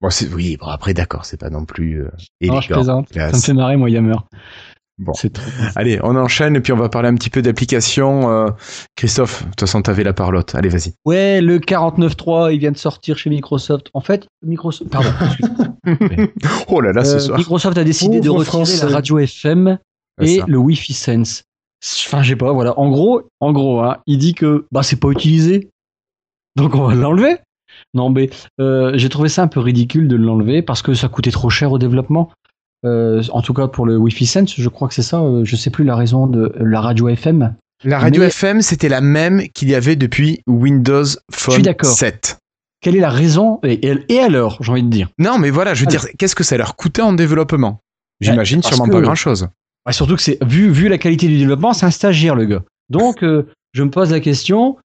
Bon, 0.02 0.10
c'est- 0.10 0.34
oui, 0.34 0.58
bon, 0.58 0.68
après, 0.68 0.94
d'accord, 0.94 1.26
c'est 1.26 1.38
pas 1.40 1.50
non 1.50 1.66
plus 1.66 2.02
euh, 2.04 2.10
Non, 2.48 2.62
je 2.62 2.68
plaisante. 2.76 3.08
Ça 3.32 3.38
me 3.38 3.42
fait 3.42 3.54
marrer, 3.54 3.76
moi, 3.78 3.90
Yammer. 3.90 4.16
Bon. 5.02 5.14
C'est 5.16 5.34
trop. 5.34 5.44
Allez, 5.76 6.00
on 6.04 6.16
enchaîne 6.16 6.56
et 6.56 6.62
puis 6.62 6.72
on 6.74 6.78
va 6.78 6.88
parler 6.88 7.10
un 7.10 7.16
petit 7.16 7.30
peu 7.32 7.42
d'applications. 7.42 8.30
euh, 8.32 8.50
Christophe, 8.96 9.44
de 9.44 9.50
toute 9.50 9.60
façon, 9.62 9.82
t'avais 9.82 10.04
la 10.04 10.14
parlotte. 10.14 10.54
Allez, 10.56 10.70
vas-y. 10.70 10.94
Ouais, 11.06 11.42
le 11.42 11.58
49.3, 11.60 12.54
il 12.54 12.60
vient 12.60 12.72
de 12.72 12.78
sortir 12.78 13.18
chez 13.18 13.30
Microsoft. 13.32 13.88
En 13.96 14.02
fait, 14.02 14.28
Microsoft, 14.46 14.92
pardon. 14.92 15.10
Oh 16.68 16.82
là 16.82 16.92
là, 16.94 17.04
ce 17.04 17.16
Euh, 17.16 17.20
soir. 17.20 17.38
Microsoft 17.40 17.78
a 17.78 17.84
décidé 17.84 18.20
de 18.22 18.30
retirer 18.30 18.78
la 18.88 18.94
radio 18.96 19.18
FM 19.20 19.78
et 20.22 20.38
ça. 20.40 20.46
le 20.48 20.58
Wi-Fi 20.58 20.94
Sense. 20.94 21.44
Enfin, 22.06 22.22
je 22.22 22.30
sais 22.30 22.36
pas, 22.36 22.52
voilà. 22.54 22.78
En 22.78 22.90
gros, 22.92 23.24
en 23.40 23.52
gros, 23.52 23.80
hein, 23.82 23.98
il 24.06 24.20
dit 24.20 24.36
que 24.36 24.66
bah 24.72 24.84
c'est 24.84 25.00
pas 25.00 25.10
utilisé, 25.10 25.70
donc 26.56 26.76
on 26.76 26.84
va 26.86 26.94
l'enlever. 26.94 27.38
Non, 27.96 28.10
mais 28.12 28.30
euh, 28.60 28.92
j'ai 28.96 29.10
trouvé 29.10 29.30
ça 29.30 29.42
un 29.42 29.48
peu 29.48 29.60
ridicule 29.60 30.08
de 30.08 30.16
l'enlever 30.16 30.62
parce 30.62 30.82
que 30.84 30.94
ça 30.94 31.08
coûtait 31.08 31.32
trop 31.32 31.50
cher 31.50 31.72
au 31.72 31.80
développement. 31.80 32.30
Euh, 32.86 33.22
en 33.32 33.42
tout 33.42 33.54
cas 33.54 33.68
pour 33.68 33.86
le 33.86 33.98
Wi-Fi 33.98 34.26
Sense, 34.26 34.56
je 34.58 34.70
crois 34.70 34.88
que 34.88 34.94
c'est 34.94 35.02
ça. 35.04 35.22
euh, 35.22 35.46
je 35.46 35.56
sais 35.56 35.70
plus 35.70 35.84
la 35.84 35.96
raison 35.96 36.26
de 36.28 36.52
la 36.60 36.82
radio 36.82 37.08
FM. 37.10 37.54
La 37.84 38.00
radio 38.00 38.22
Mais- 38.22 38.28
FM, 38.28 38.62
c'était 38.62 38.90
la 38.90 39.02
même 39.02 39.44
qu'il 39.54 39.70
y 39.70 39.76
avait 39.76 39.96
depuis 39.96 40.42
Windows 40.48 41.04
Phone 41.32 41.62
d'accord. 41.62 41.90
7. 41.92 42.38
Quelle 42.82 42.96
est 42.96 43.00
la 43.02 43.10
raison 43.12 43.60
et, 43.64 43.80
et- 44.10 44.20
alors, 44.20 44.58
j'ai 44.62 44.72
envie 44.72 44.84
de 44.84 44.90
dire? 44.90 45.10
Non, 45.20 45.38
mais 45.38 45.52
voilà, 45.52 45.74
je 45.76 45.86
veux 45.86 45.92
Alors. 45.92 46.02
dire, 46.06 46.12
qu'est-ce 46.18 46.36
que 46.36 46.44
ça 46.44 46.58
leur 46.58 46.76
coûtait 46.76 47.02
en 47.04 47.14
développement? 47.14 47.80
J'imagine 48.20 48.62
parce 48.62 48.74
sûrement 48.76 48.88
que- 48.90 48.96
pas 48.98 49.02
grand-chose. 49.02 49.48
Ouais, 49.86 49.94
surtout 49.94 50.16
que 50.16 50.22
c'est 50.22 50.38
vu 50.44 50.70
vu 50.70 50.88
la 50.90 50.98
qualité 51.00 51.28
du 51.28 51.38
développement, 51.40 51.74
c'est 51.74 51.86
un 51.88 51.92
stagiaire 51.92 52.36
le 52.36 52.46
gars. 52.46 52.64
Donc 52.90 53.24
euh, 53.24 53.48
je 53.74 53.84
me 53.84 53.90
pose 53.90 54.12
la 54.12 54.20
question 54.20 54.78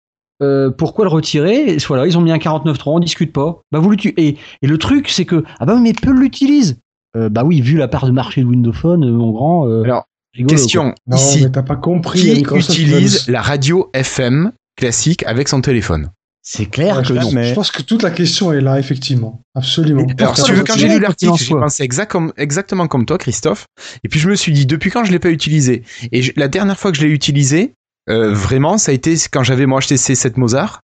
euh, 0.42 0.70
pourquoi 0.70 1.04
le 1.06 1.10
retirer? 1.10 1.74
Et 1.74 1.76
Voilà, 1.86 2.06
ils 2.06 2.16
ont 2.16 2.22
mis 2.22 2.32
un 2.32 2.36
49.3, 2.38 2.82
on 2.86 2.98
discute 2.98 3.32
pas. 3.32 3.60
Bah 3.72 3.78
vous. 3.78 3.92
Et, 3.94 4.36
et 4.62 4.66
le 4.66 4.78
truc 4.78 5.08
c'est 5.10 5.24
que 5.26 5.44
ah 5.58 5.66
bah 5.66 5.78
mais 5.80 5.92
peu 5.92 6.12
l'utilisent. 6.12 6.78
Euh, 7.16 7.28
bah 7.28 7.42
oui, 7.44 7.60
vu 7.60 7.76
la 7.76 7.88
part 7.88 8.06
de 8.06 8.12
marché 8.12 8.42
de 8.42 8.46
Windows 8.46 8.72
Phone, 8.72 9.04
euh, 9.04 9.10
mon 9.10 9.30
grand. 9.32 9.66
euh, 9.68 9.82
Alors, 9.84 10.04
rigolo, 10.34 10.48
quoi. 10.54 10.56
Question 10.56 10.94
Non, 11.06 11.16
ici 11.16 11.40
mais 11.44 11.50
t'as 11.50 11.62
pas 11.62 11.76
compris. 11.76 12.20
qui 12.20 12.32
Microsoft 12.34 12.78
utilise 12.78 13.28
la 13.28 13.40
radio 13.42 13.90
FM 13.94 14.52
classique 14.76 15.24
avec 15.26 15.48
son 15.48 15.60
téléphone 15.62 16.10
C'est 16.42 16.66
clair 16.66 16.96
Ouais, 16.98 17.02
que 17.02 17.08
je, 17.08 17.14
non. 17.14 17.30
mais- 17.32 17.48
je 17.48 17.54
pense 17.54 17.70
que 17.70 17.82
toute 17.82 18.02
la 18.02 18.10
question 18.10 18.52
est 18.52 18.60
là, 18.60 18.78
effectivement. 18.78 19.40
Absolument. 19.54 20.06
Alors, 20.18 20.36
si 20.36 20.44
tu 20.44 20.52
veux, 20.52 20.62
quand 20.62 20.76
j'ai 20.76 20.88
lu 20.88 21.00
l'article, 21.00 21.32
j'ai 21.38 21.54
pensé 21.54 21.82
exact 21.82 22.10
comme- 22.10 22.32
exactement 22.36 22.86
comme 22.86 23.04
toi, 23.06 23.18
Christophe. 23.18 23.66
Et 24.04 24.08
puis 24.08 24.20
je 24.20 24.28
me 24.28 24.34
suis 24.36 24.52
dit, 24.52 24.66
depuis 24.66 24.90
quand 24.90 25.04
je 25.04 25.10
l'ai 25.10 25.18
pas 25.18 25.30
utilisé? 25.30 25.82
Et 26.12 26.22
je- 26.22 26.32
la 26.36 26.48
dernière 26.48 26.78
fois 26.78 26.92
que 26.92 26.98
je 26.98 27.04
l'ai 27.06 27.12
utilisé, 27.12 27.72
euh, 28.10 28.32
vraiment, 28.32 28.78
ça 28.78 28.92
a 28.92 28.94
été 28.94 29.14
quand 29.32 29.42
j'avais 29.42 29.66
moi 29.66 29.78
acheté 29.78 29.96
C7 29.96 30.36
Mozart. 30.36 30.80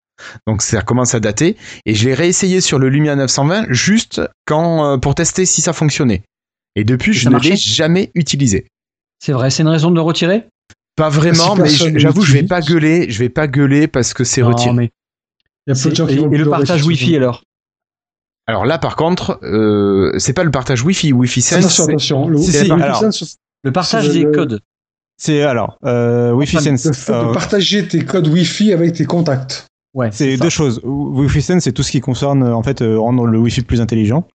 Donc 0.47 0.61
ça 0.61 0.81
commence 0.81 1.15
à 1.15 1.19
dater. 1.19 1.57
Et 1.85 1.95
je 1.95 2.05
l'ai 2.05 2.13
réessayé 2.13 2.61
sur 2.61 2.79
le 2.79 2.89
Lumia 2.89 3.15
920 3.15 3.65
juste 3.69 4.21
quand 4.45 4.85
euh, 4.85 4.97
pour 4.97 5.15
tester 5.15 5.45
si 5.45 5.61
ça 5.61 5.73
fonctionnait. 5.73 6.23
Et 6.75 6.83
depuis, 6.83 7.11
Et 7.11 7.13
je 7.15 7.29
ne 7.29 7.37
l'ai 7.39 7.55
jamais 7.57 8.11
utilisé. 8.15 8.67
C'est 9.19 9.33
vrai, 9.33 9.49
c'est 9.51 9.61
une 9.63 9.69
raison 9.69 9.89
de 9.91 9.95
le 9.95 10.01
retirer? 10.01 10.45
Pas 10.95 11.09
vraiment, 11.09 11.55
Si 11.67 11.89
mais 11.91 11.99
j'avoue, 11.99 12.21
je 12.23 12.33
vais 12.33 12.43
pas 12.43 12.61
gueuler. 12.61 13.09
Je 13.09 13.19
vais 13.19 13.29
pas 13.29 13.47
gueuler 13.47 13.87
parce 13.87 14.13
que 14.13 14.23
c'est 14.23 14.41
retiré. 14.41 14.73
mais 14.73 14.91
Il 15.67 15.73
y 15.75 15.79
a 15.79 15.81
peu 15.81 15.89
de 15.89 15.95
gens 15.95 16.07
c'est- 16.07 16.13
qui 16.13 16.19
et, 16.19 16.21
vont 16.23 16.31
et 16.31 16.37
le 16.37 16.49
partage 16.49 16.83
Wi-Fi 16.85 17.15
alors? 17.17 17.43
Alors 18.47 18.65
là, 18.65 18.77
par 18.79 18.95
contre, 18.95 19.39
euh, 19.43 20.11
c'est 20.17 20.33
pas 20.33 20.43
le 20.43 20.51
partage 20.51 20.83
Wi-Fi. 20.83 21.13
Wi-Fi 21.13 21.41
Sense, 21.41 21.57
Attention, 21.59 21.85
c'est- 21.85 21.91
attention. 21.91 22.27
Le 22.29 22.81
alors, 22.83 23.03
partage 23.73 24.09
des 24.09 24.23
le- 24.23 24.31
codes. 24.31 24.59
C'est 25.17 25.43
alors, 25.43 25.77
euh, 25.85 26.31
Wi-Fi 26.31 26.57
enfin, 26.57 26.75
Sense. 26.77 26.85
le 26.85 26.93
fait 26.93 27.13
euh, 27.13 27.27
de 27.29 27.33
partager 27.33 27.87
tes 27.87 28.03
codes 28.03 28.27
Wi-Fi 28.27 28.73
avec 28.73 28.93
tes 28.93 29.05
contacts. 29.05 29.67
Ouais, 29.93 30.09
C'est 30.11 30.37
deux 30.37 30.49
choses. 30.49 30.79
Wi-Fi 30.83 31.41
Sense, 31.41 31.63
c'est 31.63 31.73
tout 31.73 31.83
ce 31.83 31.91
qui 31.91 31.99
concerne 31.99 32.43
en 32.43 32.63
fait 32.63 32.81
euh, 32.81 32.97
rendre 32.97 33.25
le 33.25 33.37
Wi-Fi 33.37 33.61
plus 33.61 33.81
intelligent. 33.81 34.25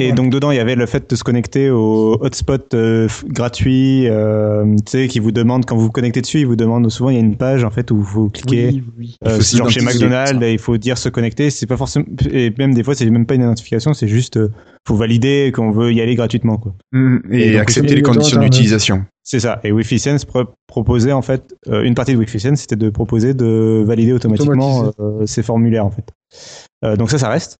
Et 0.00 0.06
Ouais. 0.08 0.12
donc 0.12 0.30
dedans, 0.30 0.52
il 0.52 0.56
y 0.56 0.60
avait 0.60 0.76
le 0.76 0.86
fait 0.86 1.10
de 1.10 1.16
se 1.16 1.24
connecter 1.24 1.70
au 1.70 2.16
hotspot 2.20 2.72
euh, 2.74 3.08
gratuit, 3.26 4.06
euh, 4.08 4.64
tu 4.86 4.90
sais, 4.92 5.08
qui 5.08 5.18
vous 5.18 5.32
demande 5.32 5.64
quand 5.66 5.74
vous 5.76 5.82
vous 5.86 5.90
connectez 5.90 6.20
dessus, 6.20 6.38
il 6.40 6.46
vous 6.46 6.54
demande 6.54 6.88
souvent 6.88 7.10
il 7.10 7.14
y 7.14 7.16
a 7.16 7.20
une 7.20 7.36
page 7.36 7.64
en 7.64 7.70
fait 7.70 7.90
où 7.90 8.00
vous 8.00 8.30
cliquez. 8.30 8.68
Oui, 8.68 8.84
oui. 8.96 9.16
Il 9.22 9.28
Euh, 9.28 9.40
genre 9.40 9.68
chez 9.70 9.80
McDonald's, 9.80 10.38
ça. 10.40 10.48
il 10.48 10.58
faut 10.60 10.76
dire 10.76 10.98
se 10.98 11.08
connecter. 11.08 11.50
C'est 11.50 11.66
pas 11.66 11.76
forcément 11.76 12.04
et 12.30 12.52
même 12.58 12.74
des 12.74 12.84
fois 12.84 12.94
c'est 12.94 13.08
même 13.10 13.26
pas 13.26 13.34
une 13.34 13.42
identification, 13.42 13.92
c'est 13.92 14.06
juste 14.08 14.36
euh, 14.36 14.50
faut 14.86 14.94
valider 14.94 15.50
qu'on 15.52 15.72
veut 15.72 15.92
y 15.92 16.00
aller 16.00 16.14
gratuitement 16.14 16.58
quoi. 16.58 16.74
Mm, 16.92 17.16
et, 17.32 17.48
Et 17.48 17.52
donc, 17.52 17.60
accepter 17.62 17.94
les 17.96 18.02
conditions 18.02 18.40
d'utilisation. 18.40 19.04
C'est 19.24 19.40
ça. 19.40 19.60
Et 19.64 19.72
Wi-Fi 19.72 19.98
Sense 19.98 20.24
pro- 20.24 20.46
proposait 20.68 21.12
en 21.12 21.22
fait 21.22 21.54
euh, 21.68 21.82
une 21.82 21.94
partie 21.94 22.12
de 22.12 22.18
Wi-Fi 22.18 22.38
Sense, 22.40 22.60
c'était 22.60 22.76
de 22.76 22.88
proposer 22.88 23.34
de 23.34 23.82
valider 23.84 24.12
automatiquement 24.12 24.92
euh, 25.00 25.26
ces 25.26 25.42
formulaires 25.42 25.84
en 25.84 25.90
fait. 25.90 26.04
Euh, 26.84 26.96
donc 26.96 27.10
ça, 27.10 27.18
ça 27.18 27.28
reste. 27.28 27.56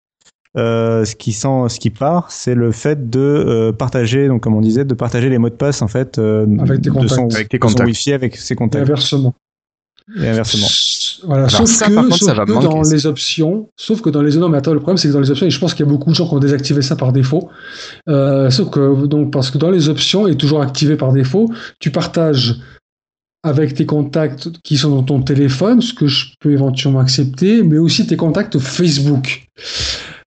Euh, 0.56 1.04
ce 1.04 1.14
qui 1.14 1.32
sent, 1.32 1.68
ce 1.68 1.78
qui 1.78 1.90
part, 1.90 2.30
c'est 2.30 2.54
le 2.54 2.72
fait 2.72 3.10
de 3.10 3.20
euh, 3.20 3.72
partager, 3.72 4.28
donc 4.28 4.42
comme 4.42 4.54
on 4.54 4.60
disait, 4.60 4.84
de 4.84 4.94
partager 4.94 5.28
les 5.28 5.38
mots 5.38 5.50
de 5.50 5.54
passe 5.54 5.82
en 5.82 5.88
fait 5.88 6.18
euh, 6.18 6.46
Avec 6.60 6.80
tes 6.80 6.90
de 6.90 7.06
son, 7.06 7.22
contacts. 7.22 7.34
Avec 7.34 7.48
tes 7.50 7.58
de 7.58 7.62
son 7.62 7.68
contacts. 7.68 7.86
Wi-Fi 7.86 8.12
avec 8.14 8.36
ses 8.36 8.54
Et 8.54 8.56
contacts 8.56 8.82
inversement. 8.82 9.34
et 10.16 10.26
inversement. 10.28 10.66
Voilà, 11.24 11.44
Alors 11.44 11.50
sauf 11.50 11.68
ça, 11.68 11.88
que, 11.88 11.94
par 11.94 12.04
contre, 12.04 12.16
sauf 12.16 12.28
ça 12.28 12.34
va 12.34 12.46
que 12.46 12.52
dans 12.52 12.82
les 12.82 13.06
options, 13.06 13.68
sauf 13.76 14.00
que 14.00 14.08
dans 14.08 14.22
les 14.22 14.36
non, 14.36 14.48
mais 14.48 14.58
attends, 14.58 14.72
le 14.72 14.80
problème 14.80 14.96
c'est 14.96 15.08
que 15.08 15.12
dans 15.12 15.20
les 15.20 15.30
options, 15.30 15.46
et 15.46 15.50
je 15.50 15.58
pense 15.58 15.74
qu'il 15.74 15.84
y 15.84 15.88
a 15.88 15.92
beaucoup 15.92 16.10
de 16.10 16.14
gens 16.14 16.26
qui 16.26 16.34
ont 16.34 16.38
désactivé 16.38 16.80
ça 16.80 16.96
par 16.96 17.12
défaut, 17.12 17.50
euh, 18.08 18.48
sauf 18.50 18.70
que 18.70 19.06
donc 19.06 19.30
parce 19.30 19.50
que 19.50 19.58
dans 19.58 19.70
les 19.70 19.88
options 19.88 20.26
est 20.26 20.36
toujours 20.36 20.62
activé 20.62 20.96
par 20.96 21.12
défaut, 21.12 21.50
tu 21.78 21.90
partages 21.90 22.56
avec 23.42 23.74
tes 23.74 23.86
contacts 23.86 24.48
qui 24.62 24.76
sont 24.78 24.90
dans 24.90 25.02
ton 25.02 25.22
téléphone, 25.22 25.82
ce 25.82 25.92
que 25.92 26.06
je 26.06 26.26
peux 26.40 26.52
éventuellement 26.52 27.00
accepter, 27.00 27.62
mais 27.62 27.78
aussi 27.78 28.06
tes 28.06 28.16
contacts 28.16 28.58
Facebook. 28.58 29.46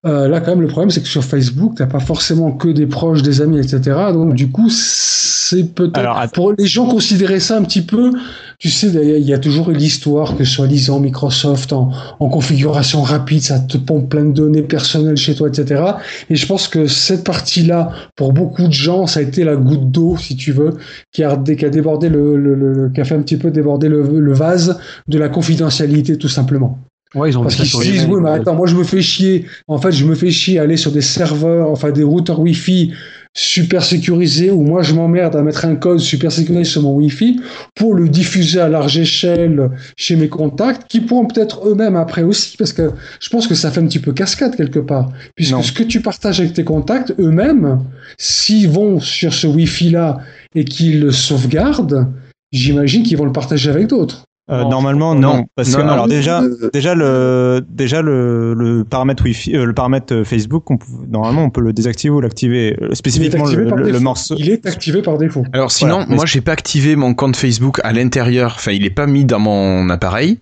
Euh, 0.07 0.27
là, 0.27 0.39
quand 0.39 0.51
même, 0.51 0.61
le 0.61 0.67
problème, 0.67 0.89
c'est 0.89 1.01
que 1.01 1.07
sur 1.07 1.23
Facebook, 1.23 1.75
t'as 1.75 1.85
pas 1.85 1.99
forcément 1.99 2.51
que 2.51 2.69
des 2.69 2.87
proches, 2.87 3.21
des 3.21 3.41
amis, 3.41 3.59
etc. 3.59 3.97
Donc, 4.13 4.33
du 4.33 4.49
coup, 4.49 4.67
c'est 4.71 5.75
peut-être 5.75 6.31
pour 6.33 6.53
les 6.53 6.65
gens 6.65 6.87
considérer 6.87 7.39
ça 7.39 7.57
un 7.57 7.63
petit 7.63 7.83
peu. 7.83 8.11
Tu 8.57 8.69
sais, 8.69 8.87
il 8.87 9.23
y 9.23 9.33
a 9.33 9.37
toujours 9.37 9.69
l'histoire 9.69 10.35
que 10.35 10.43
soi-disant 10.43 10.99
Microsoft 10.99 11.71
en, 11.71 11.91
en, 12.19 12.29
configuration 12.29 13.03
rapide, 13.03 13.41
ça 13.41 13.59
te 13.59 13.77
pompe 13.77 14.09
plein 14.09 14.25
de 14.25 14.33
données 14.33 14.63
personnelles 14.63 15.17
chez 15.17 15.35
toi, 15.35 15.49
etc. 15.49 15.83
Et 16.31 16.35
je 16.35 16.47
pense 16.47 16.67
que 16.67 16.87
cette 16.87 17.23
partie-là, 17.23 17.91
pour 18.15 18.33
beaucoup 18.33 18.67
de 18.67 18.73
gens, 18.73 19.05
ça 19.05 19.19
a 19.19 19.23
été 19.23 19.43
la 19.43 19.55
goutte 19.55 19.91
d'eau, 19.91 20.17
si 20.17 20.35
tu 20.35 20.51
veux, 20.51 20.77
qui 21.11 21.23
a, 21.23 21.37
qui 21.37 21.65
a 21.65 21.69
débordé 21.69 22.09
le, 22.09 22.37
le, 22.37 22.55
le, 22.55 22.89
qui 22.89 23.01
a 23.01 23.03
fait 23.03 23.15
un 23.15 23.21
petit 23.21 23.37
peu 23.37 23.51
déborder 23.51 23.87
le, 23.87 24.01
le 24.01 24.33
vase 24.33 24.79
de 25.07 25.19
la 25.19 25.29
confidentialité, 25.29 26.17
tout 26.17 26.29
simplement. 26.29 26.79
Ouais, 27.13 27.29
ils 27.29 27.37
ont 27.37 27.43
Parce 27.43 27.55
qu'ils 27.55 27.65
se 27.67 27.81
disent, 27.81 28.05
oui, 28.09 28.21
mais 28.21 28.29
attends, 28.29 28.55
moi 28.55 28.67
je 28.67 28.75
me 28.75 28.83
fais 28.83 29.01
chier. 29.01 29.45
En 29.67 29.79
fait, 29.79 29.91
je 29.91 30.05
me 30.05 30.15
fais 30.15 30.31
chier 30.31 30.59
à 30.59 30.61
aller 30.63 30.77
sur 30.77 30.91
des 30.91 31.01
serveurs, 31.01 31.69
enfin 31.69 31.91
des 31.91 32.03
routeurs 32.03 32.39
Wi-Fi 32.39 32.93
super 33.33 33.83
sécurisés 33.83 34.51
où 34.51 34.61
moi 34.61 34.81
je 34.81 34.93
m'emmerde 34.93 35.35
à 35.37 35.41
mettre 35.41 35.63
un 35.63 35.75
code 35.75 35.99
super 35.99 36.31
sécurisé 36.31 36.65
sur 36.65 36.81
mon 36.81 36.95
Wi-Fi 36.95 37.39
pour 37.75 37.93
le 37.93 38.09
diffuser 38.09 38.59
à 38.59 38.67
large 38.67 38.97
échelle 38.97 39.69
chez 39.95 40.17
mes 40.17 40.27
contacts 40.27 40.83
qui 40.89 40.99
pourront 40.99 41.25
peut-être 41.25 41.65
eux-mêmes 41.65 41.95
après 41.95 42.23
aussi 42.23 42.57
parce 42.57 42.73
que 42.73 42.91
je 43.21 43.29
pense 43.29 43.47
que 43.47 43.55
ça 43.55 43.71
fait 43.71 43.79
un 43.79 43.85
petit 43.85 43.99
peu 43.99 44.11
cascade 44.11 44.57
quelque 44.57 44.79
part 44.79 45.11
puisque 45.35 45.63
ce 45.63 45.71
que 45.71 45.83
tu 45.83 46.01
partages 46.01 46.41
avec 46.41 46.51
tes 46.51 46.65
contacts 46.65 47.13
eux-mêmes 47.19 47.79
s'ils 48.17 48.69
vont 48.69 48.99
sur 48.99 49.33
ce 49.33 49.47
Wi-Fi 49.47 49.91
là 49.91 50.17
et 50.53 50.65
qu'ils 50.65 50.99
le 50.99 51.11
sauvegardent 51.11 52.07
j'imagine 52.51 53.03
qu'ils 53.03 53.17
vont 53.17 53.25
le 53.25 53.31
partager 53.31 53.69
avec 53.69 53.87
d'autres. 53.87 54.25
Euh, 54.51 54.65
normalement 54.65 55.15
non, 55.15 55.45
parce 55.55 55.73
que 55.73 55.81
alors 55.81 56.07
déjà 56.07 56.41
déjà 56.73 56.93
le 56.93 57.61
déjà 57.69 58.01
le, 58.01 58.53
le 58.53 58.83
paramètre 58.83 59.23
wifi 59.23 59.55
euh, 59.55 59.65
le 59.65 59.73
paramètre 59.73 60.13
euh, 60.13 60.23
Facebook 60.25 60.65
normalement 61.07 61.45
on 61.45 61.49
peut 61.49 61.61
le 61.61 61.71
désactiver 61.71 62.13
ou 62.13 62.19
l'activer 62.19 62.77
spécifiquement 62.91 63.45
le, 63.45 63.99
morceau. 63.99 64.35
Il 64.37 64.49
est 64.49 64.65
activé 64.65 65.01
par 65.01 65.17
défaut. 65.17 65.45
Alors 65.53 65.71
sinon 65.71 66.05
moi 66.09 66.25
j'ai 66.25 66.41
pas 66.41 66.51
activé 66.51 66.97
mon 66.97 67.13
compte 67.13 67.37
Facebook 67.37 67.79
à 67.83 67.93
l'intérieur. 67.93 68.53
Enfin 68.57 68.71
il 68.71 68.85
est 68.85 68.89
pas 68.89 69.07
mis 69.07 69.23
dans 69.23 69.39
mon 69.39 69.89
appareil 69.89 70.39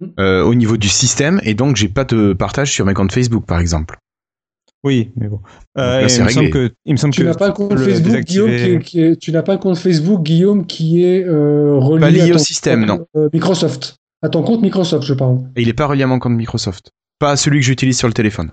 hmm. 0.00 0.20
au 0.20 0.54
niveau 0.54 0.76
du 0.76 0.88
système 0.88 1.40
et 1.44 1.54
donc 1.54 1.76
j'ai 1.76 1.88
pas 1.88 2.04
de 2.04 2.32
partage 2.32 2.72
sur 2.72 2.84
mes 2.84 2.94
comptes 2.94 3.12
Facebook 3.12 3.46
par 3.46 3.60
exemple 3.60 3.96
oui, 4.84 5.12
mais 5.16 5.28
bon. 5.28 5.40
Euh, 5.78 6.00
il, 6.00 6.24
me 6.24 6.28
semble 6.28 6.50
que, 6.50 6.72
il 6.84 6.92
me 6.92 6.96
semble 6.96 7.14
tu 7.14 7.22
n'as 7.22 7.34
pas 7.34 7.48
un 7.48 7.52
compte 7.52 7.78
Facebook, 7.78 8.20
Guillaume, 8.24 8.80
qui 8.80 9.00
est, 9.00 9.16
tu 9.16 9.30
n'as 9.30 9.42
pas 9.42 9.54
un 9.54 9.58
compte 9.58 9.78
Facebook, 9.78 10.22
Guillaume, 10.22 10.66
qui 10.66 11.04
est 11.04 11.24
euh, 11.24 11.76
relié 11.76 12.32
au 12.32 12.38
système, 12.38 12.84
non. 12.84 13.06
Euh, 13.16 13.28
Microsoft. 13.32 13.96
À 14.22 14.28
ton 14.28 14.42
compte 14.42 14.62
Microsoft, 14.62 15.04
je 15.04 15.14
parle. 15.14 15.38
Et 15.56 15.62
il 15.62 15.68
n'est 15.68 15.72
pas 15.72 15.86
relié 15.86 16.02
à 16.02 16.06
mon 16.06 16.18
compte 16.18 16.32
Microsoft. 16.32 16.90
Pas 17.20 17.32
à 17.32 17.36
celui 17.36 17.60
que 17.60 17.66
j'utilise 17.66 17.96
sur 17.96 18.08
le 18.08 18.14
téléphone. 18.14 18.50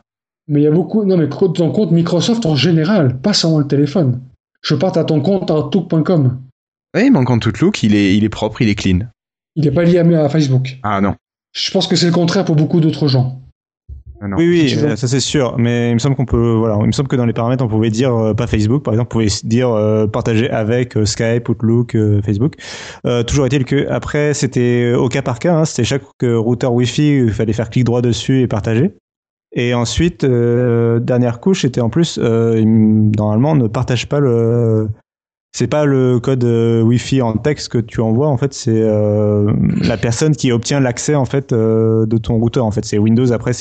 Mais 0.47 0.61
il 0.61 0.63
y 0.63 0.67
a 0.67 0.71
beaucoup. 0.71 1.03
Non, 1.03 1.17
mais 1.17 1.29
ton 1.29 1.71
compte 1.71 1.91
Microsoft 1.91 2.45
en 2.45 2.55
général, 2.55 3.19
pas 3.19 3.33
seulement 3.33 3.59
le 3.59 3.67
téléphone. 3.67 4.21
Je 4.61 4.75
parte 4.75 4.97
à 4.97 5.03
ton 5.03 5.21
compte 5.21 5.49
Outlook.com. 5.49 6.39
Oui, 6.95 7.09
mon 7.09 7.23
compte 7.23 7.45
Outlook, 7.45 7.81
il 7.83 7.95
est, 7.95 8.15
il 8.15 8.23
est 8.23 8.29
propre, 8.29 8.61
il 8.61 8.69
est 8.69 8.75
clean. 8.75 8.99
Il 9.55 9.63
n'est 9.63 9.71
pas 9.71 9.83
lié 9.83 9.97
à 9.97 10.29
Facebook. 10.29 10.79
Ah 10.83 11.01
non. 11.01 11.15
Je 11.53 11.71
pense 11.71 11.87
que 11.87 11.95
c'est 11.95 12.05
le 12.05 12.11
contraire 12.11 12.45
pour 12.45 12.55
beaucoup 12.55 12.79
d'autres 12.79 13.07
gens. 13.07 13.41
Ah 14.21 14.25
oui, 14.37 14.47
oui, 14.47 14.97
ça 14.97 15.07
c'est 15.07 15.19
sûr. 15.19 15.57
Mais 15.57 15.91
il 15.91 15.93
me 15.93 15.99
semble 15.99 16.15
qu'on 16.15 16.25
peut, 16.25 16.53
voilà, 16.53 16.77
il 16.81 16.87
me 16.87 16.91
semble 16.91 17.07
que 17.07 17.15
dans 17.15 17.25
les 17.25 17.33
paramètres, 17.33 17.63
on 17.63 17.69
pouvait 17.69 17.89
dire 17.89 18.13
euh, 18.13 18.33
pas 18.33 18.47
Facebook, 18.47 18.83
par 18.83 18.93
exemple, 18.93 19.07
on 19.11 19.19
pouvait 19.19 19.29
dire 19.43 19.69
euh, 19.69 20.07
partager 20.07 20.49
avec 20.49 20.97
euh, 20.97 21.05
Skype, 21.05 21.47
Outlook, 21.47 21.95
Facebook. 22.25 22.55
toujours 23.27 23.45
est-il 23.45 23.63
que 23.63 23.87
après, 23.89 24.33
c'était 24.33 24.93
au 24.93 25.07
cas 25.07 25.21
par 25.21 25.39
cas. 25.39 25.55
Hein, 25.55 25.65
c'était 25.65 25.85
chaque 25.85 26.03
routeur 26.21 26.73
Wi-Fi, 26.73 27.17
il 27.25 27.31
fallait 27.31 27.53
faire 27.53 27.69
clic 27.69 27.85
droit 27.85 28.01
dessus 28.01 28.41
et 28.41 28.47
partager. 28.47 28.93
Et 29.55 29.73
ensuite, 29.73 30.25
dernière 30.25 31.39
couche, 31.39 31.61
c'était 31.61 31.81
en 31.81 31.89
plus, 31.89 32.19
normalement, 32.19 33.51
on 33.51 33.55
ne 33.55 33.67
partage 33.67 34.07
pas 34.07 34.19
le 34.19 34.89
c'est 35.59 35.67
pas 35.67 35.83
le 35.83 36.21
code 36.21 36.45
euh, 36.45 36.81
Wi-Fi 36.83 37.21
en 37.21 37.33
texte 37.33 37.67
que 37.67 37.79
tu 37.79 37.99
envoies 37.99 38.29
en 38.29 38.37
fait 38.37 38.53
c'est 38.53 38.81
euh, 38.81 39.51
la 39.81 39.97
personne 39.97 40.33
qui 40.33 40.53
obtient 40.53 40.79
l'accès 40.79 41.15
en 41.15 41.25
fait 41.25 41.51
euh, 41.51 42.05
de 42.05 42.17
ton 42.17 42.39
routeur 42.39 42.65
en 42.65 42.71
fait. 42.71 42.85
C'est 42.85 42.97
Windows 42.97 43.29
après 43.33 43.51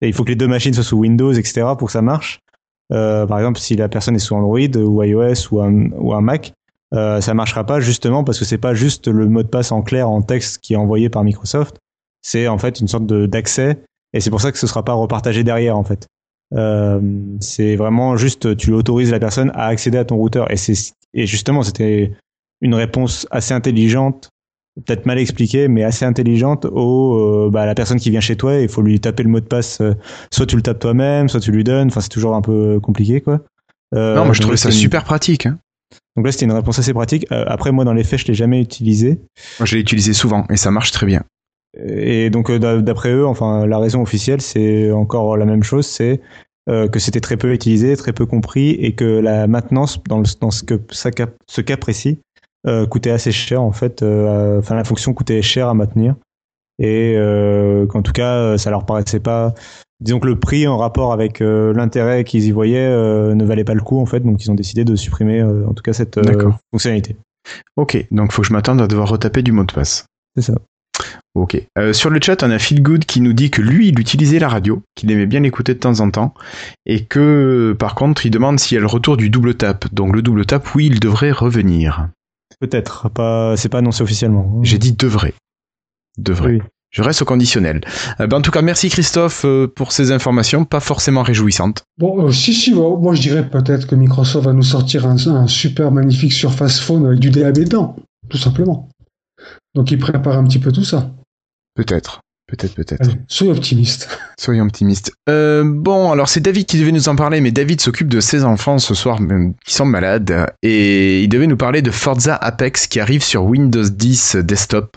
il 0.00 0.12
faut 0.12 0.24
que 0.24 0.30
les 0.30 0.34
deux 0.34 0.48
machines 0.48 0.74
soient 0.74 0.82
sous 0.82 0.98
Windows 0.98 1.32
etc 1.32 1.68
pour 1.78 1.86
que 1.86 1.92
ça 1.92 2.02
marche. 2.02 2.40
Par 2.88 3.38
exemple 3.38 3.60
si 3.60 3.76
la 3.76 3.88
personne 3.88 4.16
est 4.16 4.20
sous 4.20 4.34
Android 4.34 4.76
ou 4.76 5.04
iOS 5.04 5.52
ou 5.52 5.60
un, 5.60 5.90
ou 5.92 6.14
un 6.14 6.20
Mac 6.20 6.52
ça 6.92 7.32
marchera 7.32 7.62
pas 7.62 7.78
justement 7.78 8.24
parce 8.24 8.40
que 8.40 8.44
c'est 8.44 8.58
pas 8.58 8.74
juste 8.74 9.06
le 9.06 9.28
mot 9.28 9.44
de 9.44 9.48
passe 9.48 9.70
en 9.70 9.82
clair 9.82 10.10
en 10.10 10.22
texte 10.22 10.58
qui 10.58 10.72
est 10.72 10.76
envoyé 10.76 11.10
par 11.10 11.22
Microsoft. 11.22 11.76
C'est 12.22 12.48
en 12.48 12.58
fait 12.58 12.80
une 12.80 12.88
sorte 12.88 13.06
d'accès 13.06 13.78
et 14.12 14.20
c'est 14.20 14.30
pour 14.30 14.40
ça 14.40 14.50
que 14.50 14.58
ce 14.58 14.66
sera 14.66 14.84
pas 14.84 14.94
repartagé 14.94 15.44
derrière 15.44 15.78
en 15.78 15.84
fait. 15.84 16.08
C'est 17.40 17.76
vraiment 17.76 18.16
juste 18.16 18.56
tu 18.56 18.72
autorises 18.72 19.12
la 19.12 19.20
personne 19.20 19.52
à 19.54 19.66
accéder 19.66 19.98
à 19.98 20.04
ton 20.04 20.16
routeur 20.16 20.50
et 20.50 20.56
c'est 20.56 20.74
et 21.14 21.26
justement, 21.26 21.62
c'était 21.62 22.12
une 22.60 22.74
réponse 22.74 23.26
assez 23.30 23.54
intelligente, 23.54 24.30
peut-être 24.84 25.06
mal 25.06 25.18
expliquée, 25.18 25.68
mais 25.68 25.84
assez 25.84 26.04
intelligente 26.04 26.66
au 26.66 27.46
euh, 27.46 27.50
bah, 27.50 27.66
la 27.66 27.74
personne 27.74 27.98
qui 27.98 28.10
vient 28.10 28.20
chez 28.20 28.36
toi. 28.36 28.58
Il 28.58 28.68
faut 28.68 28.82
lui 28.82 29.00
taper 29.00 29.22
le 29.22 29.30
mot 29.30 29.40
de 29.40 29.46
passe. 29.46 29.80
Euh, 29.80 29.94
soit 30.30 30.46
tu 30.46 30.56
le 30.56 30.62
tapes 30.62 30.78
toi-même, 30.78 31.28
soit 31.28 31.40
tu 31.40 31.52
lui 31.52 31.64
donnes. 31.64 31.88
Enfin, 31.88 32.00
c'est 32.00 32.08
toujours 32.08 32.34
un 32.34 32.42
peu 32.42 32.80
compliqué, 32.80 33.20
quoi. 33.20 33.40
Euh, 33.94 34.16
non, 34.16 34.24
moi 34.24 34.34
je 34.34 34.40
trouvais 34.40 34.56
ça 34.56 34.70
super 34.70 35.04
pratique. 35.04 35.46
Hein. 35.46 35.58
Donc 36.16 36.26
là, 36.26 36.32
c'était 36.32 36.46
une 36.46 36.52
réponse 36.52 36.78
assez 36.78 36.92
pratique. 36.92 37.26
après, 37.30 37.72
moi, 37.72 37.84
dans 37.84 37.92
les 37.92 38.04
faits, 38.04 38.20
je 38.20 38.26
l'ai 38.26 38.34
jamais 38.34 38.60
utilisé. 38.60 39.20
Moi, 39.60 39.66
je 39.66 39.76
l'ai 39.76 39.80
utilisé 39.80 40.12
souvent 40.12 40.44
et 40.50 40.56
ça 40.56 40.70
marche 40.70 40.90
très 40.90 41.06
bien. 41.06 41.22
Et 41.78 42.30
donc, 42.30 42.50
d'après 42.50 43.12
eux, 43.12 43.26
enfin, 43.26 43.66
la 43.66 43.78
raison 43.78 44.02
officielle, 44.02 44.40
c'est 44.40 44.90
encore 44.90 45.36
la 45.36 45.44
même 45.44 45.62
chose. 45.62 45.86
C'est 45.86 46.20
euh, 46.68 46.88
que 46.88 46.98
c'était 46.98 47.20
très 47.20 47.36
peu 47.36 47.52
utilisé, 47.52 47.96
très 47.96 48.12
peu 48.12 48.26
compris, 48.26 48.70
et 48.70 48.94
que 48.94 49.04
la 49.04 49.46
maintenance 49.46 50.02
dans, 50.04 50.18
le, 50.18 50.24
dans 50.40 50.50
ce, 50.50 50.64
que, 50.64 50.74
ce 50.90 51.60
cas 51.60 51.76
précis 51.76 52.18
euh, 52.66 52.86
coûtait 52.86 53.10
assez 53.10 53.30
cher 53.32 53.62
en 53.62 53.72
fait. 53.72 54.02
Euh, 54.02 54.58
enfin, 54.58 54.74
la 54.74 54.84
fonction 54.84 55.14
coûtait 55.14 55.42
cher 55.42 55.68
à 55.68 55.74
maintenir, 55.74 56.16
et 56.78 57.16
qu'en 57.88 58.02
tout 58.02 58.12
cas, 58.12 58.58
ça 58.58 58.70
leur 58.70 58.84
paraissait 58.84 59.20
pas. 59.20 59.54
Disons 60.00 60.20
que 60.20 60.26
le 60.26 60.38
prix 60.38 60.66
en 60.66 60.76
rapport 60.76 61.12
avec 61.12 61.40
l'intérêt 61.40 62.24
qu'ils 62.24 62.44
y 62.44 62.50
voyaient 62.50 62.90
ne 62.90 63.44
valait 63.44 63.64
pas 63.64 63.72
le 63.72 63.80
coup 63.80 63.98
en 63.98 64.04
fait, 64.04 64.20
donc 64.20 64.44
ils 64.44 64.50
ont 64.50 64.54
décidé 64.54 64.84
de 64.84 64.94
supprimer 64.94 65.42
en 65.42 65.72
tout 65.72 65.82
cas 65.82 65.94
cette 65.94 66.20
fonctionnalité. 66.70 67.16
Ok, 67.76 68.06
donc 68.10 68.32
faut 68.32 68.42
que 68.42 68.48
je 68.48 68.52
m'attende 68.52 68.82
à 68.82 68.88
devoir 68.88 69.08
retaper 69.08 69.42
du 69.42 69.52
mot 69.52 69.64
de 69.64 69.72
passe. 69.72 70.04
C'est 70.34 70.42
ça. 70.42 70.54
Ok. 71.36 71.62
Euh, 71.76 71.92
sur 71.92 72.08
le 72.08 72.18
chat, 72.22 72.42
on 72.42 72.50
a 72.50 72.58
Feelgood 72.58 73.04
qui 73.04 73.20
nous 73.20 73.34
dit 73.34 73.50
que 73.50 73.60
lui, 73.60 73.88
il 73.88 74.00
utilisait 74.00 74.38
la 74.38 74.48
radio, 74.48 74.82
qu'il 74.94 75.10
aimait 75.10 75.26
bien 75.26 75.40
l'écouter 75.40 75.74
de 75.74 75.78
temps 75.78 76.00
en 76.00 76.10
temps, 76.10 76.32
et 76.86 77.04
que 77.04 77.76
par 77.78 77.94
contre, 77.94 78.24
il 78.24 78.30
demande 78.30 78.58
s'il 78.58 78.76
y 78.76 78.78
a 78.78 78.80
le 78.80 78.86
retour 78.86 79.18
du 79.18 79.28
double 79.28 79.54
tap. 79.54 79.84
Donc 79.92 80.16
le 80.16 80.22
double 80.22 80.46
tap, 80.46 80.74
oui, 80.74 80.86
il 80.86 80.98
devrait 80.98 81.32
revenir. 81.32 82.08
Peut-être, 82.58 83.10
pas, 83.10 83.54
c'est 83.58 83.68
pas 83.68 83.78
annoncé 83.78 84.02
officiellement. 84.02 84.60
J'ai 84.62 84.78
dit 84.78 84.92
devrait. 84.92 85.34
Devrait. 86.16 86.62
Je 86.90 87.02
reste 87.02 87.20
au 87.20 87.26
conditionnel. 87.26 87.82
Euh, 88.20 88.26
ben, 88.26 88.38
en 88.38 88.40
tout 88.40 88.50
cas, 88.50 88.62
merci 88.62 88.88
Christophe 88.88 89.44
euh, 89.44 89.66
pour 89.66 89.92
ces 89.92 90.12
informations, 90.12 90.64
pas 90.64 90.80
forcément 90.80 91.22
réjouissantes. 91.22 91.84
Bon, 91.98 92.32
si, 92.32 92.54
si, 92.54 92.72
moi 92.72 93.14
je 93.14 93.20
dirais 93.20 93.46
peut-être 93.46 93.86
que 93.86 93.94
Microsoft 93.94 94.46
va 94.46 94.54
nous 94.54 94.62
sortir 94.62 95.06
un, 95.06 95.18
un 95.26 95.46
super 95.48 95.92
magnifique 95.92 96.32
Surface 96.32 96.80
Phone 96.80 97.04
avec 97.04 97.18
du 97.18 97.28
DAB 97.28 97.58
dedans, 97.58 97.94
tout 98.30 98.38
simplement. 98.38 98.88
Donc 99.74 99.90
il 99.90 99.98
prépare 99.98 100.38
un 100.38 100.44
petit 100.44 100.58
peu 100.58 100.72
tout 100.72 100.84
ça. 100.84 101.10
Peut-être. 101.76 102.20
Peut-être, 102.48 102.74
peut-être. 102.76 103.10
Soyons 103.26 103.54
optimistes. 103.54 104.08
Soyons 104.38 104.64
optimistes. 104.64 105.12
Euh, 105.28 105.64
bon, 105.66 106.12
alors 106.12 106.28
c'est 106.28 106.38
David 106.38 106.66
qui 106.66 106.78
devait 106.78 106.92
nous 106.92 107.08
en 107.08 107.16
parler, 107.16 107.40
mais 107.40 107.50
David 107.50 107.80
s'occupe 107.80 108.06
de 108.06 108.20
ses 108.20 108.44
enfants 108.44 108.78
ce 108.78 108.94
soir 108.94 109.18
qui 109.64 109.74
sont 109.74 109.84
malades 109.84 110.46
et 110.62 111.22
il 111.22 111.28
devait 111.28 111.48
nous 111.48 111.56
parler 111.56 111.82
de 111.82 111.90
Forza 111.90 112.36
Apex 112.36 112.86
qui 112.86 113.00
arrive 113.00 113.24
sur 113.24 113.44
Windows 113.44 113.82
10 113.82 114.36
desktop. 114.36 114.96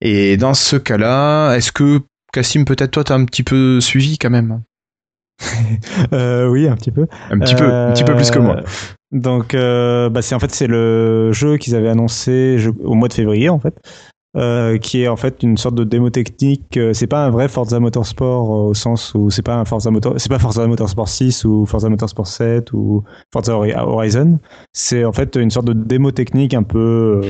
Et 0.00 0.38
dans 0.38 0.54
ce 0.54 0.76
cas-là, 0.76 1.54
est-ce 1.54 1.70
que 1.70 2.00
Cassim, 2.32 2.64
peut-être 2.64 2.92
toi, 2.92 3.04
t'as 3.04 3.14
un 3.14 3.26
petit 3.26 3.42
peu 3.42 3.80
suivi 3.80 4.16
quand 4.16 4.30
même? 4.30 4.62
Euh, 6.14 6.48
Oui, 6.48 6.66
un 6.66 6.76
petit 6.76 6.90
peu. 6.90 7.06
Un 7.30 7.38
petit 7.38 7.54
peu, 7.54 7.64
un 7.64 7.92
petit 7.92 8.04
peu 8.04 8.16
plus 8.16 8.30
que 8.30 8.38
moi. 8.38 8.56
Euh, 8.56 8.62
donc, 9.12 9.54
euh, 9.54 10.08
bah 10.08 10.22
c'est 10.22 10.34
en 10.34 10.40
fait 10.40 10.50
c'est 10.50 10.66
le 10.66 11.32
jeu 11.32 11.58
qu'ils 11.58 11.76
avaient 11.76 11.88
annoncé 11.90 12.58
au 12.82 12.94
mois 12.94 13.08
de 13.08 13.12
février 13.14 13.48
en 13.48 13.58
fait. 13.58 13.74
Euh, 14.36 14.76
qui 14.76 15.02
est 15.02 15.08
en 15.08 15.16
fait 15.16 15.42
une 15.42 15.56
sorte 15.56 15.76
de 15.76 15.84
démo 15.84 16.10
technique. 16.10 16.76
Euh, 16.76 16.92
c'est 16.92 17.06
pas 17.06 17.24
un 17.24 17.30
vrai 17.30 17.48
Forza 17.48 17.80
Motorsport 17.80 18.50
au 18.50 18.74
sens 18.74 19.14
où 19.14 19.30
c'est 19.30 19.40
pas 19.40 19.54
un 19.54 19.64
Forza 19.64 19.90
Motor, 19.90 20.12
c'est 20.18 20.28
pas 20.28 20.38
Forza 20.38 20.66
Motorsport 20.66 21.08
6 21.08 21.46
ou 21.46 21.64
Forza 21.64 21.88
Motorsport 21.88 22.26
7 22.26 22.70
ou 22.74 23.02
Forza 23.32 23.56
Horizon. 23.56 24.38
C'est 24.74 25.06
en 25.06 25.12
fait 25.12 25.36
une 25.36 25.48
sorte 25.48 25.66
de 25.66 25.72
démo 25.72 26.10
technique 26.10 26.52
un 26.52 26.64
peu 26.64 27.22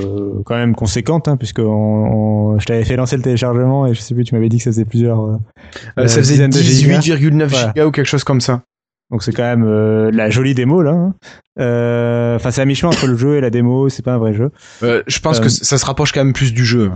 quand 0.47 0.57
même 0.57 0.75
conséquente, 0.75 1.29
hein, 1.29 1.37
puisque 1.37 1.61
on, 1.61 2.59
je 2.59 2.67
t'avais 2.67 2.85
fait 2.85 2.97
lancer 2.97 3.17
le 3.17 3.23
téléchargement 3.23 3.87
et 3.87 3.95
je 3.95 4.01
sais 4.01 4.15
plus, 4.15 4.25
tu 4.25 4.35
m'avais 4.35 4.49
dit 4.49 4.57
que 4.57 4.65
ça 4.65 4.71
faisait 4.71 4.85
plusieurs. 4.85 5.39
ça 5.97 6.09
faisait 6.09 6.45
18,9 6.49 7.49
gigas 7.49 7.87
ou 7.87 7.93
quelque 7.93 8.05
chose 8.05 8.25
comme 8.25 8.41
ça. 8.41 8.63
Donc 9.11 9.23
c'est 9.23 9.33
quand 9.33 9.45
même 9.45 9.65
euh, 9.65 10.11
la 10.11 10.31
jolie 10.31 10.55
démo 10.55 10.83
là. 10.83 10.93
Hein. 10.93 11.15
Euh, 11.59 12.37
enfin 12.37 12.51
c'est 12.51 12.61
à 12.61 12.65
mi-chemin 12.65 12.93
entre 12.93 13.07
le 13.07 13.17
jeu 13.17 13.37
et 13.37 13.41
la 13.41 13.51
démo, 13.51 13.89
c'est 13.89 14.05
pas 14.05 14.15
un 14.15 14.19
vrai 14.19 14.33
jeu. 14.35 14.51
Euh, 14.83 15.03
je 15.07 15.21
pense 15.21 15.41
que 15.41 15.49
ça 15.49 15.79
se 15.79 15.87
rapproche 15.87 16.13
quand 16.13 16.25
même 16.25 16.33
plus 16.33 16.53
du 16.53 16.65
jeu. 16.65 16.91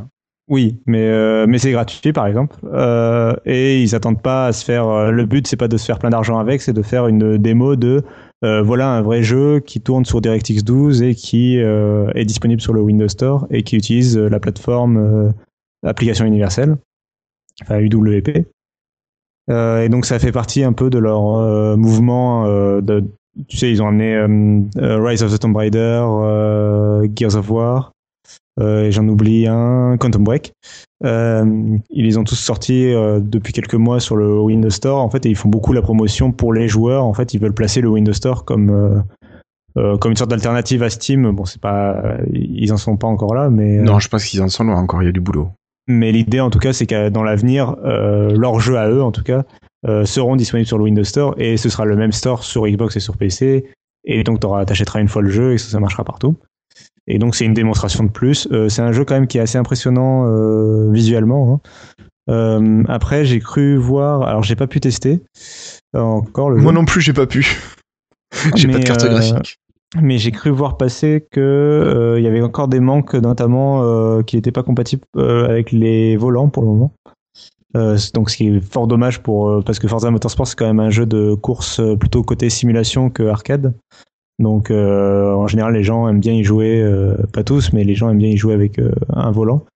Oui, 0.48 0.80
mais 0.86 1.06
euh, 1.06 1.46
mais 1.48 1.58
c'est 1.58 1.70
gratuit 1.70 2.12
par 2.12 2.26
exemple, 2.26 2.56
euh, 2.72 3.32
et 3.44 3.80
ils 3.80 3.94
attendent 3.94 4.20
pas 4.20 4.46
à 4.46 4.52
se 4.52 4.64
faire. 4.64 4.88
euh, 4.88 5.12
le 5.12 5.24
but 5.24 5.46
c'est 5.46 5.56
pas 5.56 5.68
de 5.68 5.76
se 5.76 5.84
faire 5.84 6.00
plein 6.00 6.11
d'argent 6.11 6.40
avec, 6.40 6.61
c'est 6.61 6.72
de 6.72 6.82
faire 6.82 7.06
une 7.06 7.38
démo 7.38 7.76
de 7.76 8.02
euh, 8.44 8.61
voilà 8.61 8.88
un 8.88 9.00
vrai 9.02 9.22
jeu 9.22 9.61
qui 9.61 9.80
tourne 9.80 10.04
sur 10.04 10.20
DirectX 10.20 10.64
12 10.64 11.02
et 11.02 11.14
qui 11.14 11.61
euh, 11.61 12.11
est 12.16 12.24
disponible 12.24 12.61
sur 12.61 12.72
le 12.72 12.80
Windows 12.80 13.06
Store 13.06 13.46
et 13.50 13.62
qui 13.62 13.76
utilise 13.76 14.18
euh, 14.18 14.28
la 14.28 14.40
plateforme 14.40 14.96
euh, 14.96 15.30
application 15.86 16.24
universelle, 16.24 16.76
enfin 17.62 17.78
UWP. 17.78 18.44
Euh, 19.51 19.82
et 19.82 19.88
donc 19.88 20.07
ça 20.07 20.18
fait 20.18 20.32
partie 20.32 20.62
un 20.62 20.72
peu 20.72 20.90
de 20.90 20.98
leur 20.98 21.36
euh, 21.36 21.76
mouvement. 21.76 22.44
euh, 22.46 22.80
tu 23.48 23.57
sais, 23.57 23.70
ils 23.70 23.82
ont 23.82 23.86
amené 23.88 24.18
Rise 24.76 25.22
of 25.22 25.32
the 25.32 25.38
Tomb 25.38 25.57
Raider, 25.57 26.05
Gears 27.14 27.36
of 27.36 27.48
War, 27.51 27.92
euh, 28.59 28.90
j'en 28.90 29.07
oublie 29.09 29.46
un, 29.46 29.96
Quantum 29.98 30.24
Break. 30.24 30.53
Ils 31.03 31.80
les 31.90 32.18
ont 32.18 32.24
tous 32.24 32.34
sortis 32.34 32.92
depuis 33.20 33.53
quelques 33.53 33.76
mois 33.76 34.01
sur 34.01 34.16
le 34.16 34.40
Windows 34.40 34.70
Store, 34.70 34.98
en 34.98 35.09
fait, 35.11 35.24
et 35.26 35.30
ils 35.30 35.36
font 35.36 35.48
beaucoup 35.48 35.72
la 35.72 35.80
promotion 35.80 36.32
pour 36.32 36.53
les 36.53 36.66
joueurs. 36.66 37.05
En 37.05 37.14
fait, 37.14 37.32
ils 37.32 37.40
veulent 37.40 37.55
placer 37.55 37.80
le 37.80 37.88
Windows 37.88 38.12
Store 38.12 38.44
comme 38.44 39.05
comme 39.74 40.11
une 40.11 40.16
sorte 40.16 40.30
d'alternative 40.30 40.82
à 40.82 40.90
Steam. 40.90 41.30
Bon, 41.30 41.44
c'est 41.44 41.61
pas, 41.61 42.03
ils 42.32 42.72
en 42.72 42.76
sont 42.76 42.96
pas 42.96 43.07
encore 43.07 43.34
là, 43.34 43.48
mais 43.48 43.76
Non, 43.76 44.01
je 44.01 44.09
pense 44.09 44.24
qu'ils 44.24 44.42
en 44.42 44.48
sont 44.48 44.64
loin 44.64 44.76
encore, 44.76 45.03
il 45.03 45.07
y 45.07 45.09
a 45.09 45.12
du 45.12 45.20
boulot. 45.20 45.51
Mais 45.91 46.12
l'idée, 46.12 46.41
en 46.41 46.51
tout 46.51 46.59
cas, 46.59 46.72
c'est 46.72 46.86
que 46.86 47.09
dans 47.09 47.22
l'avenir, 47.22 47.76
euh, 47.84 48.30
leurs 48.36 48.61
jeux 48.61 48.76
à 48.78 48.88
eux, 48.91 49.03
en 49.03 49.12
tout 49.12 49.22
cas, 49.22 49.45
euh, 49.86 50.05
seront 50.05 50.36
disponibles 50.36 50.66
sur 50.66 50.78
le 50.78 50.84
Windows 50.84 51.05
Store 51.05 51.34
et 51.38 51.57
ce 51.57 51.68
sera 51.68 51.84
le 51.84 51.97
même 51.97 52.12
store 52.12 52.45
sur 52.45 52.66
Xbox 52.66 52.97
et 52.97 53.01
sur 53.01 53.16
PC. 53.16 53.66
Et 54.05 54.22
donc, 54.24 54.41
t'auras- 54.41 54.64
t'achèteras 54.64 55.01
une 55.01 55.09
fois 55.09 55.22
le 55.22 55.30
jeu 55.30 55.53
et 55.53 55.59
ça, 55.59 55.70
ça 55.70 55.80
marchera 55.80 56.05
partout. 56.05 56.36
Et 57.07 57.18
donc, 57.18 57.34
c'est 57.34 57.45
une 57.45 57.55
démonstration 57.55 58.05
de 58.05 58.11
plus. 58.11 58.47
Euh, 58.53 58.68
c'est 58.68 58.82
un 58.82 58.93
jeu 58.93 59.05
quand 59.05 59.14
même 59.14 59.26
qui 59.26 59.38
est 59.38 59.41
assez 59.43 59.59
impressionnant 59.59 60.91
visuellement. 60.91 61.61
hein. 62.28 62.84
Après, 62.88 63.24
j'ai 63.24 63.41
cru 63.41 63.76
voir. 63.76 64.22
Alors, 64.22 64.43
j'ai 64.43 64.55
pas 64.57 64.66
pu 64.68 64.80
tester 64.80 65.20
encore 65.95 66.51
le 66.51 66.57
jeu. 66.59 66.62
Moi 66.62 66.72
non 66.72 66.84
plus, 66.84 67.01
j'ai 67.01 67.12
pas 67.12 67.26
pu. 67.26 67.59
j'ai 68.55 68.68
pas 68.68 68.78
de 68.78 68.84
carte 68.84 69.05
graphique. 69.11 69.59
Mais 70.01 70.18
j'ai 70.18 70.30
cru 70.30 70.51
voir 70.51 70.76
passer 70.76 71.26
que 71.32 71.41
euh, 71.41 72.18
il 72.18 72.24
y 72.24 72.28
avait 72.28 72.43
encore 72.43 72.68
des 72.68 72.78
manques, 72.78 73.14
notamment 73.14 73.82
euh, 73.82 74.22
qui 74.22 74.36
n'étaient 74.36 74.53
pas 74.53 74.62
compatibles 74.62 75.03
euh, 75.16 75.49
avec 75.49 75.72
les 75.72 76.16
volants 76.16 76.49
pour 76.49 76.62
le 76.62 76.68
moment. 76.68 76.93
Euh, 77.76 77.97
donc 78.14 78.30
ce 78.30 78.36
qui 78.36 78.49
est 78.49 78.61
fort 78.61 78.86
dommage 78.88 79.20
pour 79.20 79.49
euh, 79.49 79.62
parce 79.64 79.78
que 79.78 79.86
Forza 79.86 80.11
Motorsport 80.11 80.49
c'est 80.49 80.59
quand 80.59 80.66
même 80.66 80.80
un 80.80 80.91
jeu 80.91 81.07
de 81.07 81.34
course 81.34 81.78
euh, 81.78 81.95
plutôt 81.95 82.24
côté 82.24 82.51
simulation 82.51 83.11
que 83.11 83.22
arcade. 83.22 83.74
Donc 84.41 84.70
en 84.70 85.47
général 85.49 85.74
les 85.74 85.84
gens 85.84 86.09
aiment 86.09 86.18
bien 86.18 86.32
y 86.32 86.45
jouer, 86.45 86.82
pas 87.34 87.45
tous, 87.45 87.74
mais 87.74 87.84
les 87.84 87.95
gens 87.95 88.09
aiment 88.09 88.16
bien 88.16 88.30
y 88.30 88.38
jouer 88.38 88.55
avec 88.55 88.80
un 89.12 89.30
volant 89.30 89.66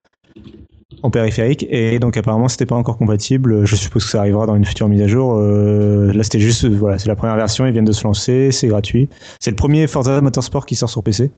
en 1.04 1.10
périphérique 1.10 1.66
et 1.68 1.98
donc 1.98 2.16
apparemment 2.16 2.48
c'était 2.48 2.64
pas 2.64 2.76
encore 2.76 2.96
compatible. 2.96 3.66
Je 3.66 3.76
suppose 3.76 4.04
que 4.04 4.10
ça 4.10 4.20
arrivera 4.20 4.46
dans 4.46 4.56
une 4.56 4.64
future 4.64 4.88
mise 4.88 5.02
à 5.02 5.06
jour. 5.06 5.34
Euh, 5.36 6.10
là 6.14 6.22
c'était 6.22 6.40
juste 6.40 6.66
voilà 6.66 6.98
c'est 6.98 7.08
la 7.08 7.14
première 7.14 7.36
version, 7.36 7.66
ils 7.66 7.72
viennent 7.72 7.84
de 7.84 7.92
se 7.92 8.04
lancer, 8.04 8.50
c'est 8.52 8.68
gratuit. 8.68 9.10
C'est 9.38 9.50
le 9.50 9.56
premier 9.56 9.86
Forza 9.86 10.18
Motorsport 10.22 10.64
qui 10.64 10.76
sort 10.76 10.88
sur 10.88 11.02
PC. 11.02 11.30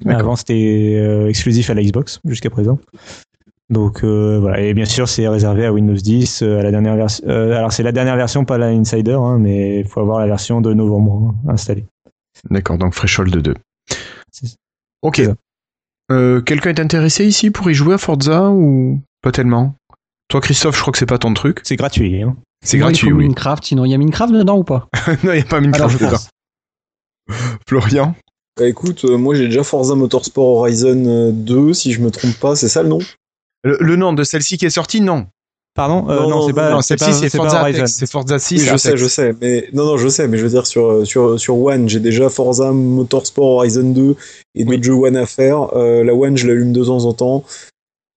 D'accord. 0.00 0.20
Avant, 0.20 0.36
c'était 0.36 0.96
euh, 0.98 1.28
exclusif 1.28 1.70
à 1.70 1.74
la 1.74 1.82
Xbox 1.84 2.18
jusqu'à 2.24 2.50
présent. 2.50 2.80
Donc 3.70 4.02
euh, 4.02 4.40
voilà, 4.40 4.60
et 4.60 4.74
bien 4.74 4.86
sûr, 4.86 5.08
c'est 5.08 5.28
réservé 5.28 5.64
à 5.64 5.72
Windows 5.72 5.94
10, 5.94 6.42
euh, 6.42 6.58
à 6.58 6.62
la 6.64 6.72
dernière 6.72 6.96
version. 6.96 7.24
alors 7.28 7.72
c'est 7.72 7.84
la 7.84 7.92
dernière 7.92 8.16
version, 8.16 8.44
pas 8.44 8.58
la 8.58 8.66
Insider, 8.66 9.12
hein, 9.14 9.38
mais 9.38 9.78
il 9.80 9.86
faut 9.86 10.00
avoir 10.00 10.18
la 10.18 10.26
version 10.26 10.60
de 10.60 10.74
novembre 10.74 11.32
hein, 11.46 11.52
installée. 11.52 11.84
D'accord, 12.50 12.76
donc 12.76 12.92
Threshold 12.94 13.36
2. 13.36 13.54
C'est- 14.32 14.56
Ok. 15.02 15.22
Euh, 16.10 16.40
Quelqu'un 16.42 16.70
est 16.70 16.80
intéressé 16.80 17.24
ici 17.26 17.50
pour 17.50 17.70
y 17.70 17.74
jouer 17.74 17.94
à 17.94 17.98
Forza 17.98 18.50
ou 18.50 19.00
pas 19.22 19.32
tellement? 19.32 19.74
Toi, 20.28 20.40
Christophe, 20.40 20.76
je 20.76 20.80
crois 20.80 20.92
que 20.92 20.98
c'est 20.98 21.06
pas 21.06 21.18
ton 21.18 21.32
truc. 21.34 21.60
C'est 21.64 21.76
gratuit. 21.76 22.22
Hein. 22.22 22.36
C'est 22.64 22.76
il 22.76 22.80
gratuit, 22.80 23.10
faut 23.10 23.16
oui. 23.16 23.24
Minecraft, 23.24 23.64
sinon 23.64 23.84
il 23.84 23.90
y 23.90 23.94
a 23.94 23.98
Minecraft 23.98 24.32
dedans 24.32 24.58
ou 24.58 24.64
pas? 24.64 24.88
Non, 25.24 25.32
il 25.32 25.36
n'y 25.36 25.40
a 25.40 25.44
pas 25.44 25.56
Alors, 25.56 25.60
Minecraft 25.62 25.92
je 25.92 25.98
dedans. 25.98 26.10
pense. 26.12 26.28
Florian? 27.68 28.14
Bah 28.58 28.68
écoute, 28.68 29.04
euh, 29.04 29.16
moi 29.16 29.34
j'ai 29.34 29.46
déjà 29.46 29.64
Forza 29.64 29.94
Motorsport 29.94 30.58
Horizon 30.58 31.04
euh, 31.06 31.32
2, 31.32 31.72
si 31.74 31.92
je 31.92 32.00
me 32.00 32.10
trompe 32.10 32.34
pas, 32.38 32.54
c'est 32.54 32.68
ça 32.68 32.82
le 32.82 32.88
nom? 32.88 32.98
Le, 33.64 33.76
le 33.80 33.96
nom 33.96 34.12
de 34.12 34.22
celle-ci 34.22 34.58
qui 34.58 34.66
est 34.66 34.70
sortie, 34.70 35.00
non. 35.00 35.26
Pardon 35.74 36.08
euh, 36.08 36.28
Non, 36.28 36.42
c'est 36.42 36.52
pas. 36.52 36.82
c'est 36.82 36.98
c'est 36.98 37.36
Forza 37.36 37.60
Horizon. 37.60 37.86
C'est 37.86 38.08
Forza 38.08 38.38
6. 38.38 38.60
Oui, 38.60 38.68
je 38.70 38.76
sais, 38.76 38.96
je 38.96 39.06
sais, 39.06 39.34
mais 39.40 39.68
non, 39.72 39.84
non, 39.84 39.96
je 39.96 40.08
sais, 40.08 40.28
mais 40.28 40.38
je 40.38 40.44
veux 40.44 40.50
dire 40.50 40.66
sur 40.66 41.04
sur 41.04 41.38
sur 41.38 41.58
One, 41.58 41.88
j'ai 41.88 41.98
déjà 41.98 42.28
Forza 42.28 42.70
Motorsport 42.70 43.56
Horizon 43.56 43.90
2 43.90 44.14
et 44.54 44.64
d'autres 44.64 44.82
jeux 44.84 44.94
One 44.94 45.16
à 45.16 45.26
faire. 45.26 45.76
Euh, 45.76 46.04
la 46.04 46.14
One, 46.14 46.36
je 46.36 46.46
l'allume 46.46 46.72
de 46.72 46.84
temps 46.84 47.04
en 47.04 47.12
temps. 47.12 47.44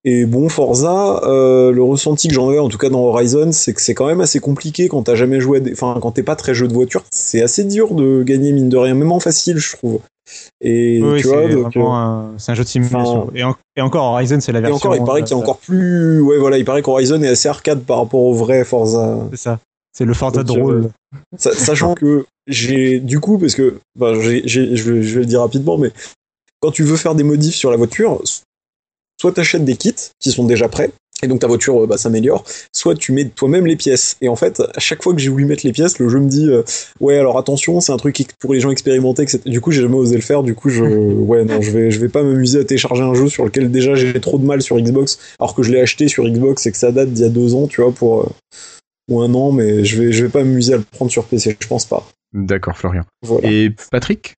Et 0.04 0.26
bon, 0.26 0.48
Forza, 0.50 1.22
euh, 1.24 1.72
le 1.72 1.82
ressenti 1.82 2.28
que 2.28 2.34
j'en 2.34 2.52
ai, 2.52 2.60
en 2.60 2.70
tout 2.70 2.78
cas 2.78 2.90
dans 2.90 3.04
Horizon, 3.04 3.52
c'est 3.52 3.74
que 3.74 3.82
c'est 3.82 3.96
quand 3.96 4.06
même 4.06 4.22
assez 4.22 4.40
compliqué 4.40 4.88
quand 4.88 5.04
t'as 5.04 5.16
jamais 5.16 5.42
joué, 5.42 5.58
à 5.58 5.60
des... 5.60 5.74
enfin 5.74 5.98
quand 6.00 6.12
t'es 6.12 6.24
pas 6.24 6.36
très 6.36 6.54
jeu 6.54 6.68
de 6.68 6.74
voiture, 6.74 7.04
c'est 7.12 7.42
assez 7.42 7.64
dur 7.64 7.94
de 7.94 8.24
gagner 8.24 8.52
mine 8.52 8.70
de 8.70 8.78
rien, 8.78 8.94
même 8.94 9.12
en 9.12 9.20
facile, 9.20 9.58
je 9.58 9.76
trouve. 9.76 10.00
Et 10.62 11.00
Oui, 11.02 11.22
tu 11.22 11.28
c'est 11.28 11.48
vois, 11.48 11.48
donc, 11.64 11.78
un, 11.78 12.34
c'est 12.38 12.52
un 12.52 12.56
jeu 12.56 12.64
de 12.64 12.68
simulation. 12.70 13.30
Et, 13.34 13.44
en- 13.44 13.56
et 13.76 13.82
encore, 13.82 14.04
Horizon, 14.06 14.40
c'est 14.42 14.52
la 14.52 14.60
Et 14.60 14.62
version. 14.64 14.76
encore, 14.78 14.96
il 14.96 15.04
paraît 15.06 15.24
qu'il 15.24 15.32
y 15.32 15.34
a 15.34 15.38
euh, 15.38 15.44
encore 15.44 15.60
plus. 15.60 16.20
Ouais, 16.22 16.38
voilà, 16.38 16.58
il 16.58 16.66
paraît 16.66 16.82
qu'Horizon 16.82 17.22
est 17.24 17.28
assez 17.30 17.48
arcade 17.48 17.84
par 17.84 17.98
rapport 18.00 18.22
au 18.22 18.34
vrai 18.34 18.64
Forza. 18.66 19.20
C'est 19.32 19.38
ça. 19.38 19.60
C'est 19.96 20.06
le 20.06 20.14
Forza 20.14 20.44
Donc, 20.44 20.58
drôle. 20.58 20.76
euh, 21.14 21.18
Sa- 21.38 21.54
Sachant 21.54 21.96
que 21.96 22.26
j'ai. 22.48 23.00
Du 23.00 23.20
coup, 23.20 23.38
parce 23.40 23.56
que. 23.56 23.80
j'ai- 24.22 24.48
j'ai- 24.48 24.76
je, 24.76 24.92
vais, 24.92 25.04
je 25.04 25.14
vais 25.16 25.20
le 25.22 25.26
dire 25.26 25.42
rapidement, 25.42 25.78
mais 25.78 25.92
quand 26.60 26.72
tu 26.72 26.84
veux 26.84 26.98
faire 26.98 27.16
des 27.16 27.24
modifs 27.24 27.56
sur 27.56 27.72
la 27.72 27.78
voiture, 27.78 28.22
soit 29.20 29.32
tu 29.32 29.40
achètes 29.40 29.66
des 29.66 29.76
kits 29.76 29.94
qui 30.20 30.32
sont 30.32 30.46
déjà 30.46 30.68
prêts, 30.68 30.92
et 31.24 31.28
donc 31.28 31.40
ta 31.40 31.48
voiture 31.48 31.84
euh, 31.84 31.88
bah, 31.88 31.98
s'améliore, 31.98 32.44
soit 32.72 32.96
tu 32.96 33.12
mets 33.12 33.26
toi-même 33.26 33.66
les 33.66 33.76
pièces. 33.76 34.18
Et 34.22 34.30
en 34.30 34.36
fait, 34.36 34.62
à 34.76 34.80
chaque 34.80 35.02
fois 35.02 35.14
que 35.14 35.20
j'ai 35.20 35.30
voulu 35.30 35.46
mettre 35.46 35.66
les 35.66 35.72
pièces, 35.72 36.00
le 36.00 36.10
jeu 36.10 36.20
me 36.20 36.28
dit 36.30 36.48
euh, 36.50 36.64
Ouais, 37.00 37.18
alors 37.18 37.38
attention, 37.38 37.80
c'est 37.82 37.92
un 37.92 37.98
truc 37.98 38.28
pour 38.40 38.54
les 38.54 38.60
gens 38.60 38.70
expérimentés, 38.72 39.24
etc. 39.24 39.40
Du 39.46 39.62
coup, 39.62 39.72
j'ai 39.72 39.82
jamais 39.82 39.96
osé 39.96 40.16
le 40.16 40.22
faire, 40.22 40.44
du 40.44 40.56
coup, 40.56 40.70
je. 40.70 40.84
Ouais, 41.28 41.44
non, 41.44 41.62
je 41.62 41.72
vais, 41.72 41.92
je 41.92 42.00
vais 42.00 42.10
pas 42.10 42.24
m'amuser 42.24 42.60
à 42.60 42.64
télécharger 42.64 43.04
un 43.04 43.14
jeu 43.14 43.28
sur 43.28 43.44
lequel 43.44 43.70
déjà 43.72 43.96
j'ai 43.96 44.20
trop 44.22 44.38
de 44.38 44.46
mal 44.46 44.62
sur 44.62 44.80
Xbox, 44.80 45.20
alors 45.40 45.56
que 45.56 45.64
je 45.64 45.72
l'ai 45.72 45.82
acheté 45.82 46.08
sur 46.08 46.24
Xbox 46.26 46.66
et 46.66 46.72
que 46.72 46.78
ça 46.78 46.92
date 46.92 47.10
d'il 47.12 47.24
y 47.24 47.26
a 47.26 47.30
deux 47.30 47.54
ans, 47.56 47.68
tu 47.68 47.82
vois, 47.82 47.92
pour. 47.92 48.22
euh, 48.22 48.30
ou 49.10 49.22
un 49.22 49.34
an, 49.34 49.52
mais 49.52 49.86
je 49.86 50.02
vais, 50.02 50.12
je 50.12 50.24
vais 50.24 50.30
pas 50.30 50.44
m'amuser 50.44 50.74
à 50.74 50.78
le 50.78 50.84
prendre 50.84 51.10
sur 51.10 51.24
PC, 51.26 51.58
je 51.60 51.68
pense 51.68 51.86
pas. 51.86 52.06
D'accord, 52.34 52.78
Florian. 52.78 53.04
Voilà. 53.22 53.50
Et 53.50 53.74
Patrick? 53.90 54.34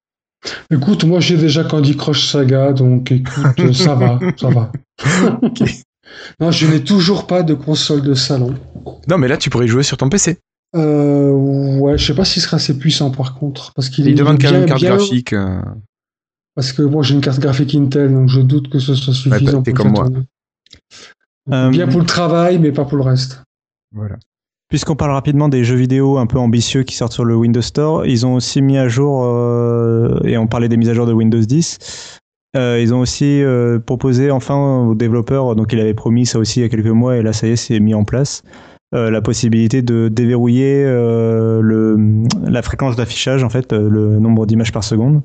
Écoute, 0.72 1.04
moi 1.04 1.20
j'ai 1.20 1.38
déjà 1.38 1.64
Candy 1.64 1.98
Crush 1.98 2.32
Saga, 2.32 2.72
donc 2.72 3.12
écoute, 3.12 3.74
ça 3.74 3.96
va, 3.96 4.20
ça 4.38 4.50
va. 4.50 4.72
Non, 6.40 6.52
je 6.52 6.68
n'ai 6.68 6.84
toujours 6.84 7.28
pas 7.28 7.44
de 7.44 7.54
console 7.54 8.02
de 8.02 8.14
salon. 8.14 8.56
Non, 9.08 9.18
mais 9.18 9.28
là, 9.28 9.38
tu 9.38 9.50
pourrais 9.50 9.66
y 9.66 9.70
jouer 9.70 9.84
sur 9.84 9.98
ton 9.98 10.10
PC. 10.10 10.38
Euh, 10.76 11.32
ouais, 11.32 11.98
je 11.98 12.06
sais 12.06 12.14
pas 12.14 12.26
s'il 12.26 12.42
sera 12.44 12.58
assez 12.58 12.78
puissant 12.78 13.10
par 13.10 13.34
contre, 13.36 13.74
parce 13.74 13.90
qu'il 13.90 14.06
Il 14.06 14.12
est 14.12 14.14
demande 14.16 14.40
quand 14.40 14.52
même 14.52 14.62
une 14.62 14.68
carte 14.68 14.82
bien- 14.82 14.96
graphique. 14.98 15.34
euh, 15.34 15.60
Parce 16.56 16.74
que 16.74 16.84
moi 16.84 17.02
j'ai 17.02 17.16
une 17.16 17.22
carte 17.22 17.40
graphique 17.40 17.74
Intel, 17.74 18.14
donc 18.14 18.30
je 18.30 18.40
doute 18.42 18.70
que 18.70 18.78
ce 18.78 18.94
soit 18.94 19.14
suffisant 19.16 19.64
t'es 19.64 19.72
pour 19.74 19.84
comme 19.86 19.96
faire 19.96 20.04
moi. 20.04 20.12
tourner. 20.12 20.26
Euh, 21.52 21.70
Bien 21.72 21.88
pour 21.88 22.00
le 22.00 22.06
travail, 22.06 22.60
mais 22.60 22.72
pas 22.72 22.86
pour 22.86 22.98
le 22.98 23.04
reste. 23.04 23.42
Voilà. 23.96 24.18
Puisqu'on 24.70 24.96
parle 24.96 25.12
rapidement 25.14 25.50
des 25.50 25.64
jeux 25.64 25.76
vidéo 25.78 26.20
un 26.20 26.28
peu 26.28 26.38
ambitieux 26.38 26.84
qui 26.84 26.96
sortent 26.96 27.14
sur 27.14 27.26
le 27.26 27.36
Windows 27.36 27.62
Store, 27.64 28.06
ils 28.06 28.28
ont 28.28 28.36
aussi 28.36 28.62
mis 28.62 28.78
à 28.78 28.88
jour, 28.88 29.24
euh, 29.26 30.20
et 30.24 30.38
on 30.38 30.46
parlait 30.46 30.70
des 30.70 30.78
mises 30.78 30.90
à 30.90 30.94
jour 30.94 31.08
de 31.08 31.14
Windows 31.14 31.40
10, 31.40 32.19
euh, 32.58 32.80
ils 32.82 32.94
ont 32.94 33.00
aussi 33.00 33.44
euh, 33.44 33.80
proposé 33.80 34.32
enfin 34.32 34.86
aux 34.88 34.96
développeurs, 34.96 35.56
donc 35.56 35.72
il 35.74 35.80
avait 35.80 35.94
promis 35.94 36.26
ça 36.26 36.40
aussi 36.40 36.60
il 36.60 36.64
y 36.64 36.66
a 36.66 36.70
quelques 36.70 36.88
mois, 36.88 37.18
et 37.18 37.22
là 37.22 37.34
ça 37.34 37.48
y 37.48 37.52
est, 37.52 37.56
c'est 37.56 37.80
mis 37.80 37.94
en 37.94 38.04
place, 38.04 38.42
euh, 38.96 39.12
la 39.12 39.22
possibilité 39.22 39.82
de 39.82 40.08
déverrouiller 40.08 40.84
le, 40.84 42.24
la 42.44 42.62
fréquence 42.62 42.96
d'affichage, 42.96 43.44
en 43.44 43.50
fait, 43.50 43.72
le 43.74 44.20
nombre 44.20 44.46
d'images 44.46 44.72
par 44.72 44.84
seconde. 44.84 45.22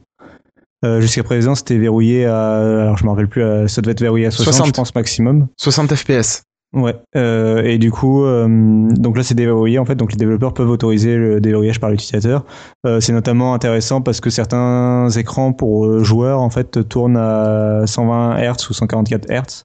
Jusqu'à 1.01 1.22
présent, 1.22 1.55
c'était 1.55 1.79
verrouillé 1.79 2.27
à, 2.27 2.57
alors 2.83 2.99
je 2.99 3.05
me 3.05 3.09
rappelle 3.11 3.27
plus, 3.29 3.43
à- 3.43 3.68
ça 3.68 3.81
devait 3.81 3.93
être 3.93 4.03
verrouillé 4.03 4.27
à 4.27 4.31
60, 4.31 4.53
60. 4.53 4.66
je 4.66 4.72
pense 4.72 4.95
maximum. 4.95 5.47
60 5.57 5.95
FPS. 5.95 6.43
Ouais, 6.75 6.97
euh, 7.14 7.62
et 7.62 7.79
du 7.79 7.93
coup, 7.93 8.25
euh, 8.25 8.49
donc 8.91 9.16
là 9.16 9.22
c'est 9.22 9.37
déverrouillé 9.37 9.79
en 9.79 9.85
fait, 9.85 9.95
donc 9.95 10.11
les 10.11 10.16
développeurs 10.16 10.53
peuvent 10.53 10.70
autoriser 10.70 11.16
le 11.16 11.41
déverrouillage 11.41 11.79
par 11.79 11.89
l'utilisateur. 11.89 12.45
Euh, 12.85 12.99
c'est 12.99 13.12
notamment 13.12 13.55
intéressant 13.55 14.03
parce 14.03 14.20
que 14.20 14.29
certains 14.29 15.09
écrans 15.11 15.53
pour 15.53 15.87
euh, 15.87 16.03
joueurs 16.03 16.41
en 16.41 16.51
fait 16.51 16.89
tournent 16.89 17.16
à 17.16 17.87
120 17.87 18.39
Hz 18.39 18.70
ou 18.70 18.72
144 18.72 19.31
Hz. 19.31 19.62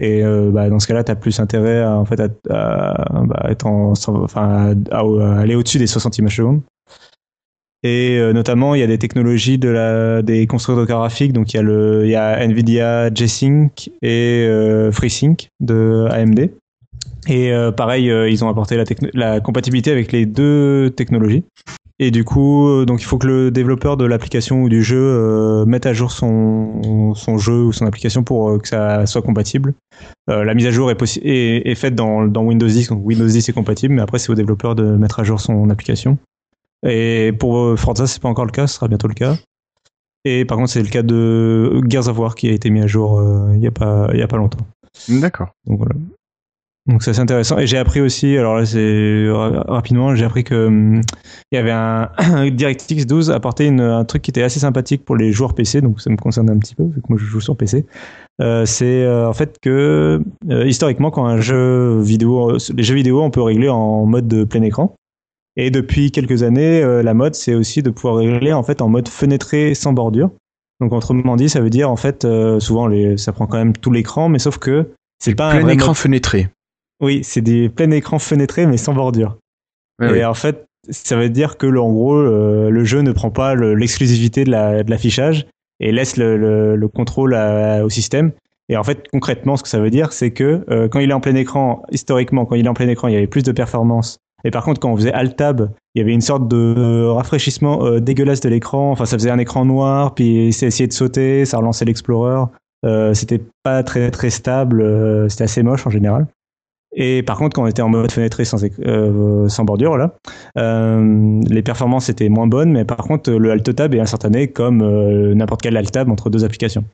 Et 0.00 0.24
euh, 0.24 0.50
bah, 0.50 0.70
dans 0.70 0.78
ce 0.78 0.86
cas-là, 0.86 1.04
tu 1.04 1.10
as 1.10 1.16
plus 1.16 1.38
intérêt 1.40 1.82
à, 1.82 1.96
en 1.96 2.04
fait, 2.04 2.20
à, 2.20 2.28
bah, 3.24 3.46
être 3.48 3.66
en, 3.66 3.92
enfin, 3.92 4.74
à, 4.90 5.00
à 5.00 5.38
aller 5.40 5.54
au-dessus 5.54 5.78
des 5.78 5.88
60 5.88 6.16
images 6.18 6.36
secondes. 6.36 6.62
Et 7.84 8.18
euh, 8.18 8.32
notamment, 8.32 8.74
il 8.74 8.80
y 8.80 8.82
a 8.82 8.86
des 8.86 8.98
technologies 8.98 9.58
de 9.58 9.68
la, 9.68 10.22
des 10.22 10.46
constructeurs 10.46 10.86
graphiques. 10.86 11.32
Donc, 11.32 11.52
il 11.52 11.56
y 11.56 11.60
a, 11.60 11.62
le, 11.62 12.04
il 12.04 12.10
y 12.10 12.16
a 12.16 12.44
NVIDIA 12.46 13.12
G-Sync 13.14 13.90
et 14.02 14.46
euh, 14.48 14.90
FreeSync 14.90 15.48
de 15.60 16.06
AMD. 16.10 16.50
Et 17.28 17.52
euh, 17.52 17.70
pareil, 17.70 18.06
ils 18.06 18.44
ont 18.44 18.48
apporté 18.48 18.76
la, 18.76 18.84
la 19.14 19.40
compatibilité 19.40 19.90
avec 19.92 20.12
les 20.12 20.26
deux 20.26 20.90
technologies. 20.90 21.44
Et 22.00 22.12
du 22.12 22.22
coup, 22.22 22.84
donc 22.84 23.02
il 23.02 23.04
faut 23.04 23.18
que 23.18 23.26
le 23.26 23.50
développeur 23.50 23.96
de 23.96 24.04
l'application 24.04 24.62
ou 24.62 24.68
du 24.68 24.84
jeu 24.84 25.64
mette 25.66 25.84
à 25.84 25.92
jour 25.92 26.12
son, 26.12 27.12
son 27.16 27.38
jeu 27.38 27.64
ou 27.64 27.72
son 27.72 27.86
application 27.86 28.22
pour 28.22 28.62
que 28.62 28.68
ça 28.68 29.04
soit 29.06 29.20
compatible. 29.20 29.74
La 30.28 30.54
mise 30.54 30.66
à 30.66 30.70
jour 30.70 30.92
est, 30.92 31.02
est, 31.24 31.68
est 31.68 31.74
faite 31.74 31.96
dans, 31.96 32.24
dans, 32.24 32.44
Windows 32.44 32.68
10, 32.68 32.90
donc 32.90 33.04
Windows 33.04 33.26
10 33.26 33.48
est 33.48 33.52
compatible, 33.52 33.94
mais 33.94 34.02
après 34.02 34.20
c'est 34.20 34.30
au 34.30 34.36
développeur 34.36 34.76
de 34.76 34.84
mettre 34.84 35.18
à 35.18 35.24
jour 35.24 35.40
son 35.40 35.70
application. 35.70 36.18
Et 36.86 37.32
pour 37.38 37.78
Forza, 37.78 38.06
c'est 38.06 38.22
pas 38.22 38.28
encore 38.28 38.44
le 38.44 38.52
cas, 38.52 38.66
ce 38.66 38.76
sera 38.76 38.88
bientôt 38.88 39.08
le 39.08 39.14
cas. 39.14 39.36
Et 40.24 40.44
par 40.44 40.58
contre, 40.58 40.70
c'est 40.70 40.82
le 40.82 40.88
cas 40.88 41.02
de 41.02 41.80
Gears 41.88 42.08
of 42.08 42.18
War 42.18 42.34
qui 42.34 42.48
a 42.48 42.52
été 42.52 42.70
mis 42.70 42.80
à 42.80 42.86
jour 42.86 43.22
il 43.54 43.60
y 43.60 43.66
a 43.66 43.70
pas 43.70 44.08
y 44.14 44.22
a 44.22 44.28
pas 44.28 44.36
longtemps. 44.36 44.66
D'accord. 45.08 45.48
Donc 45.66 45.78
voilà. 45.78 45.94
Donc 46.88 47.02
ça 47.02 47.12
c'est 47.12 47.20
intéressant. 47.20 47.58
Et 47.58 47.66
j'ai 47.66 47.76
appris 47.76 48.00
aussi, 48.00 48.36
alors 48.38 48.56
là 48.56 48.64
c'est 48.64 49.26
rapidement, 49.68 50.14
j'ai 50.14 50.24
appris 50.24 50.42
que 50.42 50.66
hum, 50.66 51.02
il 51.52 51.54
y 51.54 51.58
avait 51.58 51.70
un 51.70 52.10
DirectX 52.50 53.04
12 53.06 53.30
apportait 53.30 53.66
une, 53.66 53.82
un 53.82 54.04
truc 54.06 54.22
qui 54.22 54.30
était 54.30 54.42
assez 54.42 54.60
sympathique 54.60 55.04
pour 55.04 55.14
les 55.14 55.30
joueurs 55.30 55.54
PC, 55.54 55.82
donc 55.82 56.00
ça 56.00 56.08
me 56.08 56.16
concerne 56.16 56.48
un 56.48 56.58
petit 56.58 56.74
peu 56.74 56.84
vu 56.84 57.02
que 57.02 57.06
moi 57.10 57.18
je 57.20 57.26
joue 57.26 57.42
sur 57.42 57.56
PC. 57.56 57.84
Euh, 58.40 58.64
c'est 58.64 59.02
euh, 59.02 59.28
en 59.28 59.34
fait 59.34 59.58
que 59.60 60.22
euh, 60.50 60.66
historiquement 60.66 61.10
quand 61.10 61.26
un 61.26 61.40
jeu 61.40 62.00
vidéo, 62.00 62.56
les 62.74 62.82
jeux 62.82 62.94
vidéo 62.94 63.22
on 63.22 63.30
peut 63.30 63.42
régler 63.42 63.68
en 63.68 64.06
mode 64.06 64.26
de 64.26 64.44
plein 64.44 64.62
écran. 64.62 64.94
Et 65.58 65.70
depuis 65.70 66.10
quelques 66.12 66.44
années, 66.44 66.82
euh, 66.82 67.02
la 67.02 67.12
mode 67.12 67.34
c'est 67.34 67.54
aussi 67.54 67.82
de 67.82 67.90
pouvoir 67.90 68.16
régler 68.16 68.52
en 68.52 68.62
fait 68.62 68.80
en 68.80 68.88
mode 68.88 69.08
fenêtré 69.08 69.74
sans 69.74 69.92
bordure. 69.92 70.30
Donc 70.80 70.92
autrement 70.92 71.36
dit, 71.36 71.48
ça 71.48 71.60
veut 71.60 71.68
dire 71.68 71.90
en 71.90 71.96
fait 71.96 72.24
euh, 72.24 72.60
souvent 72.60 72.86
les, 72.86 73.18
ça 73.18 73.32
prend 73.32 73.46
quand 73.46 73.58
même 73.58 73.76
tout 73.76 73.90
l'écran, 73.90 74.28
mais 74.28 74.38
sauf 74.38 74.58
que 74.58 74.86
c'est 75.18 75.34
pas 75.34 75.50
plein 75.50 75.66
un 75.66 75.68
écran 75.68 75.88
mode... 75.88 75.96
fenêtré. 75.96 76.48
Oui, 77.02 77.20
c'est 77.24 77.40
des 77.40 77.68
plein 77.68 77.90
écran 77.90 78.18
fenêtrés 78.18 78.66
mais 78.66 78.78
sans 78.78 78.94
bordure. 78.94 79.36
Ouais, 80.00 80.08
et 80.08 80.12
oui. 80.12 80.24
en 80.24 80.34
fait, 80.34 80.64
ça 80.88 81.16
veut 81.16 81.28
dire 81.28 81.58
que 81.58 81.66
en 81.66 81.92
gros, 81.92 82.14
euh, 82.14 82.70
le 82.70 82.84
jeu 82.84 83.00
ne 83.00 83.10
prend 83.12 83.30
pas 83.30 83.54
l'exclusivité 83.56 84.44
de 84.44 84.50
l'affichage 84.90 85.46
la, 85.80 85.86
et 85.88 85.92
laisse 85.92 86.16
le, 86.16 86.36
le, 86.36 86.76
le 86.76 86.88
contrôle 86.88 87.34
à, 87.34 87.84
au 87.84 87.90
système. 87.90 88.30
Et 88.68 88.76
en 88.76 88.84
fait, 88.84 89.08
concrètement, 89.10 89.56
ce 89.56 89.62
que 89.62 89.68
ça 89.68 89.80
veut 89.80 89.90
dire, 89.90 90.12
c'est 90.12 90.30
que 90.30 90.64
euh, 90.70 90.88
quand 90.88 91.00
il 91.00 91.10
est 91.10 91.14
en 91.14 91.20
plein 91.20 91.34
écran, 91.34 91.82
historiquement, 91.90 92.44
quand 92.44 92.54
il 92.54 92.66
est 92.66 92.68
en 92.68 92.74
plein 92.74 92.88
écran, 92.88 93.08
il 93.08 93.14
y 93.14 93.16
avait 93.16 93.26
plus 93.26 93.42
de 93.42 93.52
performance. 93.52 94.18
Et 94.44 94.50
par 94.50 94.64
contre, 94.64 94.80
quand 94.80 94.92
on 94.92 94.96
faisait 94.96 95.12
Alt-Tab, 95.12 95.70
il 95.94 95.98
y 95.98 96.02
avait 96.02 96.12
une 96.12 96.20
sorte 96.20 96.46
de 96.46 97.06
rafraîchissement 97.06 97.84
euh, 97.84 98.00
dégueulasse 98.00 98.40
de 98.40 98.48
l'écran. 98.48 98.92
Enfin, 98.92 99.04
ça 99.04 99.18
faisait 99.18 99.30
un 99.30 99.38
écran 99.38 99.64
noir, 99.64 100.14
puis 100.14 100.52
c'est 100.52 100.66
essayé 100.66 100.86
de 100.86 100.92
sauter, 100.92 101.44
ça 101.44 101.58
relançait 101.58 101.84
l'Explorer. 101.84 102.44
Euh, 102.84 103.14
c'était 103.14 103.42
pas 103.64 103.82
très 103.82 104.12
très 104.12 104.30
stable, 104.30 104.80
euh, 104.80 105.28
c'était 105.28 105.44
assez 105.44 105.62
moche 105.64 105.86
en 105.86 105.90
général. 105.90 106.26
Et 106.94 107.22
par 107.24 107.36
contre, 107.36 107.54
quand 107.54 107.64
on 107.64 107.66
était 107.66 107.82
en 107.82 107.88
mode 107.88 108.10
fenêtré 108.10 108.44
sans, 108.44 108.58
sans 109.48 109.64
bordure, 109.64 109.98
là, 109.98 110.14
les 110.56 111.62
performances 111.62 112.08
étaient 112.08 112.28
moins 112.28 112.46
bonnes, 112.46 112.72
mais 112.72 112.84
par 112.84 112.98
contre, 112.98 113.30
le 113.30 113.50
Alt 113.50 113.74
Tab 113.74 113.94
est 113.94 114.00
instantané 114.00 114.48
comme 114.48 114.78
n'importe 115.34 115.60
quel 115.60 115.76
Alt 115.76 115.92
Tab 115.92 116.10
entre 116.10 116.30
deux 116.30 116.44
applications. 116.44 116.84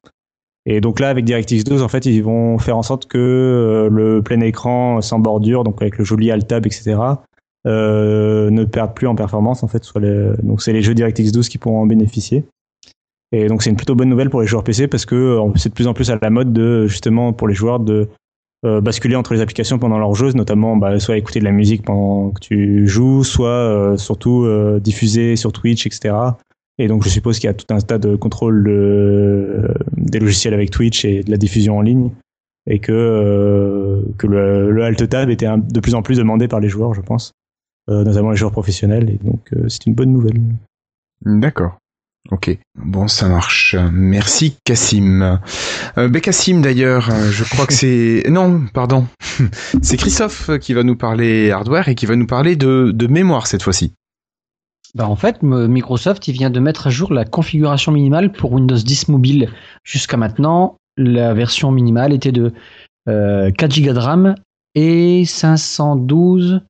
Et 0.67 0.81
donc 0.81 0.99
là, 0.99 1.11
avec 1.11 1.25
DirectX 1.25 1.63
12, 1.63 1.83
en 1.83 1.89
fait, 1.89 2.07
ils 2.07 2.25
vont 2.25 2.59
faire 2.59 2.77
en 2.77 2.83
sorte 2.83 3.07
que 3.07 3.89
le 3.91 4.21
plein 4.21 4.41
écran 4.41 5.01
sans 5.01 5.21
bordure, 5.21 5.63
donc 5.63 5.81
avec 5.81 5.97
le 5.97 6.05
joli 6.05 6.31
Alt 6.33 6.49
Tab, 6.49 6.67
etc., 6.67 6.97
euh, 7.67 8.51
ne 8.51 8.65
perde 8.65 8.95
plus 8.95 9.07
en 9.07 9.15
performance. 9.15 9.63
En 9.63 9.69
fait, 9.69 9.85
soit 9.85 10.01
les... 10.01 10.31
donc 10.43 10.63
c'est 10.63 10.73
les 10.73 10.83
jeux 10.83 10.95
DirectX 10.95 11.33
12 11.33 11.49
qui 11.49 11.59
pourront 11.59 11.83
en 11.83 11.87
bénéficier. 11.87 12.45
Et 13.33 13.49
donc 13.49 13.63
c'est 13.63 13.71
une 13.71 13.77
plutôt 13.77 13.95
bonne 13.95 14.09
nouvelle 14.09 14.31
pour 14.31 14.41
les 14.41 14.47
joueurs 14.47 14.63
PC 14.63 14.87
parce 14.87 15.07
que 15.07 15.15
euh, 15.15 15.53
c'est 15.57 15.71
de 15.71 15.75
plus 15.75 15.87
en 15.87 15.95
plus 15.95 16.11
à 16.11 16.19
la 16.21 16.31
mode 16.31 16.53
de 16.53 16.87
justement 16.87 17.33
pour 17.33 17.49
les 17.49 17.55
joueurs 17.55 17.81
de 17.81 18.09
euh, 18.65 18.81
basculer 18.81 19.15
entre 19.15 19.35
les 19.35 19.43
applications 19.43 19.79
pendant 19.79 19.99
leur 19.99 20.15
jeu, 20.15 20.33
notamment 20.33 20.77
bah, 20.77 20.99
soit 20.99 21.19
écouter 21.19 21.39
de 21.39 21.45
la 21.45 21.53
musique 21.53 21.83
pendant 21.83 22.31
que 22.31 22.41
tu 22.41 22.89
joues, 22.89 23.23
soit 23.23 23.49
euh, 23.49 23.97
surtout 23.99 24.45
euh, 24.45 24.81
diffuser 24.81 25.37
sur 25.37 25.53
Twitch, 25.53 25.87
etc. 25.87 26.15
Et 26.79 26.89
donc 26.89 27.05
je 27.05 27.11
suppose 27.11 27.39
qu'il 27.39 27.47
y 27.47 27.51
a 27.51 27.55
tout 27.55 27.67
un 27.69 27.79
tas 27.81 27.99
de 27.99 28.17
contrôle 28.17 28.65
de, 28.65 29.69
des 29.99 30.19
logiciels 30.19 30.55
avec 30.55 30.71
Twitch 30.71 31.05
et 31.05 31.23
de 31.23 31.31
la 31.31 31.37
diffusion 31.37 31.77
en 31.77 31.83
ligne, 31.83 32.11
et 32.67 32.79
que, 32.79 32.91
euh, 32.93 34.01
que 34.17 34.27
le, 34.27 34.71
le 34.71 34.83
Alt 34.83 35.11
Tab 35.11 35.29
était 35.29 35.49
de 35.59 35.81
plus 35.81 35.95
en 35.95 36.01
plus 36.01 36.17
demandé 36.17 36.49
par 36.49 36.61
les 36.61 36.71
joueurs, 36.71 36.95
je 36.95 37.03
pense, 37.03 37.33
notamment 37.89 38.31
les 38.31 38.37
joueurs 38.37 38.53
professionnels, 38.53 39.11
et 39.11 39.19
donc 39.23 39.53
euh, 39.53 39.69
c'est 39.69 39.87
une 39.87 39.95
bonne 39.95 40.13
nouvelle. 40.13 40.41
D'accord. 41.25 41.79
Ok, 42.31 42.57
bon 42.75 43.07
ça 43.07 43.29
marche. 43.29 43.77
Merci 43.93 44.57
Cassim. 44.65 45.39
Euh, 45.99 46.09
ben 46.09 46.21
Cassim 46.23 46.63
d'ailleurs, 46.63 47.11
euh, 47.11 47.31
je 47.31 47.45
crois 47.45 47.67
que 47.67 47.75
c'est... 47.75 48.23
Non, 48.31 48.63
pardon. 48.73 49.07
c'est 49.83 49.99
Christophe 49.99 50.51
qui 50.59 50.73
va 50.73 50.85
nous 50.85 50.97
parler 50.97 51.51
hardware 51.51 51.89
et 51.89 51.95
qui 51.95 52.07
va 52.07 52.17
nous 52.17 52.27
parler 52.27 52.57
de, 52.57 52.93
de 52.95 53.07
mémoire 53.07 53.47
cette 53.47 53.63
fois-ci. 53.63 53.93
Bah 54.95 55.07
en 55.07 55.17
fait, 55.17 55.43
Microsoft 55.43 56.27
il 56.29 56.33
vient 56.33 56.51
de 56.51 56.61
mettre 56.61 56.87
à 56.87 56.91
jour 56.91 57.13
la 57.13 57.25
configuration 57.27 57.93
minimale 57.93 58.33
pour 58.33 58.53
Windows 58.53 58.77
10 58.77 59.09
mobile. 59.09 59.51
Jusqu'à 59.83 60.17
maintenant, 60.17 60.77
la 60.97 61.35
version 61.35 61.73
minimale 61.73 62.15
était 62.15 62.33
de 62.33 62.53
euh, 63.09 63.51
4 63.51 63.81
Go 63.83 63.93
de 63.93 63.99
RAM 63.99 64.35
et 64.75 65.25
512 65.27 66.63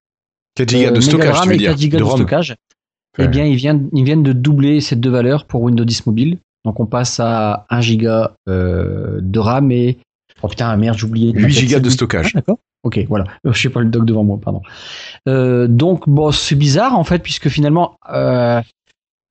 4 0.57 0.73
Go 0.73 0.91
de 0.91 1.01
stockage, 1.01 1.41
tu 1.43 1.49
veux 1.49 1.55
et 1.55 1.59
dire 1.59 1.77
4 1.77 1.89
Go 1.91 1.99
de 1.99 2.17
stockage. 2.17 2.51
Ouais. 3.19 3.25
Eh 3.27 3.29
bien, 3.29 3.45
ils 3.45 3.57
viennent, 3.57 3.89
ils 3.93 4.05
viennent 4.05 4.23
de 4.23 4.33
doubler 4.33 4.81
ces 4.81 4.97
deux 4.97 5.11
valeurs 5.11 5.45
pour 5.47 5.63
Windows 5.63 5.85
10 5.85 6.07
mobile. 6.07 6.39
Donc, 6.65 6.81
on 6.81 6.87
passe 6.87 7.21
à 7.21 7.67
1 7.71 7.81
giga 7.81 8.33
euh, 8.49 9.19
de 9.21 9.39
RAM 9.39 9.71
et. 9.71 9.99
Oh 10.43 10.49
putain, 10.49 10.77
merde, 10.77 10.99
j'ai 10.99 11.07
oublié. 11.07 11.33
8 11.33 11.51
gigas 11.51 11.81
de 11.81 11.91
stockage. 11.91 12.33
Ah, 12.35 12.39
D'accord. 12.39 12.59
Ok, 12.83 12.99
voilà. 13.09 13.25
Euh, 13.47 13.53
Je 13.53 13.61
sais 13.63 13.71
pas 13.71 13.81
le 13.81 13.87
doc 13.89 14.05
devant 14.05 14.25
moi, 14.25 14.39
pardon. 14.43 14.63
Euh, 15.29 15.67
donc, 15.69 16.09
bon, 16.09 16.31
c'est 16.33 16.55
bizarre 16.55 16.99
en 16.99 17.05
fait, 17.05 17.19
puisque 17.21 17.49
finalement, 17.49 17.97
euh, 18.13 18.61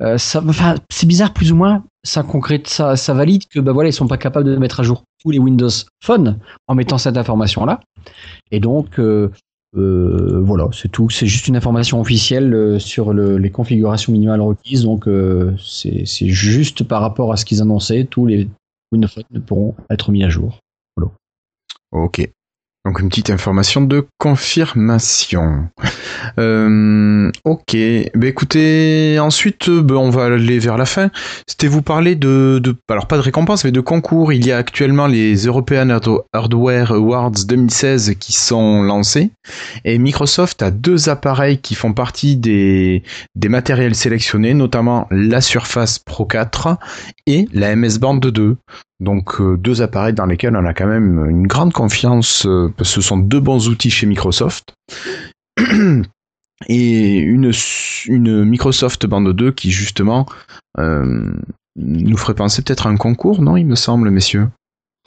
euh, 0.02 0.18
ça, 0.18 0.42
enfin, 0.48 0.76
c'est 0.90 1.06
bizarre 1.06 1.34
plus 1.34 1.52
ou 1.52 1.56
moins. 1.56 1.84
Ça 2.04 2.24
concrète, 2.24 2.68
ça, 2.68 2.96
ça 2.96 3.14
valide 3.14 3.44
que 3.48 3.60
bah 3.60 3.72
voilà, 3.72 3.90
ils 3.90 3.94
sont 3.94 4.08
pas 4.08 4.18
capables 4.18 4.46
de 4.46 4.58
mettre 4.58 4.80
à 4.80 4.84
jour 4.84 5.04
tous 5.22 5.32
les 5.32 5.40
Windows 5.40 5.70
Phone 6.04 6.40
en 6.68 6.76
mettant 6.76 6.98
cette 6.98 7.16
information 7.16 7.66
là. 7.66 7.80
Et 8.52 8.60
donc, 8.60 9.00
euh, 9.76 10.40
voilà, 10.44 10.70
c'est 10.72 10.90
tout. 10.90 11.10
C'est 11.10 11.28
juste 11.28 11.48
une 11.48 11.56
information 11.56 12.00
officielle 12.00 12.54
euh, 12.54 12.80
sur 12.80 13.14
le, 13.14 13.38
les 13.38 13.50
configurations 13.50 14.12
minimales 14.12 14.42
requises. 14.42 14.84
Donc, 14.84 15.08
euh, 15.08 15.56
c'est 15.58 16.06
juste 16.28 16.84
par 16.84 17.02
rapport 17.02 17.32
à 17.32 17.38
ce 17.38 17.46
qu'ils 17.46 17.62
annonçaient, 17.62 18.06
tous 18.06 18.26
les 18.26 18.48
Windows 18.92 19.08
ne 19.32 19.40
pourront 19.40 19.76
être 19.90 20.12
mis 20.12 20.24
à 20.24 20.30
jour. 20.30 20.60
Ok. 21.94 22.28
Donc 22.86 23.00
une 23.00 23.08
petite 23.08 23.30
information 23.30 23.82
de 23.82 24.06
confirmation. 24.18 25.70
Euh, 26.40 27.32
ok. 27.44 27.74
Ben 27.74 28.24
écoutez, 28.24 29.18
ensuite, 29.20 29.68
euh, 29.70 29.82
ben, 29.82 29.96
on 29.96 30.10
va 30.10 30.26
aller 30.26 30.58
vers 30.58 30.78
la 30.78 30.86
fin. 30.86 31.12
C'était 31.48 31.68
vous 31.68 31.82
parler 31.82 32.16
de, 32.16 32.60
de, 32.64 32.76
alors 32.90 33.08
pas 33.08 33.18
de 33.18 33.22
récompense, 33.22 33.64
mais 33.66 33.72
de 33.72 33.82
concours. 33.82 34.32
Il 34.34 34.46
y 34.46 34.52
a 34.52 34.58
actuellement 34.58 35.06
les 35.08 35.36
European 35.46 35.90
Hard- 35.90 36.24
Hardware 36.34 36.92
Awards 36.94 37.32
2016 37.46 38.16
qui 38.20 38.32
sont 38.34 38.82
lancés, 38.84 39.32
et 39.86 39.98
Microsoft 40.00 40.62
a 40.64 40.72
deux 40.72 41.10
appareils 41.10 41.60
qui 41.60 41.76
font 41.76 41.94
partie 41.94 42.36
des 42.38 43.04
des 43.36 43.50
matériels 43.50 43.96
sélectionnés, 43.96 44.54
notamment 44.54 45.08
la 45.12 45.42
Surface 45.42 46.00
Pro 46.00 46.26
4 46.26 46.78
et 47.28 47.48
la 47.54 47.76
MS 47.76 48.00
Band 48.00 48.16
2. 48.16 48.56
Donc 49.00 49.42
euh, 49.42 49.58
deux 49.58 49.82
appareils 49.82 50.14
dans 50.14 50.26
lesquels 50.26 50.56
on 50.56 50.66
a 50.66 50.74
quand 50.74 50.88
même 50.88 51.30
une 51.30 51.48
grande 51.48 51.74
confiance, 51.74 52.46
euh, 52.46 52.74
parce 52.78 52.90
que 52.90 52.96
ce 52.96 53.02
sont 53.02 53.18
deux 53.18 53.40
bons 53.40 53.68
outils 53.68 53.92
chez 53.92 54.06
Microsoft. 54.06 54.74
Et 56.70 57.18
une, 57.18 57.52
une 58.06 58.46
Microsoft 58.46 59.06
Band 59.06 59.22
2 59.22 59.52
qui 59.52 59.72
justement 59.72 60.26
euh, 60.78 61.34
nous 61.76 62.18
ferait 62.18 62.36
penser 62.36 62.62
peut-être 62.62 62.88
à 62.88 62.90
un 62.90 62.96
concours, 62.96 63.42
non 63.42 63.58
il 63.58 63.66
me 63.66 63.76
semble, 63.76 64.10
messieurs? 64.12 64.48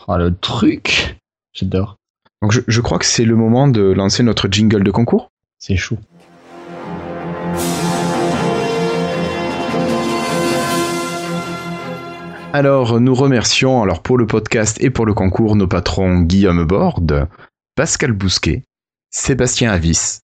Ah, 0.06 0.18
le 0.18 0.34
truc 0.34 1.16
J'adore. 1.54 1.96
Donc 2.42 2.52
je, 2.52 2.60
je 2.66 2.80
crois 2.82 2.98
que 2.98 3.06
c'est 3.06 3.24
le 3.24 3.36
moment 3.36 3.68
de 3.68 3.80
lancer 3.80 4.22
notre 4.22 4.48
jingle 4.50 4.84
de 4.84 4.90
concours. 4.90 5.30
C'est 5.58 5.76
chou. 5.76 5.96
Alors, 12.58 13.00
nous 13.02 13.14
remercions 13.14 13.86
pour 14.02 14.16
le 14.16 14.26
podcast 14.26 14.82
et 14.82 14.88
pour 14.88 15.04
le 15.04 15.12
concours 15.12 15.56
nos 15.56 15.68
patrons 15.68 16.22
Guillaume 16.22 16.64
Borde, 16.64 17.28
Pascal 17.74 18.12
Bousquet, 18.12 18.62
Sébastien 19.10 19.70
Avis, 19.70 20.20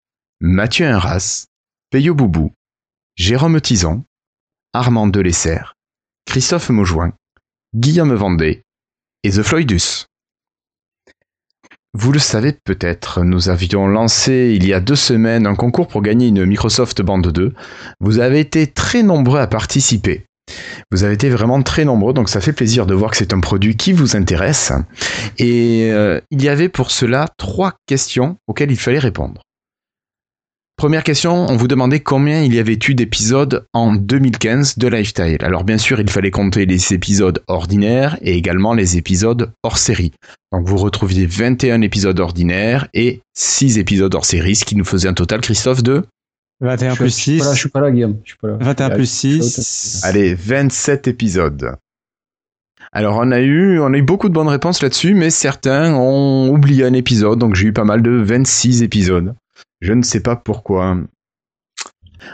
Mathieu 0.42 0.88
Inras, 0.88 1.46
Peyo 1.90 2.14
Boubou, 2.14 2.52
Jérôme 3.16 3.62
Tison, 3.62 4.04
Armand 4.74 5.08
Delesser, 5.08 5.62
Christophe 6.26 6.70
Maujoin, 6.70 7.14
Guillaume 7.74 8.14
Vendée 8.14 8.62
et 9.24 9.30
The 9.30 9.42
Floydus. 9.42 10.08
Vous 11.94 12.12
le 12.12 12.20
savez 12.20 12.52
peut-être, 12.52 13.24
nous 13.24 13.48
avions 13.48 13.88
lancé 13.88 14.54
il 14.54 14.68
y 14.68 14.74
a 14.74 14.82
deux 14.82 14.98
semaines 14.98 15.48
un 15.48 15.56
concours 15.56 15.88
pour 15.88 16.02
gagner 16.02 16.28
une 16.28 16.46
Microsoft 16.46 17.02
Band 17.02 17.20
2. 17.20 17.54
Vous 18.02 18.20
avez 18.20 18.42
été 18.42 18.68
très 18.68 19.02
nombreux 19.02 19.40
à 19.40 19.48
participer. 19.48 20.27
Vous 20.92 21.04
avez 21.04 21.14
été 21.14 21.30
vraiment 21.30 21.62
très 21.62 21.86
nombreux, 21.86 22.14
donc 22.14 22.30
ça 22.30 22.42
fait 22.42 22.54
plaisir 22.54 22.86
de 22.86 22.94
voir 22.94 23.12
que 23.12 23.18
c'est 23.18 23.34
un 23.34 23.40
produit 23.40 23.76
qui 23.76 23.94
vous 23.94 24.16
intéresse. 24.16 24.72
Et 25.38 25.90
euh, 25.92 26.20
il 26.32 26.44
y 26.44 26.50
avait 26.50 26.70
pour 26.70 26.92
cela 26.92 27.28
trois 27.38 27.74
questions 27.86 28.38
auxquelles 28.48 28.72
il 28.72 28.78
fallait 28.78 29.00
répondre. 29.00 29.42
Première 30.78 31.04
question, 31.04 31.48
on 31.50 31.58
vous 31.58 31.68
demandait 31.68 32.02
combien 32.02 32.44
il 32.44 32.54
y 32.54 32.60
avait 32.60 32.78
eu 32.88 32.94
d'épisodes 32.94 33.66
en 33.74 33.96
2015 33.96 34.78
de 34.78 34.88
Lifestyle. 34.88 35.40
Alors 35.42 35.64
bien 35.64 35.80
sûr, 35.80 36.00
il 36.00 36.08
fallait 36.08 36.30
compter 36.30 36.68
les 36.68 36.94
épisodes 36.94 37.42
ordinaires 37.48 38.16
et 38.22 38.38
également 38.38 38.76
les 38.76 38.96
épisodes 38.96 39.52
hors 39.64 39.80
série. 39.80 40.12
Donc 40.52 40.68
vous 40.68 40.78
retrouviez 40.78 41.26
21 41.26 41.82
épisodes 41.82 42.20
ordinaires 42.20 42.88
et 42.94 43.22
6 43.34 43.80
épisodes 43.80 44.14
hors 44.14 44.26
série, 44.26 44.56
ce 44.56 44.66
qui 44.66 44.76
nous 44.76 44.86
faisait 44.86 45.08
un 45.08 45.16
total, 45.16 45.42
Christophe, 45.42 45.82
de 45.82 46.04
21 46.62 46.96
plus 46.96 47.12
6. 47.12 47.52
Je 47.54 47.58
suis 47.58 47.70
pas 47.70 47.82
là, 47.82 47.92
Guillaume. 47.92 48.20
Je 48.24 48.30
suis 48.32 48.38
pas 48.38 48.48
là. 48.48 48.58
21 48.60 48.90
plus 48.92 49.10
6. 49.10 50.02
Allez, 50.04 50.34
27 50.34 51.08
épisodes. 51.08 51.76
Alors 52.92 53.18
on 53.22 53.32
a 53.32 53.40
eu, 53.42 53.80
on 53.80 53.94
a 53.94 53.98
eu 53.98 54.02
beaucoup 54.02 54.30
de 54.30 54.34
bonnes 54.34 54.48
réponses 54.48 54.82
là-dessus, 54.82 55.14
mais 55.14 55.30
certains 55.30 55.94
ont 55.94 56.50
oublié 56.50 56.86
un 56.86 56.94
épisode, 56.94 57.38
donc 57.38 57.54
j'ai 57.54 57.68
eu 57.68 57.74
pas 57.74 57.84
mal 57.84 58.02
de 58.02 58.12
26 58.12 58.82
épisodes. 58.82 59.36
Je 59.82 59.94
ne 59.94 60.02
sais 60.02 60.22
pas 60.22 60.36
pourquoi. 60.36 60.98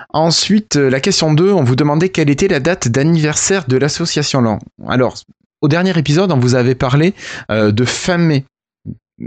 Ensuite, 0.10 0.76
la 0.76 1.00
question 1.00 1.34
2, 1.34 1.52
on 1.52 1.64
vous 1.64 1.76
demandait 1.76 2.10
quelle 2.10 2.30
était 2.30 2.48
la 2.48 2.60
date 2.60 2.88
d'anniversaire 2.88 3.66
de 3.68 3.78
l'association 3.78 4.42
LAN. 4.42 4.60
Alors, 4.88 5.18
au 5.62 5.68
dernier 5.68 5.98
épisode, 5.98 6.32
on 6.32 6.40
vous 6.40 6.56
avait 6.56 6.76
parlé 6.76 7.14
euh, 7.52 7.72
de 7.72 7.86
fin 7.86 8.18
mai. 8.18 8.46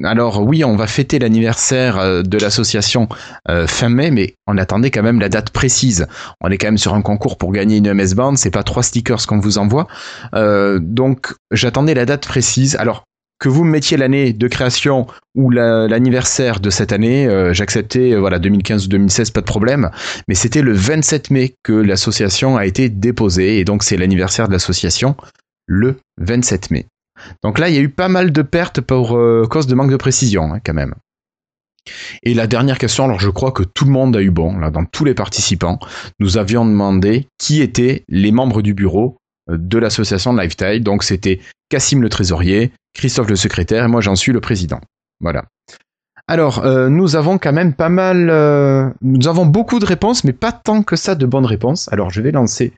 Alors 0.04 0.42
oui, 0.42 0.64
on 0.64 0.76
va 0.76 0.86
fêter 0.86 1.18
l'anniversaire 1.18 1.98
euh, 1.98 2.22
de 2.22 2.38
l'association 2.38 3.08
euh, 3.48 3.66
fin 3.66 3.88
mai, 3.88 4.10
mais 4.10 4.34
on 4.46 4.58
attendait 4.58 4.90
quand 4.90 5.02
même 5.02 5.20
la 5.20 5.28
date 5.28 5.50
précise. 5.50 6.06
On 6.40 6.50
est 6.50 6.58
quand 6.58 6.68
même 6.68 6.78
sur 6.78 6.94
un 6.94 7.02
concours 7.02 7.38
pour 7.38 7.52
gagner 7.52 7.78
une 7.78 7.92
MS 7.92 8.14
Band, 8.14 8.36
c'est 8.36 8.50
pas 8.50 8.62
trois 8.62 8.82
stickers 8.82 9.26
qu'on 9.26 9.38
vous 9.38 9.58
envoie. 9.58 9.86
donc 10.32 11.34
j'attendais 11.50 11.94
la 11.94 12.04
date 12.04 12.26
précise. 12.26 12.76
Alors 12.76 13.04
que 13.38 13.48
vous 13.48 13.64
me 13.64 13.70
mettiez 13.70 13.96
l'année 13.96 14.32
de 14.32 14.48
création 14.48 15.06
ou 15.34 15.50
l'anniversaire 15.50 16.60
de 16.60 16.70
cette 16.70 16.92
année, 16.92 17.26
euh, 17.26 17.52
j'acceptais 17.52 18.12
euh, 18.12 18.18
voilà 18.18 18.38
2015 18.38 18.86
ou 18.86 18.88
2016 18.88 19.30
pas 19.30 19.40
de 19.40 19.46
problème, 19.46 19.90
mais 20.28 20.34
c'était 20.34 20.62
le 20.62 20.72
27 20.72 21.30
mai 21.30 21.54
que 21.62 21.72
l'association 21.72 22.56
a 22.56 22.66
été 22.66 22.88
déposée 22.88 23.58
et 23.58 23.64
donc 23.64 23.82
c'est 23.82 23.96
l'anniversaire 23.96 24.48
de 24.48 24.52
l'association 24.52 25.16
le 25.66 25.96
27 26.18 26.70
mai. 26.70 26.86
Donc 27.42 27.58
là, 27.58 27.68
il 27.68 27.74
y 27.74 27.78
a 27.78 27.80
eu 27.80 27.88
pas 27.88 28.08
mal 28.08 28.32
de 28.32 28.42
pertes 28.42 28.80
pour 28.80 29.16
euh, 29.16 29.46
cause 29.48 29.66
de 29.66 29.74
manque 29.74 29.90
de 29.90 29.96
précision 29.96 30.52
hein, 30.52 30.60
quand 30.64 30.74
même. 30.74 30.94
Et 32.22 32.34
la 32.34 32.46
dernière 32.46 32.78
question, 32.78 33.04
alors 33.04 33.20
je 33.20 33.30
crois 33.30 33.52
que 33.52 33.62
tout 33.62 33.84
le 33.84 33.92
monde 33.92 34.16
a 34.16 34.22
eu 34.22 34.30
bon, 34.30 34.58
là, 34.58 34.70
dans 34.70 34.84
tous 34.84 35.04
les 35.04 35.14
participants, 35.14 35.78
nous 36.18 36.36
avions 36.36 36.64
demandé 36.64 37.28
qui 37.38 37.62
étaient 37.62 38.04
les 38.08 38.32
membres 38.32 38.60
du 38.60 38.74
bureau 38.74 39.18
de 39.48 39.78
l'association 39.78 40.34
Lifetime. 40.34 40.80
Donc 40.80 41.04
c'était 41.04 41.40
Cassim 41.68 42.02
le 42.02 42.08
trésorier, 42.08 42.72
Christophe 42.94 43.28
le 43.28 43.36
secrétaire 43.36 43.84
et 43.84 43.88
moi 43.88 44.00
j'en 44.00 44.16
suis 44.16 44.32
le 44.32 44.40
président. 44.40 44.80
Voilà. 45.20 45.44
Alors, 46.28 46.64
euh, 46.64 46.88
nous 46.88 47.14
avons 47.14 47.38
quand 47.38 47.52
même 47.52 47.72
pas 47.72 47.88
mal... 47.88 48.28
Euh, 48.30 48.90
nous 49.00 49.28
avons 49.28 49.46
beaucoup 49.46 49.78
de 49.78 49.86
réponses, 49.86 50.24
mais 50.24 50.32
pas 50.32 50.50
tant 50.50 50.82
que 50.82 50.96
ça 50.96 51.14
de 51.14 51.24
bonnes 51.24 51.46
réponses. 51.46 51.88
Alors, 51.92 52.10
je 52.10 52.20
vais 52.20 52.32
lancer 52.32 52.72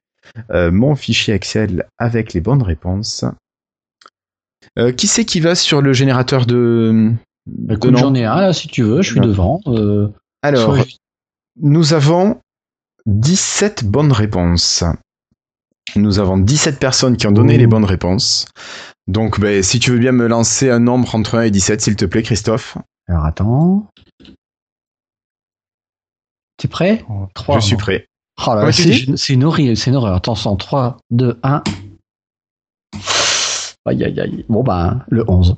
euh, 0.50 0.70
mon 0.70 0.94
fichier 0.96 1.32
Excel 1.32 1.86
avec 1.96 2.34
les 2.34 2.42
bonnes 2.42 2.62
réponses. 2.62 3.24
Qui 4.96 5.06
c'est 5.06 5.24
qui 5.24 5.40
va 5.40 5.54
sur 5.54 5.82
le 5.82 5.92
générateur 5.92 6.46
de... 6.46 7.12
Écoute, 7.70 7.96
j'en 7.96 8.14
ai 8.14 8.24
un 8.24 8.40
là, 8.40 8.52
si 8.52 8.68
tu 8.68 8.82
veux, 8.82 9.02
je 9.02 9.12
suis 9.12 9.20
devant. 9.20 9.60
Alors, 10.42 10.76
nous 11.60 11.92
avons 11.92 12.40
17 13.06 13.84
bonnes 13.84 14.12
réponses. 14.12 14.84
Nous 15.96 16.18
avons 16.18 16.36
17 16.38 16.78
personnes 16.78 17.16
qui 17.16 17.26
ont 17.26 17.32
donné 17.32 17.56
les 17.56 17.66
bonnes 17.66 17.84
réponses. 17.84 18.46
Donc, 19.06 19.40
ben, 19.40 19.62
si 19.62 19.78
tu 19.78 19.90
veux 19.90 19.98
bien 19.98 20.12
me 20.12 20.26
lancer 20.26 20.70
un 20.70 20.80
nombre 20.80 21.14
entre 21.14 21.36
1 21.36 21.42
et 21.42 21.50
17, 21.50 21.80
s'il 21.80 21.96
te 21.96 22.04
plaît, 22.04 22.22
Christophe. 22.22 22.76
Alors, 23.08 23.24
attends. 23.24 23.86
T'es 26.58 26.68
prêt? 26.68 27.04
3, 27.34 27.60
Je 27.60 27.64
suis 27.64 27.76
prêt. 27.76 28.06
Oh 28.46 28.54
là, 28.54 28.70
c'est 28.70 29.32
une 29.32 29.46
une 29.46 29.94
horreur. 29.96 30.14
Attention, 30.14 30.56
3, 30.56 30.98
2, 31.10 31.40
1. 31.42 31.62
Aïe, 33.88 34.04
aïe, 34.04 34.20
aïe. 34.20 34.44
Bon, 34.50 34.62
ben, 34.62 35.02
le 35.08 35.24
11. 35.26 35.54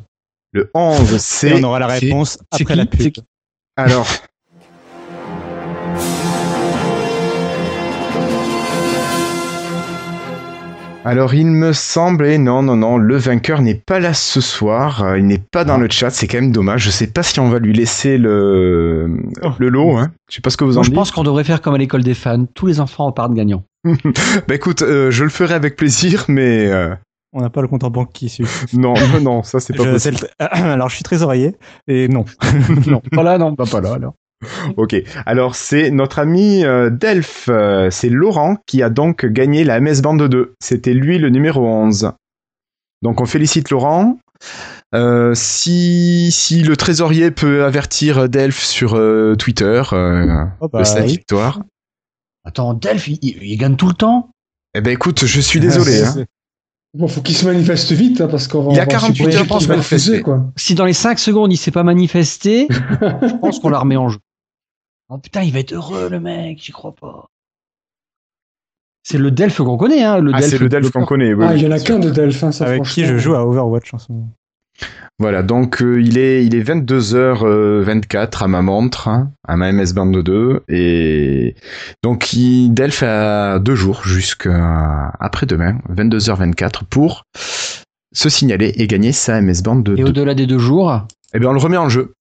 Le 0.53 0.71
11, 0.73 1.17
c'est. 1.19 1.53
on 1.55 1.65
aura 1.65 1.81
la 1.81 1.89
réponse 1.89 2.39
après 2.53 2.77
la 2.77 2.87
pub. 2.87 3.15
Alors, 3.77 4.07
Alors 11.03 11.33
il 11.33 11.47
me 11.47 11.73
semble, 11.73 12.27
et 12.27 12.37
non, 12.37 12.63
non, 12.63 12.77
non, 12.77 12.99
le 12.99 13.17
vainqueur 13.17 13.63
n'est 13.63 13.75
pas 13.75 14.01
là 14.01 14.13
ce 14.13 14.43
soir, 14.43 15.17
il 15.17 15.27
n'est 15.27 15.39
pas 15.39 15.65
dans 15.65 15.77
ah. 15.77 15.79
le 15.79 15.89
chat, 15.89 16.11
c'est 16.11 16.29
quand 16.29 16.41
même 16.41 16.53
dommage. 16.53 16.85
Je 16.85 16.91
sais 16.91 17.07
pas 17.07 17.23
si 17.23 17.41
on 17.41 17.49
va 17.49 17.59
lui 17.59 17.73
laisser 17.73 18.19
le, 18.19 19.09
oh. 19.43 19.53
le 19.59 19.71
lot, 19.71 19.97
hein. 19.97 20.13
Je 20.29 20.37
sais 20.37 20.41
pas 20.43 20.51
ce 20.51 20.59
que 20.59 20.65
vous 20.65 20.77
en 20.77 20.83
dites. 20.83 20.91
Je 20.91 20.95
pense 20.95 21.11
qu'on 21.11 21.25
devrait 21.25 21.43
faire 21.43 21.63
comme 21.63 21.75
à 21.75 21.79
l'école 21.79 22.05
des 22.05 22.15
fans, 22.15 22.45
tous 22.55 22.67
les 22.67 22.81
enfants 22.81 23.07
repartent 23.07 23.33
gagnants. 23.33 23.65
bah 23.85 24.55
écoute, 24.55 24.83
euh, 24.83 25.11
je 25.11 25.25
le 25.25 25.31
ferai 25.31 25.55
avec 25.55 25.75
plaisir, 25.75 26.27
mais... 26.29 26.67
Euh, 26.67 26.95
on 27.33 27.41
n'a 27.41 27.51
pas 27.51 27.63
le 27.63 27.69
compte 27.69 27.85
en 27.85 27.91
banque 27.91 28.13
qui 28.13 28.29
suit. 28.29 28.47
non, 28.73 28.95
non, 29.21 29.43
ça 29.43 29.61
c'est 29.61 29.75
pas 29.75 29.85
possible. 29.85 30.19
Alors 30.39 30.89
je 30.89 30.95
suis 30.97 31.05
trésorier, 31.05 31.57
et 31.87 32.09
non. 32.09 32.25
non, 32.87 33.01
pas 33.13 33.23
là, 33.23 33.39
non, 33.39 33.55
pas 33.55 33.81
là 33.81 33.95
alors. 33.95 34.15
Ok, 34.79 34.97
alors 35.27 35.55
c'est 35.55 35.91
notre 35.91 36.19
ami 36.19 36.65
euh, 36.65 36.89
Delph, 36.89 37.49
euh, 37.51 37.91
c'est 37.91 38.09
Laurent 38.09 38.57
qui 38.65 38.83
a 38.83 38.89
donc 38.89 39.27
gagné 39.27 39.65
la 39.65 39.81
MS 39.81 40.01
Band 40.03 40.15
2. 40.15 40.55
C'était 40.61 40.95
lui 40.95 41.19
le 41.19 41.29
numéro 41.29 41.67
11. 41.67 42.13
Donc 43.03 43.21
on 43.21 43.27
félicite 43.27 43.71
Laurent. 43.71 44.19
Euh, 44.95 45.35
si, 45.35 46.31
si 46.33 46.63
le 46.63 46.75
trésorier 46.77 47.31
peut 47.31 47.65
avertir 47.65 48.31
Delph 48.31 48.61
sur 48.61 48.99
Twitter, 49.39 49.83
oh 49.93 50.69
bah, 50.69 50.83
le 50.97 51.03
victoire. 51.05 51.61
Attends, 52.45 52.73
Delph, 52.73 53.09
il, 53.09 53.59
gagne 53.59 53.77
tout 53.77 53.89
le 53.89 53.95
temps? 53.95 54.31
Eh 54.75 54.81
ben 54.81 54.91
écoute, 54.93 55.27
je 55.27 55.41
suis 55.41 55.61
désolé. 55.61 56.03
Hein. 56.03 56.25
Bon, 56.93 57.07
faut 57.07 57.21
qu'il 57.21 57.37
se 57.37 57.47
manifeste 57.47 57.93
vite, 57.93 58.21
hein, 58.21 58.27
parce 58.29 58.49
qu'on 58.49 58.71
Il 58.71 58.77
y 58.77 58.81
a 58.81 58.87
48 58.87 59.35
heures 59.37 59.47
pour 59.47 59.63
se 59.63 59.69
manifester. 59.69 60.23
Quoi. 60.23 60.51
Si 60.57 60.75
dans 60.75 60.85
les 60.85 60.93
5 60.93 61.19
secondes 61.19 61.53
il 61.53 61.57
s'est 61.57 61.71
pas 61.71 61.85
manifesté, 61.85 62.67
je 62.71 63.37
pense 63.41 63.61
qu'on 63.61 63.69
la 63.69 63.79
remet 63.79 63.97
en 63.97 64.09
jeu. 64.09 64.19
Oh 65.09 65.19
putain, 65.19 65.43
il 65.43 65.53
va 65.53 65.61
être 65.61 65.73
heureux 65.73 66.09
le 66.09 66.21
mec, 66.21 66.59
j'y 66.63 66.73
crois 66.73 66.95
pas. 66.95 67.31
C'est 69.03 69.19
le 69.19 69.31
Delph 69.31 69.59
qu'on 69.59 69.77
connaît, 69.77 70.03
hein. 70.03 70.19
Le 70.19 70.33
ah, 70.35 70.43
c'est 70.43 70.59
le 70.59 70.69
Delph 70.69 70.91
qu'on 70.91 71.07
connaît. 71.07 71.33
ah, 71.41 71.57
il 71.57 71.63
y 71.63 71.67
en 71.67 71.71
a 71.71 71.79
qu'un 71.79 71.99
de 71.99 72.11
Delph, 72.11 72.43
hein, 72.45 72.53
ça, 72.53 72.67
Avec 72.67 72.83
qui 72.83 73.05
je 73.05 73.17
joue 73.19 73.35
à 73.35 73.47
Overwatch 73.47 73.95
en 73.95 73.99
ce 73.99 74.13
moment. 74.13 74.29
Voilà, 75.21 75.43
donc 75.43 75.83
euh, 75.83 76.01
il 76.01 76.17
est 76.17 76.47
il 76.47 76.55
est 76.55 76.63
22h24 76.63 78.43
à 78.43 78.49
ma 78.49 78.63
montre, 78.63 79.07
hein, 79.07 79.31
à 79.47 79.59
ma 79.59 79.71
MS 79.71 79.93
Band 79.95 80.07
2, 80.07 80.63
et 80.71 81.55
donc 82.03 82.33
il, 82.33 82.73
Delph 82.73 83.03
a 83.03 83.59
deux 83.59 83.75
jours 83.75 84.03
jusqu'à 84.03 85.13
après-demain, 85.21 85.79
22h24, 85.95 86.85
pour 86.89 87.25
se 88.15 88.31
signaler 88.31 88.73
et 88.77 88.87
gagner 88.87 89.13
sa 89.13 89.43
MS 89.43 89.63
Band 89.63 89.77
2. 89.77 89.99
Et 89.99 90.05
au-delà 90.05 90.35
des 90.35 90.47
deux 90.47 90.59
jours? 90.59 91.07
Eh 91.35 91.39
bien, 91.39 91.51
on 91.51 91.53
le 91.53 91.61
remet 91.61 91.77
en 91.77 91.91
jeu 91.91 92.15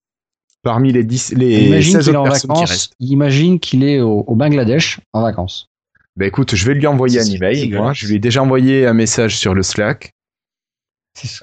parmi 0.62 0.92
les, 0.92 1.06
10, 1.06 1.36
les 1.38 1.68
imagine 1.68 1.94
16 1.94 2.10
autres 2.10 2.24
personnes 2.24 2.50
vacances, 2.50 2.66
qui 2.66 2.72
restent. 2.72 2.94
Imagine 3.00 3.60
qu'il 3.62 3.86
est 3.86 4.02
au, 4.02 4.36
Bangladesh 4.36 5.00
en 5.14 5.22
vacances. 5.22 5.70
Ben 6.18 6.26
écoute, 6.26 6.54
je 6.54 6.66
vais 6.66 6.74
lui 6.74 6.86
envoyer 6.86 7.22
un 7.22 7.24
email. 7.24 7.80
je 7.94 8.08
lui 8.08 8.16
ai 8.16 8.20
déjà 8.20 8.44
envoyé 8.44 8.86
un 8.86 8.94
message 8.94 9.38
sur 9.38 9.54
le 9.54 9.64
Slack. 9.64 10.12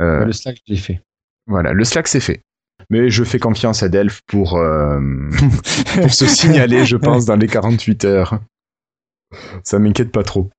Euh, 0.03 0.27
le 0.27 0.33
Slack, 0.33 0.59
je 0.66 0.74
l'ai 0.74 0.78
fait. 0.78 1.01
Voilà, 1.47 1.73
le 1.73 1.85
Slack 1.85 2.09
c'est 2.09 2.20
fait. 2.20 2.43
Mais 2.90 3.10
je 3.10 3.24
fais 3.24 3.39
confiance 3.39 3.82
à 3.82 3.89
Delph 3.89 4.20
pour, 4.27 4.56
euh, 4.56 5.01
pour 5.94 6.12
se 6.12 6.27
signaler, 6.27 6.85
je 6.85 6.97
pense, 6.97 7.24
dans 7.24 7.36
les 7.36 7.48
48 7.48 8.05
heures. 8.05 8.40
Ça 9.64 9.78
m'inquiète 9.78 10.12
pas 10.12 10.23
trop. 10.23 10.51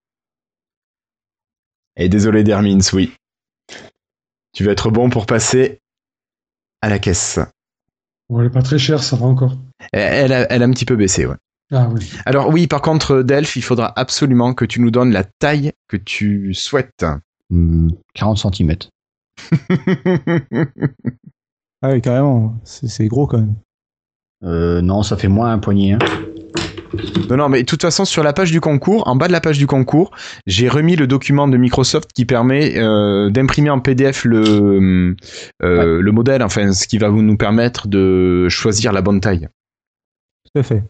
Et 1.95 2.09
désolé 2.09 2.43
Dermins, 2.43 2.79
oui. 2.93 3.13
Tu 4.53 4.63
vas 4.63 4.71
être 4.71 4.89
bon 4.89 5.09
pour 5.09 5.25
passer 5.25 5.79
à 6.81 6.89
la 6.89 6.99
caisse. 6.99 7.39
Bon, 8.29 8.41
elle 8.41 8.47
est 8.47 8.51
pas 8.51 8.61
très 8.61 8.77
chère, 8.77 9.01
ça 9.01 9.15
va 9.15 9.25
encore. 9.25 9.57
Elle 9.93 10.33
a, 10.33 10.51
elle 10.51 10.63
a 10.63 10.65
un 10.65 10.71
petit 10.71 10.85
peu 10.85 10.95
baissé, 10.95 11.25
ouais. 11.25 11.37
Ah 11.71 11.89
oui. 11.89 12.11
Alors 12.25 12.49
oui, 12.49 12.67
par 12.67 12.81
contre, 12.81 13.21
Delph, 13.23 13.55
il 13.55 13.61
faudra 13.61 13.91
absolument 13.95 14.53
que 14.53 14.65
tu 14.65 14.79
nous 14.79 14.91
donnes 14.91 15.11
la 15.11 15.23
taille 15.23 15.73
que 15.87 15.97
tu 15.97 16.53
souhaites. 16.53 17.05
40 18.13 18.37
cm. 18.37 18.75
ah 21.81 21.91
oui, 21.91 22.01
carrément. 22.01 22.55
C'est 22.63 23.07
gros 23.07 23.27
quand 23.27 23.39
même. 23.39 23.55
Euh, 24.43 24.81
non, 24.81 25.03
ça 25.03 25.17
fait 25.17 25.27
moins 25.27 25.51
un 25.51 25.59
poignet. 25.59 25.93
Hein. 25.93 25.99
Non, 27.29 27.37
non, 27.37 27.49
mais 27.49 27.61
de 27.61 27.65
toute 27.65 27.81
façon, 27.81 28.05
sur 28.05 28.23
la 28.23 28.33
page 28.33 28.51
du 28.51 28.61
concours, 28.61 29.07
en 29.07 29.15
bas 29.15 29.27
de 29.27 29.31
la 29.31 29.41
page 29.41 29.57
du 29.57 29.67
concours, 29.67 30.11
j'ai 30.45 30.69
remis 30.69 30.95
le 30.95 31.07
document 31.07 31.47
de 31.47 31.57
Microsoft 31.57 32.13
qui 32.13 32.25
permet 32.25 32.77
euh, 32.77 33.29
d'imprimer 33.29 33.69
en 33.69 33.79
PDF 33.79 34.23
le, 34.25 35.15
euh, 35.63 36.01
le 36.01 36.11
modèle, 36.11 36.43
enfin, 36.43 36.71
ce 36.73 36.87
qui 36.87 36.97
va 36.97 37.09
vous 37.09 37.21
nous 37.21 37.37
permettre 37.37 37.87
de 37.87 38.47
choisir 38.49 38.93
la 38.93 39.01
bonne 39.01 39.19
taille. 39.19 39.49
Tout 40.45 40.59
à 40.59 40.63
fait. 40.63 40.83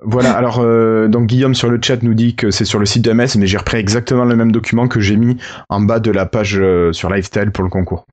Voilà, 0.00 0.36
alors 0.36 0.60
euh, 0.60 1.08
donc 1.08 1.26
Guillaume 1.26 1.54
sur 1.54 1.68
le 1.68 1.80
chat 1.82 2.02
nous 2.02 2.14
dit 2.14 2.36
que 2.36 2.50
c'est 2.50 2.64
sur 2.64 2.78
le 2.78 2.86
site 2.86 3.04
de 3.04 3.12
MS, 3.12 3.36
mais 3.36 3.46
j'ai 3.46 3.58
repris 3.58 3.78
exactement 3.78 4.24
le 4.24 4.36
même 4.36 4.52
document 4.52 4.86
que 4.86 5.00
j'ai 5.00 5.16
mis 5.16 5.36
en 5.68 5.80
bas 5.80 5.98
de 5.98 6.10
la 6.10 6.26
page 6.26 6.60
sur 6.92 7.10
Lifestyle 7.10 7.50
pour 7.50 7.64
le 7.64 7.70
concours. 7.70 8.06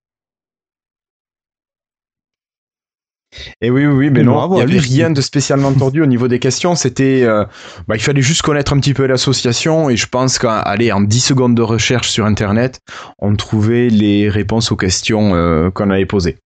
Et 3.62 3.70
oui, 3.70 3.86
oui, 3.86 3.94
oui, 3.94 4.10
mais 4.10 4.24
non, 4.24 4.50
il 4.52 4.56
n'y 4.56 4.62
avait 4.62 4.80
rien 4.80 5.10
de 5.10 5.22
spécialement 5.22 5.74
tordu 5.78 6.02
au 6.02 6.06
niveau 6.06 6.28
des 6.28 6.40
questions. 6.40 6.76
C'était, 6.76 7.24
euh, 7.24 7.46
bah, 7.88 7.96
il 7.96 8.02
fallait 8.02 8.22
juste 8.22 8.42
connaître 8.42 8.74
un 8.74 8.80
petit 8.80 8.94
peu 8.94 9.06
l'association 9.06 9.90
et 9.90 9.98
je 9.98 10.08
pense 10.08 10.40
qu'aller 10.40 10.92
en 10.92 11.02
10 11.02 11.20
secondes 11.20 11.56
de 11.56 11.62
recherche 11.62 12.10
sur 12.10 12.26
Internet, 12.26 12.80
on 13.20 13.36
trouvait 13.36 13.90
les 13.90 14.30
réponses 14.30 14.72
aux 14.72 14.78
questions 14.78 15.36
euh, 15.36 15.70
qu'on 15.72 15.90
avait 15.90 16.06
posées. 16.06 16.38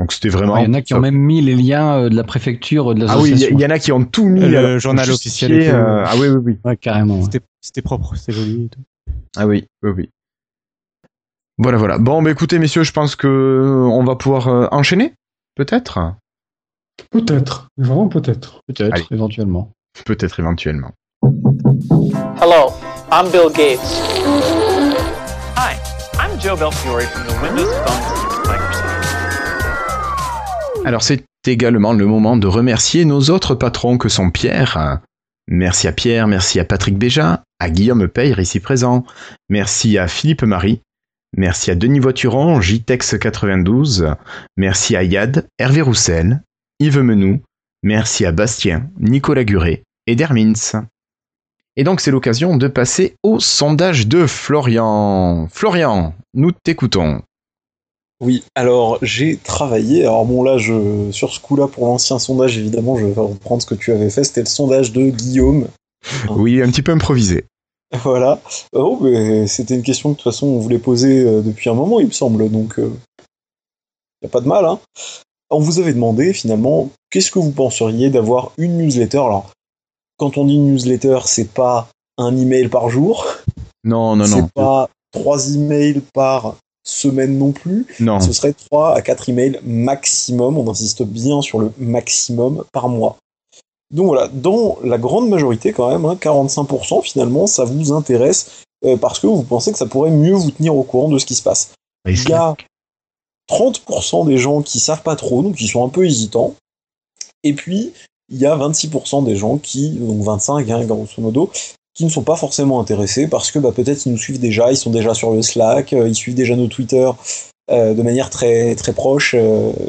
Donc 0.00 0.12
c'était 0.12 0.30
vraiment. 0.30 0.56
Il 0.56 0.64
y 0.64 0.66
en 0.66 0.72
a 0.72 0.80
qui 0.80 0.94
ont 0.94 1.00
même 1.00 1.14
mis 1.14 1.42
les 1.42 1.54
liens 1.54 1.94
euh, 1.98 2.08
de 2.08 2.16
la 2.16 2.24
préfecture 2.24 2.94
de 2.94 3.00
l'association. 3.00 3.34
Ah 3.34 3.50
oui, 3.50 3.54
il 3.54 3.60
y, 3.60 3.66
en 3.66 3.70
a 3.70 3.78
qui 3.78 3.92
ont 3.92 4.02
tout 4.02 4.24
mis. 4.24 4.40
Le 4.40 4.78
journal 4.78 5.10
officiel. 5.10 5.70
ah 5.74 6.14
oui, 6.18 6.28
oui, 6.28 6.58
oui. 6.64 6.78
carrément. 6.78 7.20
C'était 7.60 7.82
propre, 7.82 8.16
c'était 8.16 8.32
joli. 8.32 8.64
Et 8.64 8.68
tout. 8.70 8.80
Ah 9.36 9.46
oui, 9.46 9.66
oui, 9.82 9.90
oui. 9.94 10.10
Voilà, 11.58 11.76
voilà. 11.76 11.98
Bon, 11.98 12.22
bah 12.22 12.30
écoutez, 12.30 12.58
messieurs, 12.58 12.82
je 12.82 12.92
pense 12.92 13.14
que 13.14 13.88
on 13.92 14.02
va 14.02 14.16
pouvoir 14.16 14.72
enchaîner. 14.72 15.12
Peut-être? 15.54 16.14
Peut-être, 17.10 17.68
vraiment 17.76 18.08
peut-être. 18.08 18.62
Peut-être, 18.66 19.12
éventuellement. 19.12 19.70
Peut-être 20.06 20.40
éventuellement. 20.40 20.92
Hello, 22.40 22.72
I'm 23.12 23.30
Bill 23.30 23.50
Gates. 23.54 23.80
Hi, 25.56 25.76
I'm 26.18 26.40
Joe 26.40 26.58
Belfiore 26.58 27.02
from 27.02 27.26
the 27.26 27.42
Windows 27.42 27.70
Phone. 27.84 28.29
Alors 30.84 31.02
c'est 31.02 31.24
également 31.46 31.92
le 31.92 32.06
moment 32.06 32.36
de 32.36 32.46
remercier 32.46 33.04
nos 33.04 33.20
autres 33.30 33.54
patrons 33.54 33.98
que 33.98 34.08
sont 34.08 34.30
Pierre. 34.30 35.00
Merci 35.48 35.88
à 35.88 35.92
Pierre, 35.92 36.26
merci 36.26 36.60
à 36.60 36.64
Patrick 36.64 36.96
Béja, 36.96 37.42
à 37.58 37.70
Guillaume 37.70 38.08
Peyre 38.08 38.38
ici 38.38 38.60
présent, 38.60 39.04
merci 39.48 39.98
à 39.98 40.06
Philippe 40.08 40.42
Marie, 40.42 40.80
Merci 41.36 41.70
à 41.70 41.74
Denis 41.76 42.00
Voituron, 42.00 42.60
JTEX92. 42.60 44.14
Merci 44.56 44.96
à 44.96 45.04
Yad, 45.04 45.46
Hervé 45.58 45.80
Roussel, 45.80 46.42
Yves 46.80 47.00
Menou. 47.00 47.40
Merci 47.82 48.26
à 48.26 48.32
Bastien, 48.32 48.90
Nicolas 48.98 49.44
Guré 49.44 49.84
et 50.06 50.16
Dermins. 50.16 50.52
Et 51.76 51.84
donc 51.84 52.00
c'est 52.00 52.10
l'occasion 52.10 52.56
de 52.56 52.66
passer 52.66 53.14
au 53.22 53.38
sondage 53.38 54.08
de 54.08 54.26
Florian. 54.26 55.48
Florian, 55.50 56.14
nous 56.34 56.50
t'écoutons. 56.50 57.22
Oui, 58.20 58.44
alors 58.54 58.98
j'ai 59.02 59.36
travaillé. 59.38 60.02
Alors 60.02 60.26
bon 60.26 60.42
là, 60.42 60.58
je, 60.58 61.10
sur 61.10 61.32
ce 61.32 61.40
coup-là, 61.40 61.68
pour 61.68 61.86
l'ancien 61.86 62.18
sondage, 62.18 62.58
évidemment, 62.58 62.96
je 62.96 63.06
vais 63.06 63.20
reprendre 63.20 63.62
ce 63.62 63.66
que 63.66 63.74
tu 63.74 63.92
avais 63.92 64.10
fait. 64.10 64.24
C'était 64.24 64.40
le 64.40 64.46
sondage 64.46 64.92
de 64.92 65.10
Guillaume. 65.10 65.68
Oui, 66.30 66.62
un 66.62 66.70
petit 66.70 66.82
peu 66.82 66.92
improvisé. 66.92 67.44
Voilà. 68.04 68.38
Oh, 68.72 68.98
mais 69.02 69.48
c'était 69.48 69.74
une 69.74 69.82
question 69.82 70.10
que 70.10 70.18
de 70.18 70.22
toute 70.22 70.32
façon 70.32 70.46
on 70.46 70.58
voulait 70.60 70.78
poser 70.78 71.24
euh, 71.24 71.42
depuis 71.42 71.68
un 71.68 71.74
moment, 71.74 71.98
il 71.98 72.06
me 72.06 72.12
semble, 72.12 72.48
donc 72.48 72.74
il 72.78 72.84
euh, 72.84 72.90
n'y 74.22 74.26
a 74.26 74.28
pas 74.28 74.40
de 74.40 74.46
mal. 74.46 74.64
Hein. 74.64 74.78
On 75.50 75.58
vous 75.58 75.80
avait 75.80 75.92
demandé 75.92 76.32
finalement, 76.32 76.88
qu'est-ce 77.10 77.32
que 77.32 77.40
vous 77.40 77.50
penseriez 77.50 78.08
d'avoir 78.08 78.52
une 78.58 78.78
newsletter? 78.78 79.18
Alors, 79.18 79.50
quand 80.18 80.38
on 80.38 80.44
dit 80.44 80.58
newsletter, 80.58 81.18
c'est 81.24 81.52
pas 81.52 81.88
un 82.16 82.36
email 82.36 82.68
par 82.68 82.90
jour. 82.90 83.26
Non, 83.82 84.14
non, 84.14 84.28
non. 84.28 84.36
C'est 84.36 84.52
pas 84.52 84.88
trois 85.10 85.52
emails 85.54 86.00
par 86.14 86.54
semaine 86.90 87.38
non 87.38 87.52
plus. 87.52 87.86
Non. 88.00 88.20
Ce 88.20 88.32
serait 88.32 88.52
trois 88.52 88.94
à 88.94 89.02
quatre 89.02 89.28
emails 89.28 89.60
maximum. 89.64 90.58
On 90.58 90.70
insiste 90.70 91.02
bien 91.02 91.42
sur 91.42 91.58
le 91.58 91.72
maximum 91.78 92.64
par 92.72 92.88
mois. 92.88 93.16
Donc 93.90 94.06
voilà, 94.06 94.28
dans 94.28 94.78
la 94.84 94.98
grande 94.98 95.28
majorité 95.28 95.72
quand 95.72 95.88
même, 95.90 96.02
45% 96.02 96.98
hein, 96.98 97.00
finalement, 97.02 97.46
ça 97.46 97.64
vous 97.64 97.92
intéresse 97.92 98.62
euh, 98.84 98.96
parce 98.96 99.18
que 99.18 99.26
vous 99.26 99.42
pensez 99.42 99.72
que 99.72 99.78
ça 99.78 99.86
pourrait 99.86 100.12
mieux 100.12 100.34
vous 100.34 100.52
tenir 100.52 100.76
au 100.76 100.84
courant 100.84 101.08
de 101.08 101.18
ce 101.18 101.26
qui 101.26 101.34
se 101.34 101.42
passe. 101.42 101.72
Il 102.06 102.28
y 102.28 102.32
a 102.32 102.54
30% 103.50 104.26
des 104.26 104.38
gens 104.38 104.62
qui 104.62 104.78
savent 104.78 105.02
pas 105.02 105.16
trop, 105.16 105.42
donc 105.42 105.56
qui 105.56 105.66
sont 105.66 105.84
un 105.84 105.88
peu 105.88 106.06
hésitants. 106.06 106.54
Et 107.42 107.52
puis, 107.52 107.92
il 108.28 108.38
y 108.38 108.46
a 108.46 108.56
26% 108.56 109.24
des 109.24 109.36
gens 109.36 109.58
qui, 109.58 109.90
donc 109.90 110.22
25 110.22 110.70
hein, 110.70 110.84
grosso 110.84 111.20
modo, 111.20 111.50
qui 111.94 112.04
ne 112.04 112.10
sont 112.10 112.22
pas 112.22 112.36
forcément 112.36 112.80
intéressés 112.80 113.26
parce 113.28 113.50
que 113.50 113.58
bah, 113.58 113.72
peut-être 113.74 114.06
ils 114.06 114.12
nous 114.12 114.18
suivent 114.18 114.40
déjà, 114.40 114.70
ils 114.70 114.76
sont 114.76 114.90
déjà 114.90 115.14
sur 115.14 115.32
le 115.32 115.42
Slack, 115.42 115.92
euh, 115.92 116.08
ils 116.08 116.14
suivent 116.14 116.34
déjà 116.34 116.56
nos 116.56 116.68
Twitter 116.68 117.10
euh, 117.70 117.94
de 117.94 118.02
manière 118.02 118.30
très 118.30 118.74
très 118.74 118.92
proche 118.92 119.34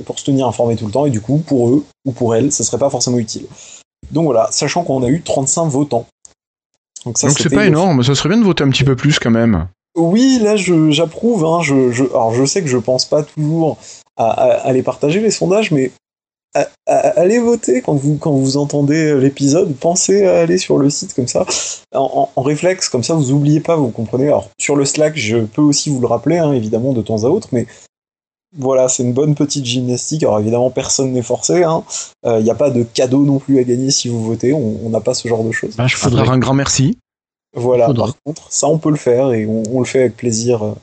pour 0.05 0.19
se 0.19 0.25
tenir 0.25 0.47
informés 0.47 0.75
tout 0.75 0.85
le 0.85 0.91
temps 0.91 1.05
et 1.05 1.11
du 1.11 1.21
coup 1.21 1.37
pour 1.37 1.69
eux 1.69 1.85
ou 2.05 2.11
pour 2.11 2.35
elles, 2.35 2.51
ça 2.51 2.63
serait 2.63 2.79
pas 2.79 2.89
forcément 2.89 3.17
utile. 3.17 3.45
Donc 4.11 4.25
voilà, 4.25 4.47
sachant 4.51 4.83
qu'on 4.83 5.03
a 5.03 5.07
eu 5.07 5.21
35 5.21 5.65
votants. 5.65 6.05
Donc 7.05 7.17
c'est 7.17 7.49
pas 7.49 7.65
énorme, 7.65 8.03
ça 8.03 8.15
serait 8.15 8.29
bien 8.29 8.37
de 8.37 8.43
voter 8.43 8.63
un 8.63 8.69
petit 8.69 8.83
peu 8.83 8.95
plus 8.95 9.19
quand 9.19 9.31
même. 9.31 9.67
Oui, 9.95 10.39
là 10.41 10.55
j'approuve. 10.55 11.45
Hein, 11.45 11.61
je, 11.61 12.03
alors 12.11 12.33
je 12.33 12.45
sais 12.45 12.61
que 12.61 12.67
je 12.67 12.77
pense 12.77 13.05
pas 13.05 13.23
toujours 13.23 13.77
à, 14.17 14.29
aller 14.31 14.83
partager 14.83 15.19
les 15.19 15.31
sondages, 15.31 15.71
mais 15.71 15.91
allez 16.85 17.39
voter 17.39 17.81
quand 17.81 17.95
vous, 17.95 18.17
quand 18.17 18.31
vous 18.31 18.57
entendez 18.57 19.19
l'épisode. 19.19 19.75
Pensez 19.75 20.25
à 20.25 20.41
aller 20.41 20.57
sur 20.57 20.77
le 20.77 20.89
site 20.89 21.13
comme 21.13 21.27
ça, 21.27 21.45
en, 21.93 22.29
réflexe, 22.37 22.89
comme 22.89 23.03
ça 23.03 23.13
vous 23.13 23.31
oubliez 23.31 23.59
pas, 23.59 23.75
vous 23.75 23.89
comprenez. 23.89 24.27
Alors 24.27 24.49
sur 24.59 24.75
le 24.75 24.85
Slack, 24.85 25.17
je 25.17 25.37
peux 25.37 25.61
aussi 25.61 25.89
vous 25.89 26.01
le 26.01 26.07
rappeler, 26.07 26.37
hein, 26.37 26.53
évidemment, 26.53 26.93
de 26.93 27.01
temps 27.01 27.23
à 27.23 27.27
autre, 27.27 27.49
mais 27.51 27.67
voilà, 28.57 28.89
c'est 28.89 29.03
une 29.03 29.13
bonne 29.13 29.35
petite 29.35 29.65
gymnastique. 29.65 30.23
Alors 30.23 30.39
évidemment, 30.39 30.69
personne 30.71 31.13
n'est 31.13 31.21
forcé. 31.21 31.59
Il 31.59 31.63
hein. 31.63 31.83
n'y 32.25 32.49
euh, 32.49 32.51
a 32.51 32.55
pas 32.55 32.69
de 32.69 32.83
cadeau 32.83 33.23
non 33.23 33.39
plus 33.39 33.59
à 33.59 33.63
gagner 33.63 33.91
si 33.91 34.09
vous 34.09 34.23
votez. 34.23 34.53
On 34.53 34.89
n'a 34.89 34.99
pas 34.99 35.13
ce 35.13 35.27
genre 35.27 35.43
de 35.43 35.51
choses. 35.51 35.75
Ben, 35.77 35.87
je 35.87 35.97
voudrais 35.97 36.27
un 36.27 36.37
grand 36.37 36.53
merci. 36.53 36.97
Voilà, 37.53 37.93
par 37.93 38.15
contre, 38.23 38.47
ça 38.49 38.67
on 38.67 38.77
peut 38.77 38.89
le 38.89 38.95
faire 38.95 39.33
et 39.33 39.45
on, 39.45 39.79
le 39.79 39.85
fait 39.85 39.99
avec 39.99 40.15
plaisir. 40.15 40.75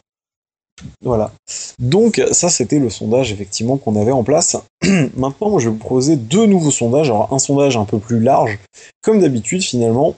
Voilà. 1.03 1.33
Donc 1.79 2.23
ça 2.33 2.49
c'était 2.49 2.79
le 2.79 2.91
sondage 2.91 3.33
effectivement 3.33 3.77
qu'on 3.77 4.01
avait 4.01 4.13
en 4.13 4.25
place. 4.25 4.57
Maintenant, 5.17 5.59
je 5.59 5.69
vais 5.69 5.73
vous 5.73 5.79
proposer 5.79 6.17
deux 6.17 6.47
nouveaux 6.47 6.71
sondages. 6.71 7.11
Alors 7.11 7.33
un 7.33 7.39
sondage 7.39 7.77
un 7.77 7.85
peu 7.85 7.99
plus 7.99 8.21
large, 8.21 8.59
comme 9.03 9.21
d'habitude 9.21 9.63
finalement, 9.63 10.15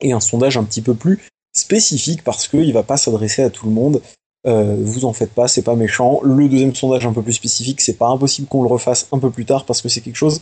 et 0.00 0.12
un 0.12 0.20
sondage 0.20 0.56
un 0.56 0.64
petit 0.64 0.82
peu 0.82 0.94
plus 0.94 1.18
spécifique 1.54 2.22
parce 2.24 2.48
qu'il 2.48 2.66
ne 2.66 2.72
va 2.72 2.82
pas 2.82 2.96
s'adresser 2.96 3.42
à 3.42 3.50
tout 3.50 3.66
le 3.66 3.72
monde. 3.72 4.00
Euh, 4.46 4.76
vous 4.78 5.04
en 5.04 5.12
faites 5.12 5.32
pas, 5.32 5.48
c'est 5.48 5.62
pas 5.62 5.74
méchant. 5.74 6.20
Le 6.22 6.48
deuxième 6.48 6.74
sondage 6.74 7.06
un 7.06 7.12
peu 7.12 7.22
plus 7.22 7.34
spécifique, 7.34 7.80
c'est 7.80 7.98
pas 7.98 8.08
impossible 8.08 8.48
qu'on 8.48 8.62
le 8.62 8.68
refasse 8.68 9.06
un 9.12 9.18
peu 9.18 9.30
plus 9.30 9.44
tard 9.44 9.64
parce 9.64 9.82
que 9.82 9.88
c'est 9.88 10.00
quelque 10.00 10.16
chose 10.16 10.40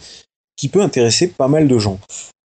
qui 0.57 0.69
peut 0.69 0.83
intéresser 0.83 1.29
pas 1.29 1.49
mal 1.49 1.69
de 1.69 1.79
gens. 1.79 1.99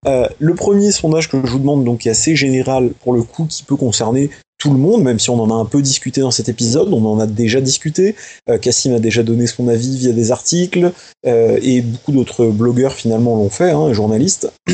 Euh, 0.05 0.27
le 0.39 0.55
premier 0.55 0.91
sondage 0.91 1.30
que 1.30 1.45
je 1.45 1.51
vous 1.51 1.59
demande, 1.59 1.84
donc, 1.84 2.05
est 2.05 2.09
assez 2.09 2.35
général 2.35 2.91
pour 3.01 3.13
le 3.13 3.23
coup, 3.23 3.45
qui 3.45 3.63
peut 3.63 3.75
concerner 3.75 4.30
tout 4.64 4.72
le 4.72 4.80
monde, 4.80 5.03
même 5.03 5.19
si 5.19 5.30
on 5.30 5.41
en 5.41 5.52
a 5.52 5.53
un 5.53 5.65
peu 5.65 5.81
discuté 5.81 6.22
dans 6.22 6.31
cet 6.31 6.48
épisode, 6.48 6.94
on 6.94 7.06
en 7.06 7.19
a 7.19 7.27
déjà 7.27 7.60
discuté. 7.60 8.15
Euh, 8.49 8.57
Cassim 8.57 8.94
a 8.94 8.99
déjà 8.99 9.22
donné 9.22 9.45
son 9.45 9.68
avis 9.68 9.98
via 9.98 10.14
des 10.14 10.31
articles, 10.31 10.94
et 11.26 11.81
beaucoup 11.81 12.11
d'autres 12.14 12.45
blogueurs 12.48 12.94
finalement 12.94 13.35
l'ont 13.35 13.49
fait, 13.49 13.72
hein, 13.72 13.91
journalistes. 13.91 14.52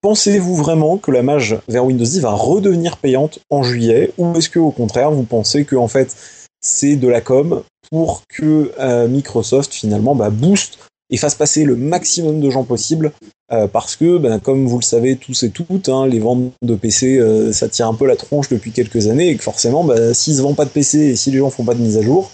Pensez-vous 0.00 0.54
vraiment 0.54 0.98
que 0.98 1.10
la 1.10 1.22
mage 1.22 1.58
vers 1.68 1.84
Windows 1.84 2.04
10 2.04 2.20
va 2.20 2.30
redevenir 2.30 2.96
payante 2.96 3.40
en 3.50 3.62
juillet 3.62 4.12
ou 4.18 4.36
est-ce 4.36 4.48
que 4.48 4.58
au 4.58 4.70
contraire 4.70 5.10
vous 5.10 5.24
pensez 5.24 5.64
que 5.64 5.74
en 5.74 5.88
fait 5.88 6.16
c'est 6.60 6.96
de 6.96 7.08
la 7.08 7.20
com 7.20 7.62
pour 7.90 8.22
que 8.28 8.72
euh, 8.78 9.08
Microsoft 9.08 9.74
finalement 9.74 10.14
bah, 10.14 10.30
booste 10.30 10.78
et 11.10 11.16
fasse 11.16 11.34
passer 11.34 11.64
le 11.64 11.76
maximum 11.76 12.40
de 12.40 12.50
gens 12.50 12.64
possible 12.64 13.12
euh, 13.52 13.68
parce 13.68 13.94
que, 13.94 14.18
ben, 14.18 14.40
comme 14.40 14.66
vous 14.66 14.78
le 14.78 14.82
savez 14.82 15.16
tous 15.16 15.44
et 15.44 15.50
toutes, 15.50 15.88
hein, 15.88 16.06
les 16.08 16.18
ventes 16.18 16.52
de 16.62 16.74
PC, 16.74 17.18
euh, 17.18 17.52
ça 17.52 17.68
tire 17.68 17.86
un 17.86 17.94
peu 17.94 18.06
la 18.06 18.16
tronche 18.16 18.48
depuis 18.48 18.72
quelques 18.72 19.06
années 19.06 19.28
et 19.28 19.36
que 19.36 19.42
forcément, 19.42 19.84
ben, 19.84 20.12
s'ils 20.12 20.36
se 20.36 20.42
vendent 20.42 20.56
pas 20.56 20.64
de 20.64 20.70
PC 20.70 20.98
et 20.98 21.16
si 21.16 21.30
les 21.30 21.38
gens 21.38 21.50
font 21.50 21.64
pas 21.64 21.74
de 21.74 21.80
mise 21.80 21.96
à 21.96 22.02
jour, 22.02 22.32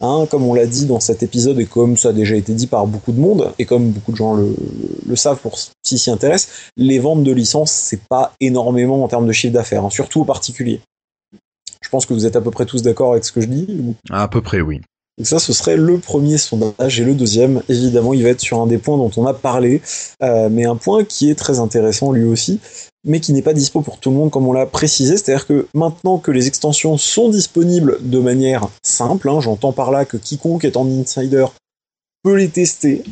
hein, 0.00 0.26
comme 0.30 0.44
on 0.44 0.52
l'a 0.52 0.66
dit 0.66 0.84
dans 0.84 1.00
cet 1.00 1.22
épisode 1.22 1.58
et 1.58 1.64
comme 1.64 1.96
ça 1.96 2.10
a 2.10 2.12
déjà 2.12 2.36
été 2.36 2.52
dit 2.52 2.66
par 2.66 2.86
beaucoup 2.86 3.12
de 3.12 3.20
monde 3.20 3.50
et 3.58 3.64
comme 3.64 3.90
beaucoup 3.90 4.12
de 4.12 4.16
gens 4.18 4.36
le, 4.36 5.16
savent 5.16 5.38
pour 5.38 5.58
s'y 5.58 5.98
s'y 5.98 6.10
intéressent, 6.10 6.52
les 6.76 6.98
ventes 6.98 7.24
de 7.24 7.32
licences 7.32 7.72
c'est 7.72 8.02
pas 8.10 8.34
énormément 8.40 9.02
en 9.02 9.08
termes 9.08 9.26
de 9.26 9.32
chiffre 9.32 9.54
d'affaires, 9.54 9.86
hein, 9.86 9.90
surtout 9.90 10.20
aux 10.20 10.26
particuliers. 10.26 10.80
Je 11.80 11.88
pense 11.88 12.04
que 12.04 12.12
vous 12.12 12.26
êtes 12.26 12.36
à 12.36 12.42
peu 12.42 12.50
près 12.50 12.66
tous 12.66 12.82
d'accord 12.82 13.12
avec 13.12 13.24
ce 13.24 13.32
que 13.32 13.40
je 13.40 13.46
dis. 13.46 13.94
À 14.10 14.28
peu 14.28 14.42
près, 14.42 14.60
oui. 14.60 14.82
Donc 15.18 15.26
ça, 15.26 15.38
ce 15.38 15.52
serait 15.52 15.76
le 15.76 15.98
premier 15.98 16.36
sondage. 16.36 17.00
Et 17.00 17.04
le 17.04 17.14
deuxième, 17.14 17.62
évidemment, 17.68 18.12
il 18.12 18.22
va 18.22 18.30
être 18.30 18.40
sur 18.40 18.60
un 18.60 18.66
des 18.66 18.78
points 18.78 18.98
dont 18.98 19.10
on 19.16 19.26
a 19.26 19.32
parlé, 19.32 19.80
euh, 20.22 20.48
mais 20.50 20.66
un 20.66 20.76
point 20.76 21.04
qui 21.04 21.30
est 21.30 21.34
très 21.34 21.58
intéressant 21.58 22.12
lui 22.12 22.24
aussi, 22.24 22.60
mais 23.04 23.20
qui 23.20 23.32
n'est 23.32 23.42
pas 23.42 23.54
dispo 23.54 23.80
pour 23.80 23.98
tout 23.98 24.10
le 24.10 24.16
monde 24.16 24.30
comme 24.30 24.46
on 24.46 24.52
l'a 24.52 24.66
précisé. 24.66 25.16
C'est-à-dire 25.16 25.46
que 25.46 25.66
maintenant 25.74 26.18
que 26.18 26.30
les 26.30 26.48
extensions 26.48 26.98
sont 26.98 27.30
disponibles 27.30 27.98
de 28.02 28.18
manière 28.18 28.68
simple, 28.82 29.30
hein, 29.30 29.40
j'entends 29.40 29.72
par 29.72 29.90
là 29.90 30.04
que 30.04 30.16
quiconque 30.18 30.64
est 30.64 30.76
en 30.76 30.86
insider 30.86 31.46
peut 32.22 32.34
les 32.34 32.48
tester. 32.48 33.04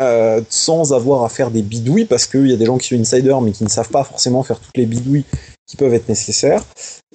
Euh, 0.00 0.40
sans 0.48 0.92
avoir 0.92 1.24
à 1.24 1.28
faire 1.28 1.50
des 1.50 1.60
bidouilles, 1.60 2.04
parce 2.04 2.24
qu'il 2.26 2.46
y 2.46 2.52
a 2.52 2.56
des 2.56 2.66
gens 2.66 2.78
qui 2.78 2.86
sont 2.86 3.00
insider 3.00 3.36
mais 3.42 3.50
qui 3.50 3.64
ne 3.64 3.68
savent 3.68 3.88
pas 3.88 4.04
forcément 4.04 4.44
faire 4.44 4.60
toutes 4.60 4.76
les 4.76 4.86
bidouilles 4.86 5.24
qui 5.66 5.76
peuvent 5.76 5.92
être 5.92 6.08
nécessaires. 6.08 6.64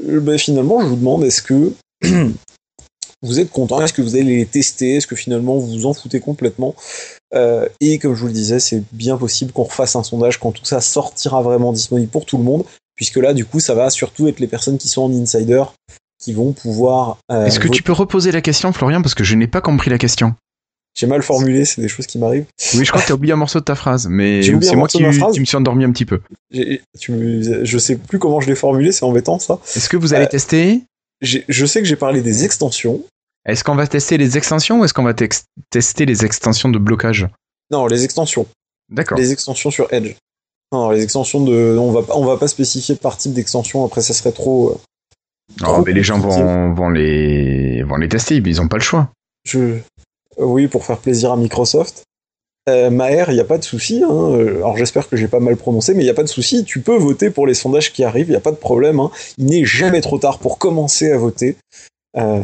Euh, 0.05 0.19
ben, 0.19 0.37
finalement, 0.37 0.81
je 0.81 0.87
vous 0.87 0.97
demande, 0.97 1.23
est-ce 1.23 1.41
que 1.41 1.71
vous 3.23 3.39
êtes 3.39 3.49
content 3.49 3.81
Est-ce 3.81 3.93
que 3.93 4.01
vous 4.01 4.15
allez 4.15 4.35
les 4.37 4.45
tester 4.45 4.97
Est-ce 4.97 5.07
que 5.07 5.15
finalement 5.15 5.57
vous 5.57 5.67
vous 5.67 5.85
en 5.85 5.93
foutez 5.93 6.19
complètement 6.19 6.75
euh, 7.33 7.67
Et 7.81 7.97
comme 7.97 8.13
je 8.15 8.19
vous 8.21 8.27
le 8.27 8.33
disais, 8.33 8.59
c'est 8.59 8.83
bien 8.91 9.17
possible 9.17 9.51
qu'on 9.51 9.63
refasse 9.63 9.95
un 9.95 10.03
sondage 10.03 10.39
quand 10.39 10.51
tout 10.51 10.65
ça 10.65 10.81
sortira 10.81 11.41
vraiment 11.41 11.73
disponible 11.73 12.11
pour 12.11 12.25
tout 12.25 12.37
le 12.37 12.43
monde, 12.43 12.63
puisque 12.95 13.17
là, 13.17 13.33
du 13.33 13.45
coup, 13.45 13.59
ça 13.59 13.73
va 13.73 13.89
surtout 13.89 14.27
être 14.27 14.39
les 14.39 14.47
personnes 14.47 14.77
qui 14.77 14.87
sont 14.89 15.03
en 15.03 15.13
insider 15.13 15.63
qui 16.19 16.31
vont 16.33 16.51
pouvoir. 16.53 17.17
Euh, 17.31 17.45
Est-ce 17.45 17.59
que 17.59 17.67
tu 17.67 17.81
peux 17.83 17.91
reposer 17.93 18.31
la 18.31 18.41
question, 18.41 18.71
Florian, 18.71 19.01
parce 19.01 19.15
que 19.15 19.23
je 19.23 19.35
n'ai 19.35 19.47
pas 19.47 19.61
compris 19.61 19.89
la 19.89 19.97
question 19.97 20.35
J'ai 20.95 21.07
mal 21.07 21.21
formulé, 21.23 21.65
c'est 21.65 21.81
des 21.81 21.89
choses 21.89 22.05
qui 22.07 22.17
m'arrivent. 22.19 22.45
Oui, 22.75 22.85
je 22.85 22.91
crois 22.91 23.01
que 23.01 23.07
t'as 23.07 23.13
oublié 23.13 23.33
un 23.33 23.37
morceau 23.37 23.59
de 23.59 23.65
ta 23.65 23.75
phrase, 23.75 24.07
mais 24.09 24.41
c'est 24.43 24.75
moi 24.75 24.87
qui, 24.87 24.99
qui 25.33 25.39
me 25.39 25.45
suis 25.45 25.57
endormi 25.57 25.83
un 25.85 25.91
petit 25.91 26.05
peu. 26.05 26.21
Tu 26.99 27.11
me- 27.11 27.65
je 27.65 27.77
sais 27.77 27.95
plus 27.95 28.19
comment 28.19 28.39
je 28.41 28.47
l'ai 28.47 28.55
formulé, 28.55 28.91
c'est 28.91 29.03
embêtant 29.03 29.39
ça. 29.39 29.59
Est-ce 29.75 29.89
que 29.89 29.97
vous 29.97 30.13
allez 30.13 30.25
Euh, 30.25 30.29
tester? 30.29 30.83
Je 31.21 31.65
sais 31.65 31.79
que 31.81 31.87
j'ai 31.87 31.95
parlé 31.95 32.21
des 32.21 32.43
extensions. 32.45 33.01
Est-ce 33.45 33.63
qu'on 33.63 33.75
va 33.75 33.87
tester 33.87 34.17
les 34.17 34.37
extensions 34.37 34.79
ou 34.79 34.85
est-ce 34.85 34.93
qu'on 34.93 35.03
va 35.03 35.13
tester 35.69 36.05
les 36.05 36.25
extensions 36.25 36.69
de 36.69 36.79
blocage? 36.79 37.27
Non, 37.71 37.87
les 37.87 38.03
extensions. 38.03 38.45
D'accord. 38.89 39.17
Les 39.17 39.31
extensions 39.31 39.71
sur 39.71 39.91
Edge. 39.93 40.15
Non, 40.71 40.89
les 40.91 41.03
extensions 41.03 41.43
de. 41.43 41.77
On 41.79 41.91
va, 41.91 42.03
pas- 42.03 42.15
on 42.15 42.25
va 42.25 42.37
pas 42.37 42.47
spécifier 42.47 42.95
par 42.95 43.17
type 43.17 43.33
d'extension, 43.33 43.85
après 43.85 44.01
ça 44.01 44.13
serait 44.13 44.31
trop. 44.31 44.79
Oh, 45.61 45.63
trop 45.63 45.85
mais 45.85 45.91
les 45.93 46.03
gens 46.03 46.19
vont, 46.19 46.73
vont, 46.73 46.89
les, 46.89 47.83
vont 47.83 47.97
les 47.97 48.07
tester, 48.09 48.35
ils 48.37 48.61
ont 48.61 48.67
pas 48.67 48.77
le 48.77 48.83
choix. 48.83 49.09
Je... 49.45 49.59
euh, 49.59 49.79
Oui, 50.37 50.67
pour 50.67 50.85
faire 50.85 50.97
plaisir 50.97 51.31
à 51.31 51.37
Microsoft. 51.37 52.03
Euh, 52.69 52.89
Maher, 52.89 53.25
il 53.27 53.33
n'y 53.33 53.39
a 53.41 53.45
pas 53.45 53.57
de 53.57 53.63
souci. 53.63 54.03
Hein. 54.03 54.09
Euh, 54.09 54.55
Alors 54.57 54.77
j'espère 54.77 55.09
que 55.09 55.17
j'ai 55.17 55.27
pas 55.27 55.41
mal 55.41 55.57
prononcé, 55.57 55.93
mais 55.93 56.01
il 56.01 56.05
n'y 56.05 56.09
a 56.09 56.13
pas 56.13 56.23
de 56.23 56.29
souci. 56.29 56.63
Tu 56.63 56.79
peux 56.79 56.95
voter 56.95 57.29
pour 57.29 57.45
les 57.45 57.53
sondages 57.53 57.91
qui 57.91 58.03
arrivent, 58.05 58.27
il 58.27 58.31
n'y 58.31 58.37
a 58.37 58.41
pas 58.41 58.51
de 58.51 58.55
problème. 58.57 58.99
hein. 59.01 59.11
Il 59.37 59.47
n'est 59.47 59.65
jamais 59.65 59.99
trop 60.01 60.17
tard 60.17 60.39
pour 60.39 60.57
commencer 60.57 61.11
à 61.11 61.17
voter. 61.17 61.57
Euh, 62.15 62.43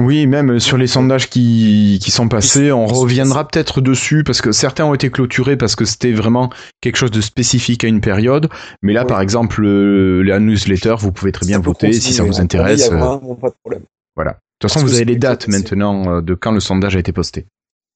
Oui, 0.00 0.26
même 0.26 0.58
sur 0.58 0.76
les 0.78 0.86
sondages 0.86 1.28
qui, 1.28 1.98
qui 2.02 2.10
sont 2.10 2.28
passés, 2.28 2.72
on 2.72 2.86
reviendra 2.86 3.46
peut-être 3.46 3.80
dessus 3.80 4.24
parce 4.24 4.40
que 4.40 4.50
certains 4.50 4.84
ont 4.86 4.94
été 4.94 5.10
clôturés 5.10 5.56
parce 5.56 5.76
que 5.76 5.84
c'était 5.84 6.12
vraiment 6.12 6.50
quelque 6.80 6.96
chose 6.96 7.10
de 7.10 7.20
spécifique 7.20 7.84
à 7.84 7.86
une 7.88 8.00
période. 8.00 8.48
Mais 8.82 8.92
là, 8.92 9.04
par 9.04 9.20
exemple, 9.20 9.62
euh, 9.64 10.22
la 10.22 10.40
newsletter, 10.40 10.94
vous 10.98 11.12
pouvez 11.12 11.32
très 11.32 11.46
bien 11.46 11.58
ça 11.58 11.62
voter 11.62 11.92
si 11.92 12.12
ça 12.14 12.22
vous 12.24 12.40
intéresse. 12.40 12.80
Il 12.86 12.90
n'y 12.92 12.98
a 12.98 13.02
euh, 13.04 13.16
vraiment 13.16 13.34
pas 13.34 13.50
de 13.50 13.54
problème. 13.62 13.82
Voilà. 14.16 14.32
De 14.32 14.36
toute 14.58 14.70
façon, 14.70 14.80
Parce 14.80 14.90
vous 14.92 14.96
avez 14.96 15.04
les 15.04 15.16
dates 15.16 15.48
maintenant 15.48 16.16
euh, 16.16 16.20
de 16.22 16.34
quand 16.34 16.52
le 16.52 16.60
sondage 16.60 16.96
a 16.96 16.98
été 16.98 17.12
posté. 17.12 17.46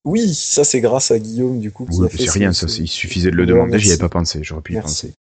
Oui, 0.06 0.34
ça 0.34 0.64
c'est 0.64 0.80
grâce 0.82 1.10
à 1.10 1.18
Guillaume 1.18 1.58
du 1.60 1.70
coup. 1.70 1.86
Oui, 1.90 2.08
c'est 2.10 2.26
ce- 2.26 2.30
rien, 2.32 2.52
ça. 2.52 2.66
Il 2.78 2.86
suffisait 2.88 3.30
de 3.30 3.36
le 3.36 3.46
demander, 3.46 3.78
j'y 3.78 3.88
avais 3.90 3.98
pas 3.98 4.10
pensé. 4.10 4.40
J'aurais 4.42 4.60
pu 4.62 4.74
y 4.74 4.80
penser. 4.80 5.12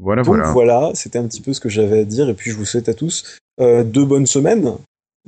Voilà, 0.00 0.22
Donc 0.22 0.34
voilà. 0.34 0.52
voilà, 0.52 0.90
c'était 0.94 1.18
un 1.18 1.26
petit 1.26 1.40
peu 1.40 1.52
ce 1.52 1.60
que 1.60 1.68
j'avais 1.68 2.00
à 2.00 2.04
dire. 2.04 2.28
Et 2.28 2.34
puis 2.34 2.50
je 2.50 2.56
vous 2.56 2.64
souhaite 2.64 2.88
à 2.88 2.94
tous 2.94 3.38
euh, 3.60 3.84
deux 3.84 4.04
bonnes 4.04 4.26
semaines. 4.26 4.72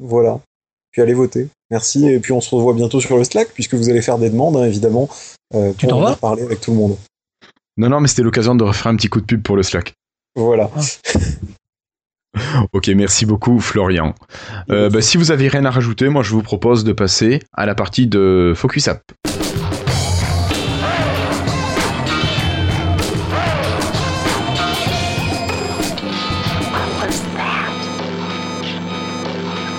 Voilà. 0.00 0.40
Puis 0.90 1.02
allez 1.02 1.14
voter. 1.14 1.48
Merci. 1.70 2.06
Et 2.08 2.20
puis 2.20 2.32
on 2.32 2.40
se 2.40 2.54
revoit 2.54 2.74
bientôt 2.74 3.00
sur 3.00 3.16
le 3.16 3.24
Slack, 3.24 3.48
puisque 3.52 3.74
vous 3.74 3.90
allez 3.90 4.02
faire 4.02 4.18
des 4.18 4.30
demandes, 4.30 4.56
hein, 4.56 4.64
évidemment, 4.64 5.08
euh, 5.54 5.72
Tu 5.76 5.86
pour 5.86 5.90
t'en 5.90 5.96
venir 6.00 6.10
vas 6.10 6.16
parler 6.16 6.42
avec 6.42 6.60
tout 6.60 6.70
le 6.70 6.76
monde. 6.76 6.96
Non, 7.76 7.88
non, 7.88 8.00
mais 8.00 8.08
c'était 8.08 8.22
l'occasion 8.22 8.54
de 8.54 8.64
refaire 8.64 8.86
un 8.88 8.96
petit 8.96 9.08
coup 9.08 9.20
de 9.20 9.26
pub 9.26 9.42
pour 9.42 9.56
le 9.56 9.62
Slack. 9.62 9.94
Voilà. 10.36 10.70
Ok, 12.72 12.88
merci 12.88 13.26
beaucoup, 13.26 13.60
Florian. 13.60 14.12
Euh, 14.70 14.90
bah, 14.90 15.00
si 15.00 15.16
vous 15.16 15.30
avez 15.30 15.46
rien 15.46 15.64
à 15.64 15.70
rajouter, 15.70 16.08
moi 16.08 16.24
je 16.24 16.30
vous 16.30 16.42
propose 16.42 16.82
de 16.82 16.92
passer 16.92 17.38
à 17.52 17.64
la 17.64 17.76
partie 17.76 18.08
de 18.08 18.54
Focus 18.56 18.88
App. 18.88 19.02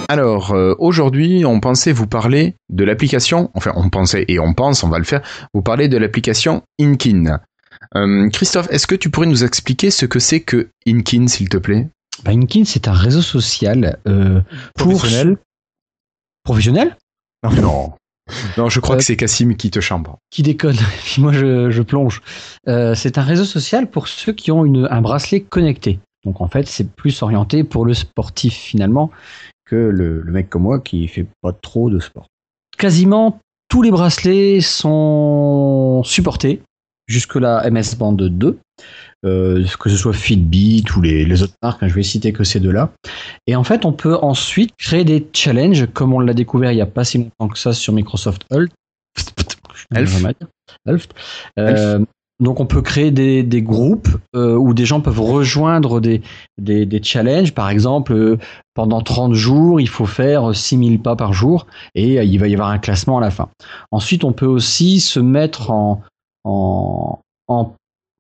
Alors, 0.08 0.52
euh, 0.52 0.76
aujourd'hui, 0.78 1.46
on 1.46 1.60
pensait 1.60 1.92
vous 1.92 2.08
parler 2.08 2.56
de 2.70 2.84
l'application, 2.84 3.50
enfin, 3.56 3.72
on 3.76 3.90
pensait 3.90 4.26
et 4.28 4.40
on 4.40 4.54
pense, 4.54 4.84
on 4.84 4.90
va 4.90 5.00
le 5.00 5.04
faire, 5.04 5.22
vous 5.54 5.62
parler 5.62 5.88
de 5.88 5.98
l'application 5.98 6.64
Inkin. 6.80 7.40
Euh, 7.96 8.30
Christophe, 8.30 8.68
est-ce 8.72 8.88
que 8.88 8.96
tu 8.96 9.10
pourrais 9.10 9.28
nous 9.28 9.44
expliquer 9.44 9.90
ce 9.92 10.06
que 10.06 10.20
c'est 10.20 10.42
que 10.42 10.70
Inkin, 10.88 11.28
s'il 11.28 11.50
te 11.50 11.58
plaît? 11.58 11.88
Bah, 12.24 12.32
Inkin, 12.32 12.64
c'est 12.66 12.88
un 12.88 12.94
réseau 12.94 13.22
social 13.22 13.98
euh, 14.08 14.42
pour 14.76 14.92
Professionnel? 14.92 15.38
professionnel? 16.44 16.96
Non. 17.62 17.94
Non, 18.58 18.70
je 18.70 18.80
crois 18.80 18.96
Euh, 18.96 18.98
que 19.00 19.04
c'est 19.04 19.16
Cassim 19.18 19.56
qui 19.56 19.70
te 19.70 19.80
chambre. 19.80 20.18
qui 20.32 20.42
déconne. 20.44 20.78
Puis 21.06 21.22
moi, 21.22 21.32
je, 21.34 21.70
je 21.72 21.82
plonge. 21.82 22.22
Euh, 22.68 22.96
c'est 22.96 23.18
un 23.18 23.24
réseau 23.24 23.46
social 23.46 23.90
pour 23.90 24.08
ceux 24.08 24.34
qui 24.34 24.52
ont 24.52 24.66
une, 24.66 24.88
un 24.90 25.02
bracelet 25.02 25.42
connecté. 25.42 26.00
Donc 26.26 26.42
en 26.42 26.48
fait, 26.48 26.68
c'est 26.68 26.90
plus 26.92 27.22
orienté 27.22 27.64
pour 27.64 27.86
le 27.86 27.94
sportif 27.94 28.54
finalement 28.56 29.12
que 29.66 29.76
le, 29.76 30.22
le 30.22 30.32
mec 30.32 30.50
comme 30.50 30.64
moi 30.64 30.80
qui 30.80 31.08
fait 31.08 31.26
pas 31.42 31.52
trop 31.54 31.90
de 31.90 32.00
sport. 32.00 32.28
Quasiment 32.78 33.40
tous 33.68 33.82
les 33.82 33.92
bracelets 33.92 34.62
sont 34.62 36.02
supportés 36.04 36.62
jusque 37.08 37.36
la 37.36 37.70
MS 37.70 37.96
Band 37.98 38.14
2, 38.14 38.58
euh, 39.26 39.66
que 39.80 39.90
ce 39.90 39.98
soit 39.98 40.14
Fitbit 40.14 40.84
ou 40.96 41.02
les, 41.02 41.26
les 41.26 41.44
autres 41.44 41.54
marques, 41.62 41.84
hein, 41.84 41.88
je 41.88 41.94
vais 41.94 42.04
citer 42.04 42.34
que 42.34 42.44
ces 42.44 42.60
deux-là. 42.60 42.92
Et 43.48 43.56
en 43.56 43.64
fait, 43.64 43.86
on 43.86 43.94
peut 43.94 44.16
ensuite 44.22 44.72
créer 44.78 45.04
des 45.04 45.28
challenges, 45.34 45.88
comme 45.94 46.14
on 46.14 46.20
l'a 46.20 46.34
découvert 46.34 46.72
il 46.72 46.76
n'y 46.76 46.82
a 46.82 46.88
pas 46.88 47.04
si 47.04 47.18
longtemps 47.20 47.48
que 47.48 47.60
ça 47.60 47.74
sur 47.74 47.94
Microsoft 47.94 48.46
Health. 48.52 48.72
Elf. 49.94 50.24
Elf. 50.86 51.08
Euh, 51.60 52.00
donc 52.40 52.60
on 52.60 52.66
peut 52.66 52.82
créer 52.82 53.12
des, 53.12 53.44
des 53.44 53.62
groupes 53.62 54.10
euh, 54.36 54.56
où 54.56 54.74
des 54.74 54.86
gens 54.86 55.00
peuvent 55.00 55.22
rejoindre 55.22 56.02
des, 56.02 56.22
des, 56.58 56.86
des 56.86 57.02
challenges. 57.02 57.54
Par 57.54 57.70
exemple, 57.70 58.14
euh, 58.14 58.38
pendant 58.74 59.02
30 59.02 59.34
jours, 59.34 59.80
il 59.80 59.88
faut 59.88 60.06
faire 60.06 60.54
6000 60.54 61.02
pas 61.02 61.16
par 61.16 61.32
jour 61.32 61.66
et 61.94 62.20
euh, 62.20 62.24
il 62.24 62.38
va 62.40 62.48
y 62.48 62.54
avoir 62.54 62.70
un 62.70 62.80
classement 62.80 63.20
à 63.20 63.22
la 63.22 63.32
fin. 63.32 63.50
Ensuite, 63.92 64.26
on 64.26 64.34
peut 64.34 64.46
aussi 64.46 65.00
se 65.00 65.20
mettre 65.20 65.72
en, 65.72 66.02
en, 66.44 67.20
en 67.48 67.74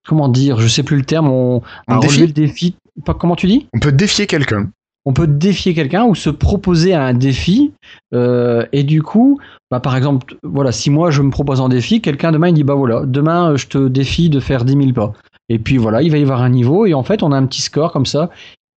comment 0.07 0.29
dire, 0.29 0.59
je 0.59 0.67
sais 0.67 0.83
plus 0.83 0.97
le 0.97 1.05
terme, 1.05 1.29
on, 1.29 1.61
défi 1.99 2.21
le 2.21 2.27
défi. 2.27 2.75
Pas, 3.05 3.13
comment 3.13 3.35
tu 3.35 3.47
dis? 3.47 3.67
On 3.73 3.79
peut 3.79 3.91
défier 3.91 4.27
quelqu'un. 4.27 4.69
On 5.05 5.13
peut 5.13 5.27
défier 5.27 5.73
quelqu'un 5.73 6.05
ou 6.05 6.15
se 6.15 6.29
proposer 6.29 6.93
à 6.93 7.03
un 7.03 7.13
défi 7.13 7.73
euh, 8.13 8.65
et 8.73 8.83
du 8.83 9.01
coup 9.01 9.39
bah, 9.71 9.79
par 9.79 9.95
exemple 9.95 10.37
voilà 10.43 10.71
si 10.71 10.89
moi 10.89 11.11
je 11.11 11.21
me 11.21 11.29
propose 11.29 11.61
un 11.61 11.69
défi 11.69 12.01
quelqu'un 12.01 12.31
demain 12.31 12.49
il 12.49 12.53
dit 12.53 12.63
bah 12.63 12.75
voilà 12.75 13.05
demain 13.05 13.51
euh, 13.51 13.57
je 13.57 13.67
te 13.67 13.87
défie 13.87 14.29
de 14.29 14.39
faire 14.39 14.65
10 14.65 14.73
000 14.73 14.93
pas 14.93 15.13
et 15.49 15.59
puis 15.59 15.77
voilà 15.77 16.01
il 16.01 16.11
va 16.11 16.17
y 16.17 16.23
avoir 16.23 16.41
un 16.41 16.49
niveau 16.49 16.85
et 16.85 16.93
en 16.93 17.03
fait 17.03 17.23
on 17.23 17.31
a 17.31 17.37
un 17.37 17.45
petit 17.45 17.61
score 17.61 17.91
comme 17.91 18.05
ça 18.05 18.29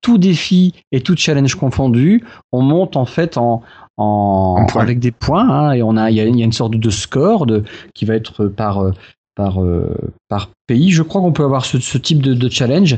tout 0.02 0.18
défi 0.18 0.74
et 0.92 1.00
tout 1.00 1.16
challenge 1.16 1.54
confondu 1.54 2.24
on 2.52 2.62
monte 2.62 2.96
en 2.96 3.06
fait 3.06 3.38
en, 3.38 3.62
en, 3.96 4.58
En 4.60 4.66
points. 4.66 4.82
avec 4.82 5.00
des 5.00 5.10
points 5.10 5.48
hein, 5.48 5.72
et 5.72 5.82
on 5.82 5.96
a 5.96 6.10
il 6.10 6.16
y, 6.16 6.20
a 6.20 6.24
il 6.24 6.36
y 6.36 6.42
a 6.42 6.44
une 6.44 6.52
sorte 6.52 6.76
de 6.76 6.90
score 6.90 7.46
de, 7.46 7.64
qui 7.94 8.04
va 8.04 8.14
être 8.14 8.46
par 8.46 8.78
euh, 8.78 8.92
par, 9.38 9.62
euh, 9.62 9.94
par 10.28 10.50
pays. 10.66 10.90
Je 10.90 11.02
crois 11.02 11.22
qu'on 11.22 11.32
peut 11.32 11.44
avoir 11.44 11.64
ce, 11.64 11.78
ce 11.78 11.96
type 11.96 12.20
de, 12.20 12.34
de 12.34 12.48
challenge. 12.50 12.96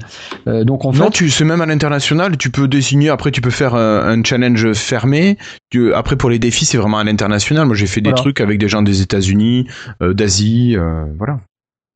Euh, 0.48 0.64
donc 0.64 0.84
en 0.86 0.92
non, 0.92 1.10
fait, 1.12 1.28
c'est 1.28 1.44
même 1.44 1.60
à 1.60 1.66
l'international. 1.66 2.36
Tu 2.38 2.50
peux 2.50 2.66
désigner. 2.66 3.10
Après, 3.10 3.30
tu 3.30 3.42
peux 3.42 3.50
faire 3.50 3.74
un, 3.74 4.18
un 4.18 4.24
challenge 4.24 4.72
fermé. 4.72 5.36
Tu- 5.70 5.92
après, 5.92 6.16
pour 6.16 6.30
les 6.30 6.38
défis, 6.38 6.64
c'est 6.64 6.78
vraiment 6.78 6.98
à 6.98 7.04
l'international. 7.04 7.66
Moi, 7.66 7.76
j'ai 7.76 7.86
fait 7.86 8.00
des 8.00 8.14
trucs 8.14 8.40
avec 8.40 8.58
des 8.58 8.68
gens 8.68 8.80
des 8.82 9.02
États-Unis, 9.02 9.66
euh, 10.02 10.14
d'Asie. 10.14 10.76
voilà. 11.18 11.40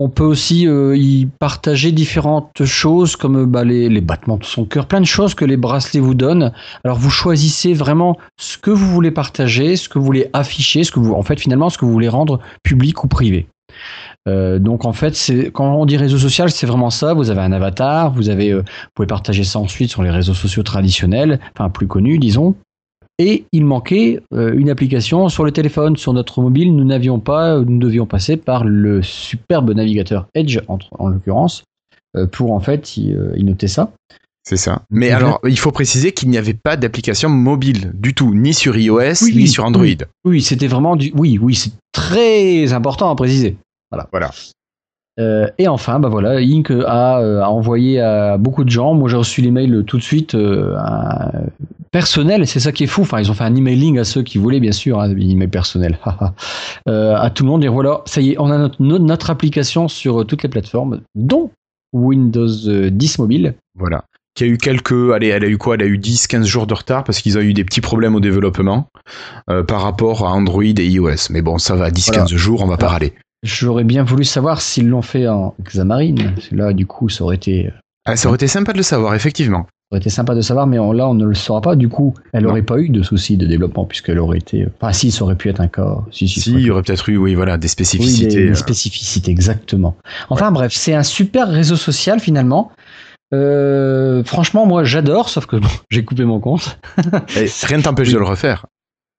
On 0.00 0.08
peut 0.08 0.24
aussi 0.24 0.66
y 0.66 1.26
partager 1.38 1.92
différentes 1.92 2.64
choses 2.64 3.14
comme 3.14 3.46
bah, 3.46 3.62
les, 3.64 3.88
les 3.88 4.00
battements 4.00 4.36
de 4.38 4.44
son 4.44 4.64
cœur, 4.64 4.86
plein 4.86 5.00
de 5.00 5.06
choses 5.06 5.34
que 5.34 5.44
les 5.44 5.56
bracelets 5.56 6.00
vous 6.00 6.14
donnent. 6.14 6.52
Alors 6.84 6.98
vous 6.98 7.10
choisissez 7.10 7.74
vraiment 7.74 8.18
ce 8.36 8.58
que 8.58 8.72
vous 8.72 8.88
voulez 8.90 9.12
partager, 9.12 9.76
ce 9.76 9.88
que 9.88 10.00
vous 10.00 10.04
voulez 10.04 10.28
afficher, 10.32 10.82
ce 10.82 10.90
que 10.90 10.98
vous, 10.98 11.14
en 11.14 11.22
fait 11.22 11.38
finalement 11.38 11.70
ce 11.70 11.78
que 11.78 11.84
vous 11.84 11.92
voulez 11.92 12.08
rendre 12.08 12.40
public 12.64 13.04
ou 13.04 13.08
privé. 13.08 13.46
Euh, 14.26 14.58
donc 14.58 14.84
en 14.84 14.92
fait, 14.92 15.14
c'est 15.14 15.50
quand 15.50 15.74
on 15.74 15.84
dit 15.86 15.96
réseau 15.96 16.18
social, 16.18 16.50
c'est 16.50 16.66
vraiment 16.66 16.90
ça. 16.90 17.12
Vous 17.14 17.30
avez 17.30 17.42
un 17.42 17.52
avatar, 17.52 18.12
vous 18.12 18.30
avez, 18.30 18.52
euh, 18.52 18.58
vous 18.60 18.90
pouvez 18.94 19.06
partager 19.06 19.44
ça 19.44 19.58
ensuite 19.58 19.90
sur 19.90 20.02
les 20.02 20.10
réseaux 20.10 20.34
sociaux 20.34 20.62
traditionnels, 20.62 21.40
enfin 21.54 21.68
plus 21.68 21.86
connus, 21.86 22.18
disons. 22.18 22.54
Et 23.18 23.44
il 23.52 23.64
manquait 23.64 24.20
euh, 24.32 24.54
une 24.56 24.70
application 24.70 25.28
sur 25.28 25.44
le 25.44 25.52
téléphone, 25.52 25.96
sur 25.96 26.12
notre 26.12 26.40
mobile. 26.40 26.74
Nous 26.74 26.84
n'avions 26.84 27.20
pas, 27.20 27.60
nous 27.60 27.78
devions 27.78 28.06
passer 28.06 28.36
par 28.36 28.64
le 28.64 29.02
superbe 29.02 29.70
navigateur 29.72 30.26
Edge, 30.34 30.58
en, 30.68 30.78
en 30.98 31.08
l'occurrence, 31.08 31.64
pour 32.32 32.52
en 32.52 32.60
fait 32.60 32.96
y, 32.96 33.14
y 33.36 33.44
noter 33.44 33.68
ça. 33.68 33.92
C'est 34.46 34.56
ça. 34.56 34.82
Mais 34.90 35.10
alors, 35.10 35.40
il 35.46 35.58
faut 35.58 35.70
préciser 35.72 36.12
qu'il 36.12 36.28
n'y 36.28 36.36
avait 36.38 36.54
pas 36.54 36.76
d'application 36.76 37.28
mobile 37.28 37.92
du 37.94 38.14
tout, 38.14 38.34
ni 38.34 38.52
sur 38.52 38.76
iOS, 38.76 39.22
Oui, 39.22 39.30
ni 39.32 39.36
oui, 39.36 39.48
sur 39.48 39.64
Android. 39.64 39.84
oui. 39.84 39.98
Oui, 40.24 40.42
c'était 40.42 40.66
vraiment 40.66 40.96
du. 40.96 41.12
Oui, 41.16 41.38
oui, 41.40 41.54
c'est 41.54 41.72
très 41.92 42.72
important 42.72 43.10
à 43.10 43.14
préciser. 43.16 43.56
Voilà. 43.94 44.08
Voilà. 44.12 44.30
Euh, 45.20 45.46
et 45.58 45.68
enfin, 45.68 46.00
bah 46.00 46.08
voilà, 46.08 46.38
Inc 46.40 46.70
a, 46.72 47.20
euh, 47.20 47.40
a 47.40 47.48
envoyé 47.48 48.00
à 48.00 48.36
beaucoup 48.36 48.64
de 48.64 48.70
gens. 48.70 48.94
Moi, 48.94 49.08
j'ai 49.08 49.16
reçu 49.16 49.42
les 49.42 49.52
mails 49.52 49.84
tout 49.86 49.96
de 49.96 50.02
suite 50.02 50.34
euh, 50.34 50.74
à- 50.78 51.30
et 51.96 52.46
C'est 52.46 52.58
ça 52.58 52.72
qui 52.72 52.82
est 52.82 52.88
fou. 52.88 53.02
Enfin, 53.02 53.20
ils 53.20 53.30
ont 53.30 53.34
fait 53.34 53.44
un 53.44 53.54
emailing 53.54 54.00
à 54.00 54.04
ceux 54.04 54.24
qui 54.24 54.38
voulaient, 54.38 54.58
bien 54.58 54.72
sûr, 54.72 55.00
hein, 55.00 55.10
email 55.16 55.46
personnel, 55.46 55.96
à 56.86 57.30
tout 57.30 57.44
le 57.44 57.48
monde. 57.50 57.60
Dire 57.60 57.72
voilà, 57.72 58.00
ça 58.04 58.20
y 58.20 58.32
est, 58.32 58.36
on 58.40 58.50
a 58.50 58.68
notre, 58.80 59.30
application 59.30 59.86
sur 59.86 60.26
toutes 60.26 60.42
les 60.42 60.48
plateformes, 60.48 61.02
dont 61.14 61.52
Windows 61.92 62.48
euh, 62.66 62.90
10 62.90 63.18
mobile. 63.20 63.54
Voilà. 63.78 64.02
Qui 64.34 64.42
a 64.42 64.46
eu 64.48 64.58
quelques. 64.58 65.12
Allez, 65.12 65.28
elle 65.28 65.44
a 65.44 65.48
eu 65.48 65.56
quoi? 65.56 65.76
Elle 65.76 65.82
a 65.82 65.86
eu 65.86 65.96
10-15 65.98 66.42
jours 66.44 66.66
de 66.66 66.74
retard 66.74 67.04
parce 67.04 67.20
qu'ils 67.20 67.38
ont 67.38 67.40
eu 67.40 67.54
des 67.54 67.62
petits 67.62 67.80
problèmes 67.80 68.16
au 68.16 68.20
développement 68.20 68.88
euh, 69.48 69.62
par 69.62 69.80
rapport 69.82 70.26
à 70.26 70.32
Android 70.32 70.64
et 70.64 70.86
iOS. 70.88 71.30
Mais 71.30 71.42
bon, 71.42 71.58
ça 71.58 71.76
va, 71.76 71.90
10-15 71.90 72.12
Voilà. 72.12 72.26
jours, 72.36 72.62
on 72.62 72.66
va 72.66 72.76
pas 72.76 72.88
râler. 72.88 73.12
J'aurais 73.44 73.84
bien 73.84 74.02
voulu 74.02 74.24
savoir 74.24 74.60
s'ils 74.60 74.88
l'ont 74.88 75.02
fait 75.02 75.28
en 75.28 75.54
Xamarin. 75.62 76.14
Là, 76.50 76.72
du 76.72 76.86
coup, 76.86 77.08
ça 77.08 77.22
aurait 77.24 77.36
été 77.36 77.70
Ah, 78.06 78.16
ça 78.16 78.28
aurait 78.28 78.36
été 78.36 78.48
sympa 78.48 78.72
de 78.72 78.78
le 78.78 78.82
savoir, 78.82 79.14
effectivement. 79.14 79.66
aurait 79.90 80.00
été 80.00 80.08
sympa 80.10 80.34
de 80.34 80.40
savoir, 80.40 80.66
mais 80.66 80.78
on- 80.78 80.92
là, 80.92 81.06
on 81.08 81.14
ne 81.14 81.26
le 81.26 81.34
saura 81.34 81.60
pas. 81.60 81.76
Du 81.76 81.88
coup, 81.90 82.14
elle 82.32 82.44
n'aurait 82.44 82.62
pas 82.62 82.78
eu 82.78 82.88
de 82.88 83.02
soucis 83.02 83.36
de 83.36 83.46
développement, 83.46 83.84
puisqu'elle 83.84 84.18
aurait 84.18 84.38
été. 84.38 84.66
Enfin, 84.80 84.92
si, 84.92 85.10
ça 85.10 85.22
aurait 85.24 85.36
pu 85.36 85.50
être 85.50 85.60
un 85.60 85.68
cas. 85.68 85.98
Si, 86.10 86.26
si, 86.26 86.40
ça 86.40 86.44
Si, 86.44 86.50
aurait 86.52 86.60
il 86.62 86.66
y 86.66 86.70
aurait 86.70 86.82
peut-être 86.82 87.08
eu, 87.10 87.16
oui, 87.18 87.34
voilà, 87.34 87.58
des 87.58 87.66
Oui, 87.66 87.68
spécificités. 87.68 88.40
les 88.46 88.50
euh, 88.50 88.54
spécificités, 88.54 89.30
exactement. 89.30 89.94
Enfin 90.30 90.50
bref, 90.50 90.72
c'est 90.74 90.94
un 90.94 91.02
super 91.04 91.46
réseau 91.48 91.76
social 91.76 92.18
finalement. 92.20 92.72
Euh, 93.32 94.22
franchement, 94.24 94.66
moi 94.66 94.84
j'adore, 94.84 95.28
sauf 95.28 95.46
que 95.46 95.56
bon, 95.56 95.68
j'ai 95.90 96.04
coupé 96.04 96.24
mon 96.24 96.40
compte. 96.40 96.78
et 97.36 97.46
rien 97.62 97.78
ne 97.78 97.82
t'empêche 97.82 98.08
Oui. 98.08 98.14
de 98.14 98.18
le 98.18 98.24
refaire. 98.24 98.66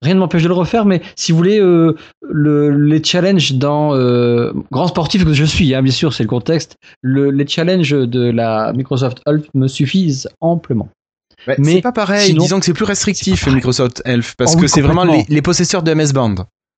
Rien 0.01 0.13
ne 0.13 0.19
m'empêche 0.19 0.43
de 0.43 0.47
le 0.47 0.53
refaire, 0.53 0.85
mais 0.85 1.01
si 1.15 1.31
vous 1.31 1.37
voulez, 1.37 1.59
euh, 1.59 1.95
le, 2.21 2.69
les 2.69 3.03
challenges 3.03 3.53
dans 3.53 3.95
euh, 3.95 4.51
grand 4.71 4.87
sportif 4.87 5.23
que 5.25 5.33
je 5.33 5.45
suis, 5.45 5.73
hein, 5.73 5.81
bien 5.81 5.91
sûr, 5.91 6.13
c'est 6.13 6.23
le 6.23 6.29
contexte. 6.29 6.75
Le, 7.01 7.31
les 7.31 7.47
challenges 7.47 7.91
de 7.91 8.29
la 8.29 8.71
Microsoft 8.73 9.21
Hulk 9.25 9.45
me 9.53 9.67
suffisent 9.67 10.29
amplement. 10.41 10.89
Mais, 11.47 11.55
Mais 11.59 11.73
c'est 11.75 11.81
pas 11.81 11.91
pareil. 11.91 12.27
sinon- 12.27 12.43
Disons 12.43 12.59
que 12.59 12.65
c'est 12.65 12.73
plus 12.73 12.85
restrictif. 12.85 13.47
Microsoft 13.47 14.01
Elf 14.05 14.35
parce 14.37 14.53
Oh 14.53 14.55
oui, 14.57 14.61
que 14.63 14.67
c'est 14.67 14.81
vraiment 14.81 15.05
les 15.27 15.41
possesseurs 15.41 15.81
de 15.83 15.93
MS 15.93 16.11
Band. 16.13 16.35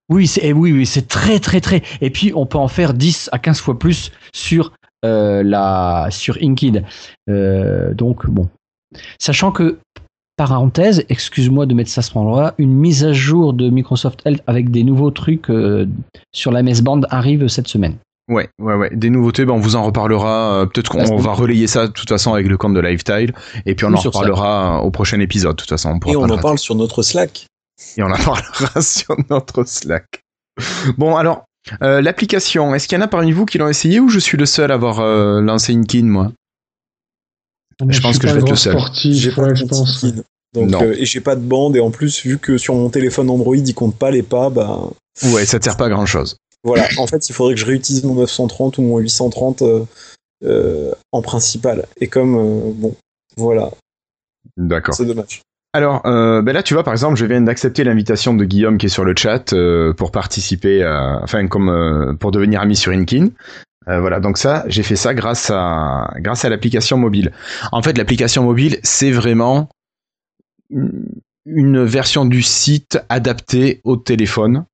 Oui, 0.10 0.26
c'est 0.28 0.42
eh 0.44 0.54
oui, 0.54 0.72
oui, 0.72 0.86
c'est 0.86 1.08
très 1.08 1.40
très 1.40 1.60
très. 1.60 1.82
Et 2.00 2.10
puis 2.12 2.32
on 2.34 2.46
peut 2.46 2.58
en 2.58 2.70
faire 2.70 2.94
10 2.94 3.30
à 3.34 3.40
15 3.40 3.60
fois 3.60 3.78
plus 3.78 4.12
sur 4.34 4.72
euh, 5.06 5.44
la 5.44 6.08
sur 6.12 6.38
Inkid. 6.42 6.84
Euh, 7.30 7.94
donc 7.94 8.26
bon, 8.30 8.48
sachant 9.20 9.52
que 9.52 9.80
parenthèse, 10.38 11.04
excuse-moi 11.10 11.66
de 11.66 11.74
mettre 11.74 11.90
ça 11.90 12.00
à 12.00 12.02
ce 12.04 12.18
moment-là, 12.18 12.54
une 12.58 12.74
mise 12.74 13.04
à 13.04 13.12
jour 13.12 13.54
de 13.54 13.70
Microsoft 13.70 14.22
Health 14.26 14.42
avec 14.48 14.72
des 14.72 14.84
nouveaux 14.84 15.12
trucs 15.12 15.50
euh, 15.50 15.86
sur 16.34 16.52
la 16.52 16.64
MS 16.64 16.82
Band 16.84 17.02
arrive 17.10 17.48
cette 17.48 17.68
semaine. 17.68 17.96
Ouais, 18.30 18.50
ouais, 18.62 18.76
ouais. 18.76 18.90
Des 18.94 19.10
nouveautés, 19.10 19.46
ben, 19.46 19.54
on 19.54 19.60
vous 19.60 19.76
en 19.78 19.84
reparlera. 19.84 20.54
euh, 20.62 20.66
Peut-être 20.66 20.90
qu'on 20.90 21.16
va 21.18 21.32
relayer 21.34 21.66
ça 21.68 21.88
de 21.88 21.92
toute 21.94 22.10
façon 22.10 22.34
avec 22.34 22.48
le 22.48 22.58
compte 22.58 22.74
de 22.74 22.80
Lifetile. 22.82 23.34
Et 23.66 23.74
puis 23.74 23.86
on 23.86 23.90
Oui, 23.90 23.96
en 23.98 24.02
ça. 24.02 24.10
reparlera 24.10 24.84
au 24.84 24.92
prochain 24.92 25.20
épisode. 25.22 25.52
De 25.56 25.62
toute 25.62 25.70
façon, 25.70 25.98
on 26.04 26.12
Et 26.12 26.16
on 26.18 26.24
en 26.24 26.28
rater. 26.28 26.42
parle 26.42 26.58
sur 26.60 26.76
notre 26.76 27.04
Slack. 27.04 27.46
Et 27.96 28.04
on 28.04 28.08
en 28.08 28.18
parlera 28.18 28.82
sur 28.82 29.16
notre 29.30 29.64
Slack. 29.66 30.06
Bon, 30.98 31.16
alors, 31.16 31.46
euh, 31.82 32.02
l'application, 32.02 32.76
est-ce 32.76 32.88
qu'il 32.90 32.98
y 32.98 33.02
en 33.02 33.06
a 33.06 33.08
parmi 33.08 33.32
vous 33.32 33.46
qui 33.46 33.60
l'ont 33.60 33.70
essayé 33.70 34.00
ou 34.02 34.10
je 34.10 34.20
suis 34.20 34.38
le 34.38 34.46
seul 34.46 34.72
à 34.72 34.76
avoir 34.76 35.00
euh, 35.00 35.40
lancé 35.42 35.74
Inkin, 35.74 36.04
moi? 36.06 36.32
Je 37.90 38.00
pense 38.02 38.18
que 38.18 38.28
je 38.28 38.34
vais 38.34 38.40
être 38.40 38.50
le 38.50 38.56
seul. 38.56 38.78
J'ai 38.96 39.32
pas 39.32 39.54
je 39.54 39.66
pense. 39.66 40.04
Inkin. 40.04 40.22
Donc, 40.54 40.70
Non. 40.70 40.84
euh, 40.84 40.96
et 40.98 41.06
j'ai 41.06 41.20
pas 41.22 41.36
de 41.36 41.42
bande, 41.42 41.76
et 41.76 41.80
en 41.80 41.92
plus, 41.92 42.24
vu 42.26 42.38
que 42.40 42.58
sur 42.58 42.74
mon 42.74 42.90
téléphone 42.90 43.30
Android, 43.30 43.56
il 43.56 43.74
compte 43.76 43.96
pas 43.98 44.12
les 44.12 44.24
pas, 44.24 44.50
bah, 44.50 44.80
Ouais, 45.32 45.46
ça 45.46 45.58
ne 45.60 45.64
sert 45.64 45.78
pas 45.78 45.86
à 45.86 45.90
grand 45.90 46.06
chose. 46.06 46.38
voilà. 46.64 46.88
en 46.98 47.06
fait, 47.08 47.28
il 47.30 47.34
faudrait 47.34 47.54
que 47.54 47.60
je 47.60 47.66
réutilise 47.66 48.04
mon 48.04 48.16
930 48.16 48.78
ou 48.78 48.82
mon 48.82 48.98
830 49.00 49.62
euh, 49.62 49.84
euh, 50.46 50.92
en 51.12 51.22
principal. 51.22 51.86
Et 52.00 52.08
comme, 52.08 52.36
euh, 52.36 52.72
bon, 52.74 52.96
voilà, 53.36 53.70
D'accord. 54.56 54.96
c'est 54.96 55.06
dommage. 55.06 55.42
Alors, 55.74 56.04
euh, 56.08 56.42
ben 56.42 56.54
là, 56.54 56.64
tu 56.64 56.74
vois, 56.74 56.84
par 56.84 56.94
exemple, 56.94 57.18
je 57.18 57.26
viens 57.26 57.42
d'accepter 57.42 57.84
l'invitation 57.84 58.34
de 58.34 58.46
Guillaume 58.46 58.78
qui 58.78 58.88
est 58.88 58.90
sur 58.90 59.04
le 59.04 59.14
chat 59.16 59.54
euh, 59.54 59.94
pour 59.94 60.12
participer, 60.12 60.82
à- 60.82 61.20
enfin, 61.22 61.48
comme 61.48 61.70
euh, 61.70 62.14
pour 62.14 62.32
devenir 62.32 62.62
ami 62.62 62.76
sur 62.76 62.92
Inkin. 62.94 63.30
Euh, 63.90 64.00
voilà, 64.02 64.20
donc 64.20 64.38
ça, 64.38 64.64
j'ai 64.68 64.84
fait 64.84 64.96
ça 64.96 65.14
grâce 65.14 65.50
à 65.50 66.12
grâce 66.18 66.44
à 66.46 66.50
l'application 66.50 66.98
mobile. 66.98 67.32
En 67.72 67.82
fait, 67.82 67.98
l'application 67.98 68.44
mobile, 68.44 68.80
c'est 68.84 69.12
vraiment 69.12 69.70
une- 70.70 71.84
version 71.86 72.26
du 72.26 72.42
site 72.42 73.00
adaptée 73.08 73.80
au 73.86 73.96
téléphone. 73.96 74.66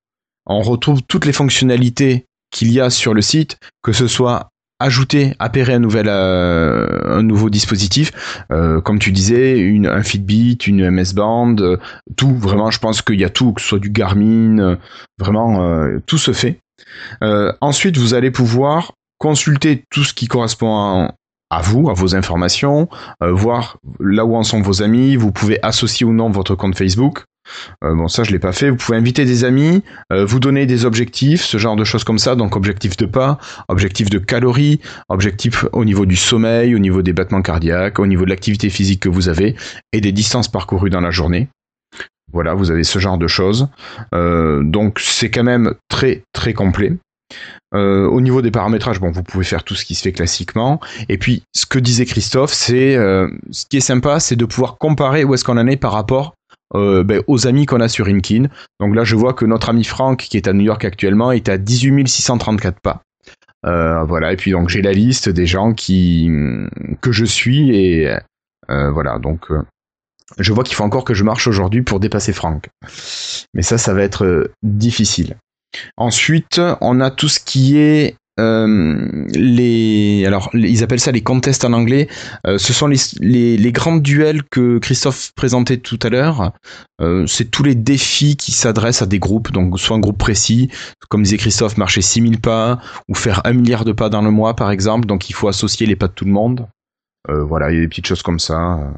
On 0.48 0.62
retrouve 0.62 1.04
toutes 1.04 1.26
les 1.26 1.34
fonctionnalités 1.34 2.26
qu'il 2.52 2.72
y 2.72 2.82
a 2.82 2.90
sur 2.90 3.14
le 3.14 3.22
site, 3.22 3.60
que 3.84 3.94
ce 3.94 4.08
soit 4.08 4.50
ajouter, 4.80 5.36
appairer 5.38 5.76
un 5.76 5.80
nouvel 5.80 6.08
euh, 6.10 7.18
un 7.18 7.22
nouveau 7.22 7.52
dispositif, 7.52 8.12
euh, 8.52 8.82
comme 8.82 8.98
tu 8.98 9.12
disais, 9.12 9.64
un 9.86 10.02
Fitbit, 10.04 10.58
une 10.66 10.90
MS 10.90 11.14
Band, 11.14 11.56
euh, 11.60 11.78
tout, 12.18 12.36
vraiment, 12.36 12.72
je 12.72 12.80
pense 12.80 13.04
qu'il 13.04 13.20
y 13.20 13.24
a 13.24 13.30
tout, 13.30 13.54
que 13.54 13.62
ce 13.62 13.68
soit 13.68 13.80
du 13.80 13.92
Garmin, 13.92 14.78
vraiment, 15.20 15.88
tout 16.08 16.18
se 16.18 16.34
fait. 16.34 16.58
Ensuite, 17.62 17.98
vous 17.98 18.16
allez 18.16 18.32
pouvoir 18.32 18.94
consulter 19.24 19.86
tout 19.90 20.04
ce 20.04 20.14
qui 20.14 20.28
correspond 20.28 21.08
à, 21.50 21.62
vous, 21.62 21.90
à 21.90 21.94
vos 21.94 22.14
informations, 22.14 22.90
euh, 23.24 23.32
voir 23.32 23.78
là 24.02 24.26
où 24.26 24.36
en 24.36 24.44
sont 24.44 24.62
vos 24.62 24.84
amis, 24.84 25.16
vous 25.16 25.32
pouvez 25.32 25.60
associer 25.64 26.06
ou 26.06 26.12
non 26.12 26.30
votre 26.30 26.56
compte 26.56 26.78
Facebook. 26.78 27.24
Euh, 27.86 27.96
bon, 27.96 28.10
ça, 28.10 28.26
je 28.26 28.32
l'ai 28.32 28.40
pas 28.40 28.52
fait. 28.52 28.70
Vous 28.70 28.76
pouvez 28.76 28.98
inviter 28.98 29.24
des 29.24 29.46
amis, 29.46 29.82
euh, 30.12 30.26
vous 30.26 30.42
donner 30.42 30.66
des 30.66 30.84
objectifs, 30.84 31.42
ce 31.42 31.58
genre 31.58 31.78
de 31.78 31.86
choses 31.86 32.04
comme 32.04 32.20
ça. 32.20 32.36
Donc, 32.36 32.58
objectif 32.58 32.98
de 32.98 33.06
pas, 33.06 33.38
objectif 33.70 34.10
de 34.10 34.20
calories, 34.20 34.82
objectif 35.08 35.64
au 35.72 35.86
niveau 35.86 36.06
du 36.06 36.18
sommeil, 36.18 36.76
au 36.76 36.80
niveau 36.80 37.02
des 37.02 37.14
battements 37.14 37.42
cardiaques, 37.42 38.00
au 38.00 38.08
niveau 38.08 38.26
de 38.26 38.30
l'activité 38.30 38.70
physique 38.70 39.00
que 39.00 39.10
vous 39.10 39.30
avez 39.30 39.56
et 39.94 40.02
des 40.02 40.12
distances 40.12 40.50
parcourues 40.50 40.90
dans 40.90 41.02
la 41.02 41.12
journée. 41.12 41.48
Voilà, 42.34 42.56
vous 42.56 42.72
avez 42.72 42.84
ce 42.84 43.00
genre 43.00 43.18
de 43.18 43.28
choses. 43.28 43.70
Donc, 44.12 45.00
c'est 45.00 45.30
quand 45.30 45.44
même 45.44 45.76
très, 45.88 46.24
très 46.34 46.52
complet. 46.52 46.98
Euh, 47.74 48.06
au 48.08 48.22
niveau 48.22 48.42
des 48.42 48.52
paramétrages, 48.52 49.00
bon, 49.00 49.12
vous 49.12 49.24
pouvez 49.24 49.44
faire 49.44 49.64
tout 49.64 49.76
ce 49.76 49.86
qui 49.86 49.96
se 49.96 50.04
fait 50.04 50.12
classiquement. 50.12 50.80
Et 51.10 51.18
puis, 51.18 51.44
ce 51.54 51.66
que 51.66 51.80
disait 51.80 52.06
Christophe, 52.06 52.54
c'est 52.54 52.96
euh, 52.96 53.28
ce 53.52 53.66
qui 53.66 53.78
est 53.78 53.82
sympa, 53.82 54.20
c'est 54.20 54.36
de 54.36 54.46
pouvoir 54.46 54.78
comparer 54.78 55.24
où 55.24 55.34
est-ce 55.34 55.44
qu'on 55.44 55.58
en 55.58 55.68
est 55.68 55.78
par 55.78 55.92
rapport 55.92 56.36
euh, 56.76 57.04
ben, 57.04 57.22
aux 57.28 57.48
amis 57.48 57.66
qu'on 57.66 57.82
a 57.82 57.88
sur 57.88 58.08
Inkin. 58.08 58.48
Donc 58.80 58.96
là, 58.96 59.04
je 59.04 59.16
vois 59.16 59.34
que 59.34 59.46
notre 59.46 59.70
ami 59.70 59.84
Franck, 59.84 60.20
qui 60.20 60.38
est 60.38 60.48
à 60.48 60.54
New 60.54 60.66
York 60.66 60.86
actuellement, 60.86 61.32
est 61.32 61.50
à 61.50 61.58
18 61.58 62.08
634 62.08 62.80
pas. 62.80 63.02
Euh, 63.66 64.04
voilà. 64.04 64.34
Et 64.34 64.36
puis 64.36 64.52
donc 64.52 64.70
j'ai 64.70 64.82
la 64.82 64.92
liste 64.92 65.30
des 65.30 65.46
gens 65.46 65.74
qui 65.74 66.30
que 67.02 67.12
je 67.12 67.26
suis 67.26 67.76
et 67.76 68.14
voilà. 68.68 69.20
Donc 69.20 69.48
je 70.38 70.52
vois 70.52 70.64
qu'il 70.64 70.76
faut 70.76 70.84
encore 70.84 71.06
que 71.06 71.14
je 71.14 71.24
marche 71.24 71.48
aujourd'hui 71.48 71.82
pour 71.82 72.00
dépasser 72.00 72.34
Franck. 72.34 72.70
Mais 73.54 73.62
ça, 73.62 73.78
ça 73.78 73.94
va 73.94 74.02
être 74.02 74.52
difficile. 74.64 75.38
Ensuite, 75.98 76.62
on 76.82 77.00
a 77.00 77.12
tout 77.12 77.30
ce 77.30 77.40
qui 77.40 77.78
est 77.78 78.16
euh, 78.40 79.28
les 79.36 80.26
alors 80.26 80.50
ils 80.54 80.84
appellent 80.84 81.00
ça 81.00 81.12
les 81.12 81.22
contests 81.22 81.66
en 81.66 81.74
anglais. 81.74 82.08
Euh, 82.48 82.58
ce 82.58 82.74
sont 82.74 82.88
les, 82.88 83.72
grands 83.72 83.98
duels 83.98 84.44
que 84.44 84.80
Christophe 84.80 85.32
présentait 85.36 85.78
tout 85.78 86.00
à 86.02 86.10
l'heure. 86.10 86.52
Euh, 87.00 87.28
c'est 87.28 87.52
tous 87.52 87.64
les 87.64 87.76
défis 87.76 88.36
qui 88.36 88.52
s'adressent 88.52 89.04
à 89.04 89.06
des 89.06 89.20
groupes, 89.20 89.52
donc 89.52 89.80
soit 89.80 89.96
un 89.96 90.00
groupe 90.00 90.18
précis, 90.18 90.70
comme 91.10 91.24
disait 91.24 91.38
Christophe, 91.38 91.78
marcher 91.78 92.02
6000 92.02 92.42
pas 92.42 92.80
ou 93.08 93.14
faire 93.14 93.42
un 93.46 93.54
milliard 93.54 93.86
de 93.86 93.92
pas 93.92 94.10
dans 94.10 94.24
le 94.24 94.32
mois 94.32 94.56
par 94.56 94.72
exemple. 94.72 95.06
Donc 95.06 95.30
il 95.30 95.34
faut 95.34 95.48
associer 95.48 95.86
les 95.86 95.96
pas 95.96 96.08
de 96.08 96.14
tout 96.14 96.26
le 96.26 96.32
monde. 96.32 96.68
Voilà, 97.30 97.72
il 97.72 97.76
y 97.76 97.78
a 97.78 97.82
des 97.82 97.88
petites 97.88 98.08
choses 98.08 98.22
comme 98.22 98.40
ça. 98.40 98.92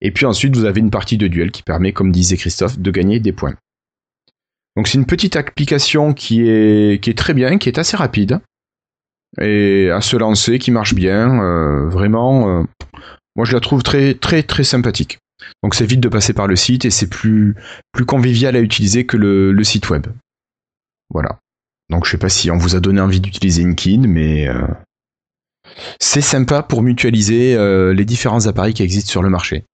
Et 0.00 0.10
puis 0.10 0.26
ensuite, 0.26 0.56
vous 0.56 0.64
avez 0.64 0.80
une 0.80 0.90
partie 0.90 1.16
de 1.16 1.28
duel 1.28 1.52
qui 1.52 1.62
permet, 1.62 1.92
comme 1.92 2.10
disait 2.10 2.36
Christophe, 2.36 2.76
de 2.76 2.90
gagner 2.90 3.20
des 3.20 3.30
points. 3.30 3.54
Donc 4.76 4.88
c'est 4.88 4.98
une 4.98 5.06
petite 5.06 5.36
application 5.36 6.14
qui 6.14 6.48
est, 6.48 7.02
qui 7.02 7.10
est 7.10 7.18
très 7.18 7.34
bien, 7.34 7.58
qui 7.58 7.68
est 7.68 7.78
assez 7.78 7.96
rapide 7.96 8.40
et 9.40 9.90
à 9.90 10.00
se 10.00 10.16
lancer, 10.16 10.58
qui 10.58 10.70
marche 10.70 10.94
bien. 10.94 11.42
euh, 11.42 11.88
vraiment, 11.88 12.60
euh, 12.60 12.64
moi 13.36 13.44
je 13.44 13.52
la 13.52 13.60
trouve 13.60 13.82
très 13.82 14.14
très 14.14 14.42
très 14.42 14.64
sympathique. 14.64 15.18
Donc 15.62 15.74
c'est 15.74 15.86
vite 15.86 16.00
de 16.00 16.08
passer 16.08 16.32
par 16.32 16.46
le 16.46 16.56
site 16.56 16.84
et 16.84 16.90
c'est 16.90 17.08
plus 17.08 17.56
plus 17.92 18.04
convivial 18.04 18.56
à 18.56 18.60
utiliser 18.60 19.06
que 19.06 19.16
le, 19.16 19.64
site 19.64 19.90
web. 19.90 20.06
Voilà. 21.10 21.38
Donc 21.90 22.06
je 22.06 22.10
sais 22.10 22.18
pas 22.18 22.28
si 22.28 22.50
on 22.50 22.58
vous 22.58 22.76
a 22.76 22.80
donné 22.80 23.00
envie 23.00 23.20
d'utiliser 23.20 23.64
Inkin, 23.64 24.02
mais 24.06 24.48
euh, 24.48 24.66
c'est 25.98 26.20
sympa 26.20 26.62
pour 26.62 26.82
mutualiser 26.82 27.56
les 27.94 28.04
différents 28.04 28.46
appareils 28.46 28.74
qui 28.74 28.82
existent 28.82 29.10
sur 29.10 29.22
le 29.22 29.30
marché. 29.30 29.64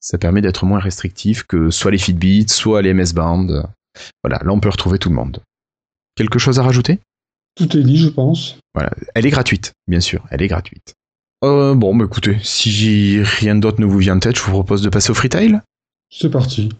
Ça 0.00 0.18
permet 0.18 0.40
d'être 0.40 0.64
moins 0.64 0.80
restrictif 0.80 1.44
que 1.44 1.70
soit 1.70 1.90
les 1.90 1.98
Fitbit, 1.98 2.48
soit 2.48 2.82
les 2.82 2.94
MS 2.94 3.12
Band. 3.14 3.46
Voilà, 4.24 4.40
là 4.42 4.52
on 4.52 4.60
peut 4.60 4.70
retrouver 4.70 4.98
tout 4.98 5.10
le 5.10 5.14
monde. 5.14 5.42
Quelque 6.16 6.38
chose 6.38 6.58
à 6.58 6.62
rajouter? 6.62 6.98
Tout 7.54 7.76
est 7.76 7.82
dit, 7.82 7.98
je 7.98 8.08
pense. 8.08 8.58
Voilà, 8.74 8.90
elle 9.14 9.26
est 9.26 9.30
gratuite, 9.30 9.72
bien 9.86 10.00
sûr, 10.00 10.24
elle 10.30 10.42
est 10.42 10.48
gratuite. 10.48 10.94
Euh, 11.42 11.74
bon, 11.74 11.94
bah 11.94 12.04
écoutez, 12.04 12.38
si 12.42 13.20
rien 13.22 13.56
d'autre 13.56 13.80
ne 13.80 13.86
vous 13.86 13.98
vient 13.98 14.16
en 14.16 14.20
tête, 14.20 14.36
je 14.36 14.42
vous 14.42 14.50
propose 14.50 14.82
de 14.82 14.88
passer 14.88 15.10
au 15.10 15.14
freetail? 15.14 15.60
C'est 16.10 16.30
parti. 16.30 16.70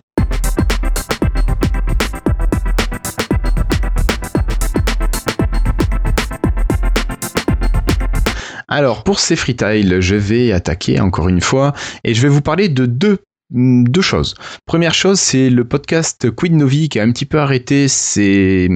Alors, 8.71 9.03
pour 9.03 9.19
ces 9.19 9.35
freetiles, 9.35 10.01
je 10.01 10.15
vais 10.15 10.53
attaquer 10.53 11.01
encore 11.01 11.29
une 11.29 11.41
fois 11.41 11.75
et 12.05 12.15
je 12.15 12.23
vais 12.23 12.29
vous 12.29 12.41
parler 12.41 12.69
de 12.69 12.87
deux, 12.87 13.19
deux 13.51 14.01
choses. 14.01 14.35
Première 14.65 14.95
chose, 14.95 15.19
c'est 15.19 15.51
le 15.51 15.65
podcast 15.65 16.31
Quid 16.31 16.55
Novi 16.55 16.89
qui 16.89 17.01
a 17.01 17.03
un 17.03 17.11
petit 17.11 17.27
peu 17.27 17.41
arrêté 17.41 17.89
ses, 17.89 18.69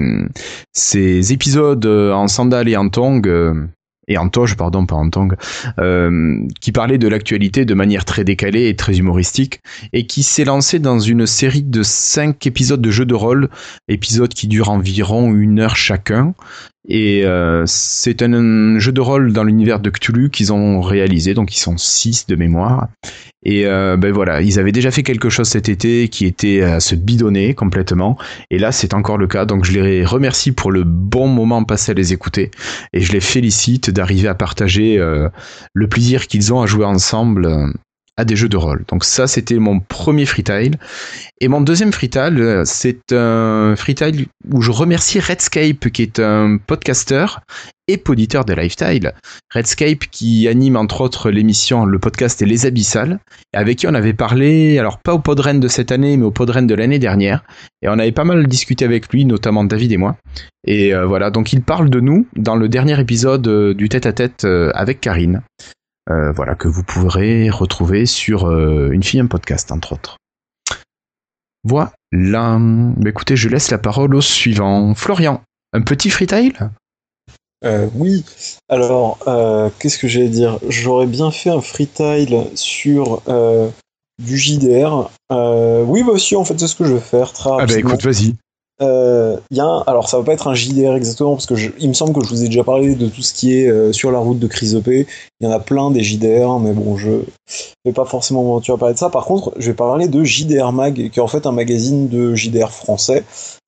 ses 0.73 1.33
épisodes 1.33 1.87
en 1.87 2.27
sandales 2.27 2.69
et 2.69 2.77
en 2.77 2.89
tongs. 2.89 3.23
euh, 3.27 3.69
et 4.07 4.19
en 4.19 4.29
toge, 4.29 4.57
pardon, 4.57 4.85
pas 4.85 4.97
en 4.97 5.09
tong, 5.09 5.35
euh, 5.79 6.47
qui 6.61 6.73
parlait 6.73 6.99
de 6.99 7.09
l'actualité 7.09 7.65
de 7.65 7.75
manière 7.75 8.05
très 8.05 8.25
décalée 8.25 8.69
et 8.69 8.77
très 8.77 8.99
humoristique, 8.99 9.61
et 9.93 10.07
qui 10.07 10.23
s'est 10.23 10.45
lancé 10.45 10.79
dans 10.79 10.99
une 10.99 11.27
série 11.27 11.62
de 11.62 11.83
cinq 11.83 12.47
épisodes 12.47 12.83
de 12.83 12.91
jeux 12.91 13.07
de 13.07 13.15
rôle, 13.15 13.49
épisodes 13.89 14.33
qui 14.33 14.47
durent 14.47 14.71
environ 14.71 15.33
une 15.33 15.61
heure 15.61 15.77
chacun, 15.77 16.35
Et 16.89 17.24
euh, 17.24 17.65
c'est 17.66 18.23
un, 18.23 18.78
jeu 18.78 18.93
de 18.93 19.01
rôle 19.01 19.32
dans 19.32 19.44
l'univers 19.44 19.81
de 19.81 19.90
Cthulhu 19.90 20.31
qu'ils 20.31 20.52
ont 20.52 20.81
réalisé, 20.81 21.32
donc 21.32 21.55
ils 21.56 21.61
sont 21.61 21.77
six 21.77 22.27
de 22.27 22.36
mémoire. 22.36 22.89
Et 23.44 23.66
euh, 23.66 23.97
ben 23.97 24.12
voilà, 24.12 24.40
ils 24.40 24.59
avaient 24.59 24.73
déjà 24.73 24.90
fait 24.90 25.02
quelque 25.02 25.28
chose 25.28 25.48
cet 25.48 25.69
été 25.69 26.09
qui 26.09 26.24
était 26.24 26.62
à 26.62 26.81
se 26.81 26.94
bidonner 26.94 27.55
complètement. 27.55 28.16
Et 28.51 28.59
là, 28.59 28.73
c'est 28.73 28.94
encore 28.94 29.19
le 29.19 29.27
cas. 29.27 29.44
Donc 29.44 29.65
je 29.65 29.73
les 29.73 30.05
remercie 30.05 30.52
pour 30.52 30.73
le 30.73 30.85
bon 30.85 31.28
moment 31.28 31.62
passé 31.65 31.93
à 31.93 31.94
les 31.94 32.12
écouter. 32.12 32.51
Et 32.93 33.01
je 33.01 33.12
les 33.12 33.20
félicite 33.20 33.90
d'arriver 33.90 34.28
à 34.28 34.35
partager 34.35 34.98
euh, 34.98 35.28
le 35.74 35.86
plaisir 35.89 36.27
qu'ils 36.27 36.52
ont 36.55 36.62
à 36.62 36.66
jouer 36.66 36.86
ensemble 36.86 37.47
euh, 37.47 37.66
à 38.16 38.24
des 38.24 38.36
jeux 38.36 38.49
de 38.49 38.57
rôle. 38.57 38.85
Donc 38.89 39.05
ça, 39.05 39.27
c'était 39.27 39.59
mon 39.59 39.81
premier 39.81 40.27
freetile. 40.27 40.77
Et 41.41 41.49
mon 41.49 41.61
deuxième 41.61 41.93
freetile, 41.93 42.39
euh, 42.39 42.62
c'est 42.65 43.12
un 43.12 43.74
freetile 43.77 44.27
où 44.53 44.62
je 44.62 44.70
remercie 44.70 45.19
Redscape, 45.19 45.91
qui 45.91 46.03
est 46.03 46.20
un 46.20 46.59
podcaster 46.59 47.27
et 47.89 47.97
poditeur 47.97 48.45
de 48.45 48.55
Lifestyle. 48.55 49.12
Redscape 49.53 50.05
qui 50.11 50.49
anime 50.49 50.77
entre 50.77 51.01
autres 51.01 51.31
l'émission, 51.31 51.85
le 51.85 51.99
podcast 51.99 52.41
et 52.41 52.47
Les 52.47 52.66
Abyssales, 52.66 53.19
avec 53.53 53.78
qui 53.78 53.86
on 53.89 53.95
avait 53.95 54.15
parlé, 54.15 54.78
alors 54.78 54.99
pas 54.99 55.12
au 55.12 55.19
Podren 55.19 55.61
de 55.61 55.69
cette 55.69 55.93
année, 55.93 56.16
mais 56.16 56.24
au 56.24 56.31
Podren 56.31 56.66
de 56.66 56.74
l'année 56.74 57.01
dernière. 57.01 57.45
Et 57.82 57.89
on 57.89 57.99
avait 57.99 58.12
pas 58.12 58.24
mal 58.24 58.47
discuté 58.47 58.85
avec 58.85 59.12
lui, 59.12 59.24
notamment 59.24 59.65
David 59.65 59.93
et 59.93 59.97
moi. 59.97 60.16
Et 60.66 60.95
euh, 60.95 61.05
voilà, 61.05 61.31
donc 61.31 61.53
il 61.53 61.62
parle 61.62 61.91
de 61.91 62.01
nous 62.01 62.27
dans 62.36 62.57
le 62.57 62.69
dernier 62.69 62.99
épisode 62.99 63.47
euh, 63.49 63.74
du 63.74 63.89
tête-à-tête 63.89 64.47
avec 64.74 65.01
Karine. 65.01 65.43
Euh, 66.11 66.33
voilà, 66.33 66.55
que 66.55 66.69
vous 66.69 66.83
pourrez 66.83 67.49
retrouver 67.49 68.05
sur 68.05 68.47
euh, 68.47 68.91
Une 68.91 69.03
fille, 69.03 69.21
un 69.21 69.27
podcast, 69.27 69.73
entre 69.73 69.95
autres. 69.95 70.19
Voilà. 71.65 71.93
Bah, 72.13 72.59
écoutez, 73.09 73.37
je 73.37 73.49
laisse 73.49 73.71
la 73.71 73.79
parole 73.79 74.15
au 74.15 74.21
suivant. 74.21 74.95
Florian, 74.95 75.41
un 75.73 75.81
petit 75.81 76.11
freetail 76.11 76.53
euh, 77.65 77.89
Oui. 77.95 78.25
Alors, 78.69 79.19
qu'est-ce 79.79 79.99
que 79.99 80.09
j'allais 80.09 80.29
dire? 80.29 80.59
J'aurais 80.69 81.07
bien 81.07 81.31
fait 81.31 81.51
un 81.51 81.63
freetail 81.63 82.51
sur 82.55 83.23
du 84.23 84.39
JDR. 84.39 85.11
oui, 85.31 86.03
bah 86.03 86.13
aussi, 86.13 86.37
en 86.37 86.45
fait, 86.45 86.59
c'est 86.59 86.69
ce 86.69 86.77
que 86.77 86.85
je 86.85 86.93
vais 86.93 87.01
faire. 87.01 87.33
Très 87.33 87.51
ah 87.51 87.67
bah 87.67 87.79
écoute, 87.79 88.03
vas-y. 88.03 88.35
Euh, 88.85 89.39
alors 89.86 90.09
ça 90.09 90.19
va 90.19 90.24
pas 90.24 90.32
être 90.32 90.48
un 90.48 90.55
JDR 90.55 90.94
exactement 90.94 91.35
parce 91.35 91.47
que 91.47 91.55
il 91.78 91.89
me 91.89 91.94
semble 91.94 92.12
que 92.12 92.23
je 92.23 92.28
vous 92.28 92.44
ai 92.44 92.47
déjà 92.47 92.65
parlé 92.65 92.94
de 92.94 93.09
tout 93.09 93.23
ce 93.23 93.32
qui 93.32 93.55
est 93.55 93.69
euh, 93.69 93.93
sur 93.93 94.11
la 94.11 94.19
route 94.19 94.39
de 94.39 94.47
Chrysopée. 94.47 95.06
Il 95.40 95.47
y 95.47 95.51
en 95.51 95.52
a 95.52 95.61
plein 95.61 95.90
des 95.90 96.02
JDR, 96.02 96.59
mais 96.59 96.73
bon, 96.73 96.97
je 96.97 97.11
vais 97.85 97.93
pas 97.93 98.05
forcément 98.05 98.43
m'aventurer 98.43 98.74
à 98.74 98.78
parler 98.78 98.94
de 98.94 98.98
ça. 98.98 99.11
Par 99.11 99.24
contre, 99.24 99.52
je 99.56 99.70
vais 99.70 99.77
parler 99.77 100.09
de 100.09 100.23
JDR 100.23 100.73
Mag, 100.73 101.11
qui 101.11 101.19
est 101.19 101.23
en 101.23 101.28
fait 101.28 101.47
un 101.47 101.52
magazine 101.52 102.09
de 102.09 102.35
JDR 102.35 102.70
français 102.70 103.24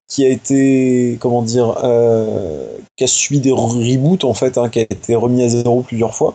qui 0.08 0.24
a 0.24 0.28
été, 0.28 1.18
comment 1.20 1.42
dire, 1.42 1.78
euh, 1.82 2.68
qui 2.96 3.04
a 3.04 3.08
subi 3.08 3.40
des 3.40 3.50
reboots 3.50 4.24
en 4.24 4.34
fait, 4.34 4.58
hein, 4.58 4.68
qui 4.68 4.80
a 4.80 4.82
été 4.82 5.14
remis 5.14 5.42
à 5.42 5.48
zéro 5.48 5.82
plusieurs 5.82 6.14
fois. 6.14 6.34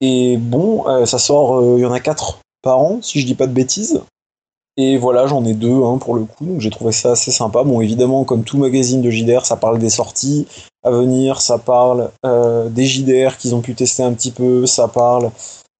Et 0.00 0.36
bon, 0.36 0.84
ça 1.06 1.18
sort, 1.18 1.78
il 1.78 1.82
y 1.82 1.86
en 1.86 1.92
a 1.92 2.00
quatre 2.00 2.40
par 2.62 2.78
an, 2.78 2.98
si 3.00 3.20
je 3.20 3.26
dis 3.26 3.34
pas 3.34 3.46
de 3.46 3.52
bêtises. 3.52 4.02
Et 4.78 4.98
voilà, 4.98 5.26
j'en 5.26 5.44
ai 5.44 5.54
deux 5.54 5.82
hein, 5.84 5.96
pour 5.98 6.14
le 6.14 6.24
coup, 6.24 6.44
donc 6.44 6.60
j'ai 6.60 6.70
trouvé 6.70 6.92
ça 6.92 7.12
assez 7.12 7.30
sympa. 7.30 7.64
Bon, 7.64 7.80
évidemment, 7.80 8.24
comme 8.24 8.44
tout 8.44 8.58
magazine 8.58 9.00
de 9.00 9.10
JDR, 9.10 9.46
ça 9.46 9.56
parle 9.56 9.78
des 9.78 9.88
sorties 9.88 10.46
à 10.82 10.90
venir, 10.90 11.40
ça 11.40 11.56
parle 11.56 12.10
euh, 12.26 12.68
des 12.68 12.84
JDR 12.84 13.38
qu'ils 13.38 13.54
ont 13.54 13.62
pu 13.62 13.74
tester 13.74 14.02
un 14.02 14.12
petit 14.12 14.30
peu, 14.30 14.66
ça 14.66 14.86
parle 14.86 15.30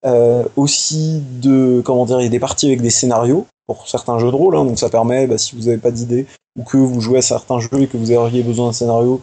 euh, 0.06 0.44
aussi 0.56 1.23
de, 1.43 1.82
comment 1.85 2.06
dire, 2.06 2.20
il 2.20 2.24
y 2.24 2.27
a 2.27 2.31
des 2.31 2.40
parties 2.40 2.66
avec 2.66 2.81
des 2.81 2.90
scénarios 2.90 3.47
pour 3.66 3.86
certains 3.86 4.18
jeux 4.18 4.31
de 4.31 4.36
rôle, 4.36 4.56
hein, 4.56 4.64
donc 4.64 4.78
ça 4.78 4.89
permet, 4.89 5.27
bah, 5.27 5.36
si 5.36 5.55
vous 5.56 5.64
n'avez 5.64 5.78
pas 5.78 5.90
d'idée 5.90 6.27
ou 6.59 6.62
que 6.62 6.78
vous 6.78 7.01
jouez 7.02 7.18
à 7.18 7.23
certains 7.23 7.60
jeux 7.60 7.82
et 7.82 7.86
que 7.89 7.98
vous 7.98 8.12
auriez 8.12 8.43
besoin 8.43 8.68
d'un 8.68 8.73
scénario, 8.73 9.20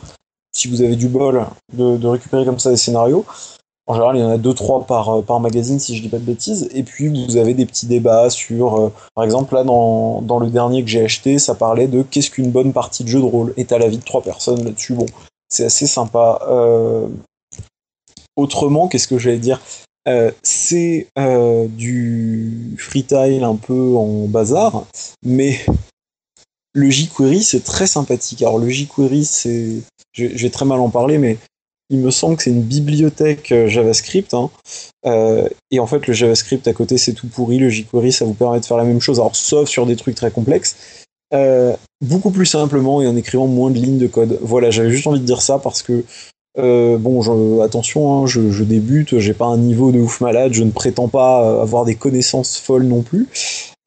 si 0.55 0.67
vous 0.67 0.83
avez 0.83 0.95
du 0.95 1.07
bol, 1.07 1.47
de, 1.73 1.97
de 1.97 2.07
récupérer 2.07 2.45
comme 2.45 2.59
ça 2.59 2.69
des 2.69 2.77
scénarios. 2.77 3.25
En 3.85 3.95
général, 3.95 4.15
il 4.15 4.21
y 4.21 4.23
en 4.23 4.29
a 4.29 4.37
deux 4.37 4.53
trois 4.53 4.85
par, 4.85 5.09
euh, 5.09 5.21
par 5.21 5.41
magazine, 5.41 5.77
si 5.77 5.97
je 5.97 6.01
dis 6.01 6.07
pas 6.07 6.17
de 6.17 6.23
bêtises. 6.23 6.69
Et 6.73 6.83
puis, 6.83 7.09
vous 7.09 7.35
avez 7.35 7.53
des 7.53 7.65
petits 7.65 7.85
débats 7.85 8.29
sur, 8.29 8.79
euh, 8.79 8.93
par 9.13 9.25
exemple, 9.25 9.53
là, 9.53 9.63
dans, 9.63 10.39
le 10.39 10.49
dernier 10.49 10.83
que 10.83 10.89
j'ai 10.89 11.03
acheté, 11.03 11.37
ça 11.37 11.53
parlait 11.53 11.87
de 11.87 12.01
qu'est-ce 12.01 12.31
qu'une 12.31 12.51
bonne 12.51 12.71
partie 12.71 13.03
de 13.03 13.09
jeu 13.09 13.19
de 13.19 13.25
rôle. 13.25 13.53
Et 13.57 13.65
t'as 13.65 13.77
l'avis 13.77 13.97
de 13.97 14.03
trois 14.03 14.21
personnes 14.21 14.63
là-dessus. 14.63 14.93
Bon, 14.93 15.05
c'est 15.49 15.65
assez 15.65 15.85
sympa. 15.85 16.39
Euh... 16.47 17.07
Autrement, 18.37 18.87
qu'est-ce 18.87 19.07
que 19.07 19.17
j'allais 19.17 19.37
dire? 19.37 19.61
C'est 20.41 21.07
du 21.77 22.75
freetile 22.77 23.43
un 23.43 23.55
peu 23.55 23.95
en 23.95 24.27
bazar, 24.27 24.85
mais 25.23 25.59
le 26.73 26.89
jQuery, 26.89 27.43
c'est 27.43 27.63
très 27.63 27.85
sympathique. 27.85 28.41
Alors, 28.41 28.57
le 28.57 28.69
jQuery, 28.69 29.23
c'est. 29.23 29.81
Je 30.13 30.25
vais 30.25 30.49
très 30.49 30.65
mal 30.65 30.79
en 30.79 30.89
parler, 30.89 31.17
mais 31.19 31.37
il 31.93 31.99
me 31.99 32.09
semble 32.09 32.37
que 32.37 32.43
c'est 32.43 32.49
une 32.49 32.63
bibliothèque 32.63 33.51
euh, 33.51 33.67
JavaScript. 33.67 34.33
Hein. 34.33 34.49
Euh, 35.05 35.47
et 35.69 35.79
en 35.79 35.85
fait, 35.85 36.07
le 36.07 36.13
JavaScript 36.13 36.67
à 36.67 36.73
côté, 36.73 36.97
c'est 36.97 37.13
tout 37.13 37.27
pourri. 37.27 37.59
Le 37.59 37.69
jQuery, 37.69 38.11
ça 38.11 38.25
vous 38.25 38.33
permet 38.33 38.59
de 38.59 38.65
faire 38.65 38.77
la 38.77 38.83
même 38.83 38.99
chose, 38.99 39.19
alors 39.19 39.35
sauf 39.35 39.69
sur 39.69 39.85
des 39.85 39.95
trucs 39.95 40.15
très 40.15 40.31
complexes. 40.31 40.75
Euh, 41.35 41.75
beaucoup 42.01 42.31
plus 42.31 42.47
simplement 42.47 43.01
et 43.01 43.07
en 43.07 43.15
écrivant 43.15 43.47
moins 43.47 43.69
de 43.69 43.77
lignes 43.77 43.99
de 43.99 44.07
code. 44.07 44.39
Voilà, 44.41 44.71
j'avais 44.71 44.89
juste 44.89 45.05
envie 45.05 45.19
de 45.19 45.25
dire 45.25 45.41
ça 45.41 45.59
parce 45.59 45.83
que 45.83 46.03
bon, 46.57 47.21
je, 47.21 47.61
attention, 47.61 48.23
hein, 48.23 48.27
je, 48.27 48.51
je, 48.51 48.63
débute, 48.63 49.19
j'ai 49.19 49.33
pas 49.33 49.45
un 49.45 49.57
niveau 49.57 49.91
de 49.91 49.99
ouf 49.99 50.21
malade, 50.21 50.53
je 50.53 50.63
ne 50.63 50.71
prétends 50.71 51.07
pas 51.07 51.61
avoir 51.61 51.85
des 51.85 51.95
connaissances 51.95 52.57
folles 52.57 52.83
non 52.83 53.01
plus. 53.01 53.27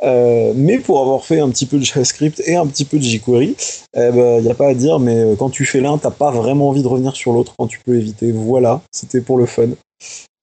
Euh, 0.03 0.53
mais 0.55 0.79
pour 0.79 1.01
avoir 1.01 1.25
fait 1.25 1.41
un 1.41 1.49
petit 1.49 1.65
peu 1.65 1.79
de 1.79 1.83
JavaScript 1.85 2.43
et 2.47 2.57
un 2.57 2.67
petit 2.67 2.85
peu 2.85 2.99
de 2.99 3.03
jQuery, 3.03 3.49
il 3.49 3.55
eh 3.95 4.13
ben, 4.13 4.43
n'y 4.43 4.51
a 4.51 4.55
pas 4.55 4.69
à 4.69 4.75
dire, 4.75 4.99
mais 4.99 5.17
euh, 5.17 5.37
quand 5.37 5.49
tu 5.49 5.65
fais 5.65 5.81
l'un, 5.81 5.97
t'as 5.97 6.11
pas 6.11 6.31
vraiment 6.31 6.69
envie 6.69 6.83
de 6.83 6.89
revenir 6.89 7.17
sur 7.17 7.33
l'autre 7.33 7.55
quand 7.59 7.67
tu 7.67 7.81
peux 7.81 7.97
éviter. 7.97 8.31
Voilà, 8.33 8.83
c'était 8.93 9.21
pour 9.23 9.39
le 9.39 9.47
fun. 9.47 9.69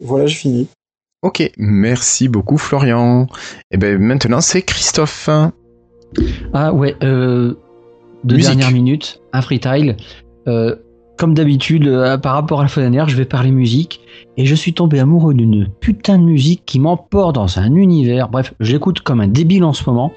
Voilà, 0.03 0.25
j'ai 0.25 0.35
fini. 0.35 0.67
Ok, 1.21 1.49
merci 1.57 2.27
beaucoup 2.27 2.57
Florian. 2.57 3.27
Et 3.71 3.77
ben 3.77 3.97
maintenant 3.97 4.41
c'est 4.41 4.61
Christophe. 4.61 5.29
Ah 6.53 6.73
ouais, 6.73 6.95
euh, 7.03 7.53
deux 8.23 8.35
Musique. 8.35 8.49
dernières 8.49 8.71
minutes, 8.71 9.21
un 9.31 9.41
freetile. 9.41 9.95
Euh, 10.47 10.75
comme 11.17 11.33
d'habitude, 11.33 11.87
euh, 11.87 12.17
par 12.17 12.33
rapport 12.33 12.59
à 12.59 12.63
la 12.63 12.69
fois 12.69 12.81
dernière, 12.81 13.07
je 13.07 13.15
vais 13.15 13.25
parler 13.25 13.51
musique. 13.51 14.01
Et 14.37 14.45
je 14.45 14.55
suis 14.55 14.73
tombé 14.73 14.99
amoureux 14.99 15.33
d'une 15.33 15.67
putain 15.79 16.17
de 16.17 16.23
musique 16.23 16.63
qui 16.65 16.79
m'emporte 16.79 17.35
dans 17.35 17.59
un 17.59 17.75
univers. 17.75 18.29
Bref, 18.29 18.53
j'écoute 18.59 19.01
comme 19.01 19.21
un 19.21 19.27
débile 19.27 19.63
en 19.63 19.73
ce 19.73 19.87
moment. 19.87 20.11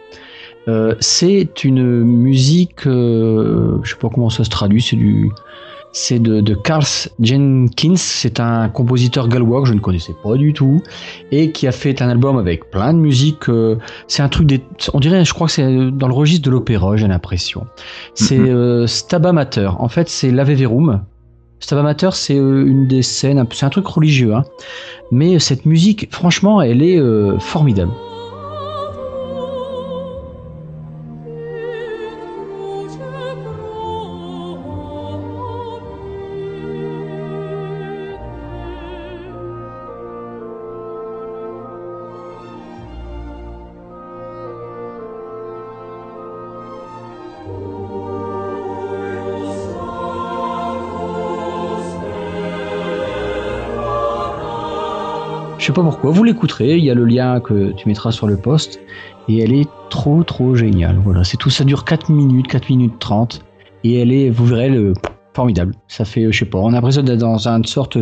Euh, 0.68 0.94
c'est 0.98 1.64
une 1.64 2.02
musique, 2.02 2.86
euh, 2.86 3.78
je 3.82 3.90
sais 3.90 3.96
pas 3.96 4.08
comment 4.08 4.30
ça 4.30 4.42
se 4.42 4.50
traduit, 4.50 4.82
c'est 4.82 4.96
du, 4.96 5.30
c'est 5.92 6.18
de, 6.18 6.40
de 6.40 6.54
Carl 6.54 6.84
Jenkins. 7.20 7.96
C'est 7.96 8.40
un 8.40 8.68
compositeur 8.68 9.28
gallois 9.28 9.62
que 9.62 9.68
je 9.68 9.74
ne 9.74 9.80
connaissais 9.80 10.14
pas 10.22 10.36
du 10.36 10.52
tout 10.52 10.82
et 11.30 11.52
qui 11.52 11.66
a 11.66 11.72
fait 11.72 12.02
un 12.02 12.08
album 12.08 12.38
avec 12.38 12.70
plein 12.70 12.92
de 12.92 12.98
musique. 12.98 13.48
euh, 13.48 13.76
c'est 14.08 14.22
un 14.22 14.28
truc 14.28 14.46
des, 14.46 14.62
on 14.92 15.00
dirait, 15.00 15.24
je 15.24 15.34
crois 15.34 15.46
que 15.46 15.52
c'est 15.52 15.90
dans 15.90 16.08
le 16.08 16.14
registre 16.14 16.44
de 16.44 16.50
l'opéra, 16.50 16.96
j'ai 16.96 17.08
l'impression. 17.08 17.66
C'est 18.14 18.38
euh, 18.38 18.86
Mater. 19.32 19.70
En 19.78 19.88
fait, 19.88 20.08
c'est 20.08 20.30
l'Ave 20.30 20.52
Verum. 20.52 21.02
C'est 21.58 22.36
euh, 22.36 22.66
une 22.66 22.86
des 22.86 23.02
scènes, 23.02 23.44
c'est 23.50 23.66
un 23.66 23.70
truc 23.70 23.86
religieux, 23.86 24.34
hein. 24.34 24.44
mais 25.10 25.38
cette 25.38 25.64
musique, 25.64 26.08
franchement, 26.10 26.60
elle 26.60 26.82
est 26.82 26.98
euh, 26.98 27.38
formidable. 27.38 27.92
Je 55.66 55.72
sais 55.72 55.74
pas 55.74 55.82
pourquoi, 55.82 56.12
vous 56.12 56.22
l'écouterez, 56.22 56.76
il 56.76 56.84
y 56.84 56.92
a 56.92 56.94
le 56.94 57.04
lien 57.04 57.40
que 57.40 57.72
tu 57.72 57.88
mettras 57.88 58.12
sur 58.12 58.28
le 58.28 58.36
post, 58.36 58.78
et 59.28 59.40
elle 59.42 59.52
est 59.52 59.68
trop 59.90 60.22
trop 60.22 60.54
géniale. 60.54 60.96
Voilà, 61.02 61.24
c'est 61.24 61.38
tout, 61.38 61.50
ça 61.50 61.64
dure 61.64 61.84
4 61.84 62.12
minutes, 62.12 62.46
4 62.46 62.70
minutes 62.70 63.00
30, 63.00 63.44
et 63.82 64.00
elle 64.00 64.12
est, 64.12 64.30
vous 64.30 64.46
verrez, 64.46 64.68
le, 64.68 64.94
formidable. 65.34 65.74
Ça 65.88 66.04
fait, 66.04 66.30
je 66.30 66.38
sais 66.38 66.44
pas, 66.44 66.58
on 66.58 66.68
a 66.68 66.70
l'impression 66.70 67.02
d'être 67.02 67.18
dans 67.18 67.48
une 67.48 67.64
sorte, 67.64 67.98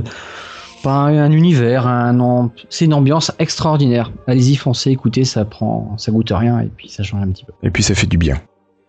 pas 0.83 1.05
un 1.05 1.31
univers, 1.31 1.87
un, 1.87 2.51
c'est 2.69 2.85
une 2.85 2.93
ambiance 2.93 3.33
extraordinaire. 3.39 4.13
Allez-y, 4.27 4.57
foncez, 4.57 4.91
écoutez, 4.91 5.25
ça 5.25 5.47
prend, 5.47 5.97
ça 5.97 6.13
goûte 6.13 6.33
rien, 6.35 6.61
et 6.61 6.69
puis 6.69 6.91
ça 6.91 7.03
change 7.03 7.23
un 7.23 7.31
petit 7.31 7.47
peu. 7.47 7.55
Et 7.63 7.71
puis 7.71 7.83
ça 7.83 7.95
fait 7.95 8.07
du 8.07 8.19
bien. 8.19 8.43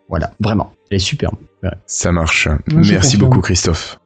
Voilà, 0.10 0.32
vraiment, 0.42 0.74
elle 0.92 0.98
est 0.98 1.00
superbe. 1.00 1.36
Ouais. 1.64 1.72
Ça 1.86 2.12
marche. 2.12 2.50
Merci 2.68 3.16
beaucoup 3.16 3.40
Christophe. 3.40 4.02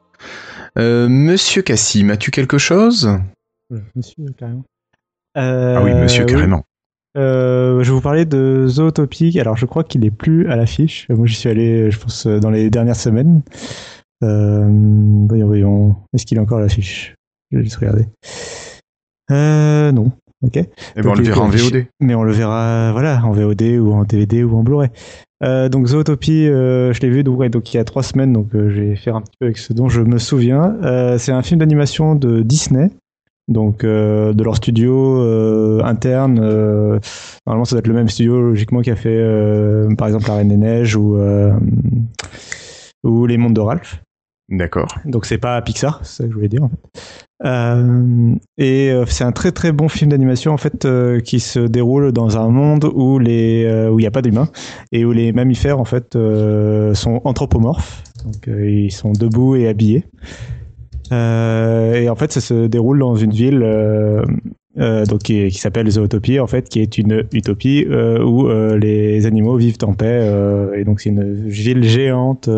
Euh, 0.78 1.10
Monsieur 1.10 1.64
Cassim, 1.64 2.12
as-tu 2.12 2.30
quelque 2.30 2.60
chose? 2.60 3.10
Monsieur, 3.96 4.26
carrément. 4.38 4.64
Ah 5.36 5.82
oui, 5.84 5.94
monsieur, 5.94 6.24
Euh, 6.24 6.26
carrément. 6.26 6.64
Euh, 7.18 7.84
je 7.84 7.90
vais 7.90 7.96
vous 7.96 8.02
parler 8.02 8.26
de 8.26 8.68
Zootopie. 8.68 9.40
Alors, 9.40 9.58
je 9.58 9.66
crois 9.66 9.84
qu'il 9.84 10.06
est 10.06 10.12
plus 10.12 10.48
à 10.50 10.56
l'affiche. 10.56 11.08
Moi, 11.10 11.28
j'y 11.28 11.36
suis 11.36 11.50
allé, 11.50 11.92
je 11.92 12.00
pense, 12.00 12.26
euh, 12.26 12.40
dans 12.40 12.50
les 12.50 12.70
dernières 12.70 12.96
semaines. 12.96 13.42
Euh, 14.24 14.68
voyons, 15.28 15.48
voyons. 15.48 15.96
Est-ce 16.14 16.26
qu'il 16.26 16.38
a 16.40 16.42
encore 16.42 16.60
l'affiche? 16.60 17.16
Je 17.52 17.58
vais 17.58 17.64
juste 17.64 17.78
regarder. 17.78 18.06
Euh, 19.32 19.92
non. 19.92 20.12
Ok. 20.46 20.56
Et 20.56 20.68
ben 20.96 21.08
on 21.08 21.14
le 21.16 21.24
verra 21.24 21.42
en 21.42 21.50
VOD. 21.50 21.86
Mais 22.00 22.16
on 22.16 22.24
le 22.24 22.32
verra, 22.32 22.92
voilà, 22.94 23.22
en 23.26 23.32
VOD 23.32 23.62
ou 23.80 23.92
en 23.92 24.06
DVD 24.06 24.44
ou 24.44 24.56
en 24.56 24.64
Blu-ray. 24.64 24.90
Euh, 25.44 25.68
donc 25.68 25.88
Zootopie, 25.88 26.48
euh, 26.48 26.94
je 26.94 27.02
l'ai 27.02 27.10
vu 27.10 27.24
donc, 27.24 27.40
ouais, 27.40 27.50
donc 27.50 27.74
il 27.74 27.78
y 27.78 27.80
a 27.80 27.84
trois 27.84 28.04
semaines, 28.04 28.32
donc 28.34 28.54
euh, 28.56 28.70
je 28.70 28.82
vais 28.82 28.96
faire 28.96 29.16
un 29.16 29.22
petit 29.22 29.36
peu 29.40 29.48
avec 29.48 29.58
ce 29.58 29.74
dont 29.74 29.90
je 29.90 30.02
me 30.02 30.18
souviens. 30.18 30.78
Euh, 30.84 31.18
c'est 31.18 31.32
un 31.34 31.42
film 31.42 31.60
d'animation 31.60 32.16
de 32.16 32.42
Disney, 32.42 32.90
donc 33.50 33.84
euh, 33.84 34.32
de 34.34 34.44
leur 34.44 34.56
studio 34.56 35.22
euh, 35.22 35.82
interne. 35.84 36.40
euh, 36.42 37.00
normalement, 37.46 37.66
ça 37.66 37.76
doit 37.76 37.80
être 37.80 37.88
le 37.88 37.94
même 37.94 38.08
studio 38.08 38.42
logiquement 38.42 38.82
qui 38.82 38.92
a 38.92 38.96
fait, 38.96 39.20
par 39.98 40.08
exemple, 40.08 40.28
La 40.28 40.36
Reine 40.36 40.50
des 40.50 40.58
Neiges 40.58 40.96
ou 40.96 41.18
ou 43.04 43.26
Les 43.26 43.38
Mondes 43.38 43.56
de 43.56 43.62
Ralph. 43.62 44.02
D'accord. 44.50 44.88
Donc 45.06 45.26
c'est 45.26 45.38
pas 45.38 45.62
Pixar, 45.62 46.00
c'est 46.04 46.18
ça 46.18 46.24
que 46.24 46.30
je 46.30 46.36
voulais 46.36 46.48
dire. 46.48 46.64
En 46.64 46.70
fait. 46.70 47.02
Euh, 47.46 48.36
et 48.58 48.92
euh, 48.92 49.06
c'est 49.08 49.24
un 49.24 49.32
très 49.32 49.54
très 49.54 49.72
bon 49.72 49.88
film 49.88 50.12
d'animation 50.12 50.52
en 50.52 50.58
fait 50.58 50.84
euh, 50.84 51.22
qui 51.22 51.40
se 51.40 51.60
déroule 51.60 52.12
dans 52.12 52.38
un 52.38 52.50
monde 52.50 52.92
où 52.94 53.18
les 53.18 53.88
où 53.92 54.00
il 54.00 54.04
n'y 54.04 54.08
a 54.08 54.12
pas 54.12 54.22
d'humains 54.22 54.50
et 54.92 55.06
où 55.06 55.12
les 55.12 55.32
mammifères 55.32 55.80
en 55.80 55.86
fait 55.86 56.14
sont 56.14 57.22
anthropomorphes. 57.24 58.04
Donc 58.26 58.48
ils 58.48 58.92
sont 58.92 59.12
debout 59.12 59.56
et 59.56 59.68
habillés. 59.68 60.04
Euh, 61.12 61.94
et 61.96 62.10
en 62.10 62.16
fait 62.16 62.32
ça 62.32 62.42
se 62.42 62.68
déroule 62.68 63.00
dans 63.00 63.16
une 63.16 63.32
ville 63.32 63.62
euh, 63.64 64.24
euh, 64.78 65.06
donc 65.06 65.24
qui, 65.24 65.52
s'appelle 65.52 65.90
Zootopie 65.90 66.40
en 66.40 66.48
fait 66.48 66.70
qui 66.70 66.82
est 66.82 66.98
une 66.98 67.26
utopie 67.34 67.86
euh, 67.90 68.24
où 68.24 68.48
les 68.78 69.26
animaux 69.26 69.58
vivent 69.58 69.78
en 69.84 69.94
paix 69.94 70.32
et 70.76 70.84
donc 70.84 71.02
c'est 71.02 71.10
une 71.10 71.48
ville 71.48 71.84
géante 71.84 72.50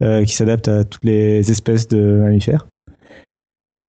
qui 0.00 0.34
s'adapte 0.34 0.68
à 0.68 0.84
toutes 0.84 1.04
les 1.04 1.50
espèces 1.50 1.88
de 1.88 2.20
mammifères. 2.22 2.66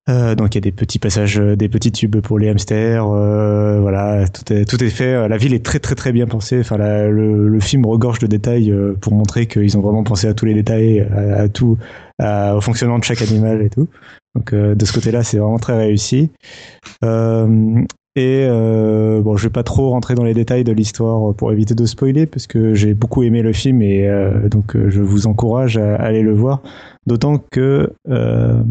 Euh, 0.07 0.35
donc 0.35 0.53
il 0.53 0.57
y 0.57 0.59
a 0.59 0.61
des 0.61 0.71
petits 0.71 0.99
passages, 0.99 1.39
euh, 1.39 1.55
des 1.55 1.67
petits 1.67 1.91
tubes 1.91 2.19
pour 2.21 2.37
les 2.37 2.49
hamsters, 2.49 3.07
euh, 3.07 3.79
voilà, 3.79 4.27
tout 4.27 4.53
est 4.53 4.65
tout 4.65 4.83
est 4.83 4.91
fait. 4.91 5.15
Euh, 5.15 5.27
La 5.27 5.37
ville 5.37 5.53
est 5.55 5.65
très 5.65 5.79
très 5.79 5.95
très 5.95 6.11
bien 6.11 6.27
pensée. 6.27 6.59
Enfin, 6.59 6.77
la- 6.77 7.07
le, 7.09 7.47
le 7.47 7.59
film 7.59 7.85
regorge 7.87 8.19
de 8.19 8.27
détails 8.27 8.71
pour 9.01 9.13
montrer 9.13 9.47
qu'ils 9.47 9.77
ont 9.77 9.81
vraiment 9.81 10.03
pensé 10.03 10.27
à 10.27 10.35
tous 10.35 10.45
les 10.45 10.53
détails, 10.53 11.01
à, 11.01 11.41
à 11.41 11.49
tout, 11.49 11.79
à- 12.19 12.55
au 12.55 12.61
fonctionnement 12.61 12.99
de 12.99 13.03
chaque 13.03 13.23
animal 13.23 13.63
et 13.63 13.69
tout. 13.71 13.87
Donc 14.35 14.53
euh, 14.53 14.75
de 14.75 14.85
ce 14.85 14.93
côté-là, 14.93 15.23
c'est 15.23 15.37
vraiment 15.39 15.57
très 15.59 15.75
réussi. 15.75 16.29
Euh, 17.03 17.83
et 18.17 18.47
euh, 18.49 19.21
bon, 19.21 19.35
je 19.35 19.43
vais 19.43 19.51
pas 19.51 19.63
trop 19.63 19.89
rentrer 19.89 20.15
dans 20.15 20.23
les 20.23 20.33
détails 20.33 20.63
de 20.63 20.71
l'histoire 20.71 21.33
pour 21.35 21.51
éviter 21.51 21.75
de 21.75 21.85
spoiler, 21.85 22.25
parce 22.25 22.47
que 22.47 22.73
j'ai 22.73 22.93
beaucoup 22.93 23.23
aimé 23.23 23.41
le 23.41 23.51
film 23.51 23.81
et 23.81 24.07
euh, 24.07 24.47
donc 24.47 24.75
euh, 24.75 24.89
je 24.89 25.01
vous 25.01 25.27
encourage 25.27 25.77
à 25.77 25.95
aller 25.95 26.21
le 26.21 26.33
voir. 26.33 26.61
D'autant 27.07 27.37
que 27.37 27.91
euh, 28.09 28.63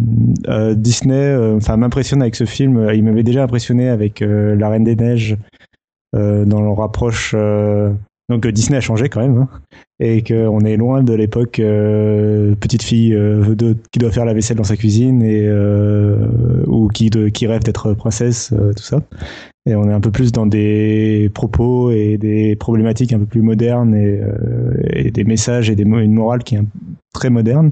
euh, 0.49 0.75
Disney, 0.75 1.15
euh, 1.15 1.57
enfin, 1.57 1.77
m'impressionne 1.77 2.23
avec 2.23 2.37
ce 2.37 2.45
film. 2.45 2.89
Il 2.95 3.05
m'avait 3.05 3.23
déjà 3.23 3.45
impressionné 3.45 3.91
avec 3.91 4.21
La 4.21 4.69
Reine 4.69 4.85
des 4.85 4.97
Neiges 4.97 5.37
dans 6.15 6.61
leur 6.61 6.81
approche. 6.81 7.35
Donc 8.29 8.47
euh, 8.47 8.53
Disney 8.53 8.79
a 8.79 8.81
changé 8.81 9.09
quand 9.09 9.21
même, 9.21 9.37
hein, 9.37 9.49
et 10.01 10.23
qu'on 10.23 10.61
est 10.61 10.77
loin 10.77 11.03
de 11.03 11.13
l'époque 11.13 11.59
euh, 11.59 12.55
petite 12.55 12.83
fille 12.83 13.15
euh, 13.15 13.55
qui 13.93 13.99
doit 13.99 14.11
faire 14.11 14.25
la 14.25 14.33
vaisselle 14.33 14.57
dans 14.57 14.65
sa 14.65 14.77
cuisine 14.77 15.23
et 15.23 15.49
ou 16.67 16.89
qui, 16.89 17.11
qui 17.11 17.47
rêve 17.47 17.63
d'être 17.63 17.93
princesse, 17.95 18.53
tout 18.77 18.83
ça. 18.83 19.01
Et 19.67 19.75
on 19.75 19.89
est 19.89 19.93
un 19.93 20.01
peu 20.01 20.11
plus 20.11 20.33
dans 20.33 20.47
des 20.47 21.31
propos 21.33 21.91
et 21.91 22.19
des 22.19 22.57
problématiques 22.57 23.13
un 23.13 23.19
peu 23.19 23.27
plus 23.27 23.43
modernes 23.43 23.95
et, 23.95 25.11
des 25.11 25.25
messages 25.25 25.71
et 25.71 25.75
une 25.75 26.15
morale 26.15 26.43
qui 26.45 26.57
est 26.57 26.63
très 27.13 27.31
moderne. 27.31 27.71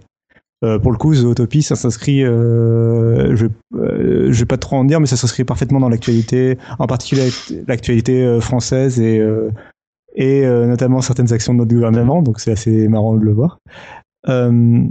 Pour 0.61 0.93
le 0.93 0.97
coup, 0.97 1.13
Zootopie, 1.13 1.63
ça 1.63 1.75
s'inscrit, 1.75 2.21
je, 2.21 3.49
euh, 3.75 4.33
je 4.33 4.39
vais 4.39 4.47
pas 4.47 4.59
trop 4.59 4.77
en 4.77 4.85
dire, 4.85 5.01
mais 5.01 5.07
ça 5.07 5.17
s'inscrit 5.17 5.43
parfaitement 5.43 5.81
dans 5.81 5.89
l'actualité, 5.89 6.57
en 6.79 6.87
particulier 6.87 7.31
l'actualité 7.67 8.39
française 8.41 9.01
et, 9.01 9.21
et 10.15 10.45
euh, 10.45 10.67
notamment 10.67 11.01
certaines 11.01 11.33
actions 11.33 11.55
de 11.55 11.59
notre 11.59 11.75
gouvernement, 11.75 12.23
donc 12.23 12.41
c'est 12.41 12.53
assez 12.53 12.89
marrant 12.89 13.15
de 13.15 13.25
le 13.25 13.33
voir. 13.33 13.59
Euh, 14.29 14.85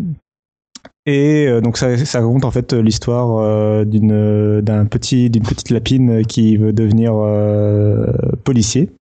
et 1.08 1.48
euh, 1.48 1.62
donc 1.62 1.78
ça, 1.78 1.98
ça 1.98 2.20
raconte 2.20 2.46
en 2.46 2.52
fait 2.52 2.74
l'histoire 2.74 3.40
euh, 3.40 3.86
d'une 3.86 4.62
d'un 4.62 4.86
petit 4.86 5.32
d'une 5.32 5.42
petite 5.42 5.72
lapine 5.72 6.24
qui 6.26 6.58
veut 6.58 6.74
devenir 6.74 7.14
euh, 7.16 8.06
policier 8.44 8.92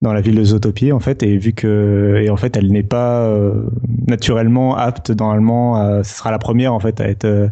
dans 0.00 0.14
la 0.14 0.22
ville 0.22 0.36
de 0.36 0.44
Zootopie 0.44 0.92
en 0.92 1.00
fait 1.00 1.22
et 1.22 1.36
vu 1.36 1.52
que 1.52 2.22
et 2.24 2.30
en 2.30 2.38
fait 2.38 2.56
elle 2.56 2.72
n'est 2.72 2.82
pas 2.82 3.26
euh, 3.26 3.66
naturellement 4.08 4.76
apte 4.76 5.10
normalement 5.10 5.76
à, 5.76 6.02
ce 6.04 6.16
sera 6.16 6.30
la 6.30 6.38
première 6.38 6.72
en 6.72 6.80
fait 6.80 7.02
à 7.02 7.08
être 7.08 7.50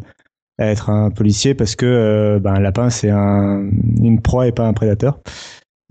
à 0.59 0.66
être 0.66 0.88
un 0.88 1.10
policier 1.10 1.55
parce 1.55 1.76
que 1.76 2.38
ben, 2.42 2.55
un 2.55 2.60
lapin 2.60 2.88
c'est 2.88 3.10
un 3.10 3.68
une 4.02 4.22
proie 4.22 4.47
et 4.47 4.52
pas 4.52 4.66
un 4.66 4.72
prédateur 4.72 5.20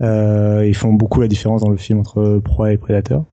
ils 0.00 0.74
font 0.74 0.92
beaucoup 0.92 1.20
la 1.20 1.28
différence 1.28 1.62
dans 1.62 1.70
le 1.70 1.76
film 1.76 2.00
entre 2.00 2.40
proie 2.44 2.72
et 2.72 2.78
prédateur 2.78 3.24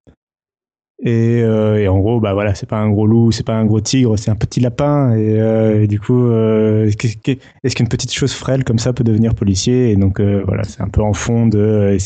et, 0.99 1.41
euh, 1.44 1.77
et 1.77 1.88
en 1.88 1.99
gros, 1.99 2.19
bah 2.19 2.34
voilà, 2.34 2.56
c'est 2.56 2.65
pas 2.65 2.77
un 2.77 2.89
gros 2.89 3.06
loup, 3.06 3.31
c'est 3.31 3.45
pas 3.45 3.53
un 3.53 3.65
gros 3.65 3.80
tigre, 3.81 4.18
c'est 4.18 4.31
un 4.31 4.35
petit 4.35 4.60
lapin. 4.60 5.15
Et, 5.15 5.39
euh, 5.39 5.85
du 5.85 5.99
coup, 5.99 6.26
euh, 6.27 6.88
est-ce 6.88 7.76
qu'une 7.76 7.88
petite 7.88 8.11
chose 8.11 8.34
frêle 8.34 8.64
comme 8.64 8.80
ça 8.80 8.94
peut 8.94 9.03
devenir 9.03 9.35
policier? 9.35 9.91
Et 9.91 9.95
donc 9.95 10.19
euh, 10.19 10.44
voilà, 10.48 10.64
c'est 10.64 10.81
un 10.81 10.89
peu 10.89 11.02
en 11.02 11.14
fond 11.14 11.45
de, 11.45 11.98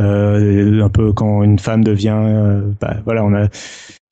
euh, 0.00 0.82
un 0.82 0.88
peu 0.88 1.12
quand 1.12 1.44
une 1.44 1.58
femme 1.60 1.84
devient, 1.84 2.18
euh, 2.18 2.62
bah 2.80 2.96
voilà, 3.04 3.24
on 3.24 3.32
a. 3.34 3.48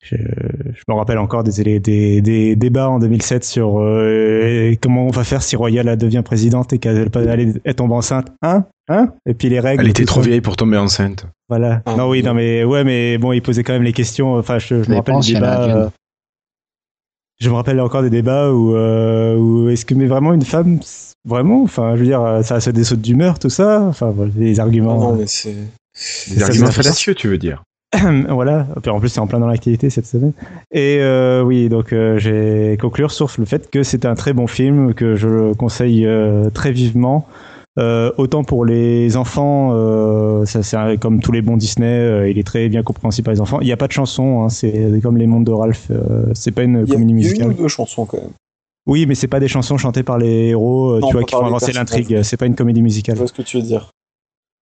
Je, 0.05 0.17
je 0.17 0.83
me 0.87 0.93
rappelle 0.93 1.17
encore 1.17 1.43
des, 1.43 1.79
des, 1.79 2.21
des 2.21 2.55
débats 2.55 2.89
en 2.89 2.99
2007 2.99 3.43
sur 3.43 3.79
euh, 3.79 4.75
comment 4.79 5.07
on 5.07 5.09
va 5.09 5.23
faire 5.23 5.41
si 5.41 5.55
Royal 5.55 5.97
devient 5.97 6.21
présidente 6.23 6.73
et 6.73 6.77
qu'elle 6.79 7.09
elle, 7.15 7.59
elle 7.63 7.75
tombe 7.75 7.91
enceinte. 7.91 8.27
Hein? 8.43 8.65
Hein? 8.87 9.13
Et 9.25 9.33
puis 9.33 9.49
les 9.49 9.59
règles. 9.59 9.81
Elle 9.83 9.89
était 9.89 10.05
trop 10.05 10.21
ça. 10.21 10.27
vieille 10.29 10.41
pour 10.41 10.57
tomber 10.57 10.77
enceinte. 10.77 11.25
Voilà. 11.49 11.81
Ah, 11.87 11.95
non, 11.95 12.07
oui, 12.07 12.21
non, 12.21 12.35
mais 12.35 12.63
ouais, 12.63 12.83
mais 12.83 13.17
bon, 13.17 13.31
il 13.31 13.41
posait 13.41 13.63
quand 13.63 13.73
même 13.73 13.81
les 13.81 13.93
questions. 13.93 14.35
Enfin, 14.35 14.59
je, 14.59 14.83
je 14.83 14.89
me 14.89 14.95
Ça 14.95 14.95
rappelle 14.95 15.15
dépend 15.15 15.19
du 15.21 15.25
si 15.25 15.35
elle 15.35 15.43
a 15.43 15.65
débat. 15.65 15.73
un 15.73 15.77
euh, 15.85 15.89
je 17.41 17.49
me 17.49 17.55
rappelle 17.55 17.79
encore 17.79 18.03
des 18.03 18.11
débats 18.11 18.51
où, 18.51 18.75
euh, 18.75 19.35
où 19.35 19.69
est-ce 19.69 19.85
que 19.85 19.95
mais 19.95 20.05
vraiment 20.05 20.33
une 20.33 20.43
femme, 20.43 20.79
vraiment, 21.25 21.63
enfin, 21.63 21.95
je 21.95 22.01
veux 22.01 22.05
dire, 22.05 22.39
ça 22.43 22.57
a 22.57 22.71
des 22.71 22.83
sautes 22.83 23.01
d'humeur, 23.01 23.39
tout 23.39 23.49
ça? 23.49 23.81
Enfin, 23.81 24.11
voilà, 24.11 24.31
des 24.31 24.59
arguments. 24.59 24.99
Non, 24.99 25.15
mais 25.15 25.27
c'est. 25.27 25.53
Des 25.53 26.39
Ça, 26.39 26.45
arguments 26.45 26.67
ça 26.67 26.71
fallacieux, 26.83 27.15
tu 27.15 27.27
veux 27.27 27.37
dire. 27.37 27.63
voilà. 28.29 28.67
En 28.87 28.99
plus, 28.99 29.09
c'est 29.09 29.19
en 29.19 29.27
plein 29.27 29.39
dans 29.39 29.47
l'activité 29.47 29.89
cette 29.89 30.05
semaine. 30.05 30.33
Et 30.71 30.97
euh, 30.99 31.41
oui, 31.43 31.69
donc 31.69 31.93
euh, 31.93 32.17
j'ai 32.17 32.77
conclure 32.79 33.11
sur 33.11 33.29
le 33.37 33.45
fait 33.45 33.69
que 33.69 33.83
c'est 33.83 34.05
un 34.05 34.15
très 34.15 34.33
bon 34.33 34.47
film 34.47 34.93
que 34.93 35.15
je 35.15 35.27
le 35.27 35.53
conseille 35.53 36.05
euh, 36.05 36.49
très 36.49 36.71
vivement. 36.71 37.27
Autant 37.77 38.45
pour 38.45 38.63
les 38.63 39.17
enfants, 39.17 40.45
ça 40.45 40.63
c'est 40.63 40.97
comme 40.97 41.19
tous 41.19 41.33
les 41.33 41.41
bons 41.41 41.57
Disney, 41.57 42.31
il 42.31 42.37
est 42.39 42.47
très 42.47 42.69
bien 42.69 42.83
compréhensible 42.83 43.25
par 43.25 43.33
les 43.33 43.41
enfants. 43.41 43.59
Il 43.59 43.65
n'y 43.65 43.73
a 43.73 43.77
pas 43.77 43.87
de 43.87 43.91
chanson, 43.91 44.43
hein, 44.43 44.49
c'est 44.49 45.01
comme 45.03 45.17
les 45.17 45.27
mondes 45.27 45.43
de 45.43 45.51
Ralph. 45.51 45.91
c'est 46.33 46.51
pas 46.51 46.63
une 46.63 46.87
comédie 46.87 46.87
il 46.87 46.93
y 46.93 46.95
a 46.95 46.99
une 46.99 47.11
ou 47.11 47.13
musicale. 47.15 47.53
deux 47.53 47.67
chansons 47.67 48.05
quand 48.05 48.15
même. 48.15 48.29
Oui, 48.87 49.05
mais 49.05 49.15
c'est 49.15 49.27
pas 49.27 49.41
des 49.41 49.49
chansons 49.49 49.77
chantées 49.77 50.03
par 50.03 50.17
les 50.17 50.49
héros, 50.49 50.99
Non, 50.99 51.07
tu 51.07 51.13
vois, 51.13 51.23
qui 51.25 51.35
font 51.35 51.45
avancer 51.45 51.73
l'intrigue. 51.73 52.21
C'est 52.23 52.37
pas 52.37 52.45
une 52.45 52.55
comédie 52.55 52.79
Je 52.79 52.83
musicale. 52.83 53.17
vois 53.17 53.27
ce 53.27 53.33
que 53.33 53.41
tu 53.41 53.57
veux 53.57 53.63
dire. 53.63 53.89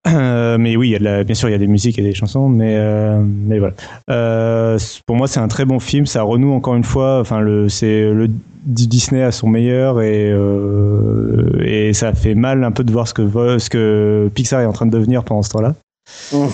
Euh, 0.08 0.58
mais 0.58 0.76
oui, 0.76 0.90
il 0.90 0.92
y 0.92 0.96
a 0.96 1.00
de 1.00 1.04
la- 1.04 1.24
bien 1.24 1.36
sûr, 1.36 1.48
il 1.50 1.54
y 1.54 1.56
a 1.56 1.60
des 1.60 1.68
musiques 1.68 1.98
et 1.98 2.02
des 2.02 2.14
chansons, 2.14 2.50
mais, 2.50 2.76
euh, 2.78 3.22
mais 3.24 3.60
voilà. 3.60 3.74
Euh, 4.10 4.78
pour 5.06 5.16
moi, 5.16 5.28
c'est 5.28 5.40
un 5.40 5.48
très 5.48 5.66
bon 5.66 5.80
film. 5.80 6.06
Ça 6.06 6.24
renoue 6.24 6.52
encore 6.52 6.76
une 6.76 6.84
fois. 6.84 7.20
Enfin, 7.20 7.40
le, 7.40 7.70
c'est 7.70 8.12
le 8.12 8.30
Disney 8.66 9.24
à 9.24 9.32
son 9.32 9.48
meilleur 9.48 10.02
et, 10.02 10.30
euh, 10.32 11.62
et 11.64 11.94
ça 11.94 12.14
fait 12.14 12.36
mal 12.36 12.64
un 12.64 12.72
peu 12.72 12.84
de 12.84 12.92
voir 12.92 13.08
ce 13.08 13.14
que, 13.14 13.58
ce 13.60 13.70
que 13.70 14.30
Pixar 14.34 14.62
est 14.62 14.66
en 14.66 14.74
train 14.74 14.86
de 14.86 14.92
devenir 14.92 15.24
pendant 15.24 15.42
ce 15.42 15.50
temps-là. 15.52 15.76
Mm. 16.34 16.46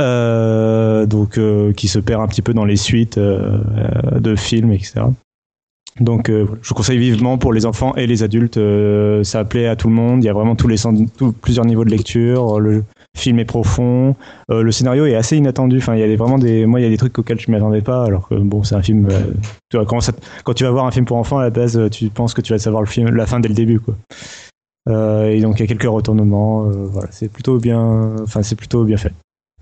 Euh, 0.00 1.06
donc, 1.06 1.38
euh, 1.38 1.72
qui 1.72 1.88
se 1.88 1.98
perd 1.98 2.22
un 2.22 2.28
petit 2.28 2.42
peu 2.42 2.54
dans 2.54 2.64
les 2.64 2.76
suites 2.76 3.18
de 3.18 4.36
films, 4.36 4.72
etc. 4.72 5.02
Donc, 6.00 6.30
euh, 6.30 6.46
je 6.62 6.74
conseille 6.74 6.98
vivement 6.98 7.38
pour 7.38 7.52
les 7.52 7.66
enfants 7.66 7.94
et 7.96 8.06
les 8.06 8.22
adultes. 8.22 8.56
euh, 8.56 9.24
ça 9.24 9.44
plaît 9.44 9.66
à 9.66 9.74
tout 9.76 9.88
le 9.88 9.94
monde. 9.94 10.22
Il 10.22 10.26
y 10.26 10.28
a 10.28 10.32
vraiment 10.32 10.54
tous 10.56 10.68
les 10.68 10.76
plusieurs 11.40 11.64
niveaux 11.64 11.84
de 11.84 11.90
lecture. 11.90 12.60
Le 12.60 12.84
film 13.16 13.38
est 13.40 13.44
profond. 13.44 14.14
Euh, 14.50 14.62
le 14.62 14.70
scénario 14.70 15.06
est 15.06 15.16
assez 15.16 15.36
inattendu. 15.36 15.78
Enfin, 15.78 15.94
il 15.94 16.00
y 16.00 16.02
a 16.04 16.06
des, 16.06 16.16
vraiment 16.16 16.38
des, 16.38 16.66
moi, 16.66 16.80
il 16.80 16.84
y 16.84 16.86
a 16.86 16.90
des 16.90 16.96
trucs 16.96 17.18
auxquels 17.18 17.40
je 17.40 17.50
m'y 17.50 17.56
attendais 17.56 17.82
pas. 17.82 18.04
Alors 18.04 18.28
que 18.28 18.34
bon, 18.36 18.62
c'est 18.62 18.76
un 18.76 18.82
film. 18.82 19.08
euh, 19.10 19.32
tu 19.70 19.76
vois, 19.76 19.86
quand, 19.86 20.00
ça- 20.00 20.12
quand 20.44 20.54
tu 20.54 20.64
vas 20.64 20.70
voir 20.70 20.86
un 20.86 20.90
film 20.92 21.04
pour 21.04 21.16
enfants, 21.16 21.38
à 21.38 21.42
la 21.42 21.50
base, 21.50 21.76
euh, 21.76 21.88
tu 21.88 22.08
penses 22.10 22.32
que 22.34 22.40
tu 22.42 22.52
vas 22.52 22.58
savoir 22.58 22.82
le 22.82 22.88
film, 22.88 23.08
la 23.14 23.26
fin 23.26 23.40
dès 23.40 23.48
le 23.48 23.54
début, 23.54 23.80
quoi. 23.80 23.94
Et 24.90 25.40
donc, 25.42 25.56
il 25.58 25.60
y 25.60 25.64
a 25.64 25.66
quelques 25.66 25.82
retournements. 25.90 26.62
voilà, 26.64 27.08
c'est 27.10 27.28
plutôt 27.30 27.58
bien. 27.58 28.14
Enfin, 28.22 28.42
c'est 28.42 28.56
plutôt 28.56 28.84
bien 28.84 28.96
fait. 28.96 29.12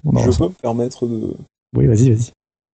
On 0.04 0.16
Je 0.18 0.30
peux 0.38 0.44
me 0.44 0.48
permettre 0.50 1.06
de. 1.06 1.34
Oui, 1.76 1.86
vas-y, 1.86 2.10
vas-y. 2.10 2.30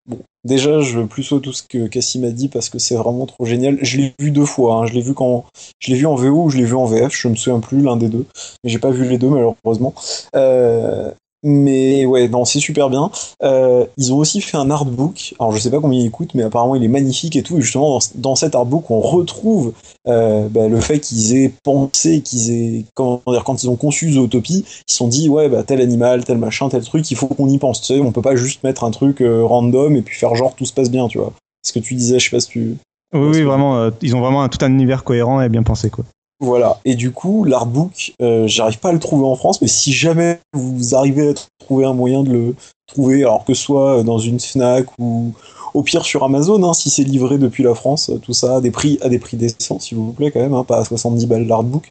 Bon, 0.06 0.18
déjà, 0.44 0.80
je 0.80 0.98
veux 0.98 1.06
plus 1.06 1.28
tout 1.28 1.52
ce 1.52 1.62
que 1.62 1.86
Cassim 1.86 2.24
a 2.24 2.30
dit 2.30 2.48
parce 2.48 2.68
que 2.68 2.78
c'est 2.78 2.96
vraiment 2.96 3.24
trop 3.26 3.44
génial. 3.44 3.78
Je 3.82 3.98
l'ai 3.98 4.14
vu 4.18 4.32
deux 4.32 4.44
fois. 4.44 4.76
hein. 4.76 4.86
Je 4.86 4.94
l'ai 4.94 5.00
vu 5.00 5.14
quand 5.14 5.44
je 5.78 5.90
l'ai 5.92 5.96
vu 5.96 6.06
en 6.06 6.16
VO 6.16 6.44
ou 6.44 6.50
je 6.50 6.56
l'ai 6.58 6.64
vu 6.64 6.74
en 6.74 6.86
VF. 6.86 7.14
Je 7.14 7.28
me 7.28 7.36
souviens 7.36 7.60
plus 7.60 7.80
l'un 7.82 7.96
des 7.96 8.08
deux, 8.08 8.26
mais 8.64 8.70
j'ai 8.70 8.80
pas 8.80 8.90
vu 8.90 9.08
les 9.08 9.18
deux 9.18 9.28
malheureusement. 9.28 9.94
Euh, 10.34 11.12
Mais 11.44 12.06
ouais, 12.06 12.28
non, 12.28 12.44
c'est 12.44 12.60
super 12.60 12.88
bien. 12.88 13.10
Euh, 13.42 13.84
ils 13.96 14.12
ont 14.12 14.18
aussi 14.18 14.40
fait 14.40 14.56
un 14.56 14.70
artbook. 14.70 15.34
Alors 15.40 15.52
je 15.52 15.58
sais 15.58 15.70
pas 15.70 15.80
combien 15.80 15.98
il 16.00 16.10
coûte, 16.10 16.34
mais 16.34 16.44
apparemment 16.44 16.76
il 16.76 16.84
est 16.84 16.88
magnifique 16.88 17.34
et 17.34 17.42
tout. 17.42 17.58
Et 17.58 17.60
justement, 17.60 17.90
dans, 17.98 17.98
dans 18.14 18.34
cet 18.36 18.54
artbook, 18.54 18.90
on 18.90 19.00
retrouve 19.00 19.72
euh, 20.06 20.48
bah, 20.48 20.68
le 20.68 20.80
fait 20.80 21.00
qu'ils 21.00 21.36
aient 21.36 21.52
pensé, 21.64 22.20
qu'ils 22.20 22.50
aient, 22.52 22.84
comment 22.94 23.20
dire, 23.26 23.42
quand 23.42 23.62
ils 23.62 23.68
ont 23.68 23.76
conçu 23.76 24.12
Zootopie, 24.12 24.64
ils 24.66 24.90
se 24.92 24.96
sont 24.96 25.08
dit 25.08 25.28
ouais, 25.28 25.48
bah 25.48 25.64
tel 25.64 25.80
animal, 25.80 26.24
tel 26.24 26.38
machin, 26.38 26.68
tel 26.68 26.84
truc, 26.84 27.10
il 27.10 27.16
faut 27.16 27.26
qu'on 27.26 27.48
y 27.48 27.58
pense. 27.58 27.80
Tu 27.80 27.88
sais, 27.94 28.00
on 28.00 28.12
peut 28.12 28.22
pas 28.22 28.36
juste 28.36 28.62
mettre 28.62 28.84
un 28.84 28.92
truc 28.92 29.20
euh, 29.20 29.44
random 29.44 29.96
et 29.96 30.02
puis 30.02 30.16
faire 30.16 30.36
genre 30.36 30.54
tout 30.54 30.64
se 30.64 30.72
passe 30.72 30.90
bien, 30.90 31.08
tu 31.08 31.18
vois. 31.18 31.32
Ce 31.66 31.72
que 31.72 31.80
tu 31.80 31.94
disais, 31.94 32.20
je 32.20 32.24
sais 32.30 32.36
pas 32.36 32.40
si 32.40 32.48
tu. 32.48 32.76
Oui, 33.14 33.20
oui, 33.20 33.42
vraiment, 33.42 33.90
ils 34.00 34.14
ont 34.16 34.20
vraiment 34.20 34.42
un- 34.42 34.48
tout 34.48 34.64
un 34.64 34.70
univers 34.70 35.02
cohérent 35.04 35.40
et 35.40 35.48
bien 35.48 35.62
pensé, 35.62 35.90
quoi. 35.90 36.04
Voilà. 36.42 36.80
Et 36.84 36.96
du 36.96 37.12
coup, 37.12 37.44
l'artbook, 37.44 38.14
euh, 38.20 38.48
j'arrive 38.48 38.80
pas 38.80 38.88
à 38.88 38.92
le 38.92 38.98
trouver 38.98 39.24
en 39.24 39.36
France, 39.36 39.62
mais 39.62 39.68
si 39.68 39.92
jamais 39.92 40.40
vous 40.52 40.96
arrivez 40.96 41.30
à 41.30 41.34
trouver 41.60 41.84
un 41.84 41.94
moyen 41.94 42.24
de 42.24 42.32
le 42.32 42.54
trouver, 42.88 43.22
alors 43.22 43.44
que 43.44 43.54
ce 43.54 43.62
soit 43.62 44.02
dans 44.02 44.18
une 44.18 44.40
Fnac 44.40 44.86
ou 44.98 45.32
au 45.72 45.84
pire 45.84 46.04
sur 46.04 46.24
Amazon, 46.24 46.60
hein, 46.64 46.74
si 46.74 46.90
c'est 46.90 47.04
livré 47.04 47.38
depuis 47.38 47.62
la 47.62 47.76
France, 47.76 48.10
tout 48.22 48.32
ça, 48.32 48.56
à 48.56 48.60
des 48.60 48.72
prix, 48.72 48.98
à 49.02 49.08
décents, 49.08 49.78
s'il 49.78 49.98
vous 49.98 50.12
plaît, 50.12 50.32
quand 50.32 50.40
même, 50.40 50.52
hein, 50.52 50.64
pas 50.64 50.78
à 50.78 50.84
70 50.84 51.26
balles 51.26 51.46
l'artbook. 51.46 51.88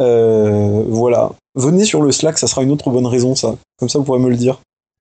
Euh, 0.00 0.84
voilà. 0.86 1.32
Venez 1.56 1.84
sur 1.84 2.00
le 2.00 2.12
Slack, 2.12 2.38
ça 2.38 2.46
sera 2.46 2.62
une 2.62 2.70
autre 2.70 2.90
bonne 2.90 3.06
raison, 3.06 3.34
ça. 3.34 3.56
Comme 3.78 3.88
ça, 3.88 3.98
vous 3.98 4.04
pourrez 4.04 4.20
me 4.20 4.30
le 4.30 4.36
dire. 4.36 4.60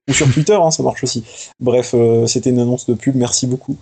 Ou 0.09 0.13
sur 0.13 0.31
Twitter, 0.33 0.57
hein, 0.59 0.71
ça 0.71 0.81
marche 0.81 1.03
aussi. 1.03 1.23
Bref, 1.59 1.91
euh, 1.93 2.25
c'était 2.25 2.49
une 2.49 2.59
annonce 2.59 2.87
de 2.87 2.95
pub, 2.95 3.15
merci 3.15 3.45
beaucoup. 3.45 3.77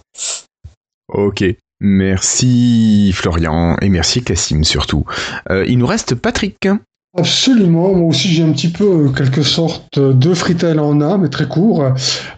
Ok. 1.07 1.45
Merci 1.81 3.11
Florian 3.13 3.77
et 3.81 3.89
merci 3.89 4.23
Cassim 4.23 4.63
surtout. 4.63 5.05
Euh, 5.49 5.65
il 5.67 5.77
nous 5.77 5.87
reste 5.87 6.15
Patrick. 6.15 6.67
Absolument, 7.17 7.93
moi 7.93 8.09
aussi 8.09 8.27
j'ai 8.27 8.43
un 8.43 8.51
petit 8.51 8.67
peu 8.67 8.83
euh, 8.83 9.09
quelque 9.09 9.41
sorte 9.41 9.97
de 9.97 10.33
freestyle 10.33 10.81
en 10.81 10.99
a, 10.99 11.17
mais 11.17 11.29
très 11.29 11.47
court. 11.47 11.93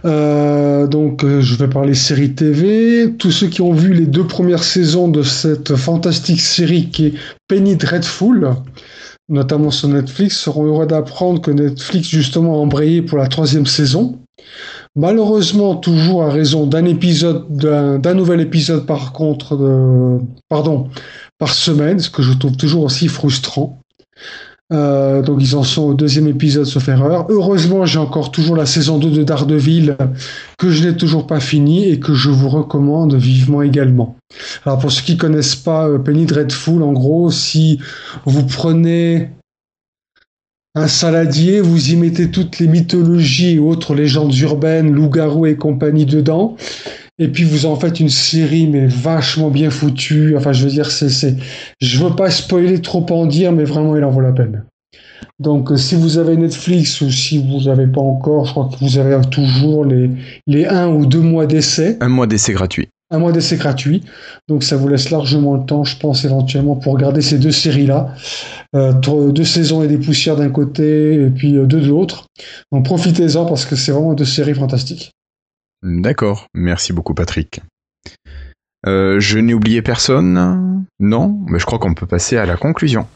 Euh, 0.06 0.86
donc 0.86 1.24
euh, 1.24 1.42
je 1.42 1.56
vais 1.56 1.68
parler 1.68 1.96
série 1.96 2.36
TV. 2.36 3.12
Tous 3.18 3.32
ceux 3.32 3.48
qui 3.48 3.62
ont 3.64 3.74
vu 3.74 3.94
les 3.94 4.06
deux 4.06 4.28
premières 4.28 4.64
saisons 4.64 5.08
de 5.08 5.24
cette 5.24 5.76
fantastique 5.76 6.42
série 6.42 6.92
qui 6.92 7.08
est 7.08 7.14
Penny 7.48 7.76
Dreadful, 7.76 8.54
notamment 9.30 9.72
sur 9.72 9.88
Netflix, 9.88 10.38
seront 10.38 10.66
heureux 10.66 10.86
d'apprendre 10.86 11.42
que 11.42 11.50
Netflix 11.50 12.10
justement 12.10 12.54
a 12.54 12.58
embrayé 12.58 13.02
pour 13.02 13.18
la 13.18 13.28
troisième 13.28 13.66
saison. 13.66 14.20
Malheureusement, 14.96 15.76
toujours 15.76 16.24
à 16.24 16.30
raison 16.30 16.66
d'un 16.66 16.86
épisode, 16.86 17.46
d'un 17.50 18.14
nouvel 18.14 18.42
épisode 18.42 18.86
par 18.86 19.14
contre, 19.14 19.58
par 20.50 21.54
semaine, 21.54 22.00
ce 22.00 22.10
que 22.10 22.24
je 22.24 22.34
trouve 22.34 22.58
toujours 22.58 22.84
aussi 22.84 23.08
frustrant. 23.08 23.80
Euh, 24.74 25.22
donc 25.22 25.38
ils 25.40 25.56
en 25.56 25.64
sont 25.64 25.84
au 25.84 25.94
deuxième 25.94 26.28
épisode 26.28 26.66
sauf 26.66 26.90
erreur. 26.90 27.26
Heureusement, 27.30 27.86
j'ai 27.86 28.00
encore 28.00 28.32
toujours 28.32 28.56
la 28.58 28.66
saison 28.66 28.98
2 28.98 29.12
de 29.12 29.24
Daredevil 29.24 29.96
que 30.58 30.70
je 30.70 30.86
n'ai 30.86 30.98
toujours 30.98 31.26
pas 31.26 31.40
fini 31.40 31.88
et 31.88 32.00
que 32.00 32.14
je 32.14 32.30
vous 32.30 32.50
recommande 32.50 33.16
vivement 33.16 33.62
également. 33.62 34.18
Alors 34.66 34.80
pour 34.80 34.92
ceux 34.92 35.04
qui 35.04 35.16
connaissent 35.16 35.56
pas 35.56 35.88
euh, 35.88 36.00
Penny 36.00 36.26
Dreadful, 36.26 36.84
en 36.84 36.92
gros, 36.92 37.32
si 37.32 37.80
vous 38.26 38.46
prenez 38.46 39.30
un 40.78 40.88
saladier, 40.88 41.60
vous 41.60 41.91
y 41.91 41.95
mettez 41.95 42.30
toutes 42.30 42.60
les 42.60 42.68
mythologies 42.68 43.56
et 43.56 43.60
autres 43.60 43.95
légendes 43.95 44.36
urbaines, 44.38 44.91
loups-garous 44.91 45.48
et 45.48 45.56
compagnie 45.56 46.06
dedans, 46.06 46.56
et 47.20 47.30
puis 47.30 47.44
vous 47.44 47.66
en 47.66 47.76
faites 47.76 47.99
une 47.99 48.10
série 48.10 48.68
mais 48.68 48.86
vachement 48.88 49.49
bien 49.49 49.70
foutue. 49.70 50.36
Enfin, 50.38 50.54
je 50.54 50.64
veux 50.64 50.70
dire, 50.70 50.91
c'est, 50.91 51.10
c'est, 51.10 51.36
je 51.82 52.04
veux 52.04 52.16
pas 52.16 52.30
spoiler 52.30 52.80
trop 52.82 53.06
en 53.10 53.26
dire, 53.26 53.52
mais 53.52 53.64
vraiment, 53.64 53.95
il 53.95 54.04
en 54.04 54.12
vaut 54.12 54.22
la 54.22 54.34
peine. 54.34 54.66
Donc, 55.40 55.72
euh, 55.72 55.78
si 55.78 55.95
vous 55.95 56.18
avez 56.18 56.36
Netflix 56.36 57.02
ou 57.02 57.12
si 57.12 57.38
vous 57.38 57.70
n'avez 57.70 57.88
pas 57.88 58.02
encore, 58.02 58.45
je 58.45 58.52
crois 58.52 58.70
que 58.72 58.84
vous 58.84 58.98
avez 58.98 59.20
toujours 59.30 59.86
les, 59.86 60.10
les 60.48 60.66
un 60.66 60.88
ou 60.90 61.06
deux 61.06 61.22
mois 61.22 61.45
d'essai, 61.45 61.98
Un 62.02 62.10
mois 62.10 62.28
d'essai 62.28 62.54
gratuit. 62.54 62.90
Un 63.10 63.20
mois 63.20 63.32
d'essai 63.32 63.58
gratuit. 63.58 64.04
Donc, 64.48 64.64
ça 64.64 64.76
vous 64.76 64.88
laisse 64.88 65.10
largement 65.10 65.56
le 65.56 65.66
temps, 65.66 65.84
je 65.84 65.98
pense, 65.98 66.26
éventuellement, 66.26 66.76
pour 66.76 66.94
regarder 66.94 67.22
ces 67.22 67.38
deux 67.38 67.52
séries-là. 67.52 68.14
Euh, 68.76 68.94
deux 68.94 69.44
saisons 69.44 69.84
et 69.84 69.88
des 69.88 69.98
poussières 69.98 70.36
d'un 70.36 70.50
côté, 70.50 71.14
et 71.14 71.30
puis 71.30 71.58
euh, 71.58 71.66
deux 71.66 71.82
de 71.82 71.88
l'autre. 71.88 72.26
Donc, 72.72 72.86
profitez-en 72.86 73.46
parce 73.46 73.66
que 73.66 73.76
c'est 73.76 73.92
vraiment 73.92 74.14
deux 74.14 74.26
séries 74.26 74.56
fantastiques. 74.56 75.12
D'accord. 75.84 76.48
Merci 76.54 76.92
beaucoup 76.92 77.14
Patrick. 77.14 77.62
Euh, 78.86 79.20
je 79.20 79.40
n'ai 79.40 79.54
oublié 79.54 79.82
personne 79.82 80.86
Non? 81.00 81.40
Mais 81.48 81.60
je 81.60 81.66
crois 81.66 81.80
qu'on 81.80 81.94
peut 81.94 82.08
passer 82.08 82.38
à 82.38 82.46
la 82.46 82.58
conclusion. 82.58 83.08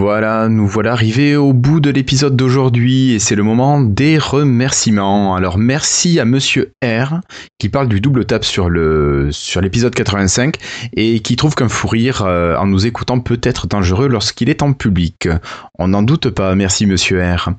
Voilà, 0.00 0.48
nous 0.48 0.66
voilà 0.66 0.92
arrivés 0.92 1.36
au 1.36 1.52
bout 1.52 1.78
de 1.78 1.90
l'épisode 1.90 2.34
d'aujourd'hui 2.34 3.12
et 3.12 3.18
c'est 3.18 3.34
le 3.34 3.42
moment 3.42 3.82
des 3.82 4.16
remerciements. 4.16 5.34
Alors 5.34 5.58
merci 5.58 6.18
à 6.18 6.24
Monsieur 6.24 6.72
R 6.82 7.20
qui 7.58 7.68
parle 7.68 7.86
du 7.86 8.00
double 8.00 8.24
tap 8.24 8.42
sur 8.42 8.70
le 8.70 9.28
l'épisode 9.60 9.94
85 9.94 10.54
et 10.96 11.20
qui 11.20 11.36
trouve 11.36 11.54
qu'un 11.54 11.68
fou 11.68 11.86
rire 11.86 12.22
euh, 12.24 12.56
en 12.56 12.66
nous 12.66 12.86
écoutant 12.86 13.20
peut 13.20 13.40
être 13.42 13.66
dangereux 13.66 14.08
lorsqu'il 14.08 14.48
est 14.48 14.62
en 14.62 14.72
public. 14.72 15.28
On 15.78 15.88
n'en 15.88 16.02
doute 16.02 16.30
pas, 16.30 16.54
merci 16.54 16.86
Monsieur 16.86 17.22
R. 17.22 17.50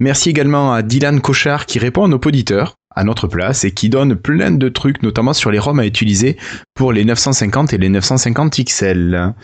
Merci 0.00 0.30
également 0.30 0.72
à 0.72 0.80
Dylan 0.80 1.20
Cochard 1.20 1.66
qui 1.66 1.78
répond 1.78 2.06
à 2.06 2.08
nos 2.08 2.16
auditeurs 2.16 2.76
à 2.96 3.04
notre 3.04 3.26
place 3.26 3.64
et 3.64 3.70
qui 3.70 3.90
donne 3.90 4.16
plein 4.16 4.50
de 4.50 4.68
trucs, 4.70 5.02
notamment 5.02 5.34
sur 5.34 5.50
les 5.50 5.58
ROM 5.58 5.78
à 5.78 5.86
utiliser 5.86 6.38
pour 6.74 6.92
les 6.92 7.04
950 7.04 7.74
et 7.74 7.78
les 7.78 7.90
950 7.90 8.64
XL. 8.64 9.34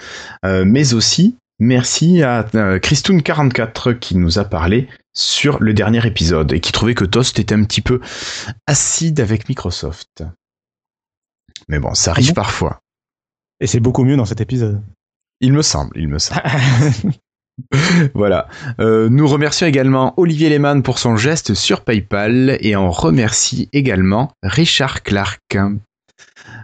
Euh, 0.46 0.64
mais 0.66 0.94
aussi, 0.94 1.36
merci 1.58 2.22
à 2.22 2.46
euh, 2.54 2.78
Christoun44 2.78 3.98
qui 3.98 4.16
nous 4.16 4.38
a 4.38 4.44
parlé 4.44 4.88
sur 5.12 5.60
le 5.60 5.74
dernier 5.74 6.06
épisode 6.06 6.52
et 6.52 6.60
qui 6.60 6.72
trouvait 6.72 6.94
que 6.94 7.04
Toast 7.04 7.38
était 7.38 7.54
un 7.54 7.64
petit 7.64 7.80
peu 7.80 8.00
acide 8.66 9.20
avec 9.20 9.48
Microsoft. 9.48 10.24
Mais 11.68 11.78
bon, 11.78 11.94
ça 11.94 12.12
arrive 12.12 12.28
bon 12.28 12.34
parfois. 12.34 12.80
Et 13.60 13.66
c'est 13.66 13.80
beaucoup 13.80 14.04
mieux 14.04 14.16
dans 14.16 14.24
cet 14.24 14.40
épisode. 14.40 14.82
Il 15.40 15.52
me 15.52 15.62
semble, 15.62 15.92
il 15.96 16.08
me 16.08 16.18
semble. 16.18 16.42
voilà. 18.14 18.48
Euh, 18.80 19.08
nous 19.08 19.26
remercions 19.26 19.66
également 19.66 20.14
Olivier 20.16 20.48
Lehmann 20.48 20.82
pour 20.82 20.98
son 20.98 21.16
geste 21.16 21.54
sur 21.54 21.82
PayPal 21.82 22.58
et 22.60 22.76
on 22.76 22.90
remercie 22.90 23.68
également 23.72 24.32
Richard 24.42 25.02
Clark. 25.02 25.58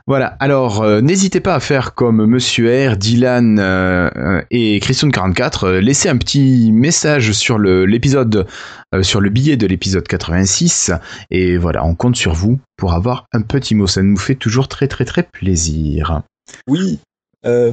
Voilà, 0.06 0.36
alors 0.38 0.82
euh, 0.82 1.00
n'hésitez 1.00 1.40
pas 1.40 1.54
à 1.54 1.60
faire 1.60 1.94
comme 1.94 2.26
Monsieur 2.26 2.68
R, 2.90 2.98
Dylan 2.98 3.58
euh, 3.58 4.10
euh, 4.16 4.42
et 4.50 4.78
Christian44, 4.78 5.64
euh, 5.66 5.80
laissez 5.80 6.10
un 6.10 6.18
petit 6.18 6.72
message 6.72 7.32
sur 7.32 7.56
le- 7.56 7.86
l'épisode, 7.86 8.46
euh, 8.94 9.02
sur 9.02 9.22
le 9.22 9.30
billet 9.30 9.56
de 9.56 9.66
l'épisode 9.66 10.06
86, 10.06 10.92
et 11.30 11.56
voilà, 11.56 11.86
on 11.86 11.94
compte 11.94 12.16
sur 12.16 12.34
vous 12.34 12.58
pour 12.76 12.92
avoir 12.92 13.24
un 13.32 13.40
petit 13.40 13.74
mot, 13.74 13.86
ça 13.86 14.02
nous 14.02 14.18
fait 14.18 14.34
toujours 14.34 14.68
très 14.68 14.88
très 14.88 15.06
très 15.06 15.22
plaisir. 15.22 16.20
Oui. 16.68 16.98
Euh, 17.46 17.72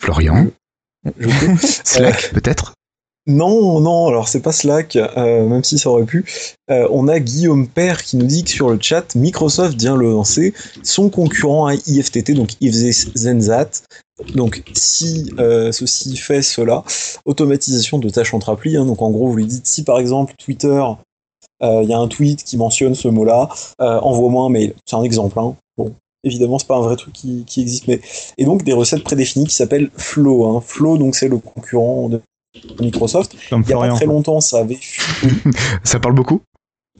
Florian, 0.00 0.46
Slack 1.58 2.30
peut-être? 2.32 2.74
Non, 3.28 3.78
non, 3.80 4.06
alors 4.06 4.26
c'est 4.26 4.40
pas 4.40 4.52
Slack, 4.52 4.96
euh, 4.96 5.46
même 5.46 5.62
si 5.62 5.78
ça 5.78 5.90
aurait 5.90 6.06
pu. 6.06 6.24
Euh, 6.70 6.88
on 6.90 7.08
a 7.08 7.20
Guillaume 7.20 7.68
Père 7.68 8.02
qui 8.02 8.16
nous 8.16 8.24
dit 8.24 8.42
que 8.42 8.48
sur 8.48 8.70
le 8.70 8.78
chat, 8.80 9.14
Microsoft 9.14 9.78
vient 9.78 9.96
le 9.96 10.10
lancer 10.10 10.54
son 10.82 11.10
concurrent 11.10 11.66
à 11.66 11.74
IFTT, 11.74 12.32
donc 12.32 12.52
If 12.62 12.72
This 12.72 13.12
Then 13.12 13.46
That. 13.46 13.68
Donc 14.34 14.62
si 14.72 15.30
euh, 15.38 15.72
ceci 15.72 16.16
fait 16.16 16.40
cela, 16.40 16.84
automatisation 17.26 17.98
de 17.98 18.08
tâches 18.08 18.32
entre 18.32 18.48
applis. 18.48 18.78
hein. 18.78 18.86
donc 18.86 19.02
en 19.02 19.10
gros, 19.10 19.28
vous 19.28 19.36
lui 19.36 19.46
dites 19.46 19.66
si 19.66 19.84
par 19.84 19.98
exemple 19.98 20.32
Twitter, 20.42 20.82
il 21.60 21.88
y 21.88 21.92
a 21.92 21.98
un 21.98 22.08
tweet 22.08 22.42
qui 22.44 22.56
mentionne 22.56 22.94
ce 22.94 23.08
mot-là, 23.08 23.50
envoie-moi 23.78 24.46
un 24.46 24.48
mail. 24.48 24.74
C'est 24.86 24.96
un 24.96 25.02
exemple. 25.02 25.38
Hein. 25.38 25.54
Bon, 25.76 25.94
évidemment, 26.24 26.58
c'est 26.58 26.66
pas 26.68 26.76
un 26.76 26.82
vrai 26.82 26.96
truc 26.96 27.12
qui, 27.12 27.44
existe, 27.58 27.90
et 27.90 28.44
donc 28.46 28.64
des 28.64 28.72
recettes 28.72 29.04
prédéfinies 29.04 29.46
qui 29.46 29.54
s'appellent 29.54 29.90
Flow. 29.96 30.46
Hein. 30.46 30.62
Flow, 30.64 30.96
donc 30.96 31.14
c'est 31.14 31.28
le 31.28 31.36
concurrent 31.38 32.08
de 32.08 32.22
Microsoft. 32.80 33.34
Comme 33.50 33.62
Il 33.66 33.70
y 33.70 33.72
a 33.72 33.78
pas 33.78 33.94
très 33.94 34.06
longtemps, 34.06 34.40
ça 34.40 34.58
avait 34.60 34.74
fuité. 34.76 35.34
Ça 35.84 35.98
parle 36.00 36.14
beaucoup? 36.14 36.40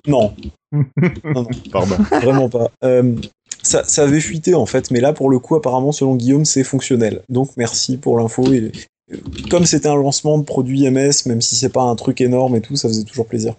Non, 0.06 0.34
non, 0.72 0.84
non, 1.24 1.46
Pardon. 1.72 1.96
vraiment 2.20 2.48
pas. 2.48 2.70
Euh, 2.84 3.14
ça, 3.62 3.82
ça 3.84 4.04
avait 4.04 4.20
fuité 4.20 4.54
en 4.54 4.64
fait, 4.66 4.90
mais 4.90 5.00
là 5.00 5.12
pour 5.12 5.28
le 5.30 5.38
coup, 5.38 5.56
apparemment, 5.56 5.92
selon 5.92 6.14
Guillaume, 6.16 6.44
c'est 6.44 6.64
fonctionnel. 6.64 7.22
Donc 7.28 7.50
merci 7.56 7.96
pour 7.96 8.18
l'info. 8.18 8.50
Et, 8.52 8.70
euh, 9.12 9.16
Comme 9.50 9.66
c'était 9.66 9.88
un 9.88 9.96
lancement 9.96 10.38
de 10.38 10.44
produit 10.44 10.88
MS, 10.88 11.26
même 11.26 11.40
si 11.40 11.56
c'est 11.56 11.72
pas 11.72 11.82
un 11.82 11.96
truc 11.96 12.20
énorme 12.20 12.54
et 12.56 12.60
tout, 12.60 12.76
ça 12.76 12.88
faisait 12.88 13.04
toujours 13.04 13.26
plaisir. 13.26 13.54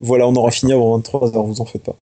Voilà, 0.00 0.26
on 0.26 0.34
aura 0.34 0.50
fini 0.50 0.72
avant 0.72 0.98
23h, 0.98 1.46
vous 1.46 1.60
en 1.60 1.64
faites 1.66 1.82
pas. 1.82 1.96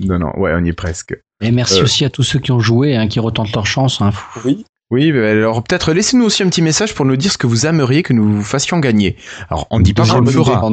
Non, 0.00 0.18
non, 0.18 0.30
ouais, 0.38 0.52
on 0.54 0.64
y 0.64 0.68
est 0.68 0.72
presque. 0.72 1.16
Et 1.42 1.50
merci 1.50 1.80
Euh. 1.80 1.84
aussi 1.84 2.04
à 2.04 2.10
tous 2.10 2.22
ceux 2.22 2.38
qui 2.38 2.52
ont 2.52 2.60
joué, 2.60 2.96
hein, 2.96 3.08
qui 3.08 3.20
retentent 3.20 3.52
leur 3.52 3.66
chance. 3.66 4.00
hein. 4.00 4.12
Oui, 4.44 4.64
Oui, 4.90 5.10
bah 5.10 5.30
alors 5.30 5.64
peut-être 5.64 5.92
laissez-nous 5.92 6.24
aussi 6.24 6.42
un 6.42 6.48
petit 6.48 6.62
message 6.62 6.94
pour 6.94 7.04
nous 7.04 7.16
dire 7.16 7.32
ce 7.32 7.38
que 7.38 7.46
vous 7.46 7.66
aimeriez 7.66 8.02
que 8.02 8.12
nous 8.12 8.36
vous 8.36 8.44
fassions 8.44 8.78
gagner. 8.78 9.16
Alors, 9.50 9.66
on 9.70 9.78
ne 9.80 9.84
dit 9.84 9.94
pas 9.94 10.06
qu'on 10.06 10.20
le 10.20 10.30
fera. 10.30 10.70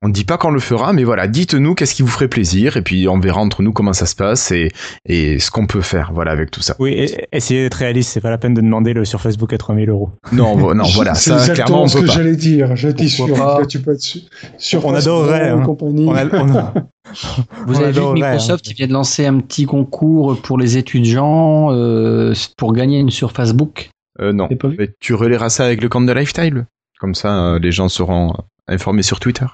On 0.00 0.08
ne 0.08 0.12
dit 0.12 0.24
pas 0.24 0.38
qu'on 0.38 0.52
le 0.52 0.60
fera, 0.60 0.92
mais 0.92 1.02
voilà, 1.02 1.26
dites-nous 1.26 1.74
qu'est-ce 1.74 1.92
qui 1.92 2.02
vous 2.02 2.08
ferait 2.08 2.28
plaisir, 2.28 2.76
et 2.76 2.82
puis 2.82 3.08
on 3.08 3.18
verra 3.18 3.40
entre 3.40 3.62
nous 3.62 3.72
comment 3.72 3.92
ça 3.92 4.06
se 4.06 4.14
passe 4.14 4.52
et, 4.52 4.70
et 5.06 5.40
ce 5.40 5.50
qu'on 5.50 5.66
peut 5.66 5.80
faire, 5.80 6.12
voilà, 6.14 6.30
avec 6.30 6.52
tout 6.52 6.60
ça. 6.60 6.76
Oui, 6.78 6.92
et, 6.92 7.26
essayez 7.32 7.62
d'être 7.62 7.74
réaliste, 7.74 8.10
c'est 8.12 8.20
pas 8.20 8.30
la 8.30 8.38
peine 8.38 8.54
de 8.54 8.60
demander 8.60 8.92
le 8.92 9.04
sur 9.04 9.20
Facebook 9.20 9.52
à 9.52 9.58
3000 9.58 9.88
euros. 9.90 10.10
Non, 10.30 10.72
non, 10.72 10.84
voilà, 10.94 11.14
C'est 11.16 11.36
ça, 11.36 11.52
clairement, 11.52 11.88
ce 11.88 11.98
peut 11.98 12.04
que 12.06 12.12
j'allais 12.12 12.36
dire. 12.36 12.76
J'étais 12.76 13.08
sûr. 13.08 13.34
pas 13.34 13.66
tu 13.66 13.80
peux 13.80 13.92
être 13.94 14.18
sur 14.56 14.86
On 14.86 14.94
adorerait, 14.94 15.48
hein. 15.48 15.62
compagnie. 15.62 16.06
On 16.06 16.14
a- 16.14 16.26
on 16.32 16.54
a- 16.56 16.74
Vous 17.66 17.74
On 17.76 17.82
avez 17.82 17.90
vu 17.92 18.00
que 18.00 18.12
Microsoft 18.12 18.66
hein. 18.66 18.70
il 18.70 18.76
vient 18.76 18.86
de 18.86 18.92
lancer 18.92 19.26
un 19.26 19.40
petit 19.40 19.66
concours 19.66 20.40
pour 20.42 20.58
les 20.58 20.76
étudiants 20.76 21.72
euh, 21.72 22.34
pour 22.56 22.72
gagner 22.72 23.00
une 23.00 23.10
sur 23.10 23.32
Facebook? 23.32 23.90
Euh, 24.20 24.32
non, 24.32 24.46
T'as 24.48 24.54
pas 24.56 24.68
vu 24.68 24.76
Mais 24.78 24.90
tu 25.00 25.14
relayeras 25.14 25.48
ça 25.48 25.64
avec 25.64 25.82
le 25.82 25.88
compte 25.88 26.06
de 26.06 26.12
Lifestyle. 26.12 26.66
Comme 27.00 27.14
ça, 27.16 27.54
euh, 27.54 27.58
les 27.58 27.72
gens 27.72 27.88
seront 27.88 28.34
informés 28.68 29.02
sur 29.02 29.18
Twitter. 29.18 29.46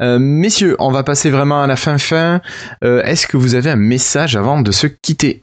Euh, 0.00 0.18
messieurs, 0.18 0.76
on 0.78 0.90
va 0.90 1.02
passer 1.04 1.30
vraiment 1.30 1.62
à 1.62 1.66
la 1.66 1.76
fin 1.76 1.98
fin. 1.98 2.40
Euh, 2.82 3.02
Est-ce 3.02 3.26
que 3.26 3.36
vous 3.36 3.54
avez 3.54 3.70
un 3.70 3.76
message 3.76 4.36
avant 4.36 4.60
de 4.60 4.72
se 4.72 4.86
quitter? 4.86 5.42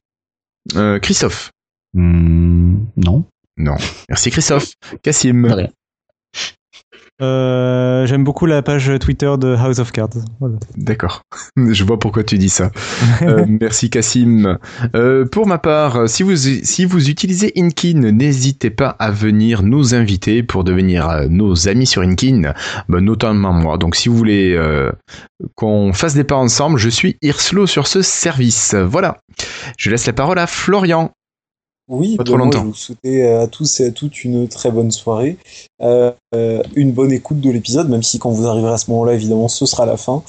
Euh, 0.76 1.00
Christophe? 1.00 1.52
Hmm, 1.94 2.80
non. 2.98 3.26
Non. 3.58 3.76
Merci 4.10 4.32
Christophe. 4.32 4.74
Cassim. 5.04 5.70
Euh, 7.22 8.06
J'aime 8.06 8.24
beaucoup 8.24 8.46
la 8.46 8.62
page 8.62 8.92
Twitter 9.00 9.32
de 9.38 9.56
House 9.56 9.80
of 9.80 9.92
Cards. 9.92 10.10
Voilà. 10.40 10.56
D'accord. 10.76 11.22
Je 11.58 11.84
vois 11.84 12.00
pourquoi 12.00 12.24
tu 12.24 12.38
dis 12.38 12.50
ça. 12.50 12.72
Euh, 13.22 13.46
merci 13.62 13.90
Cassim. 13.90 14.58
Euh, 14.96 15.26
pour 15.26 15.48
ma 15.48 15.58
part, 15.58 16.10
si 16.10 16.24
vous, 16.24 16.36
si 16.36 16.86
vous 16.86 17.10
utilisez 17.10 17.52
Inkin, 17.58 18.12
n'hésitez 18.12 18.70
pas 18.70 18.96
à 19.00 19.12
venir 19.12 19.64
nous 19.64 19.94
inviter 19.94 20.44
pour 20.44 20.64
devenir 20.64 21.28
nos 21.30 21.68
amis 21.68 21.86
sur 21.86 22.02
Inkin, 22.02 22.54
bah, 22.90 23.02
notamment 23.02 23.54
moi. 23.54 23.78
Donc 23.78 23.96
si 23.96 24.10
vous 24.10 24.18
voulez 24.18 24.60
qu'on 25.56 25.94
fasse 25.94 26.16
des 26.16 26.24
pas 26.24 26.36
ensemble, 26.36 26.78
je 26.80 26.90
suis 26.90 27.18
Irslo 27.22 27.68
sur 27.68 27.88
ce 27.88 28.02
service. 28.02 28.74
Voilà. 28.76 29.18
Je 29.78 29.90
laisse 29.90 30.06
la 30.08 30.14
parole 30.14 30.40
à 30.40 30.48
Florian. 30.48 31.12
Oui, 31.94 32.16
Pas 32.16 32.24
bah, 32.24 32.30
trop 32.30 32.38
moi, 32.38 32.46
longtemps. 32.46 32.62
je 32.62 32.66
vous 32.68 32.74
souhaite 32.74 33.06
à 33.06 33.48
tous 33.48 33.82
et 33.82 33.88
à 33.88 33.92
toutes 33.92 34.24
une 34.24 34.48
très 34.48 34.72
bonne 34.72 34.92
soirée, 34.92 35.38
euh, 35.82 36.12
euh, 36.34 36.64
une 36.76 36.94
bonne 36.94 37.12
écoute 37.12 37.42
de 37.42 37.50
l'épisode, 37.52 37.90
même 37.90 38.02
si 38.02 38.18
quand 38.18 38.32
vous 38.32 38.48
arriverez 38.48 38.72
à 38.72 38.78
ce 38.78 38.90
moment-là, 38.92 39.14
évidemment, 39.14 39.50
ce 39.50 39.66
sera 39.66 39.86
la 39.86 39.98
fin. 39.98 40.24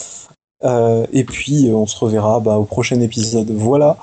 Euh, 0.64 1.06
et 1.12 1.22
puis, 1.24 1.68
euh, 1.68 1.74
on 1.74 1.86
se 1.86 1.96
reverra 1.98 2.40
bah, 2.40 2.56
au 2.56 2.64
prochain 2.64 3.00
épisode. 3.00 3.48
Voilà, 3.50 3.96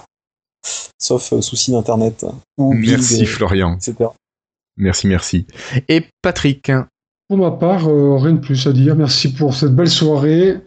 sauf 0.98 1.34
euh, 1.34 1.42
souci 1.42 1.72
d'internet 1.72 2.26
ou 2.58 2.74
build, 2.74 3.00
Merci 3.00 3.24
euh, 3.24 3.26
Florian. 3.26 3.76
etc. 3.76 4.10
Merci, 4.78 5.08
merci. 5.08 5.46
Et 5.90 6.06
Patrick. 6.22 6.72
Pour 7.28 7.38
ma 7.38 7.52
part, 7.52 7.88
euh, 7.90 8.16
rien 8.18 8.34
de 8.34 8.40
plus 8.40 8.68
à 8.68 8.72
dire. 8.72 8.96
Merci 8.96 9.34
pour 9.34 9.54
cette 9.54 9.76
belle 9.76 9.90
soirée 9.90 10.58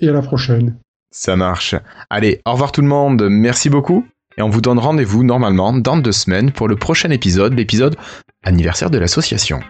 et 0.00 0.08
à 0.08 0.12
la 0.12 0.22
prochaine. 0.22 0.76
Ça 1.12 1.36
marche. 1.36 1.76
Allez, 2.10 2.40
au 2.46 2.52
revoir 2.52 2.72
tout 2.72 2.80
le 2.80 2.88
monde. 2.88 3.28
Merci 3.30 3.70
beaucoup. 3.70 4.04
Et 4.38 4.42
on 4.42 4.48
vous 4.48 4.60
donne 4.60 4.78
rendez-vous 4.78 5.24
normalement 5.24 5.72
dans 5.72 5.96
deux 5.96 6.12
semaines 6.12 6.50
pour 6.52 6.68
le 6.68 6.76
prochain 6.76 7.10
épisode, 7.10 7.54
l'épisode 7.54 7.96
anniversaire 8.42 8.90
de 8.90 8.98
l'association. 8.98 9.60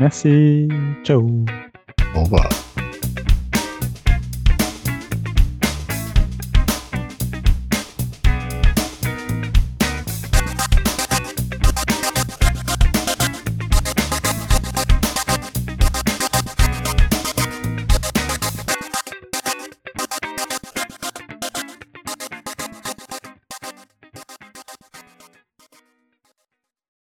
Merci. 0.00 0.68
Ciao. 1.04 1.44
Au 2.14 2.22
revoir. 2.22 2.48